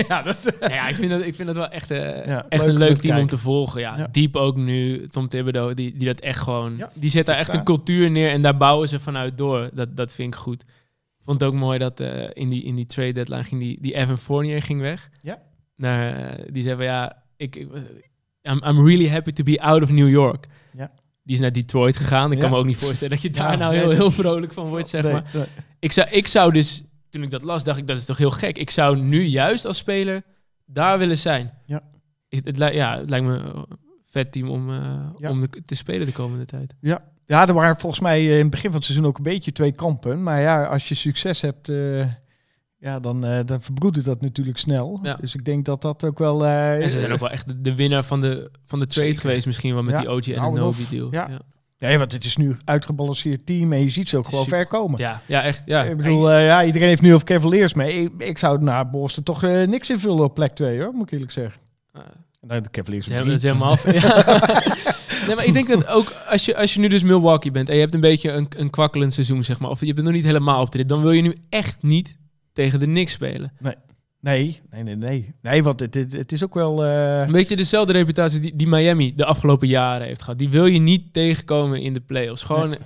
ja. 0.09 0.23
dat, 0.23 0.37
Nou 0.61 0.73
ja, 0.73 0.89
ik 0.89 0.95
vind 0.97 1.11
dat, 1.11 1.21
ik 1.25 1.35
vind 1.35 1.47
dat 1.49 1.57
wel 1.57 1.69
echt, 1.69 1.91
eh, 1.91 2.27
Ja, 2.27 2.47
echt 2.49 2.63
leuk 2.63 2.71
een 2.73 2.79
leuk 2.79 2.95
te 2.95 3.01
team 3.01 3.19
om 3.19 3.27
te 3.27 3.39
volgen. 3.39 3.81
Ja, 3.81 3.97
Ja. 3.99 4.09
Diep 4.13 4.37
ook 4.37 4.57
nu. 4.57 5.07
Tom 5.07 5.29
Thibodeau, 5.29 5.75
die, 5.75 5.97
die 5.97 6.07
dat 6.07 6.21
echt 6.21 6.39
gewoon... 6.39 6.77
Ja, 6.77 6.91
die 6.95 7.11
zet 7.11 7.27
daar 7.27 7.37
echt 7.37 7.55
een 7.55 7.65
cultuur 7.65 8.11
neer 8.11 8.31
en 8.31 8.43
daar 8.43 8.57
bouwen 8.57 8.89
ze 8.89 9.01
vanuit 9.01 9.39
door. 9.39 9.71
Dat, 9.73 9.97
dat 9.97 10.13
vind 10.13 10.35
ik 10.35 10.41
goed. 10.41 10.63
Ik 10.63 11.25
vond 11.25 11.41
het 11.41 11.49
ook 11.51 11.55
mooi 11.57 11.79
dat 11.79 12.01
eh, 12.01 12.29
in, 12.33 12.49
die, 12.49 12.63
in 12.65 12.75
die 12.75 12.87
trade 12.87 13.13
deadline 13.13 13.43
ging 13.43 13.61
die, 13.61 13.79
die 13.81 13.95
Evan 13.95 14.19
Fournier 14.19 14.63
ging 14.63 14.81
weg. 14.81 15.09
Ja. 15.23 15.39
Naar, 15.77 16.17
eh, 16.17 16.45
die 16.53 16.63
zei 16.63 16.77
van 16.77 16.85
ja, 16.85 17.23
ik, 17.37 17.57
ik- 17.57 17.69
I'm, 18.43 18.61
I'm 18.67 18.87
really 18.87 19.09
happy 19.09 19.33
to 19.33 19.43
be 19.45 19.61
out 19.61 19.83
of 19.83 19.91
New 19.91 20.09
York. 20.09 20.47
Ja. 20.77 20.91
Die 21.23 21.35
is 21.35 21.41
naar 21.41 21.53
Detroit 21.53 21.97
gegaan. 21.97 22.31
Ik 22.31 22.37
Ja. 22.37 22.43
kan 22.43 22.51
me 22.51 22.57
ook 22.57 22.67
niet 22.67 22.77
voorstellen 22.85 23.15
dat 23.15 23.23
je 23.23 23.31
daar 23.31 23.51
Ja, 23.51 23.57
nou 23.59 23.75
heel, 23.75 23.91
heel 23.91 24.11
vrolijk 24.11 24.53
van 24.53 24.69
wordt, 24.69 24.89
zeg 24.89 25.03
Nee, 25.03 25.13
maar. 25.13 25.31
nee. 25.33 25.45
Ik 25.81 25.93
zou, 25.93 26.09
ik 26.11 26.27
zou 26.27 26.53
dus, 26.53 26.83
toen 27.11 27.23
ik 27.23 27.31
dat 27.31 27.43
las, 27.43 27.65
dacht 27.65 27.79
ik, 27.79 27.87
dat 27.87 27.99
is 27.99 28.05
toch 28.05 28.19
heel 28.19 28.31
gek. 28.31 28.59
Ik 28.59 28.71
zou 28.71 28.97
nu 28.99 29.23
juist 29.23 29.65
als 29.65 29.77
speler 29.77 30.23
daar 30.67 30.99
willen 30.99 31.19
zijn. 31.19 31.53
Ja. 31.67 31.83
Het, 32.29 32.57
ja, 32.73 32.99
het 32.99 33.09
lijkt 33.09 33.27
me 33.27 33.33
een 33.37 33.67
vet 34.07 34.33
team 34.33 34.49
om, 34.51 34.71
eh, 34.71 35.11
Ja. 35.19 35.31
om 35.31 35.47
te 35.65 35.75
spelen 35.75 36.07
de 36.07 36.13
komende 36.13 36.45
tijd. 36.45 36.75
Ja. 36.81 37.03
ja, 37.25 37.47
er 37.49 37.55
waren 37.55 37.79
volgens 37.81 38.01
mij 38.01 38.19
eh, 38.19 38.35
in 38.35 38.41
het 38.41 38.51
begin 38.51 38.71
van 38.71 38.79
het 38.79 38.85
seizoen 38.85 39.07
ook 39.07 39.17
een 39.17 39.23
beetje 39.23 39.53
twee 39.53 39.73
kampen. 39.73 40.23
Maar 40.23 40.41
ja, 40.41 40.65
als 40.65 40.89
je 40.89 40.95
succes 40.95 41.41
hebt, 41.41 41.69
eh, 41.69 42.07
ja, 42.83 43.01
dan, 43.01 43.25
eh 43.25 43.45
dan 43.45 43.63
verbroedert 43.63 44.05
dat 44.05 44.21
natuurlijk 44.21 44.59
snel. 44.59 44.99
Ja. 45.03 45.15
Dus 45.21 45.35
ik 45.35 45.45
denk 45.45 45.65
dat 45.65 45.83
dat 45.83 46.05
ook 46.05 46.19
wel... 46.19 46.45
eh, 46.45 46.83
En 46.83 46.91
ze 46.91 46.99
zijn 46.99 47.13
ook 47.13 47.19
wel 47.21 47.31
echt 47.31 47.49
de, 47.49 47.61
de 47.61 47.75
winnaar 47.75 48.05
van 48.05 48.21
de, 48.21 48.51
van 48.65 48.79
de 48.79 48.87
trade 48.87 49.07
Zeker. 49.07 49.21
geweest 49.21 49.47
misschien 49.47 49.75
wel 49.75 49.83
met 49.83 49.95
Ja. 49.95 50.01
die 50.01 50.11
OG 50.11 50.29
en 50.29 50.35
Nou, 50.41 50.55
de. 50.55 50.61
Novi 50.61 50.87
deal. 50.91 51.09
Ja. 51.11 51.29
Ja. 51.29 51.39
Nee, 51.79 51.99
want 51.99 52.13
het 52.13 52.25
is 52.25 52.37
nu 52.37 52.57
uitgebalanceerd 52.65 53.47
team 53.47 53.73
en 53.73 53.81
je 53.81 53.89
ziet 53.89 54.09
ze 54.09 54.17
ook 54.17 54.29
gewoon 54.29 54.47
ver 54.47 54.67
komen. 54.67 54.99
Ja, 55.01 55.21
ja, 55.27 55.43
echt. 55.43 55.63
Ja. 55.65 55.83
Ik 55.85 55.97
bedoel, 55.97 56.31
eh, 56.31 56.47
ja, 56.47 56.65
iedereen 56.65 56.89
heeft 56.89 57.03
nu 57.03 57.15
over 57.15 57.27
Cavaliers 57.27 57.75
mee. 57.75 58.03
Ik, 58.03 58.11
ik 58.19 58.39
zou 58.39 58.63
na 58.63 58.85
Boston 58.85 59.23
toch 59.25 59.43
niks 59.43 59.91
invullen 59.91 60.25
op 60.25 60.35
plek 60.35 60.53
2, 60.55 60.81
hoor, 60.81 60.93
moet 60.93 61.03
ik 61.07 61.13
eerlijk 61.13 61.31
zeggen. 61.33 61.61
En 62.41 62.49
dan 62.49 62.63
de 62.63 62.71
Cavaliers 62.71 63.07
Ze 63.07 63.13
hebben 63.13 63.33
het 63.33 63.43
helemaal 63.43 63.77
nee, 65.27 65.35
maar 65.37 65.45
ik 65.47 65.53
denk 65.55 65.69
dat 65.69 65.87
ook 65.87 66.13
als 66.29 66.45
je, 66.45 66.57
als 66.57 66.75
je 66.75 66.81
nu 66.81 66.89
dus 66.89 67.03
Milwaukee 67.03 67.51
bent 67.51 67.69
en 67.69 67.75
je 67.75 67.81
hebt 67.81 67.95
een 67.95 68.01
beetje 68.01 68.31
een, 68.33 68.47
een 68.57 68.71
kwakkelend 68.71 69.13
seizoen, 69.13 69.45
zeg 69.45 69.59
maar, 69.61 69.71
of 69.71 69.81
je 69.81 69.87
hebt 69.87 69.99
het 69.99 70.07
nog 70.07 70.17
niet 70.17 70.25
helemaal 70.25 70.61
op 70.63 70.71
de 70.73 70.79
rit, 70.79 70.89
dan 70.89 71.01
wil 71.03 71.11
je 71.11 71.23
nu 71.23 71.37
echt 71.49 71.83
niet 71.83 72.17
tegen 72.53 72.81
de 72.81 72.87
Knicks 72.87 73.13
spelen. 73.13 73.53
Nee, 74.21 74.61
nee, 74.71 74.83
nee, 74.83 74.97
nee. 74.97 75.35
Nee, 75.43 75.63
want 75.63 75.81
het, 75.81 75.95
het, 75.95 76.13
het 76.13 76.33
is 76.33 76.45
ook 76.45 76.55
wel... 76.55 76.85
eh, 76.85 77.21
Een 77.21 77.33
beetje 77.33 77.57
dezelfde 77.57 77.93
reputatie 77.93 78.41
die, 78.41 78.57
die 78.57 78.67
Miami 78.67 79.15
de 79.15 79.25
afgelopen 79.25 79.69
jaren 79.69 80.07
heeft 80.07 80.23
gehad. 80.23 80.39
Die 80.39 80.49
wil 80.49 80.67
je 80.67 80.79
niet 80.79 81.13
tegenkomen 81.13 81.81
in 81.81 81.93
de 81.93 82.01
playoffs. 82.01 82.43
Gewoon, 82.43 82.69
Nee. 82.69 82.79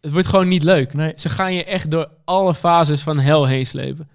Het 0.00 0.12
wordt 0.12 0.28
gewoon 0.28 0.48
niet 0.48 0.62
leuk. 0.62 0.94
Nee. 0.94 1.12
Ze 1.16 1.28
gaan 1.28 1.54
je 1.54 1.64
echt 1.64 1.90
door 1.90 2.08
alle 2.24 2.54
fases 2.54 3.02
van 3.02 3.18
hel 3.18 3.46
heen 3.46 3.66
slepen. 3.66 4.08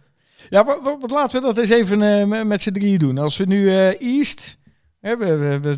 Ja, 0.50 0.66
wat, 0.66 0.80
wat, 0.84 0.98
wat 1.02 1.12
laten 1.12 1.42
we 1.42 1.48
dat 1.48 1.58
eens 1.58 1.70
even 1.70 1.98
me- 2.30 2.44
met 2.44 2.62
z'n 2.62 2.72
drieën 2.72 3.00
doen. 3.00 3.18
Als 3.18 3.38
we 3.38 3.46
nu 3.46 3.70
eh, 3.70 4.02
East... 4.02 4.58
Hè, 5.00 5.18
we, 5.18 5.36
we, 5.38 5.60
we, 5.60 5.78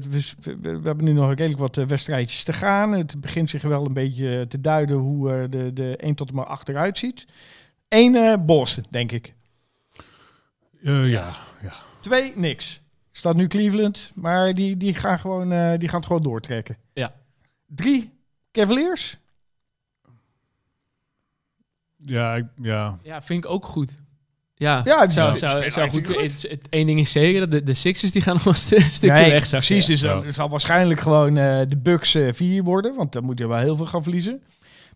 we, 0.61 0.79
hebben 0.83 1.03
nu 1.05 1.11
nog 1.13 1.27
redelijk 1.29 1.59
wat 1.59 1.75
wedstrijdjes 1.75 2.43
te 2.43 2.53
gaan. 2.53 2.91
Het 2.91 3.21
begint 3.21 3.49
zich 3.49 3.61
wel 3.61 3.85
een 3.85 3.93
beetje 3.93 4.45
te 4.47 4.61
duiden 4.61 4.95
hoe 4.97 5.47
de, 5.49 5.73
de 5.73 5.95
1 5.97 6.15
tot 6.15 6.29
en 6.29 6.35
met 6.35 6.45
8 6.45 6.69
eruit 6.69 6.97
ziet. 6.97 7.25
Eén 7.91 8.15
eh 8.15 8.33
Boston, 8.45 8.85
denk 8.89 9.11
ik. 9.11 9.33
Eh, 10.83 11.09
ja, 11.09 11.35
ja. 11.61 11.73
Twee, 11.99 12.33
niks. 12.35 12.81
Staat 13.11 13.35
nu 13.35 13.47
Cleveland, 13.47 14.11
maar 14.15 14.53
die, 14.53 14.77
die, 14.77 14.93
gaan 14.93 15.19
gewoon, 15.19 15.51
eh, 15.51 15.77
die 15.77 15.87
gaan 15.89 15.97
het 15.97 16.07
gewoon 16.07 16.23
doortrekken. 16.23 16.77
Ja. 16.93 17.13
Drie, 17.67 18.11
Cavaliers. 18.51 19.17
Ja, 21.97 22.35
ik, 22.35 22.45
ja. 22.61 22.97
Ja, 23.03 23.21
vind 23.21 23.43
ik 23.45 23.51
ook 23.51 23.65
goed. 23.65 23.95
Ja, 24.55 24.81
Ja, 24.85 25.01
die 25.01 25.11
zou, 25.11 25.35
spelen 25.35 25.71
zou, 25.71 25.89
zou 25.89 26.05
goed. 26.05 26.21
Het, 26.21 26.41
het, 26.49 26.69
één 26.69 26.85
ding 26.85 26.99
is 26.99 27.11
zeker, 27.11 27.39
dat 27.39 27.51
de, 27.51 27.63
de 27.63 27.73
Sixers 27.73 28.11
die 28.11 28.21
gaan 28.21 28.33
nog 28.33 28.45
een 28.45 28.55
stu- 28.55 28.79
stukje 28.99 29.21
Nee, 29.21 29.31
weg. 29.31 29.49
precies. 29.49 29.85
Dus 29.85 29.99
dan 30.01 30.23
Ja. 30.25 30.31
zal 30.31 30.49
waarschijnlijk 30.49 30.99
gewoon 30.99 31.37
eh, 31.37 31.61
de 31.67 31.77
Bucks 31.77 32.17
vier 32.29 32.63
worden, 32.63 32.95
want 32.95 33.11
dan 33.13 33.23
moet 33.23 33.39
je 33.39 33.47
wel 33.47 33.57
heel 33.57 33.75
veel 33.77 33.85
gaan 33.85 34.03
verliezen. 34.03 34.43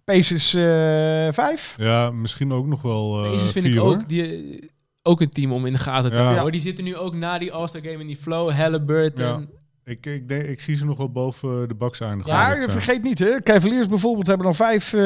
Pacers 0.06 0.54
eh 0.54 1.28
vijf. 1.32 1.76
ja, 1.78 2.12
misschien 2.12 2.52
ook 2.52 2.66
nog 2.66 2.82
wel 2.82 3.24
eh 3.24 3.32
Pacers 3.32 3.52
vind 3.52 3.66
vier, 3.66 3.76
ik 3.76 3.82
ook, 3.82 4.10
die, 4.10 4.60
eh, 4.60 4.68
ook 5.04 5.22
een 5.22 5.30
team 5.30 5.52
om 5.52 5.66
in 5.66 5.72
de 5.74 5.80
gaten 5.80 6.12
te 6.12 6.18
Ja. 6.18 6.24
houden. 6.32 6.52
Die 6.52 6.62
zitten 6.62 6.84
nu 6.84 6.96
ook 6.96 7.14
na 7.16 7.38
die 7.38 7.52
All-Star 7.54 7.82
Game 7.82 8.00
in 8.02 8.08
die 8.08 8.16
flow. 8.16 8.52
Halliburton. 8.52 9.26
Ja. 9.26 9.46
Ik, 9.84 10.06
ik, 10.06 10.28
denk, 10.28 10.44
ik 10.44 10.62
zie 10.62 10.76
ze 10.76 10.86
nog 10.86 10.98
wel 10.98 11.12
boven 11.12 11.68
de 11.68 11.76
Bucks 11.76 12.00
eindigen. 12.00 12.34
Ja, 12.34 12.70
vergeet 12.70 13.04
niet, 13.04 13.20
hè. 13.20 13.42
Cavaliers 13.42 13.88
bijvoorbeeld 13.88 14.28
hebben 14.28 14.46
dan 14.46 14.56
vijf 14.56 14.94
eh, 14.94 15.02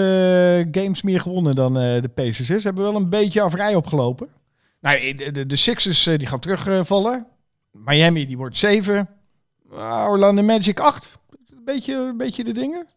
games 0.83 1.01
meer 1.01 1.19
gewonnen 1.21 1.55
dan 1.55 1.77
eh, 1.77 2.01
de 2.01 2.09
Pacers. 2.09 2.47
Hè. 2.47 2.59
Ze 2.59 2.65
hebben 2.67 2.83
wel 2.83 2.95
een 2.95 3.09
beetje 3.09 3.41
averij 3.41 3.75
opgelopen. 3.75 4.27
Nou, 4.81 5.15
de, 5.15 5.31
de, 5.31 5.45
de 5.45 5.55
Sixers 5.55 6.07
eh, 6.07 6.17
die 6.17 6.27
gaan 6.27 6.39
terugvallen. 6.39 7.27
Miami 7.71 8.25
die 8.25 8.37
wordt 8.37 8.57
zeven. 8.57 9.09
Ah, 9.71 10.05
Orlando 10.09 10.41
Magic 10.41 10.79
acht. 10.79 11.17
Beetje, 11.65 11.95
een 11.95 12.17
beetje 12.17 12.43
de 12.43 12.51
dingen. 12.53 12.87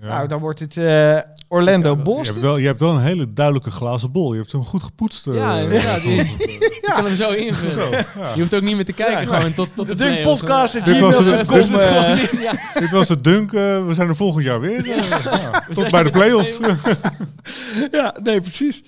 Ja. 0.00 0.06
Nou, 0.06 0.28
dan 0.28 0.40
wordt 0.40 0.60
het 0.60 0.76
eh, 0.76 1.18
Orlando 1.48 1.94
Chicago. 1.94 2.20
je, 2.20 2.26
hebt 2.26 2.40
wel, 2.40 2.56
je 2.56 2.66
hebt 2.66 2.80
wel 2.80 2.90
een 2.94 3.00
hele 3.00 3.32
duidelijke 3.32 3.70
glazen 3.70 4.12
bol. 4.12 4.32
Je 4.32 4.38
hebt 4.38 4.52
hem 4.52 4.64
goed 4.64 4.82
gepoetst. 4.82 5.26
eh, 5.26 5.34
Ja, 5.42 5.54
inderdaad. 5.54 6.00
Die- 6.02 6.20
eh, 6.20 6.28
Je 6.48 6.90
kan 6.94 7.04
hem 7.04 7.16
zo 7.16 7.30
invullen. 7.30 7.72
Zo, 7.72 7.90
ja. 7.90 8.32
Je 8.34 8.40
hoeft 8.40 8.54
ook 8.54 8.62
niet 8.62 8.76
meer 8.76 8.84
te 8.84 8.92
kijken, 8.92 9.20
Ja. 9.20 9.36
gewoon 9.36 9.54
tot, 9.54 9.68
tot 9.74 9.86
De 9.86 9.94
de, 9.94 10.04
Dunk. 10.04 10.22
Podcast, 10.22 10.72
Ja. 10.74 10.80
Dit 10.80 11.00
was 11.00 11.16
de- 11.16 11.24
dit- 11.24 12.40
ja. 12.48 12.52
Dit 12.80 12.90
was 12.90 13.08
het 13.08 13.24
dunk. 13.24 13.52
eh, 13.52 13.86
we 13.86 13.94
zijn 13.94 14.08
er 14.08 14.16
volgend 14.16 14.44
jaar 14.44 14.60
weer. 14.60 14.90
eh, 14.90 15.08
ja. 15.24 15.64
Tot 15.72 15.90
bij 15.90 16.02
de 16.02 16.10
playoffs. 16.10 16.58
ja, 17.90 18.14
nee, 18.22 18.40
precies. 18.40 18.82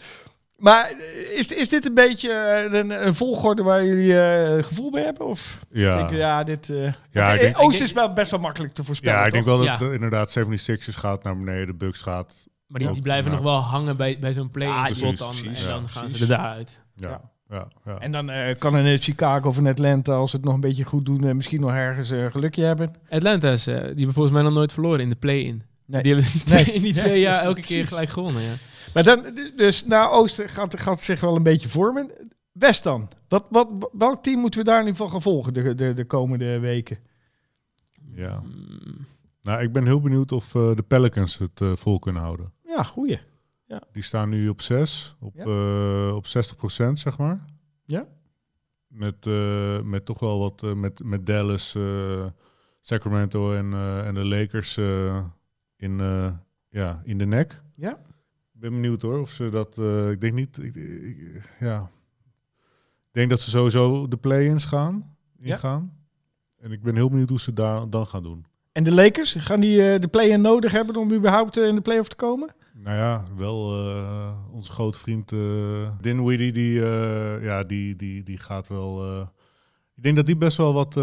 Maar 0.63 0.93
is, 1.35 1.47
is 1.47 1.69
dit 1.69 1.87
een 1.87 1.95
beetje 1.95 2.33
eh, 2.33 2.79
een, 2.81 3.07
een 3.07 3.15
volgorde 3.15 3.63
waar 3.63 3.85
jullie 3.85 4.21
eh, 4.21 4.65
gevoel 4.65 4.91
bij 4.91 5.03
hebben? 5.03 5.27
Of 5.27 5.59
ja. 5.71 5.97
denk 5.97 6.11
ja, 6.11 6.45
dit... 6.45 6.71
eh 6.71 6.93
Ja, 7.11 7.37
denk- 7.37 7.61
Oost 7.63 7.81
is 7.81 7.93
wel 7.93 8.13
best 8.13 8.31
wel 8.31 8.41
makkelijk 8.41 8.73
te 8.73 8.85
voorspellen, 8.85 9.19
ja, 9.19 9.27
ik 9.27 9.33
denk 9.33 9.45
wel 9.45 9.57
dat 9.57 9.67
Ja. 9.67 9.79
inderdaad 9.93 10.39
76ers 10.39 10.95
gaat 10.99 11.23
naar 11.23 11.37
beneden. 11.39 11.67
De 11.67 11.75
Bucks 11.75 12.01
gaat. 12.01 12.47
Maar 12.67 12.81
die, 12.93 13.03
blijven 13.03 13.31
ja. 13.31 13.37
nog 13.37 13.45
wel 13.47 13.59
hangen 13.59 13.97
bij, 13.97 14.19
bij 14.21 14.33
zo'n 14.33 14.51
play 14.51 14.69
Ah, 14.69 14.77
in 14.77 14.83
precies, 14.97 15.19
dan. 15.19 15.29
precies. 15.29 15.63
En 15.63 15.69
Ja, 15.69 15.75
dan 15.75 15.89
gaan 15.89 16.03
precies. 16.03 16.19
ze 16.27 16.33
er 16.33 16.39
daaruit. 16.39 16.81
Ja, 16.95 17.09
Ja. 17.09 17.21
ja, 17.49 17.69
ja. 17.85 17.99
En 17.99 18.13
dan 18.13 18.31
eh, 18.31 18.59
kan 18.59 18.75
een 18.75 18.99
Chicago 18.99 19.49
of 19.49 19.57
een 19.57 19.67
Atlanta, 19.67 20.13
als 20.15 20.31
ze 20.31 20.37
het 20.37 20.45
nog 20.45 20.55
een 20.55 20.61
beetje 20.61 20.85
goed 20.85 21.07
doen, 21.07 21.25
eh, 21.25 21.35
misschien 21.35 21.61
nog 21.61 21.71
ergens 21.75 22.11
eh, 22.11 22.27
gelukje 22.31 22.65
hebben. 22.65 22.95
Atlanta 23.09 23.51
is, 23.51 23.67
eh, 23.67 23.75
die 23.75 23.83
hebben 23.85 24.13
volgens 24.13 24.35
mij 24.35 24.43
nog 24.43 24.53
nooit 24.53 24.73
verloren 24.73 25.01
in 25.01 25.09
de 25.09 25.17
play-in. 25.17 25.63
Nee. 25.87 26.03
Die 26.03 26.13
hebben 26.15 26.31
Nee. 26.49 26.65
in 26.65 26.83
die 26.89 26.93
twee 26.95 27.11
Nee, 27.13 27.21
jaar 27.21 27.43
elke 27.43 27.55
precies. 27.61 27.77
keer 27.77 27.87
gelijk 27.87 28.09
gewonnen. 28.09 28.43
Ja. 28.43 28.53
Maar 28.95 29.03
dan, 29.03 29.39
dus 29.57 29.85
naar 29.85 30.11
Oosten 30.11 30.49
gaat, 30.49 30.81
gaat 30.81 30.95
het 30.95 31.05
zich 31.05 31.21
wel 31.21 31.37
een 31.37 31.43
beetje 31.43 31.69
vormen. 31.69 32.11
West 32.53 32.83
dan? 32.83 33.09
Wat, 33.29 33.45
wat, 33.51 33.69
welk 33.93 34.23
team 34.23 34.41
moeten 34.41 34.61
we 34.61 34.67
daar 34.67 34.85
nu 34.85 34.95
van 34.95 35.11
gaan 35.11 35.23
volgen 35.23 35.55
de, 35.55 35.75
de, 35.75 35.93
de 35.93 36.05
komende 36.05 36.59
weken? 36.59 36.99
Ja. 38.15 38.41
Mm, 38.41 39.07
Nou, 39.43 39.63
ik 39.63 39.73
ben 39.73 39.85
heel 39.87 40.01
benieuwd 40.01 40.33
of 40.33 40.55
eh, 40.55 40.75
de 40.75 40.83
Pelicans 40.83 41.39
het 41.39 41.61
eh, 41.61 41.73
vol 41.77 41.99
kunnen 41.99 42.23
houden. 42.23 42.53
Ja, 42.65 42.83
goeie. 42.83 43.21
Die 43.93 44.03
staan 44.03 44.29
nu 44.29 44.49
op 44.49 44.61
6, 44.61 45.17
op, 45.21 45.35
Ja. 45.37 45.45
eh, 45.45 46.15
op 46.15 46.27
60% 46.27 46.93
zeg 46.93 47.19
maar. 47.19 47.45
Ja? 47.85 48.07
Met, 48.87 49.25
met 49.85 50.05
toch 50.05 50.19
wel 50.19 50.39
wat, 50.39 50.75
met, 50.77 51.05
met 51.05 51.27
Dallas, 51.27 51.77
Sacramento 52.81 53.53
en, 53.55 53.73
en 54.05 54.15
de 54.15 54.25
Lakers 54.25 54.77
in, 55.77 55.99
ja, 56.69 57.01
in 57.05 57.19
de 57.19 57.27
nek. 57.27 57.63
Ja? 57.77 57.99
Ben 58.63 58.71
benieuwd 58.73 59.03
hoor, 59.03 59.21
of 59.21 59.31
ze 59.31 59.49
dat, 59.49 59.79
eh, 59.79 60.11
ik 60.11 60.21
denk 60.21 60.35
niet, 60.35 60.59
ik, 60.63 60.75
ik- 60.75 61.51
ja. 61.61 61.91
Ik 63.07 63.13
denk 63.13 63.31
dat 63.31 63.41
ze 63.41 63.51
sowieso 63.51 64.09
de 64.09 64.17
play-ins 64.17 64.65
gaan, 64.65 65.17
Ja. 65.39 65.53
ingaan. 65.55 65.93
En 66.59 66.73
ik 66.73 66.83
ben 66.83 66.95
heel 66.95 67.09
benieuwd 67.11 67.29
hoe 67.29 67.41
ze 67.41 67.53
daar 67.53 67.91
dan 67.91 68.07
gaan 68.07 68.23
doen. 68.23 68.45
En 68.73 68.85
de 68.85 68.93
Lakers, 68.93 69.33
gaan 69.39 69.61
die 69.61 69.93
eh, 69.93 70.01
de 70.01 70.09
play-in 70.09 70.41
nodig 70.41 70.73
hebben 70.73 70.97
om 70.97 71.13
überhaupt 71.13 71.57
eh, 71.57 71.67
in 71.67 71.75
de 71.75 71.81
play-off 71.81 72.09
te 72.09 72.17
komen? 72.17 72.55
Nou 72.75 72.97
ja, 72.97 73.25
wel 73.37 73.87
eh, 73.87 74.35
onze 74.53 74.73
grote 74.73 74.99
vriend 74.99 75.33
eh 75.33 75.91
Dinwiddie, 76.01 76.53
die, 76.53 76.73
ja, 77.43 77.65
die, 77.65 77.97
die, 77.97 78.23
die 78.23 78.39
gaat 78.39 78.69
wel... 78.69 79.21
ik 79.97 80.03
denk 80.03 80.17
dat 80.17 80.27
die 80.27 80.37
best 80.37 80.57
wel 80.57 80.73
wat, 80.75 80.95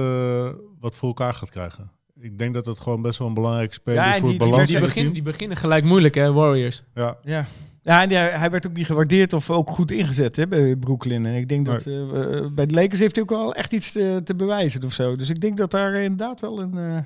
wat 0.79 0.95
voor 0.95 1.07
elkaar 1.07 1.33
gaat 1.33 1.49
krijgen. 1.49 1.91
Ik 2.21 2.37
denk 2.39 2.53
dat 2.53 2.65
het 2.65 2.79
gewoon 2.79 3.01
best 3.01 3.19
wel 3.19 3.27
een 3.27 3.33
belangrijke 3.33 3.73
speler 3.73 3.99
Ja, 4.03 4.13
is 4.13 4.19
voor 4.19 4.21
die- 4.21 4.29
het 4.29 4.39
die 4.39 4.49
balans 4.49 4.67
Die, 4.67 4.75
in 4.75 4.81
het 4.81 4.89
begin, 4.93 5.03
team. 5.03 5.13
die 5.23 5.31
beginnen 5.33 5.57
gelijk 5.57 5.83
moeilijk, 5.83 6.15
hè, 6.15 6.31
Warriors. 6.33 6.83
Ja, 6.93 7.17
Ja. 7.23 7.45
Ja, 7.81 8.01
en 8.01 8.09
die- 8.09 8.17
hij 8.17 8.51
werd 8.51 8.67
ook 8.67 8.73
niet 8.73 8.85
gewaardeerd 8.85 9.33
of 9.33 9.49
ook 9.49 9.69
goed 9.69 9.91
ingezet 9.91 10.35
hè, 10.35 10.47
bij 10.47 10.75
Brooklyn. 10.75 11.25
En 11.25 11.35
ik 11.35 11.47
denk 11.49 11.65
dat 11.65 11.85
eh, 11.85 12.01
eh, 12.37 12.51
bij 12.53 12.65
de 12.65 12.73
Lakers 12.73 12.99
heeft 12.99 13.15
hij 13.15 13.23
ook 13.23 13.29
wel 13.29 13.53
echt 13.55 13.73
iets 13.73 13.91
te, 13.91 14.21
te 14.23 14.35
bewijzen 14.35 14.83
of 14.83 14.93
zo. 14.93 15.15
Dus 15.15 15.29
ik 15.29 15.41
denk 15.41 15.57
dat 15.57 15.71
daar 15.71 15.93
inderdaad 15.93 16.39
wel 16.41 16.59
een... 16.59 16.77
eh, 16.77 16.99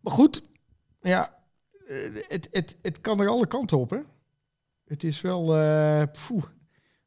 Maar 0.00 0.12
goed, 0.12 0.42
ja, 1.00 1.34
eh, 1.88 1.96
het, 2.28 2.48
het, 2.50 2.76
het 2.82 3.00
kan 3.00 3.20
er 3.20 3.28
alle 3.28 3.46
kanten 3.46 3.78
op, 3.78 3.90
hè. 3.90 3.98
Het 4.86 5.04
is 5.04 5.20
wel... 5.20 5.56
eh 5.56 6.02
poeh. 6.26 6.42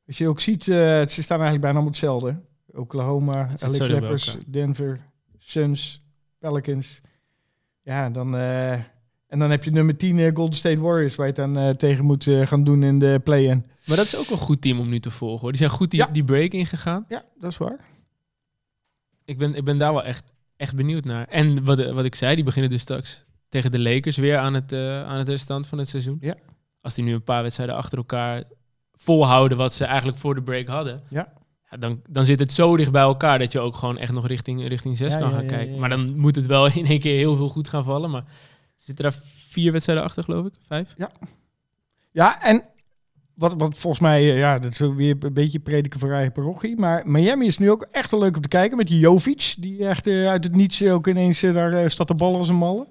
Als 0.07 0.17
je 0.17 0.27
ook 0.27 0.39
ziet, 0.39 0.61
eh, 0.67 0.75
ze 1.07 1.21
staan 1.21 1.41
eigenlijk 1.41 1.61
bijna 1.61 1.67
allemaal 1.77 1.85
hetzelfde. 1.91 2.39
Oklahoma, 2.73 3.49
LA 3.59 3.85
Clippers. 3.85 4.37
Denver, 4.47 4.99
Suns, 5.37 6.03
Pelicans. 6.39 7.01
Ja, 7.87 8.09
dan... 8.09 8.35
eh, 8.35 8.71
en 9.27 9.39
dan 9.39 9.49
heb 9.51 9.63
je 9.63 9.71
nummer 9.71 9.97
10 9.97 10.19
eh, 10.19 10.35
Golden 10.35 10.55
State 10.55 10.79
Warriors, 10.79 11.15
waar 11.15 11.27
je 11.27 11.33
het 11.33 11.53
dan 11.53 11.57
eh, 11.63 11.69
tegen 11.75 12.05
moet 12.05 12.23
gaan 12.43 12.63
doen 12.63 12.83
in 12.83 12.99
de 12.99 13.21
play-in. 13.23 13.65
Maar 13.85 13.97
dat 13.97 14.05
is 14.05 14.17
ook 14.17 14.29
een 14.29 14.37
goed 14.37 14.61
team 14.61 14.79
om 14.79 14.89
nu 14.89 14.99
te 14.99 15.11
volgen. 15.11 15.39
Hoor. 15.41 15.49
Die 15.49 15.57
zijn 15.57 15.69
goed 15.71 15.91
die, 15.91 15.99
Ja. 15.99 16.07
die 16.07 16.23
break 16.23 16.51
ingegaan. 16.51 17.05
Ja, 17.07 17.23
dat 17.39 17.51
is 17.51 17.57
waar. 17.57 17.79
Ik 19.25 19.37
ben, 19.37 19.55
ik 19.55 19.63
ben 19.63 19.77
daar 19.77 19.93
wel 19.93 20.03
echt, 20.03 20.31
echt 20.57 20.75
benieuwd 20.75 21.03
naar. 21.03 21.27
En 21.27 21.63
wat, 21.63 21.91
wat 21.91 22.05
ik 22.05 22.15
zei, 22.15 22.35
die 22.35 22.43
beginnen 22.43 22.71
dus 22.71 22.81
straks 22.81 23.23
tegen 23.49 23.71
de 23.71 23.79
Lakers 23.79 24.17
weer 24.17 24.37
aan 24.37 24.53
het, 24.53 24.73
aan 24.73 25.17
het 25.17 25.29
restant 25.29 25.67
van 25.67 25.77
het 25.77 25.87
seizoen. 25.87 26.17
Ja. 26.21 26.35
Als 26.81 26.93
die 26.95 27.03
nu 27.03 27.13
een 27.13 27.23
paar 27.23 27.41
wedstrijden 27.41 27.75
achter 27.75 27.97
elkaar 27.97 28.43
volhouden 28.91 29.57
wat 29.57 29.73
ze 29.73 29.85
eigenlijk 29.85 30.17
voor 30.17 30.35
de 30.35 30.43
break 30.43 30.67
hadden. 30.67 31.01
Ja. 31.09 31.33
Ja, 31.69 31.77
dan, 31.77 32.01
dan 32.09 32.25
zit 32.25 32.39
het 32.39 32.53
zo 32.53 32.77
dicht 32.77 32.91
bij 32.91 33.01
elkaar 33.01 33.39
dat 33.39 33.51
je 33.51 33.59
ook 33.59 33.75
gewoon 33.75 33.97
echt 33.97 34.11
nog 34.11 34.27
richting, 34.27 34.67
richting 34.67 34.97
6 34.97 35.13
Ja, 35.13 35.19
kan 35.19 35.27
ja, 35.29 35.33
gaan 35.33 35.43
ja, 35.43 35.49
kijken. 35.49 35.67
ja, 35.67 35.73
ja. 35.73 35.79
Maar 35.79 35.89
dan 35.89 36.19
moet 36.19 36.35
het 36.35 36.45
wel 36.45 36.67
in 36.73 36.85
één 36.85 36.99
keer 36.99 37.17
heel 37.17 37.35
veel 37.35 37.49
goed 37.49 37.67
gaan 37.67 37.83
vallen. 37.83 38.09
Maar 38.09 38.23
zitten 38.75 39.03
daar 39.03 39.19
vier 39.49 39.71
wedstrijden 39.71 40.03
achter, 40.05 40.23
geloof 40.23 40.45
ik? 40.45 40.53
Vijf? 40.67 40.93
Ja, 42.11 42.41
en 42.41 42.63
wat, 43.33 43.53
wat 43.57 43.77
volgens 43.77 44.01
mij, 44.01 44.19
eh, 44.31 44.37
ja, 44.37 44.57
dat 44.57 44.71
is 44.71 44.79
weer 44.79 45.15
een 45.19 45.33
beetje 45.33 45.59
prediken 45.59 45.99
voor 45.99 46.11
eigen 46.11 46.31
parochie. 46.31 46.77
Maar 46.77 47.09
Miami 47.09 47.45
is 47.47 47.57
nu 47.57 47.71
ook 47.71 47.87
echt 47.91 48.11
wel 48.11 48.19
leuk 48.19 48.35
om 48.35 48.41
te 48.41 48.47
kijken 48.47 48.77
met 48.77 48.87
die 48.87 48.99
Jovic. 48.99 49.55
Die 49.59 49.87
echt 49.87 50.07
eh, 50.07 50.27
uit 50.27 50.43
het 50.43 50.55
niets 50.55 50.83
ook 50.83 51.07
ineens 51.07 51.43
eh, 51.43 51.53
daar 51.53 51.91
staat 51.91 52.07
de 52.07 52.13
ballen 52.13 52.37
als 52.39 52.49
een 52.49 52.55
malle. 52.55 52.87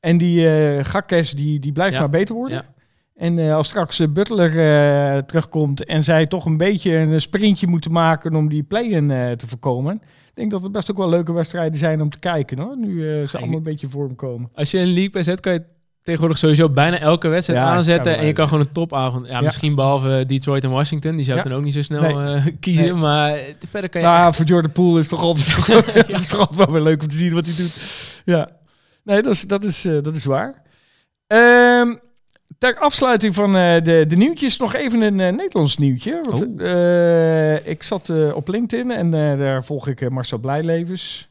En 0.00 0.18
die 0.18 0.48
eh 0.48 0.84
Gakkes, 0.84 1.30
die, 1.30 1.58
die 1.60 1.72
blijft 1.72 1.94
Ja, 1.94 2.00
maar 2.00 2.08
beter 2.08 2.34
worden. 2.34 2.56
ja. 2.56 2.74
En 3.20 3.38
eh, 3.38 3.54
als 3.54 3.66
straks 3.68 4.00
eh, 4.00 4.08
Butler 4.08 4.50
eh, 4.58 5.18
terugkomt 5.22 5.84
en 5.84 6.04
zij 6.04 6.26
toch 6.26 6.44
een 6.44 6.56
beetje 6.56 6.96
een 6.96 7.20
sprintje 7.20 7.66
moeten 7.66 7.92
maken 7.92 8.34
om 8.34 8.48
die 8.48 8.62
play-in 8.62 9.08
te 9.36 9.46
voorkomen. 9.46 9.94
Ik 9.94 10.34
denk 10.34 10.50
dat 10.50 10.62
het 10.62 10.72
best 10.72 10.90
ook 10.90 10.96
wel 10.96 11.08
leuke 11.08 11.32
wedstrijden 11.32 11.78
zijn 11.78 12.00
om 12.02 12.10
te 12.10 12.18
kijken 12.18 12.58
hoor. 12.58 12.76
Nu 12.78 13.26
ze 13.26 13.38
allemaal 13.38 13.56
een 13.56 13.62
beetje 13.62 13.88
vorm 13.88 14.14
komen. 14.16 14.50
Als 14.54 14.70
je 14.70 14.78
een 14.78 14.92
league 14.92 15.10
bij 15.10 15.22
zet, 15.22 15.40
kan 15.40 15.52
je 15.52 15.62
tegenwoordig 16.02 16.38
sowieso 16.38 16.68
bijna 16.70 16.98
elke 16.98 17.28
wedstrijd 17.28 17.60
Ja, 17.60 17.66
aanzetten. 17.68 18.18
en 18.18 18.26
je 18.26 18.32
kan 18.32 18.48
gewoon 18.48 18.62
een 18.62 18.72
topavond. 18.72 19.26
Ja, 19.26 19.32
Ja. 19.32 19.40
misschien 19.40 19.74
behalve 19.74 20.24
Detroit 20.26 20.64
en 20.64 20.70
Washington. 20.70 21.16
Die 21.16 21.24
zou 21.24 21.38
ik 21.38 21.44
Ja. 21.44 21.50
dan 21.50 21.58
ook 21.58 21.64
niet 21.64 21.74
zo 21.74 21.82
snel 21.82 22.00
Nee. 22.14 22.52
kiezen. 22.60 22.84
Nee. 22.84 22.94
Maar 22.94 23.38
verder 23.68 23.90
kan 23.90 24.00
je 24.00 24.06
Nou, 24.06 24.26
echt- 24.26 24.36
voor 24.36 24.44
Jordan 24.44 24.72
Poole 24.72 24.98
is 25.00 25.08
toch 25.08 25.20
altijd, 25.22 26.08
is 26.20 26.28
toch 26.28 26.38
altijd 26.40 26.58
wel 26.58 26.72
weer 26.72 26.82
leuk 26.82 27.02
om 27.02 27.08
te 27.08 27.16
zien 27.16 27.34
wat 27.34 27.46
hij 27.46 27.54
doet. 27.56 27.72
Ja, 28.24 28.48
nee, 29.04 29.22
dat 29.22 29.32
is, 29.32 29.42
dat 29.42 29.64
is, 29.64 29.82
dat 29.82 30.16
is 30.16 30.24
waar. 30.24 30.62
Ehm, 31.26 31.94
ter 32.58 32.78
afsluiting 32.78 33.34
van 33.34 33.56
eh, 33.56 33.82
de, 33.82 34.04
de 34.08 34.16
nieuwtjes 34.16 34.56
nog 34.58 34.74
even 34.74 35.00
een 35.00 35.20
eh, 35.20 35.32
Nederlands 35.32 35.76
nieuwtje. 35.76 36.20
Want, 36.30 36.60
Oh. 36.60 36.70
eh, 36.70 37.66
ik 37.66 37.82
zat 37.82 38.10
op 38.34 38.48
LinkedIn 38.48 38.90
en 38.90 39.10
daar 39.10 39.64
volg 39.64 39.88
ik 39.88 40.10
Marcel 40.10 40.38
Blijlevens. 40.38 41.28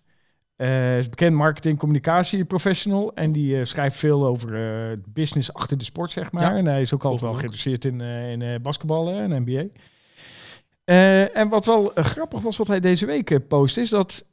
Is 0.98 1.10
bekend 1.10 1.36
marketing 1.36 1.78
communicatie 1.78 2.46
professional 2.46 3.12
en 3.16 3.32
die 3.32 3.66
schrijft 3.66 3.98
veel 3.98 4.26
over 4.26 5.00
business 5.08 5.54
achter 5.54 5.78
de 5.78 5.84
sport 5.84 6.12
zeg 6.12 6.32
maar. 6.32 6.44
Ja, 6.44 6.56
en 6.56 6.68
hij 6.68 6.82
is 6.82 6.94
ook 6.94 7.04
altijd 7.04 7.22
wel 7.22 7.34
geïnteresseerd 7.34 7.86
in, 7.86 8.02
in 8.02 8.62
basketballen 8.62 9.32
en 9.32 9.42
NBA. 9.46 9.64
En 11.34 11.50
wat 11.50 11.66
wel 11.66 11.92
grappig 11.96 12.42
was 12.42 12.58
wat 12.58 12.68
hij 12.68 12.80
deze 12.80 13.06
week 13.06 13.48
post 13.48 13.78
is 13.78 13.90
dat 13.90 14.26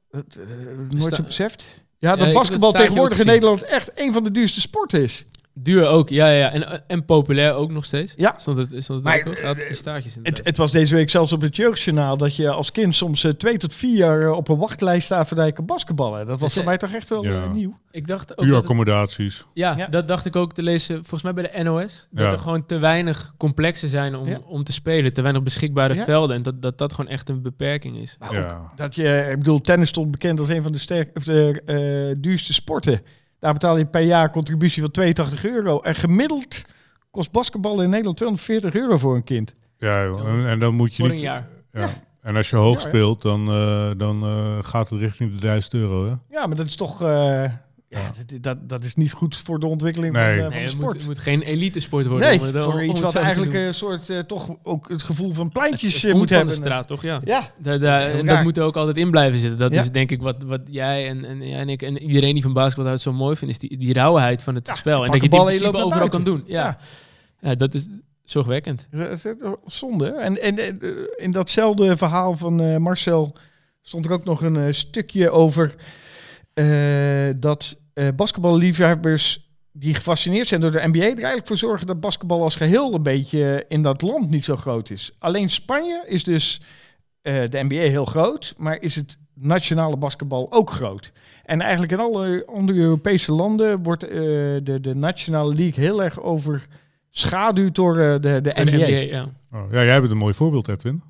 nooit 0.89 1.14
zo 1.14 1.22
beseft. 1.22 1.84
Ja, 1.99 2.16
dat 2.16 2.32
basketbal 2.32 2.72
tegenwoordig 2.72 3.18
in. 3.18 3.26
Nederland 3.26 3.62
echt 3.62 3.91
een 3.95 4.12
van 4.12 4.24
de 4.24 4.30
duurste 4.30 4.61
sporten 4.61 5.03
is. 5.03 5.24
Duur 5.59 5.86
ook, 5.86 6.09
ja, 6.09 6.28
ja. 6.28 6.50
En, 6.52 6.86
en 6.88 7.04
populair 7.04 7.54
ook 7.54 7.70
nog 7.70 7.84
steeds. 7.84 8.14
Ja. 8.16 8.34
Stond 8.36 8.57
het, 8.57 8.68
stond 8.68 8.86
het 8.86 9.02
Maar, 9.02 9.18
ook? 9.26 9.40
Had 9.40 9.57
eh, 9.57 9.66
die 9.66 9.76
staartjes 9.76 10.14
Het, 10.14 10.16
inderdaad. 10.16 10.46
het 10.46 10.57
was 10.57 10.72
deze 10.72 10.94
week 10.94 11.11
zelfs 11.11 11.32
op 11.32 11.40
het 11.40 11.57
jeugdjournaal 11.57 12.16
dat 12.16 12.36
je 12.36 12.50
als 12.50 12.72
kind 12.72 12.96
soms 12.96 13.24
eh, 13.24 13.30
twee 13.32 13.57
tot 13.57 13.74
vier 13.74 13.96
jaar 13.96 14.22
eh, 14.22 14.32
op 14.32 14.48
een 14.48 14.57
wachtlijst 14.59 15.04
staat 15.04 15.52
kan 15.52 15.66
basketballen. 15.66 16.26
Dat 16.26 16.38
was 16.40 16.48
Is, 16.48 16.52
voor 16.52 16.62
eh, 16.62 16.68
mij 16.68 16.78
toch 16.78 16.92
echt 16.92 17.09
wel 17.09 17.24
Ja. 17.24 17.30
eh, 17.42 17.50
nieuw. 17.50 17.76
Ik 17.90 18.07
dacht 18.07 18.22
ook 18.22 18.28
dat 18.28 18.36
het- 18.38 18.46
uuraccommodaties. 18.46 19.44
ja, 19.54 19.74
Ja. 19.76 19.86
dat 19.86 20.09
dacht 20.09 20.24
ik 20.26 20.36
ook 20.36 20.52
te 20.54 20.62
lezen, 20.62 20.94
volgens 20.96 21.22
mij 21.22 21.34
bij 21.34 21.50
de 21.52 21.62
NOS. 21.62 22.07
Dat 22.11 22.24
Ja. 22.26 22.32
er 22.32 22.38
gewoon 22.38 22.66
te 22.66 22.78
weinig 22.78 23.34
complexen 23.36 23.88
zijn 23.88 24.14
om, 24.16 24.28
Ja. 24.28 24.38
om 24.46 24.64
te 24.64 24.72
spelen. 24.72 25.12
Te 25.12 25.22
weinig 25.22 25.42
beschikbare 25.42 25.94
Ja. 25.94 26.04
velden. 26.04 26.36
En 26.36 26.42
dat, 26.42 26.62
dat 26.62 26.78
dat 26.78 26.92
gewoon 26.92 27.11
echt 27.11 27.28
een 27.28 27.42
beperking 27.42 27.96
is. 27.96 28.16
Maar 28.18 28.28
ook 28.28 28.34
Ja. 28.34 28.72
dat 28.76 28.94
je, 28.94 29.26
ik 29.30 29.38
bedoel, 29.38 29.61
tennis 29.61 29.88
stond 29.88 30.11
bekend 30.11 30.38
als 30.38 30.48
een 30.48 30.62
van 30.62 30.72
de, 30.72 30.78
sterk, 30.78 31.11
of 31.16 31.24
de 31.24 31.62
eh, 31.66 32.16
duurste 32.22 32.52
sporten. 32.52 33.00
Daar 33.47 33.55
betaal 33.55 33.76
je 33.76 33.86
per 33.86 34.01
jaar 34.01 34.30
contributie 34.30 34.82
van 34.82 34.90
82 34.90 35.44
euro. 35.44 35.80
En 35.80 35.94
gemiddeld 35.94 36.64
kost 37.11 37.30
basketballen 37.30 37.84
in 37.84 37.90
Nederland 37.90 38.16
240 38.16 38.74
euro 38.74 38.99
voor 38.99 39.14
een 39.14 39.24
kind. 39.24 39.55
Ja. 39.78 40.05
En, 40.05 40.47
en 40.47 40.59
dan 40.59 40.74
moet 40.74 40.94
je 40.94 41.03
Voor 41.03 41.11
niet... 41.11 41.18
een 41.18 41.24
jaar. 41.24 41.49
Ja. 41.72 41.88
En 42.20 42.36
als 42.36 42.51
je 42.51 42.57
hoog 42.57 42.80
speelt, 42.80 43.22
dan, 43.22 43.49
eh, 43.49 43.90
dan 43.97 44.22
eh, 44.22 44.59
gaat 44.61 44.90
het 44.90 45.01
richting 45.01 45.34
de 45.34 45.40
1000 45.40 45.74
euro. 45.74 46.05
Hè? 46.05 46.14
Ja, 46.30 46.47
maar 46.47 46.57
dat 46.57 46.66
is 46.66 46.76
toch... 46.76 47.03
eh, 47.03 47.44
ja, 48.03 48.12
dat, 48.26 48.42
dat, 48.42 48.68
dat 48.68 48.84
is 48.84 48.94
niet 48.94 49.12
goed 49.12 49.36
voor 49.36 49.61
de 49.61 49.66
ontwikkeling 49.66 50.12
Nee. 50.14 50.22
van, 50.22 50.34
eh, 50.36 50.40
van 50.42 50.49
Nee, 50.51 50.59
de 50.59 50.64
het 50.64 50.70
sport. 50.72 50.86
moet, 50.86 50.97
het 50.97 51.07
moet 51.07 51.18
geen 51.18 51.42
elite 51.42 51.80
sport 51.80 52.07
worden. 52.07 52.28
nee, 52.28 52.38
om 52.40 52.44
het- 52.47 52.55
om- 52.57 52.62
voor 52.62 52.72
om 52.72 52.80
iets 52.80 52.92
het 53.01 53.12
wat 53.12 53.22
eigenlijk 53.22 53.55
een 53.55 53.74
soort 53.74 54.11
eh, 54.11 54.18
toch 54.18 54.57
ook 54.62 54.88
het 54.88 55.03
gevoel 55.03 55.32
van 55.32 55.44
Het 55.44 55.53
pleintjes 55.53 55.94
eh, 55.94 56.03
komt 56.03 56.14
moet 56.18 56.28
van 56.28 56.36
hebben. 56.36 56.57
de 56.57 56.61
straat, 56.62 56.86
toch? 56.86 57.03
Ja. 57.03 57.20
Ja, 57.24 57.51
Heel 57.62 57.80
en 58.18 58.26
dat 58.26 58.42
moet 58.42 58.57
er 58.57 58.64
ook 58.64 58.76
altijd 58.76 58.97
in 58.97 59.11
blijven 59.11 59.38
zitten. 59.40 59.59
Dat 59.59 59.74
Ja. 59.74 59.80
is 59.80 59.90
denk 59.90 60.11
ik 60.11 60.22
wat, 60.22 60.42
wat 60.42 60.61
jij 60.66 61.09
en, 61.09 61.24
en, 61.24 61.49
jij 61.49 61.59
en 61.59 61.68
ik 61.68 61.82
en 61.82 62.03
iedereen 62.03 62.34
die 62.34 62.42
van 62.42 62.53
basketbal 62.53 62.86
houdt 62.86 63.01
zo 63.01 63.12
mooi 63.12 63.36
vindt, 63.36 63.62
is 63.62 63.68
die, 63.68 63.78
die 63.78 63.92
rauwheid 63.92 64.42
van 64.42 64.55
het 64.55 64.66
Ja, 64.66 64.74
spel. 64.74 65.05
En 65.05 65.07
dat 65.11 65.16
je 65.16 65.22
het 65.22 65.30
bal 65.30 65.49
in 65.49 65.57
principe 65.59 65.84
overal 65.84 66.09
kan 66.09 66.24
doen. 66.24 66.42
Ja. 66.47 66.78
Ja. 67.40 67.55
dat 67.55 67.74
is 67.74 67.88
zorgwekkend. 68.24 68.88
zonde. 69.66 70.07
En, 70.09 70.42
en 70.42 70.59
eh, 70.59 70.90
in 71.16 71.30
datzelfde 71.30 71.97
verhaal 71.97 72.36
van 72.36 72.61
eh, 72.61 72.76
Marcel 72.76 73.36
stond 73.82 74.07
er 74.07 74.12
ook 74.12 74.24
nog 74.24 74.42
een 74.42 74.57
eh, 74.57 74.72
stukje 74.72 75.30
over 75.30 75.74
eh, 76.55 76.66
dat 77.36 77.76
eh 77.97 78.09
basketballiefhebbers 78.16 79.51
die 79.72 79.94
gefascineerd 79.94 80.49
zijn 80.49 80.61
door 80.61 80.70
de 80.70 80.86
NBA 80.86 80.99
er 80.99 81.07
eigenlijk 81.07 81.47
voor 81.47 81.57
zorgen 81.57 81.86
dat 81.86 82.01
basketbal 82.01 82.42
als 82.42 82.55
geheel 82.55 82.94
een 82.94 83.03
beetje 83.03 83.64
in 83.68 83.82
dat 83.82 84.03
land 84.03 84.30
niet 84.30 84.44
zo 84.44 84.57
groot 84.57 84.90
is. 84.90 85.12
Alleen 85.18 85.51
Spanje 85.51 86.05
is 86.07 86.24
dus 86.24 86.61
eh, 87.22 87.34
de 87.51 87.62
NBA 87.62 87.74
heel 87.74 88.05
groot, 88.05 88.55
maar 88.59 88.80
is 88.80 88.94
het 88.94 89.18
nationale 89.34 89.97
basketbal 89.97 90.53
ook 90.53 90.70
groot. 90.70 91.12
En 91.44 91.61
eigenlijk 91.61 91.92
in 91.92 91.99
alle 91.99 92.47
andere 92.47 92.78
Europese 92.78 93.32
landen 93.32 93.82
wordt 93.82 94.05
eh, 94.05 94.11
de, 94.62 94.78
de 94.80 94.94
nationale 94.94 95.55
league 95.55 95.84
heel 95.84 96.03
erg 96.03 96.20
overschaduwd 96.20 97.74
door 97.74 97.99
eh, 97.99 98.12
de, 98.12 98.18
de 98.18 98.40
De 98.40 98.53
NBA. 98.55 98.70
NBA, 98.70 98.86
ja. 98.86 99.26
Oh, 99.53 99.72
ja, 99.72 99.84
jij 99.84 99.99
bent 99.99 100.11
een 100.11 100.18
mooi 100.18 100.34
voorbeeld, 100.34 100.68
Edwin. 100.68 101.03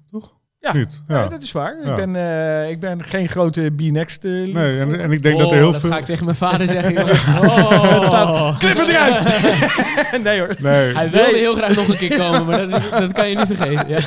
Ja, 0.60 0.72
Niet? 0.74 1.02
ja. 1.08 1.18
Ja. 1.18 1.28
dat 1.28 1.42
is 1.42 1.52
waar. 1.52 1.76
Ja. 1.84 1.90
Ik, 1.90 1.96
ben, 1.96 2.16
eh, 2.16 2.70
ik 2.70 2.80
ben 2.80 3.04
geen 3.04 3.28
grote 3.28 3.72
B-Next 3.76 4.24
eh, 4.24 4.30
league 4.30 4.52
Nee, 4.52 4.78
en, 4.78 5.00
en 5.00 5.10
ik 5.12 5.22
denk 5.22 5.34
Oh, 5.34 5.40
dat 5.40 5.50
er 5.50 5.56
heel 5.56 5.72
dat 5.72 5.80
veel... 5.80 5.90
ga 5.90 5.98
ik 5.98 6.04
tegen 6.04 6.24
mijn 6.24 6.36
vader 6.36 6.66
zeggen. 6.68 6.94
joh. 6.94 7.08
Oh. 7.08 8.02
staat- 8.06 8.58
Knip 8.58 8.76
het 8.78 8.88
eruit! 8.88 10.22
nee 10.24 10.38
hoor. 10.38 10.54
Nee, 10.58 10.94
Hij 10.94 11.10
wilde 11.10 11.36
heel 11.38 11.54
graag 11.54 11.76
nog 11.76 11.88
een 11.88 11.96
keer 11.96 12.16
komen, 12.18 12.46
maar 12.46 12.68
dat, 12.68 12.90
dat 12.90 13.12
kan 13.12 13.28
je 13.28 13.36
niet 13.36 13.46
vergeten. 13.46 13.88
Ja. 13.88 13.98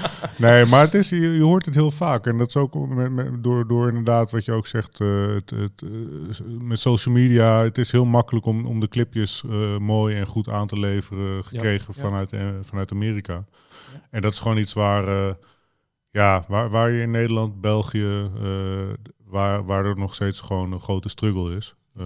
nee, 0.46 0.66
maar 0.66 0.80
het 0.80 0.94
is, 0.94 1.08
je, 1.08 1.20
je 1.20 1.42
hoort 1.42 1.64
het 1.64 1.74
heel 1.74 1.90
vaak. 1.90 2.26
En 2.26 2.38
dat 2.38 2.48
is 2.48 2.56
ook 2.56 2.88
met, 2.88 3.10
met- 3.12 3.42
door, 3.44 3.66
door 3.68 3.88
inderdaad 3.88 4.30
wat 4.30 4.44
je 4.44 4.52
ook 4.52 4.66
zegt, 4.66 5.00
eh, 5.00 5.08
het, 5.34 5.50
het, 5.50 5.82
eh, 5.82 5.88
met 6.60 6.78
social 6.78 7.14
media. 7.14 7.62
Het 7.62 7.78
is 7.78 7.92
heel 7.92 8.04
makkelijk 8.04 8.46
om, 8.46 8.66
om 8.66 8.80
de 8.80 8.88
clipjes 8.88 9.42
eh, 9.50 9.76
mooi 9.78 10.16
en 10.16 10.26
goed 10.26 10.48
aan 10.48 10.66
te 10.66 10.78
leveren, 10.78 11.44
gekregen 11.44 11.94
ja. 11.96 12.02
Vanuit, 12.02 12.32
eh, 12.32 12.40
vanuit 12.62 12.90
Amerika. 12.92 13.44
En 14.10 14.20
dat 14.20 14.32
is 14.32 14.38
gewoon 14.38 14.58
iets 14.58 14.72
waar, 14.72 15.06
eh, 15.08 15.30
ja, 16.12 16.44
waar, 16.48 16.70
waar 16.70 16.90
je 16.90 17.02
in 17.02 17.10
Nederland, 17.10 17.60
België, 17.60 18.30
eh, 18.42 18.88
waar, 19.26 19.64
waar 19.64 19.84
er 19.84 19.98
nog 19.98 20.14
steeds 20.14 20.40
gewoon 20.40 20.72
een 20.72 20.80
grote 20.80 21.08
struggle 21.08 21.56
is. 21.56 21.74
Eh, 21.96 22.04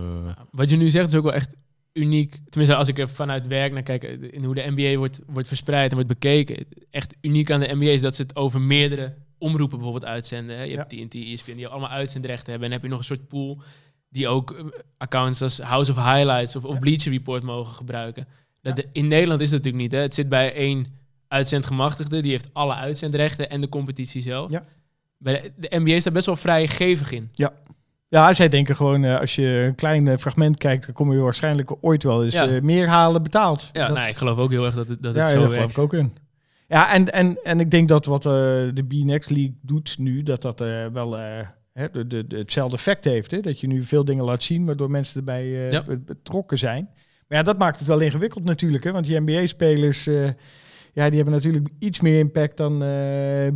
Wat 0.51 0.71
je 0.71 0.77
nu 0.77 0.91
zegt 0.91 1.09
is 1.09 1.15
ook 1.15 1.23
wel 1.25 1.33
echt 1.33 1.55
uniek. 1.93 2.39
Tenminste, 2.49 2.77
als 2.79 2.89
ik 2.89 2.99
er 2.99 3.09
vanuit 3.09 3.47
werk 3.47 3.73
naar 3.73 3.83
kijk, 3.83 4.05
eh, 4.05 4.17
in 4.31 4.45
hoe 4.45 4.55
de 4.55 4.73
NBA 4.75 4.97
wordt, 4.99 5.21
wordt 5.27 5.49
verspreid 5.49 5.89
en 5.89 5.95
wordt 5.95 6.09
bekeken. 6.13 6.67
Echt 6.91 7.15
uniek 7.21 7.51
aan 7.51 7.61
de 7.61 7.75
NBA 7.75 7.85
is 7.91 8.01
dat 8.01 8.15
ze 8.15 8.23
het 8.23 8.37
over 8.37 8.61
meerdere 8.61 9.15
omroepen 9.39 9.79
bijvoorbeeld 9.79 10.11
uitzenden. 10.11 10.57
Hè. 10.57 10.63
Je 10.63 10.77
hebt 10.77 10.91
TNT, 10.91 11.15
ESPN, 11.15 11.57
die 11.57 11.69
allemaal 11.69 11.89
uitzendrechten 11.91 12.51
hebben. 12.51 12.71
En 12.71 12.71
dan 12.71 12.81
heb 12.81 12.83
je 12.83 12.89
nog 12.89 12.99
een 12.99 13.17
soort 13.17 13.29
pool 13.29 13.63
die 14.09 14.29
ook 14.29 14.73
accounts 14.99 15.43
als 15.43 15.59
House 15.61 15.91
of 15.91 15.97
Highlights 15.97 16.57
of, 16.57 16.65
of 16.65 16.75
Ja. 16.75 16.79
Bleacher 16.81 17.13
Report 17.13 17.43
mogen 17.43 17.75
gebruiken. 17.75 18.27
Dat 18.63 18.77
de- 18.77 18.89
in 18.93 19.07
Nederland 19.09 19.41
is 19.41 19.51
dat 19.51 19.59
natuurlijk 19.59 19.83
niet. 19.85 19.93
Hè. 19.93 19.99
Het 19.99 20.15
zit 20.15 20.29
bij 20.29 20.53
één 20.55 20.87
uitzendgemachtigde, 21.29 22.22
die 22.22 22.31
heeft 22.31 22.49
alle 22.53 22.74
uitzendrechten 22.74 23.51
en 23.51 23.61
de 23.61 23.68
competitie 23.68 24.22
zelf. 24.22 24.51
Ja. 24.51 24.64
Bij 25.18 25.41
de, 25.57 25.68
de 25.68 25.79
NBA 25.79 25.93
is 25.95 26.05
daar 26.05 26.12
best 26.12 26.27
wel 26.27 26.37
vrijgevig 26.37 27.12
in. 27.12 27.29
Ja, 28.09 28.35
zij 28.35 28.49
denken 28.49 28.77
gewoon, 28.77 29.05
eh, 29.05 29.18
als 29.20 29.35
je 29.35 29.47
een 29.66 29.74
klein 29.74 30.09
eh, 30.09 30.16
fragment 30.18 30.59
kijkt, 30.59 30.85
dan 30.87 30.95
kom 30.95 31.12
je 31.12 31.18
waarschijnlijk 31.18 31.72
ooit 31.81 32.03
wel 32.03 32.24
eens 32.24 32.35
Ja. 32.35 32.47
eh, 32.49 32.61
meer 32.62 32.87
halen 32.89 33.22
betaald. 33.22 33.68
Ja, 33.72 33.87
Dat- 33.87 33.97
nou, 33.97 34.09
ik 34.09 34.16
geloof 34.16 34.39
ook 34.39 34.51
heel 34.51 34.64
erg 34.64 34.74
dat 34.74 34.89
het, 34.89 35.03
dat 35.03 35.14
ja, 35.14 35.20
het 35.22 35.31
ja, 35.33 35.39
daar 35.39 35.51
geloof 35.51 35.70
ik 35.70 35.79
ook 35.79 35.95
in. 35.95 36.16
Ja, 36.68 36.93
en, 36.93 37.12
en, 37.12 37.39
en 37.45 37.61
ik 37.61 37.70
denk 37.70 37.89
dat 37.89 38.05
wat 38.07 38.22
de 38.22 38.85
B-Next 38.89 39.31
League 39.31 39.59
doet 39.62 39.99
nu, 39.99 40.22
dat 40.22 40.43
dat 40.43 40.59
wel 40.93 41.12
hè, 41.72 41.91
de, 41.91 42.07
de, 42.07 42.27
de- 42.27 42.37
hetzelfde 42.37 42.77
effect 42.77 43.05
heeft. 43.05 43.31
Hè? 43.31 43.41
Dat 43.41 43.61
je 43.61 43.66
nu 43.66 43.83
veel 43.83 44.05
dingen 44.05 44.24
laat 44.24 44.43
zien, 44.43 44.66
waardoor 44.66 44.91
mensen 44.91 45.18
erbij 45.18 45.47
Ja. 45.47 45.83
be- 45.83 45.99
betrokken 46.01 46.59
zijn. 46.59 46.89
Maar 47.29 47.39
ja, 47.39 47.45
dat 47.45 47.59
maakt 47.59 47.79
het 47.79 47.89
wel 47.89 48.01
ingewikkeld 48.01 48.45
natuurlijk. 48.45 48.85
Hè? 48.85 48.93
Want 48.93 49.07
die 49.07 49.20
NBA-spelers, 49.20 50.09
ja, 50.97 51.07
die 51.07 51.16
hebben 51.16 51.34
natuurlijk 51.34 51.68
iets 51.78 52.01
meer 52.01 52.18
impact 52.18 52.57
dan 52.57 52.82
eh 52.82 52.88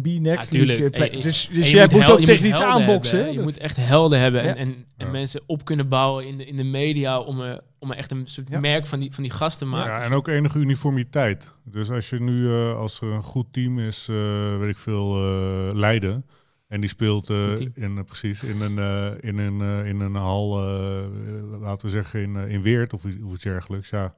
B-Next 0.02 0.50
Ja, 0.50 0.64
dus 0.64 1.48
En 1.48 1.54
dus 1.54 1.70
je 1.70 1.76
jij 1.76 1.88
moet 1.90 2.02
hel- 2.02 2.12
ook 2.12 2.18
je 2.20 2.26
tegen 2.26 2.44
moet 2.44 2.52
iets 2.54 2.62
aanboksen. 2.62 3.16
hebben? 3.16 3.34
Je 3.34 3.40
moet 3.40 3.58
echt 3.58 3.76
helden 3.76 4.18
hebben 4.20 4.42
Ja. 4.44 4.48
en, 4.48 4.56
en, 4.56 4.68
en 4.96 5.06
Ja. 5.06 5.12
mensen 5.12 5.40
op 5.46 5.64
kunnen 5.64 5.88
bouwen 5.88 6.26
in 6.26 6.38
de, 6.38 6.46
in 6.46 6.56
de 6.56 6.64
media 6.64 7.18
om 7.20 7.40
er, 7.40 7.60
om 7.78 7.90
er 7.90 7.96
echt 7.96 8.10
een 8.10 8.26
soort 8.26 8.48
Ja. 8.48 8.60
merk 8.60 8.86
van 8.86 9.00
die, 9.00 9.12
van 9.14 9.22
die 9.22 9.32
gasten 9.32 9.66
te 9.68 9.74
maken. 9.74 9.92
Ja, 9.92 10.02
en 10.02 10.12
ook 10.12 10.28
enige 10.28 10.58
uniformiteit. 10.58 11.50
Dus 11.64 11.90
als 11.90 12.10
je 12.10 12.20
nu, 12.20 12.46
eh, 12.52 12.76
als 12.76 13.00
er 13.00 13.08
een 13.08 13.22
goed 13.22 13.46
team 13.50 13.78
is, 13.78 14.06
eh, 14.10 14.58
weet 14.58 14.70
ik 14.70 14.78
veel, 14.78 15.16
eh, 15.16 15.74
Leiden. 15.74 16.24
En 16.68 16.80
die 16.80 16.90
speelt 16.90 17.30
eh, 17.30 17.52
in, 17.74 18.04
precies, 18.04 18.42
in 18.42 18.60
een, 18.60 18.78
eh, 18.78 19.10
in 19.20 19.38
een, 19.38 19.60
eh, 19.60 19.88
in 19.88 20.00
een 20.00 20.14
hal, 20.14 20.58
eh, 20.58 21.60
laten 21.60 21.86
we 21.86 21.92
zeggen 21.92 22.20
in, 22.22 22.36
in 22.36 22.62
Weert 22.62 22.92
of, 22.92 23.04
iets- 23.04 23.22
of 23.24 23.32
iets 23.34 23.44
dergelijks. 23.44 23.90
Ja. 23.90 24.14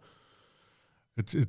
Het, 1.15 1.33
het, 1.33 1.49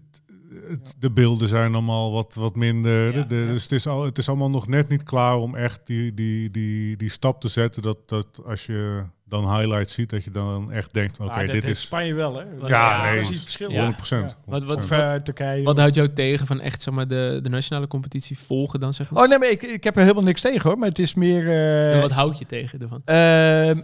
het, 0.70 0.94
De 1.00 1.12
beelden 1.12 1.48
zijn 1.48 1.74
allemaal 1.74 2.12
wat, 2.12 2.34
wat 2.36 2.56
minder. 2.56 3.06
Ja, 3.06 3.12
De- 3.22 3.28
de- 3.28 3.36
ja. 3.36 3.46
Dus 3.52 3.64
het 3.64 3.72
is, 3.72 3.88
al, 3.88 4.06
het 4.06 4.18
is 4.18 4.28
allemaal 4.30 4.50
nog 4.50 4.68
net 4.68 4.90
niet 4.90 5.04
klaar 5.04 5.38
om 5.38 5.56
echt 5.56 5.82
die, 5.86 6.14
die, 6.14 6.52
die, 6.52 6.98
die 6.98 7.10
stap 7.10 7.42
te 7.42 7.48
zetten. 7.48 7.82
Dat, 7.82 7.98
dat 8.10 8.28
als 8.46 8.66
je 8.66 9.04
dan 9.26 9.56
highlights 9.58 9.94
ziet, 9.94 10.10
dat 10.10 10.24
je 10.24 10.32
dan 10.32 10.72
echt 10.72 10.94
denkt, 10.94 11.20
oké, 11.20 11.32
Ah, 11.32 11.52
dit 11.52 11.68
is 11.68 11.82
Spanje 11.82 12.14
wel, 12.14 12.36
hè? 12.38 12.44
Ja, 12.44 12.68
Ja, 12.68 13.04
nee, 13.04 13.14
dat 13.22 13.24
is 13.24 13.30
het 13.30 13.40
verschil. 13.44 13.70
Ja. 13.70 13.76
100 13.76 13.96
procent. 13.98 14.36
Wat- 14.46 14.64
wat- 14.64 14.78
Of 14.78 14.88
Turkije. 15.24 15.64
Wat 15.64 15.78
houdt 15.78 15.96
jou 15.96 16.14
tegen 16.14 16.48
van 16.48 16.60
echt 16.60 16.82
zeg 16.82 16.94
maar, 16.94 17.08
de, 17.08 17.40
de 17.42 17.50
nationale 17.50 17.88
competitie 17.88 18.38
volgen 18.38 18.80
dan? 18.80 18.94
Zeg 18.94 19.12
maar? 19.12 19.24
Oh 19.24 19.30
nee, 19.30 19.38
maar 19.40 19.50
ik, 19.50 19.62
ik 19.64 19.84
heb 19.84 19.96
er 19.96 20.02
helemaal 20.02 20.24
niks 20.24 20.42
tegen 20.42 20.70
hoor. 20.70 20.78
Maar 20.80 20.90
het 20.90 21.00
is 21.00 21.14
meer. 21.14 21.48
eh, 21.48 21.94
en 21.96 22.02
wat 22.02 22.12
houd 22.12 22.40
je 22.40 22.46
tegen 22.46 22.82
ervan? 22.82 23.02
Ehm, 23.06 23.82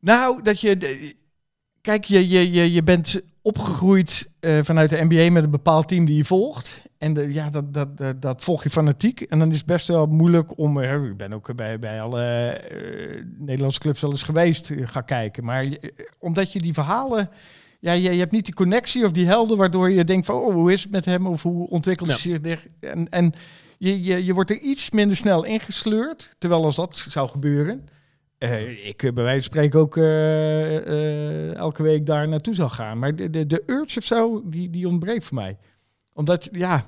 nou, 0.00 0.42
dat 0.42 0.60
je. 0.60 0.76
de- 0.76 1.14
Kijk, 1.80 2.04
je, 2.04 2.28
je, 2.28 2.50
je, 2.50 2.72
je 2.72 2.82
bent 2.82 3.20
opgegroeid 3.44 4.30
eh, 4.40 4.58
vanuit 4.62 4.90
de 4.90 5.04
NBA 5.04 5.30
met 5.32 5.44
een 5.44 5.50
bepaald 5.50 5.88
team 5.88 6.04
die 6.04 6.16
je 6.16 6.24
volgt. 6.24 6.82
En 6.98 7.14
de, 7.14 7.32
ja, 7.32 7.50
dat, 7.50 7.74
dat, 7.74 7.96
dat, 7.96 8.22
dat 8.22 8.44
volg 8.44 8.62
je 8.62 8.70
fanatiek. 8.70 9.20
En 9.20 9.38
dan 9.38 9.50
is 9.50 9.56
het 9.56 9.66
best 9.66 9.88
wel 9.88 10.06
moeilijk 10.06 10.58
om. 10.58 10.80
eh, 10.80 11.04
ik 11.04 11.16
ben 11.16 11.32
ook 11.32 11.54
bij, 11.56 11.78
bij 11.78 12.02
alle 12.02 12.22
eh, 12.22 13.24
Nederlandse 13.38 13.80
clubs 13.80 14.00
wel 14.00 14.10
eens 14.10 14.22
geweest. 14.22 14.70
eh, 14.70 14.86
ga 14.88 15.00
kijken. 15.00 15.44
Maar 15.44 15.66
omdat 16.18 16.52
je 16.52 16.60
die 16.60 16.72
verhalen. 16.72 17.30
Ja, 17.80 17.92
je, 17.92 18.12
je 18.12 18.18
hebt 18.18 18.32
niet 18.32 18.44
die 18.44 18.54
connectie 18.54 19.04
of 19.04 19.12
die 19.12 19.26
helden 19.26 19.56
waardoor 19.56 19.90
je 19.90 20.04
denkt 20.04 20.26
van, 20.26 20.36
oh, 20.36 20.52
hoe 20.52 20.72
is 20.72 20.82
het 20.82 20.92
met 20.92 21.04
hem 21.04 21.26
of 21.26 21.42
hoe 21.42 21.68
ontwikkelt 21.68 22.08
hij 22.08 22.18
zich? 22.18 22.38
zich? 22.42 22.66
En, 22.80 23.08
en 23.08 23.32
je, 23.78 24.02
je, 24.02 24.24
je 24.24 24.34
wordt 24.34 24.50
er 24.50 24.60
iets 24.60 24.90
minder 24.90 25.16
snel 25.16 25.44
ingesleurd. 25.44 26.34
Terwijl 26.38 26.64
als 26.64 26.76
dat 26.76 27.06
zou 27.08 27.28
gebeuren, 27.28 27.88
eh, 28.50 28.86
ik 28.88 29.02
eh, 29.02 29.12
bij 29.12 29.24
wijze 29.24 29.42
van 29.42 29.52
spreken 29.52 29.80
ook 29.80 29.96
eh, 29.96 31.54
elke 31.54 31.82
week 31.82 32.06
daar 32.06 32.28
naartoe 32.28 32.54
zal 32.54 32.68
gaan. 32.68 32.98
Maar 32.98 33.16
de, 33.16 33.30
de, 33.30 33.46
de 33.46 33.62
urge 33.66 33.98
of 33.98 34.04
zo, 34.04 34.42
die, 34.44 34.70
die 34.70 34.88
ontbreekt 34.88 35.24
voor 35.24 35.36
mij. 35.36 35.56
Omdat, 36.12 36.48
ja, 36.52 36.86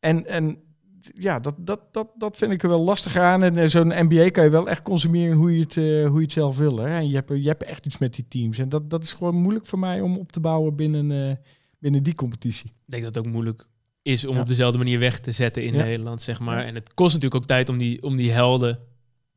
en, 0.00 0.26
en 0.26 0.58
ja, 1.00 1.40
dat, 1.40 1.54
dat, 1.58 1.80
dat, 1.92 2.08
dat 2.16 2.36
vind 2.36 2.52
ik 2.52 2.62
er 2.62 2.68
wel 2.68 2.84
lastig 2.84 3.16
aan. 3.16 3.42
En 3.42 3.70
zo'n 3.70 3.92
NBA 3.98 4.30
kan 4.30 4.44
je 4.44 4.50
wel 4.50 4.68
echt 4.68 4.82
consumeren 4.82 5.36
hoe 5.36 5.54
je 5.54 5.60
het, 5.60 5.74
hoe 6.08 6.18
je 6.18 6.22
het 6.22 6.32
zelf 6.32 6.56
wil. 6.56 6.78
Hè? 6.78 6.88
En 6.88 7.08
je 7.08 7.14
hebt, 7.14 7.28
je 7.28 7.48
hebt 7.48 7.62
echt 7.62 7.86
iets 7.86 7.98
met 7.98 8.14
die 8.14 8.24
teams. 8.28 8.58
En 8.58 8.68
dat, 8.68 8.90
dat 8.90 9.02
is 9.02 9.12
gewoon 9.12 9.34
moeilijk 9.34 9.66
voor 9.66 9.78
mij 9.78 10.00
om 10.00 10.16
op 10.16 10.32
te 10.32 10.40
bouwen 10.40 10.76
binnen, 10.76 11.40
binnen 11.78 12.02
die 12.02 12.14
competitie. 12.14 12.66
Ik 12.68 12.74
denk 12.84 13.02
dat 13.02 13.14
het 13.14 13.26
ook 13.26 13.32
moeilijk 13.32 13.68
is 14.02 14.26
om 14.26 14.34
Ja. 14.34 14.40
op 14.40 14.48
dezelfde 14.48 14.78
manier 14.78 14.98
weg 14.98 15.20
te 15.20 15.32
zetten 15.32 15.64
in 15.64 15.74
Ja. 15.74 15.82
Nederland, 15.82 16.22
zeg 16.22 16.40
maar. 16.40 16.58
Ja. 16.58 16.64
En 16.64 16.74
het 16.74 16.94
kost 16.94 17.14
natuurlijk 17.14 17.42
ook 17.42 17.48
tijd 17.48 17.68
om 17.68 17.78
die, 17.78 18.02
om 18.02 18.16
die 18.16 18.30
helden 18.30 18.78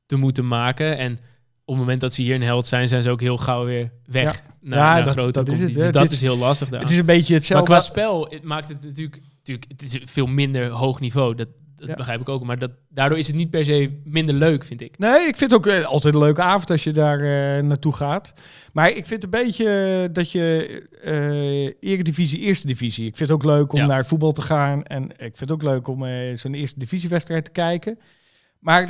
te 0.05 0.15
moeten 0.15 0.47
maken. 0.47 0.97
En 0.97 1.17
het 1.71 1.79
moment 1.79 2.01
dat 2.01 2.13
ze 2.13 2.21
hier 2.21 2.35
een 2.35 2.41
held 2.41 2.65
zijn, 2.67 2.87
zijn 2.87 3.01
ze 3.03 3.09
ook 3.09 3.21
heel 3.21 3.37
gauw 3.37 3.65
weer 3.65 3.91
weg 4.05 4.41
naar, 4.61 4.77
Ja, 4.79 4.93
naar 4.93 5.03
dat- 5.03 5.13
grote 5.13 5.43
dat 5.43 5.47
is 5.53 5.59
het. 5.59 5.73
Dus 5.73 5.91
dat 5.91 6.01
Dit- 6.03 6.11
is 6.11 6.21
heel 6.21 6.37
lastig 6.37 6.69
daar. 6.69 6.81
Het 6.81 6.89
is 6.89 6.97
een 6.97 7.05
beetje 7.05 7.27
Maar 7.33 7.37
hetzelfde. 7.37 7.65
qua 7.65 7.79
spel 7.79 8.27
het 8.29 8.43
maakt 8.43 8.67
het 8.67 8.83
natuurlijk, 8.83 9.21
natuurlijk 9.37 9.65
het 9.71 9.81
is 9.81 9.99
veel 10.05 10.27
minder 10.27 10.69
hoog 10.69 10.99
niveau. 10.99 11.35
Dat, 11.35 11.47
dat 11.75 11.89
Ja. 11.89 11.95
begrijp 11.95 12.21
ik 12.21 12.29
ook. 12.29 12.43
Maar 12.43 12.59
dat, 12.59 12.71
daardoor 12.89 13.17
is 13.17 13.27
het 13.27 13.35
niet 13.35 13.49
per 13.49 13.65
se 13.65 14.01
minder 14.03 14.35
leuk, 14.35 14.65
vind 14.65 14.81
ik. 14.81 14.97
Nee, 14.97 15.27
ik 15.27 15.37
vind 15.37 15.51
het 15.51 15.53
ook 15.53 15.67
eh, 15.67 15.85
altijd 15.85 16.13
een 16.13 16.19
leuke 16.19 16.41
avond 16.41 16.69
als 16.71 16.83
je 16.83 16.91
daar 16.93 17.19
eh, 17.19 17.63
naartoe 17.63 17.93
gaat. 17.93 18.33
Maar 18.73 18.91
ik 18.91 19.05
vind 19.05 19.23
een 19.23 19.29
beetje 19.29 19.65
eh, 20.07 20.13
dat 20.13 20.31
je 20.31 20.67
eh 21.03 21.91
Eredivisie, 21.91 22.39
Eerste 22.39 22.67
Divisie. 22.67 23.05
Ik 23.05 23.15
vind 23.17 23.29
het 23.29 23.37
ook 23.37 23.45
leuk 23.45 23.73
om 23.73 23.79
Ja. 23.79 23.85
naar 23.85 24.05
voetbal 24.05 24.31
te 24.31 24.41
gaan. 24.41 24.83
En 24.83 25.03
ik 25.11 25.17
vind 25.17 25.39
het 25.39 25.51
ook 25.51 25.63
leuk 25.63 25.87
om 25.87 26.05
eh, 26.05 26.37
zo'n 26.37 26.53
Eerste 26.53 26.79
Divisiewedstrijd 26.79 27.45
te 27.45 27.51
kijken. 27.51 27.99
Maar 28.61 28.87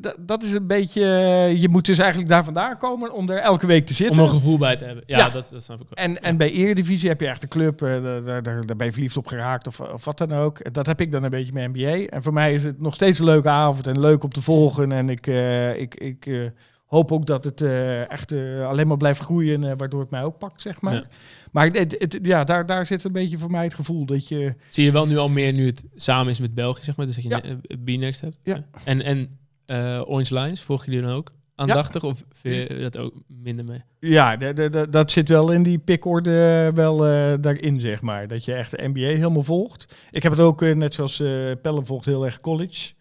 dat- 0.00 0.16
dat 0.20 0.42
is 0.42 0.50
een 0.52 0.66
beetje... 0.66 1.02
eh, 1.04 1.60
je 1.60 1.68
moet 1.68 1.86
dus 1.86 1.98
eigenlijk 1.98 2.30
daar 2.30 2.44
vandaan 2.44 2.78
komen 2.78 3.12
om 3.12 3.30
er 3.30 3.38
elke 3.38 3.66
week 3.66 3.84
te 3.86 3.90
Om 3.90 3.96
zitten. 3.96 4.16
er 4.16 4.22
een 4.22 4.28
gevoel 4.28 4.58
bij 4.58 4.76
te 4.76 4.84
hebben. 4.84 5.04
Ja, 5.06 5.18
Ja. 5.18 5.28
Dat, 5.30 5.48
dat 5.52 5.62
snap 5.62 5.80
ik 5.80 5.86
wel. 5.90 6.04
En, 6.04 6.22
en 6.22 6.36
bij 6.36 6.50
Eredivisie 6.52 7.08
heb 7.08 7.20
je 7.20 7.26
echt 7.26 7.42
een 7.42 7.48
club, 7.48 7.82
eh, 7.82 8.02
daar, 8.24 8.42
daar, 8.42 8.76
ben 8.76 8.86
je 8.86 8.92
verliefd 8.92 9.16
op 9.16 9.26
geraakt 9.26 9.66
of, 9.66 9.80
of 9.80 10.04
wat 10.04 10.18
dan 10.18 10.32
ook. 10.32 10.72
Dat 10.74 10.86
heb 10.86 11.00
ik 11.00 11.12
dan 11.12 11.22
een 11.24 11.30
beetje 11.30 11.52
met 11.52 11.68
NBA. 11.72 12.06
En 12.06 12.22
voor 12.22 12.32
mij 12.32 12.54
is 12.54 12.64
het 12.64 12.80
nog 12.80 12.94
steeds 12.94 13.18
een 13.18 13.24
leuke 13.24 13.48
avond 13.48 13.86
en 13.86 14.00
leuk 14.00 14.22
om 14.22 14.30
te 14.30 14.42
volgen. 14.42 14.92
En 14.92 15.08
ik, 15.08 15.26
eh, 15.26 15.80
ik, 15.80 15.94
ik 15.94 16.52
hoop 16.86 17.12
ook 17.12 17.26
dat 17.26 17.44
het 17.44 17.62
echt 18.08 18.32
alleen 18.66 18.86
maar 18.86 18.96
blijft 18.96 19.20
groeien, 19.20 19.76
waardoor 19.76 20.00
het 20.00 20.10
mij 20.10 20.22
ook 20.24 20.38
pakt, 20.38 20.62
zeg 20.62 20.80
maar. 20.80 20.94
Ja. 20.94 21.02
Maar 21.52 21.66
het, 21.66 21.96
het- 21.98 22.18
ja, 22.22 22.44
daar, 22.44 22.66
daar 22.66 22.86
zit 22.86 23.04
een 23.04 23.12
beetje 23.12 23.38
voor 23.38 23.50
mij 23.50 23.64
het 23.64 23.74
gevoel 23.74 24.04
dat 24.06 24.28
je... 24.28 24.54
Zie 24.68 24.84
je 24.84 24.92
wel 24.92 25.06
nu 25.06 25.16
al 25.16 25.28
meer 25.28 25.52
nu 25.52 25.66
het 25.66 25.84
samen 25.94 26.32
is 26.32 26.40
met 26.40 26.54
België, 26.54 26.82
zeg 26.82 26.96
maar. 26.96 27.06
Dus 27.06 27.14
dat 27.14 27.24
je 27.24 27.30
Ja. 27.30 27.40
een 27.44 27.82
B-Next 27.84 28.20
hebt. 28.20 28.38
Ja. 28.42 28.64
En, 28.84 29.02
en 29.02 29.38
eh, 29.66 30.02
Orange 30.06 30.34
Lions, 30.34 30.62
volg 30.62 30.84
je 30.84 30.90
die 30.90 31.00
dan 31.00 31.10
ook 31.10 31.32
aandachtig? 31.54 32.04
Of 32.04 32.24
vind 32.32 32.68
je 32.68 32.78
dat 32.78 32.96
ook 32.98 33.14
minder 33.26 33.64
mee? 33.64 33.82
Ja, 34.00 34.36
dat 34.90 35.10
zit 35.10 35.28
wel 35.28 35.52
in 35.52 35.62
die 35.62 35.78
pikorde 35.78 36.70
wel 36.74 37.06
eh, 37.06 37.34
daarin, 37.40 37.80
zeg 37.80 38.00
maar. 38.00 38.28
Dat 38.28 38.44
je 38.44 38.52
echt 38.54 38.70
de 38.70 38.88
NBA 38.88 39.00
helemaal 39.00 39.42
volgt. 39.42 39.96
Ik 40.10 40.22
heb 40.22 40.32
het 40.32 40.40
ook, 40.40 40.62
eh, 40.62 40.74
net 40.74 40.94
zoals 40.94 41.20
eh 41.20 41.52
Pelle 41.62 41.84
volgt, 41.84 42.04
heel 42.06 42.24
erg 42.24 42.40
college. 42.40 42.92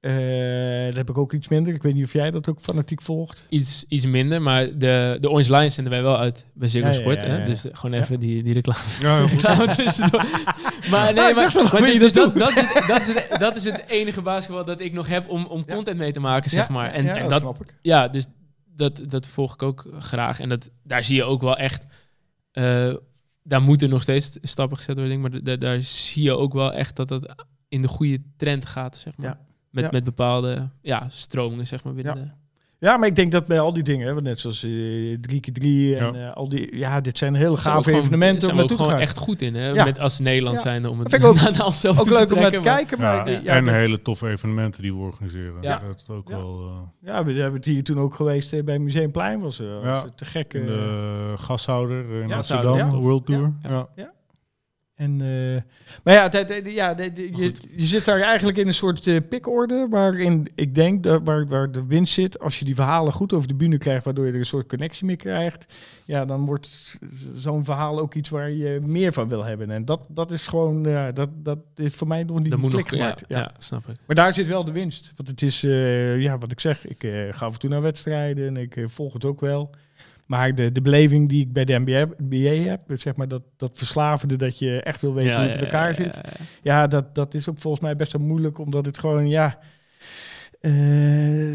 Eh 0.00 0.84
dat 0.84 0.94
heb 0.96 1.08
ik 1.10 1.18
ook 1.18 1.32
iets 1.32 1.48
minder. 1.48 1.74
Ik 1.74 1.82
weet 1.82 1.94
niet 1.94 2.04
of 2.04 2.12
jij 2.12 2.30
dat 2.30 2.48
ook 2.48 2.60
fanatiek 2.60 3.02
volgt. 3.02 3.44
Iets, 3.48 3.84
iets 3.88 4.06
minder, 4.06 4.42
maar 4.42 4.78
de, 4.78 5.16
de 5.20 5.30
Orange 5.30 5.56
Lions 5.56 5.74
zenden 5.74 5.92
wij 5.92 6.02
wel 6.02 6.18
uit 6.18 6.44
bij 6.54 6.68
Ziggo 6.68 6.86
Ja, 6.88 6.92
Sport. 6.92 7.20
ja, 7.22 7.26
ja. 7.28 7.32
Hè? 7.34 7.42
Dus 7.44 7.64
gewoon 7.72 8.00
even 8.00 8.20
die, 8.20 8.42
die 8.42 8.52
reclame. 8.52 8.78
Ja, 9.00 9.16
heel 9.16 9.28
goed. 9.28 9.42
reclame 9.42 9.74
tussendoor. 9.74 10.24
Maar 10.90 11.12
nee, 11.14 11.24
Ah, 11.24 11.34
maar, 11.34 11.44
dus 11.98 12.12
dat 12.12 12.36
is 12.36 12.56
het, 12.56 12.86
dat, 12.86 13.00
is 13.02 13.06
het, 13.14 13.26
dat 13.40 13.56
is 13.56 13.64
het 13.64 13.84
enige 13.88 14.22
basketbal 14.22 14.64
dat 14.64 14.80
ik 14.80 14.92
nog 14.92 15.08
heb 15.08 15.28
om, 15.28 15.44
om 15.46 15.64
content 15.66 15.98
mee 15.98 16.12
te 16.12 16.20
maken, 16.20 16.50
zeg 16.50 16.68
maar. 16.68 16.92
En, 16.92 17.06
en 17.08 17.20
dat 17.20 17.30
dat, 17.30 17.40
snap 17.40 17.60
ik. 17.60 17.74
ja, 17.82 18.08
dus 18.08 18.26
dat, 18.76 19.00
dat 19.08 19.26
volg 19.26 19.52
ik 19.52 19.62
ook 19.62 19.86
graag. 19.98 20.40
En 20.40 20.48
dat, 20.48 20.70
daar 20.82 21.04
zie 21.04 21.16
je 21.16 21.24
ook 21.24 21.40
wel 21.42 21.56
echt... 21.56 21.86
eh, 22.52 22.94
daar 23.42 23.62
moeten 23.62 23.88
nog 23.88 24.02
steeds 24.02 24.38
stappen 24.42 24.76
gezet 24.76 24.98
worden, 24.98 25.20
maar 25.20 25.42
da- 25.42 25.56
daar 25.56 25.80
zie 25.80 26.22
je 26.22 26.36
ook 26.36 26.52
wel 26.52 26.72
echt 26.72 26.96
dat 26.96 27.08
dat 27.08 27.34
in 27.68 27.82
de 27.82 27.88
goede 27.88 28.22
trend 28.36 28.66
gaat, 28.66 28.96
zeg 28.96 29.16
maar. 29.16 29.38
Met, 29.70 29.84
Ja. 29.84 29.90
met 29.92 30.04
bepaalde 30.04 30.70
ja, 30.82 31.06
stromingen, 31.10 31.66
zeg 31.66 31.84
maar, 31.84 31.94
binnen 31.94 32.16
Ja. 32.16 32.22
de... 32.22 32.30
Ja, 32.80 32.96
maar 32.96 33.08
ik 33.08 33.16
denk 33.16 33.32
dat 33.32 33.46
bij 33.46 33.60
al 33.60 33.72
die 33.72 33.82
dingen, 33.82 34.22
net 34.22 34.40
zoals 34.40 34.62
eh 34.62 34.70
3x3 35.20 35.62
en 35.62 35.68
Ja. 35.68 36.12
eh, 36.14 36.32
al 36.34 36.48
die... 36.48 36.76
Ja, 36.76 37.00
dit 37.00 37.18
zijn 37.18 37.34
hele 37.34 37.60
Zijn 37.60 37.74
gave 37.74 37.92
evenementen 37.92 38.40
zijn 38.40 38.52
om 38.52 38.56
we 38.58 38.62
ook 38.62 38.76
gewoon 38.76 38.90
gaan. 38.90 39.00
echt 39.00 39.16
goed 39.18 39.42
in, 39.42 39.54
hè? 39.54 39.68
Ja. 39.68 39.84
Met 39.84 39.98
als 39.98 40.18
Nederland 40.18 40.56
Ja. 40.56 40.62
zijn 40.62 40.86
om 40.86 40.98
het 40.98 41.08
vind 41.10 41.22
ik 41.22 41.28
ook- 41.28 41.34
naar 41.40 41.98
Ook 41.98 42.08
leuk 42.10 42.32
om 42.32 42.40
naar 42.40 42.52
te 42.52 42.60
maar- 42.60 42.74
kijken, 42.74 42.98
maar... 42.98 43.30
Ja, 43.30 43.40
ja, 43.44 43.54
en 43.54 43.68
hele 43.68 44.02
toffe 44.02 44.28
evenementen 44.28 44.82
die 44.82 44.92
we 44.92 44.98
organiseren. 44.98 45.54
Ja. 45.62 45.78
Dat 45.86 46.04
is 46.08 46.14
ook 46.14 46.28
Ja. 46.28 46.36
wel... 46.36 46.60
eh, 46.60 47.08
ja, 47.08 47.24
we 47.24 47.32
hebben 47.32 47.54
het 47.60 47.64
hier 47.64 47.84
toen 47.84 47.98
ook 47.98 48.14
geweest 48.14 48.64
bij 48.64 48.78
Museumplein. 48.78 49.40
Was, 49.40 49.60
eh, 49.60 49.66
was 49.82 50.04
te 50.16 50.24
gek. 50.24 50.54
in 50.54 50.60
eh. 50.60 50.66
de 50.66 51.34
gashouder 51.38 52.20
in 52.22 52.28
Ja, 52.28 52.36
Amsterdam, 52.36 52.76
ja. 52.76 52.90
World 52.90 53.26
Tour. 53.26 53.52
Ja. 53.62 53.88
En, 54.98 55.20
eh, 55.20 55.62
maar 56.04 56.14
ja, 56.14 56.28
de- 56.28 56.44
de- 56.44 56.62
de- 56.62 56.72
ja 56.72 56.94
de- 56.94 57.30
je, 57.76 57.86
zit 57.86 58.04
daar 58.04 58.20
eigenlijk 58.20 58.58
in 58.58 58.66
een 58.66 58.74
soort 58.74 59.06
eh, 59.06 59.16
pikorde 59.28 59.86
waarin 59.90 60.48
ik 60.54 60.74
denk 60.74 61.02
dat 61.02 61.20
waar, 61.24 61.46
waar 61.46 61.72
de 61.72 61.86
winst 61.86 62.12
zit, 62.14 62.40
als 62.40 62.58
je 62.58 62.64
die 62.64 62.74
verhalen 62.74 63.12
goed 63.12 63.32
over 63.32 63.48
de 63.48 63.54
bühne 63.54 63.78
krijgt, 63.78 64.04
waardoor 64.04 64.26
je 64.26 64.32
er 64.32 64.38
een 64.38 64.44
soort 64.46 64.68
connectie 64.68 65.06
mee 65.06 65.16
krijgt, 65.16 65.66
ja, 66.04 66.24
dan 66.24 66.44
wordt 66.46 66.98
zo'n 67.34 67.64
verhaal 67.64 67.98
ook 68.00 68.14
iets 68.14 68.28
waar 68.28 68.50
je 68.50 68.80
meer 68.82 69.12
van 69.12 69.28
wil 69.28 69.44
hebben. 69.44 69.70
En 69.70 69.84
dat, 69.84 70.00
dat 70.08 70.30
is 70.30 70.46
gewoon, 70.46 70.82
ja, 70.84 71.10
dat, 71.10 71.28
dat 71.34 71.58
is 71.76 71.94
voor 71.94 72.06
mij 72.08 72.22
nog 72.24 72.38
niet 72.40 72.50
Dat 72.50 72.58
moet 72.58 72.72
nog, 72.72 72.82
klik 72.82 73.00
ja, 73.00 73.04
gemaakt. 73.06 73.24
ja. 73.28 73.50
snap 73.58 73.88
ik. 73.88 73.96
Maar 74.06 74.16
daar 74.16 74.32
zit 74.34 74.46
wel 74.46 74.64
de 74.64 74.72
winst. 74.72 75.12
Want 75.16 75.28
het 75.28 75.42
is, 75.42 75.62
eh, 75.64 76.20
ja, 76.20 76.38
wat 76.38 76.52
ik 76.52 76.60
zeg, 76.60 76.86
ik 76.86 77.00
ga 77.30 77.46
af 77.46 77.52
en 77.52 77.58
toe 77.58 77.70
naar 77.70 77.82
wedstrijden 77.82 78.46
en 78.46 78.56
ik 78.56 78.76
volg 78.86 79.12
het 79.12 79.24
ook 79.24 79.40
wel. 79.40 79.70
Maar 80.28 80.54
de, 80.54 80.72
de 80.72 80.80
beleving 80.80 81.28
die 81.28 81.40
ik 81.40 81.52
bij 81.52 81.64
de 81.64 81.78
NBA, 82.18 82.68
heb, 82.68 82.80
dus 82.86 83.02
zeg 83.02 83.16
maar 83.16 83.28
dat, 83.28 83.42
dat 83.56 83.70
verslavende, 83.74 84.36
dat 84.36 84.58
je 84.58 84.82
echt 84.82 85.00
wil 85.00 85.14
weten 85.14 85.34
hoe 85.34 85.42
het 85.42 85.56
in 85.56 85.64
elkaar 85.64 85.94
zit. 85.94 86.20
ja, 86.62 86.86
dat, 86.86 87.14
dat 87.14 87.34
is 87.34 87.48
ook 87.48 87.58
volgens 87.58 87.82
mij 87.82 87.96
best 87.96 88.12
wel 88.12 88.26
moeilijk, 88.26 88.58
omdat 88.58 88.86
het 88.86 88.98
gewoon, 88.98 89.28
ja... 89.28 89.58
eh, 90.60 90.72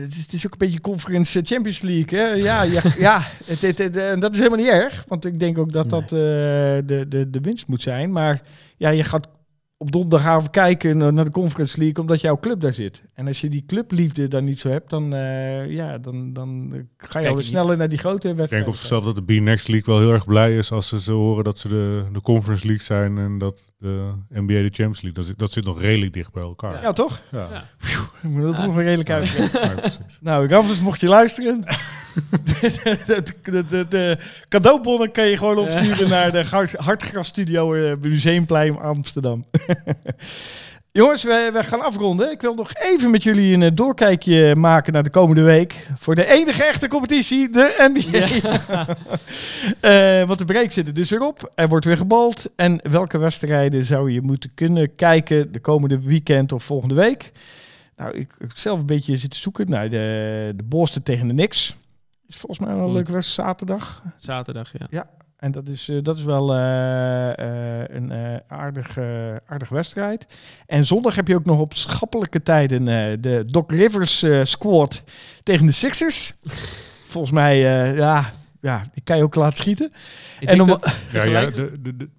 het 0.01 0.33
is 0.33 0.45
ook 0.45 0.51
een 0.51 0.57
beetje 0.57 0.81
Conference 0.81 1.41
Champions 1.43 1.81
League, 1.81 2.19
hè? 2.19 2.25
Ja, 2.25 2.61
ja, 2.63 2.81
ja 2.97 3.21
het, 3.45 3.61
het, 3.61 3.77
het, 3.77 3.97
eh, 3.97 4.19
dat 4.19 4.31
is 4.33 4.37
helemaal 4.37 4.59
niet 4.59 4.67
erg. 4.67 5.05
Want 5.07 5.25
ik 5.25 5.39
denk 5.39 5.57
ook 5.57 5.71
dat 5.71 5.89
dat 5.89 6.03
eh, 6.03 6.09
de, 6.09 7.05
de, 7.09 7.29
de 7.29 7.39
winst 7.41 7.67
moet 7.67 7.81
zijn. 7.81 8.11
Maar 8.11 8.41
ja, 8.77 8.89
je 8.89 9.03
gaat 9.03 9.27
op 9.77 9.91
donderdagavond 9.91 10.49
kijken 10.49 10.97
naar 11.13 11.25
de 11.25 11.31
Conference 11.31 11.77
League, 11.77 12.01
omdat 12.01 12.21
jouw 12.21 12.39
club 12.39 12.59
daar 12.59 12.73
zit. 12.73 13.03
En 13.13 13.27
als 13.27 13.41
je 13.41 13.49
die 13.49 13.63
clubliefde 13.67 14.27
dan 14.27 14.43
niet 14.43 14.59
zo 14.59 14.69
hebt, 14.69 14.89
dan, 14.89 15.13
eh, 15.13 15.69
ja, 15.71 15.97
dan, 15.97 16.33
dan 16.33 16.73
ga 16.97 17.19
je 17.19 17.25
je 17.25 17.31
al 17.31 17.37
niet. 17.37 17.45
sneller 17.45 17.77
naar 17.77 17.89
die 17.89 17.97
grote 17.97 18.29
Ik 18.29 18.35
wedstrijden. 18.35 18.57
denk 18.57 18.67
op 18.67 18.75
zichzelf 18.75 19.03
dat 19.03 19.15
de 19.15 19.23
B-Next 19.39 19.67
League 19.67 19.93
wel 19.93 20.03
heel 20.03 20.13
erg 20.13 20.25
blij 20.25 20.57
is 20.57 20.71
als 20.71 20.87
ze 20.87 20.99
zo 21.01 21.17
horen 21.19 21.43
dat 21.43 21.59
ze 21.59 21.67
de, 21.67 22.03
de 22.11 22.21
Conference 22.21 22.65
League 22.67 22.85
zijn 22.85 23.17
en 23.17 23.37
dat 23.37 23.73
de 23.77 24.11
NBA 24.29 24.47
de 24.53 24.59
Champions 24.61 25.01
League, 25.01 25.13
dat 25.13 25.25
zit, 25.25 25.39
dat 25.39 25.51
zit 25.51 25.65
nog 25.65 25.81
redelijk 25.81 26.13
dicht 26.13 26.33
bij 26.33 26.43
elkaar. 26.43 26.81
Ja, 26.81 26.91
toch? 26.93 27.21
Ja, 27.31 27.47
Ja. 27.51 27.63
Ik 28.23 28.29
moet 28.29 28.43
dat 28.43 28.55
Ah. 28.55 28.65
nog 28.65 28.77
redelijk 28.77 29.09
uit. 29.09 29.49
ja. 29.53 29.75
Nou, 30.21 30.47
Ramses, 30.47 30.81
mocht 30.81 30.99
je 30.99 31.07
luisteren. 31.07 31.63
De, 32.43 33.01
de, 33.05 33.23
de, 33.43 33.65
de, 33.65 33.85
de 33.89 34.17
cadeaubonnen 34.49 35.11
kan 35.11 35.27
je 35.27 35.37
gewoon 35.37 35.57
opsturen 35.57 36.09
naar 36.09 36.31
de 36.31 36.43
Hart- 36.43 36.75
Hartgras 36.75 37.27
Studio 37.27 37.73
eh, 37.73 37.93
Museumplein 38.01 38.77
Amsterdam. 38.77 39.45
Jongens, 40.91 41.23
we, 41.23 41.49
we 41.53 41.63
gaan 41.63 41.81
afronden. 41.81 42.31
Ik 42.31 42.41
wil 42.41 42.53
nog 42.53 42.73
even 42.75 43.11
met 43.11 43.23
jullie 43.23 43.53
een 43.53 43.63
eh, 43.63 43.71
doorkijkje 43.73 44.55
maken 44.55 44.93
naar 44.93 45.03
de 45.03 45.09
komende 45.09 45.41
week. 45.41 45.87
Voor 45.99 46.15
de 46.15 46.25
enige 46.25 46.63
echte 46.63 46.87
competitie, 46.87 47.49
de 47.49 47.91
NBA. 47.93 48.27
Eh, 49.79 50.27
want 50.27 50.39
de 50.39 50.45
break 50.45 50.71
zit 50.71 50.87
er 50.87 50.93
dus 50.93 51.09
weer 51.09 51.21
op. 51.21 51.51
Er 51.55 51.67
wordt 51.67 51.85
weer 51.85 51.97
gebald. 51.97 52.45
En 52.55 52.79
welke 52.89 53.17
wedstrijden 53.17 53.83
zou 53.83 54.11
je 54.11 54.21
moeten 54.21 54.51
kunnen 54.53 54.95
kijken 54.95 55.51
de 55.51 55.59
komende 55.59 55.99
weekend 55.99 56.51
of 56.51 56.63
volgende 56.63 56.95
week? 56.95 57.31
Nou, 57.97 58.17
ik 58.17 58.29
zelf 58.55 58.79
een 58.79 58.85
beetje 58.85 59.17
zitten 59.17 59.39
zoeken 59.39 59.69
naar 59.69 59.89
de, 59.89 60.53
de 60.55 60.63
Boston 60.63 61.03
tegen 61.03 61.27
de 61.27 61.33
Knicks. 61.33 61.75
Is 62.33 62.39
volgens 62.39 62.59
mij 62.67 62.75
wel 62.75 62.85
een 62.87 62.93
leuke 62.93 63.11
wedstrijd 63.11 63.47
zaterdag. 63.49 64.01
Zaterdag, 64.15 64.71
ja. 64.89 65.09
En 65.37 65.51
dat 65.51 65.67
is, 65.67 65.89
eh, 65.89 65.97
dat 66.03 66.17
is 66.17 66.23
wel 66.23 66.53
eh, 66.53 67.29
eh, 67.81 67.85
een 67.95 68.11
eh, 68.11 68.35
aardig, 68.47 68.97
aardig 69.45 69.69
wedstrijd. 69.69 70.25
En 70.65 70.85
zondag 70.85 71.15
heb 71.15 71.27
je 71.27 71.35
ook 71.35 71.45
nog 71.45 71.59
op 71.59 71.73
schappelijke 71.73 72.43
tijden 72.43 72.87
eh, 72.87 73.17
de 73.19 73.43
Doc 73.47 73.63
Rivers 73.67 74.23
eh, 74.23 74.39
squad 74.43 75.03
tegen 75.43 75.65
de 75.65 75.71
Sixers. 75.71 76.33
Volgens 77.13 77.33
mij, 77.33 77.55
eh, 77.55 77.97
ja, 77.97 78.31
ja, 78.61 78.83
die 78.93 79.03
kan 79.03 79.17
je 79.17 79.23
ook 79.23 79.35
laten 79.35 79.57
schieten. 79.57 79.91
Ik 80.39 80.47
En 80.47 80.61
om- 80.61 80.67
dat- 80.67 80.97
Ja, 81.11 81.23
ja, 81.23 81.45
de, 81.49 81.81
de, 81.81 81.97
de, 81.97 82.09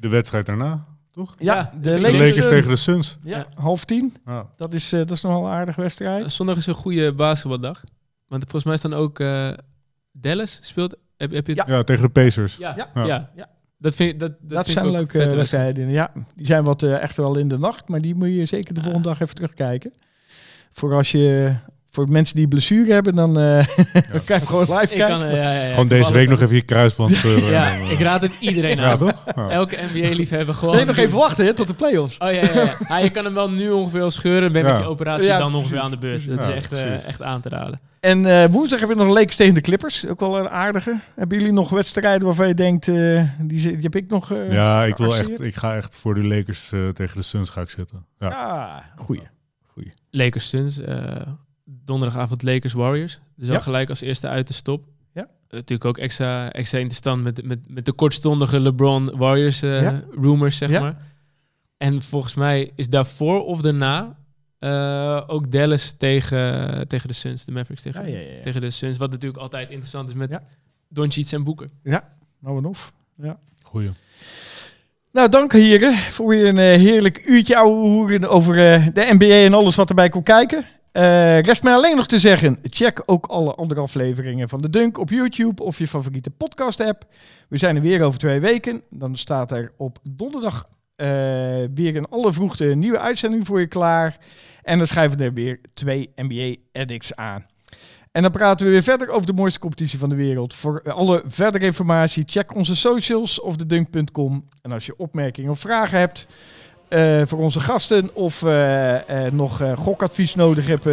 de 0.00 0.08
wedstrijd 0.08 0.46
daarna, 0.46 0.84
toch? 1.12 1.34
Ja, 1.38 1.54
Ja, 1.54 1.70
de 1.74 1.80
de 1.80 2.00
Lakers, 2.00 2.18
Lakers 2.28 2.48
tegen 2.48 2.68
de 2.68 2.76
Suns. 2.76 3.18
ja, 3.22 3.46
half 3.54 3.84
tien. 3.84 4.16
Ja. 4.26 4.46
Dat 4.56 4.74
is, 4.74 4.92
eh, 4.92 4.98
dat 4.98 5.10
is 5.10 5.20
nog 5.20 5.32
wel 5.32 5.46
een 5.46 5.52
aardige 5.52 5.80
wedstrijd. 5.80 6.32
Zondag 6.32 6.56
is 6.56 6.66
een 6.66 6.74
goede 6.74 7.12
basketbaldag. 7.12 7.82
Want 8.26 8.42
volgens 8.42 8.64
mij 8.64 8.74
is 8.74 8.80
dan 8.80 8.94
ook 8.94 9.20
eh, 9.20 9.50
Dallas 10.12 10.58
speelt. 10.62 10.96
Heb, 11.16 11.30
heb 11.30 11.46
je 11.46 11.54
ja, 11.54 11.82
tegen 11.82 12.02
de 12.02 12.10
Pacers. 12.10 12.56
Ja, 12.56 12.90
Ja. 12.94 13.30
ja. 13.34 13.50
Dat, 13.78 13.94
vind, 13.94 14.20
dat, 14.20 14.30
dat, 14.30 14.50
Dat, 14.50 14.64
vind 14.64 14.78
zijn 14.78 14.86
ik 14.86 15.00
ook 15.00 15.12
leuke 15.12 15.36
wedstrijden. 15.36 15.88
Ja, 15.88 16.12
die 16.34 16.46
zijn 16.46 16.64
wat 16.64 16.82
eh, 16.82 17.02
echt 17.02 17.16
wel 17.16 17.38
in 17.38 17.48
de 17.48 17.58
nacht, 17.58 17.88
maar 17.88 18.00
die 18.00 18.14
moet 18.14 18.28
je 18.28 18.44
zeker 18.44 18.74
de 18.74 18.82
volgende 18.82 19.08
dag 19.08 19.20
even 19.20 19.34
terugkijken. 19.34 19.92
Voor 20.72 20.94
als 20.94 21.12
je 21.12 21.54
voor 21.94 22.08
mensen 22.10 22.36
die 22.36 22.48
blessure 22.48 22.92
hebben, 22.92 23.14
dan 23.14 23.38
eh 23.38 23.66
kan 24.24 24.40
je 24.40 24.46
gewoon 24.46 24.66
live 24.68 24.82
Ik 24.82 24.88
kijken. 24.88 25.06
kan, 25.06 25.22
eh, 25.22 25.36
ja, 25.36 25.52
ja, 25.52 25.62
ja, 25.64 25.70
Gewoon 25.70 25.88
deze 25.88 26.12
week 26.12 26.28
nog 26.28 26.40
even 26.40 26.54
je 26.54 26.62
kruisband 26.62 27.14
scheuren. 27.14 27.50
Ja, 27.50 27.78
dan, 27.78 27.90
ik 27.90 27.98
raad 28.00 28.22
het 28.22 28.32
iedereen 28.40 28.76
ja, 28.76 28.90
aan. 28.90 28.98
toch? 28.98 29.24
Elke 29.48 29.78
NBA-liefhebber 29.92 30.54
gewoon. 30.54 30.76
Nee, 30.76 30.84
nog 30.84 30.96
even 30.96 31.18
wachten 31.18 31.44
hè, 31.44 31.52
tot 31.54 31.68
de 31.68 31.74
playoffs. 31.74 32.18
Oh 32.18 32.32
ja, 32.32 32.40
ja, 32.40 32.52
ja. 32.54 32.76
Ah, 32.88 33.02
je 33.02 33.10
kan 33.10 33.24
hem 33.24 33.34
wel 33.34 33.50
nu 33.50 33.70
ongeveer 33.70 34.02
al 34.02 34.10
scheuren. 34.10 34.52
Ben 34.52 34.62
je 34.62 34.66
Ja. 34.68 34.74
met 34.74 34.82
je 34.82 34.88
operatie 34.88 35.26
Ja, 35.26 35.38
dan 35.38 35.50
precies, 35.50 35.66
ongeveer 35.66 35.84
aan 35.84 35.90
de 35.90 35.98
beurt. 35.98 36.26
Dat 36.28 36.38
Ja, 36.40 36.46
is 36.48 36.54
echt, 36.54 36.72
eh, 36.72 37.06
echt 37.06 37.22
aan 37.22 37.40
te 37.40 37.48
raden. 37.48 37.80
En 38.00 38.26
eh, 38.26 38.44
woensdag 38.50 38.78
hebben 38.78 38.96
we 38.98 39.04
nog 39.04 39.14
Lakers 39.14 39.36
tegen 39.36 39.54
de 39.54 39.60
Clippers. 39.60 40.06
Ook 40.08 40.20
wel 40.20 40.38
een 40.38 40.48
aardige. 40.48 41.00
Hebben 41.14 41.38
jullie 41.38 41.52
nog 41.52 41.70
wedstrijden 41.70 42.26
waarvan 42.26 42.48
je 42.48 42.54
denkt, 42.54 42.88
eh, 42.88 42.94
die, 43.38 43.60
die 43.60 43.78
heb 43.80 43.96
ik 43.96 44.08
nog 44.10 44.32
eh 44.32 44.52
Ja, 44.52 44.84
ik, 44.84 44.96
wil 44.96 45.16
echt, 45.16 45.40
ik 45.40 45.54
ga 45.56 45.76
echt 45.76 45.96
voor 45.96 46.14
de 46.14 46.24
Lakers 46.24 46.72
eh, 46.72 46.88
tegen 46.88 47.16
de 47.16 47.22
Suns 47.22 47.50
ga 47.50 47.60
ik 47.60 47.70
zitten. 47.70 48.06
Ja. 48.18 48.28
Ah, 48.28 48.76
goeie. 49.04 49.22
Lakers 50.10 50.48
Suns. 50.48 50.80
Donderdagavond 51.84 52.42
Lakers 52.42 52.72
Warriors. 52.72 53.18
Dus 53.36 53.48
al 53.48 53.54
Ja. 53.54 53.60
gelijk 53.60 53.88
als 53.88 54.00
eerste 54.00 54.28
uit 54.28 54.46
de 54.46 54.54
stop. 54.54 54.84
Ja. 55.14 55.22
Eh, 55.22 55.28
natuurlijk 55.48 55.84
ook 55.84 55.98
extra, 55.98 56.52
extra 56.52 56.78
interessant 56.78 57.22
met, 57.22 57.44
met, 57.44 57.58
met 57.66 57.84
de 57.84 57.92
kortstondige 57.92 58.60
LeBron 58.60 59.16
Warriors 59.16 59.62
eh, 59.62 59.82
Ja. 59.82 60.02
rumors, 60.20 60.56
zeg 60.56 60.70
Ja. 60.70 60.80
maar. 60.80 60.96
En 61.76 62.02
volgens 62.02 62.34
mij 62.34 62.70
is 62.74 62.88
daarvoor 62.88 63.44
of 63.44 63.60
daarna 63.60 64.16
eh, 64.58 65.22
ook 65.26 65.52
Dallas 65.52 65.94
tegen, 65.98 66.88
tegen 66.88 67.08
de 67.08 67.14
Suns, 67.14 67.44
de 67.44 67.52
Mavericks 67.52 67.82
tegen, 67.82 68.10
Ja, 68.10 68.18
ja, 68.18 68.30
ja. 68.36 68.42
tegen 68.42 68.60
de 68.60 68.70
Suns. 68.70 68.96
Wat 68.96 69.10
natuurlijk 69.10 69.40
altijd 69.42 69.70
interessant 69.70 70.08
is 70.08 70.14
met 70.14 70.30
Ja. 70.30 70.42
Doncic 70.88 71.30
en 71.32 71.44
Boeken. 71.44 71.70
Nou 72.40 72.56
en 72.58 72.64
of. 72.64 72.92
Goeie. 73.64 73.90
Nou, 75.12 75.28
dank 75.28 75.52
heren 75.52 75.96
voor 75.96 76.28
weer 76.28 76.46
een 76.46 76.56
heerlijk 76.80 77.22
uurtje 77.26 77.56
ouwe 77.56 77.88
hoeren 77.88 78.28
over 78.30 78.72
eh, 78.72 78.86
de 78.92 79.06
NBA 79.18 79.24
en 79.44 79.54
alles 79.54 79.74
wat 79.74 79.88
erbij 79.88 80.08
komt 80.08 80.24
kijken. 80.24 80.64
Eh 80.94 81.40
rest 81.40 81.62
mij 81.62 81.74
alleen 81.74 81.96
nog 81.96 82.06
te 82.06 82.18
zeggen, 82.18 82.58
check 82.62 83.02
ook 83.06 83.26
alle 83.26 83.54
andere 83.54 83.80
afleveringen 83.80 84.48
van 84.48 84.60
de 84.60 84.70
Dunk 84.70 84.98
op 84.98 85.10
YouTube 85.10 85.62
of 85.62 85.78
je 85.78 85.88
favoriete 85.88 86.30
podcast 86.30 86.80
app. 86.80 87.04
We 87.48 87.56
zijn 87.56 87.76
er 87.76 87.82
weer 87.82 88.02
over 88.02 88.18
twee 88.18 88.40
weken. 88.40 88.82
Dan 88.90 89.16
staat 89.16 89.52
er 89.52 89.72
op 89.76 89.98
donderdag 90.02 90.68
eh, 90.96 91.06
weer 91.74 91.94
in 91.94 92.08
alle 92.08 92.32
vroegte 92.32 92.64
een 92.64 92.78
nieuwe 92.78 92.98
uitzending 92.98 93.46
voor 93.46 93.60
je 93.60 93.66
klaar. 93.66 94.16
En 94.62 94.78
dan 94.78 94.86
schrijven 94.86 95.20
er 95.20 95.32
weer 95.32 95.60
twee 95.74 96.10
NBA 96.16 96.54
Addicts 96.72 97.14
aan. 97.14 97.46
En 98.12 98.22
dan 98.22 98.30
praten 98.30 98.66
we 98.66 98.72
weer 98.72 98.82
verder 98.82 99.08
over 99.08 99.26
de 99.26 99.32
mooiste 99.32 99.58
competitie 99.58 99.98
van 99.98 100.08
de 100.08 100.14
wereld. 100.14 100.54
Voor 100.54 100.82
alle 100.82 101.22
verdere 101.26 101.64
informatie, 101.64 102.24
check 102.26 102.54
onze 102.54 102.76
socials 102.76 103.40
of 103.40 103.56
de 103.56 103.66
dunk.com. 103.66 104.44
En 104.62 104.72
als 104.72 104.86
je 104.86 104.96
opmerkingen 104.96 105.50
of 105.50 105.58
vragen 105.58 105.98
hebt 105.98 106.26
eh, 106.94 107.22
voor 107.26 107.38
onze 107.38 107.60
gasten 107.60 108.10
of 108.12 108.42
eh, 108.42 108.94
eh, 109.26 109.32
nog 109.32 109.60
eh, 109.60 109.72
gokadvies 109.76 110.34
nodig 110.34 110.66
hebt 110.66 110.84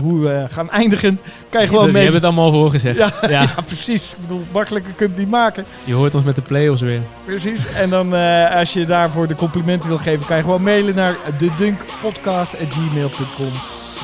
hoe 0.00 0.20
we 0.20 0.46
gaan 0.50 0.70
eindigen, 0.70 1.20
kan 1.48 1.62
je 1.62 1.68
gewoon 1.68 1.86
Je 1.86 1.92
mee. 1.92 2.02
hebt 2.02 2.14
het 2.14 2.24
allemaal 2.24 2.52
voorgezegd. 2.52 2.96
Ja, 2.96 3.12
Ja. 3.22 3.28
ja, 3.42 3.48
precies. 3.66 4.12
Ik 4.12 4.20
bedoel, 4.20 4.42
makkelijker 4.52 4.92
kun 4.92 5.06
je 5.06 5.12
het 5.12 5.20
niet 5.22 5.30
maken. 5.30 5.64
Je 5.84 5.94
hoort 5.94 6.14
ons 6.14 6.24
met 6.24 6.34
de 6.34 6.42
play-offs 6.42 6.80
weer. 6.82 7.00
Precies. 7.24 7.72
En 7.74 7.90
dan 7.90 8.14
eh, 8.14 8.54
als 8.56 8.72
je 8.72 8.86
daarvoor 8.86 9.26
de 9.26 9.34
complimenten 9.34 9.88
wil 9.88 9.98
geven, 9.98 10.26
kan 10.26 10.36
je 10.36 10.42
gewoon 10.42 10.62
mailen 10.62 10.94
naar 10.94 11.16
dedunkpodcast.gmail.com. 11.38 13.52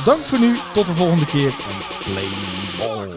Dank 0.05 0.21
voor 0.25 0.39
nu. 0.39 0.57
Tot 0.75 0.87
de 0.87 0.93
volgende 0.93 1.27
keer. 1.27 1.47
En 1.49 2.13
play 2.13 2.25
ball. 2.79 3.09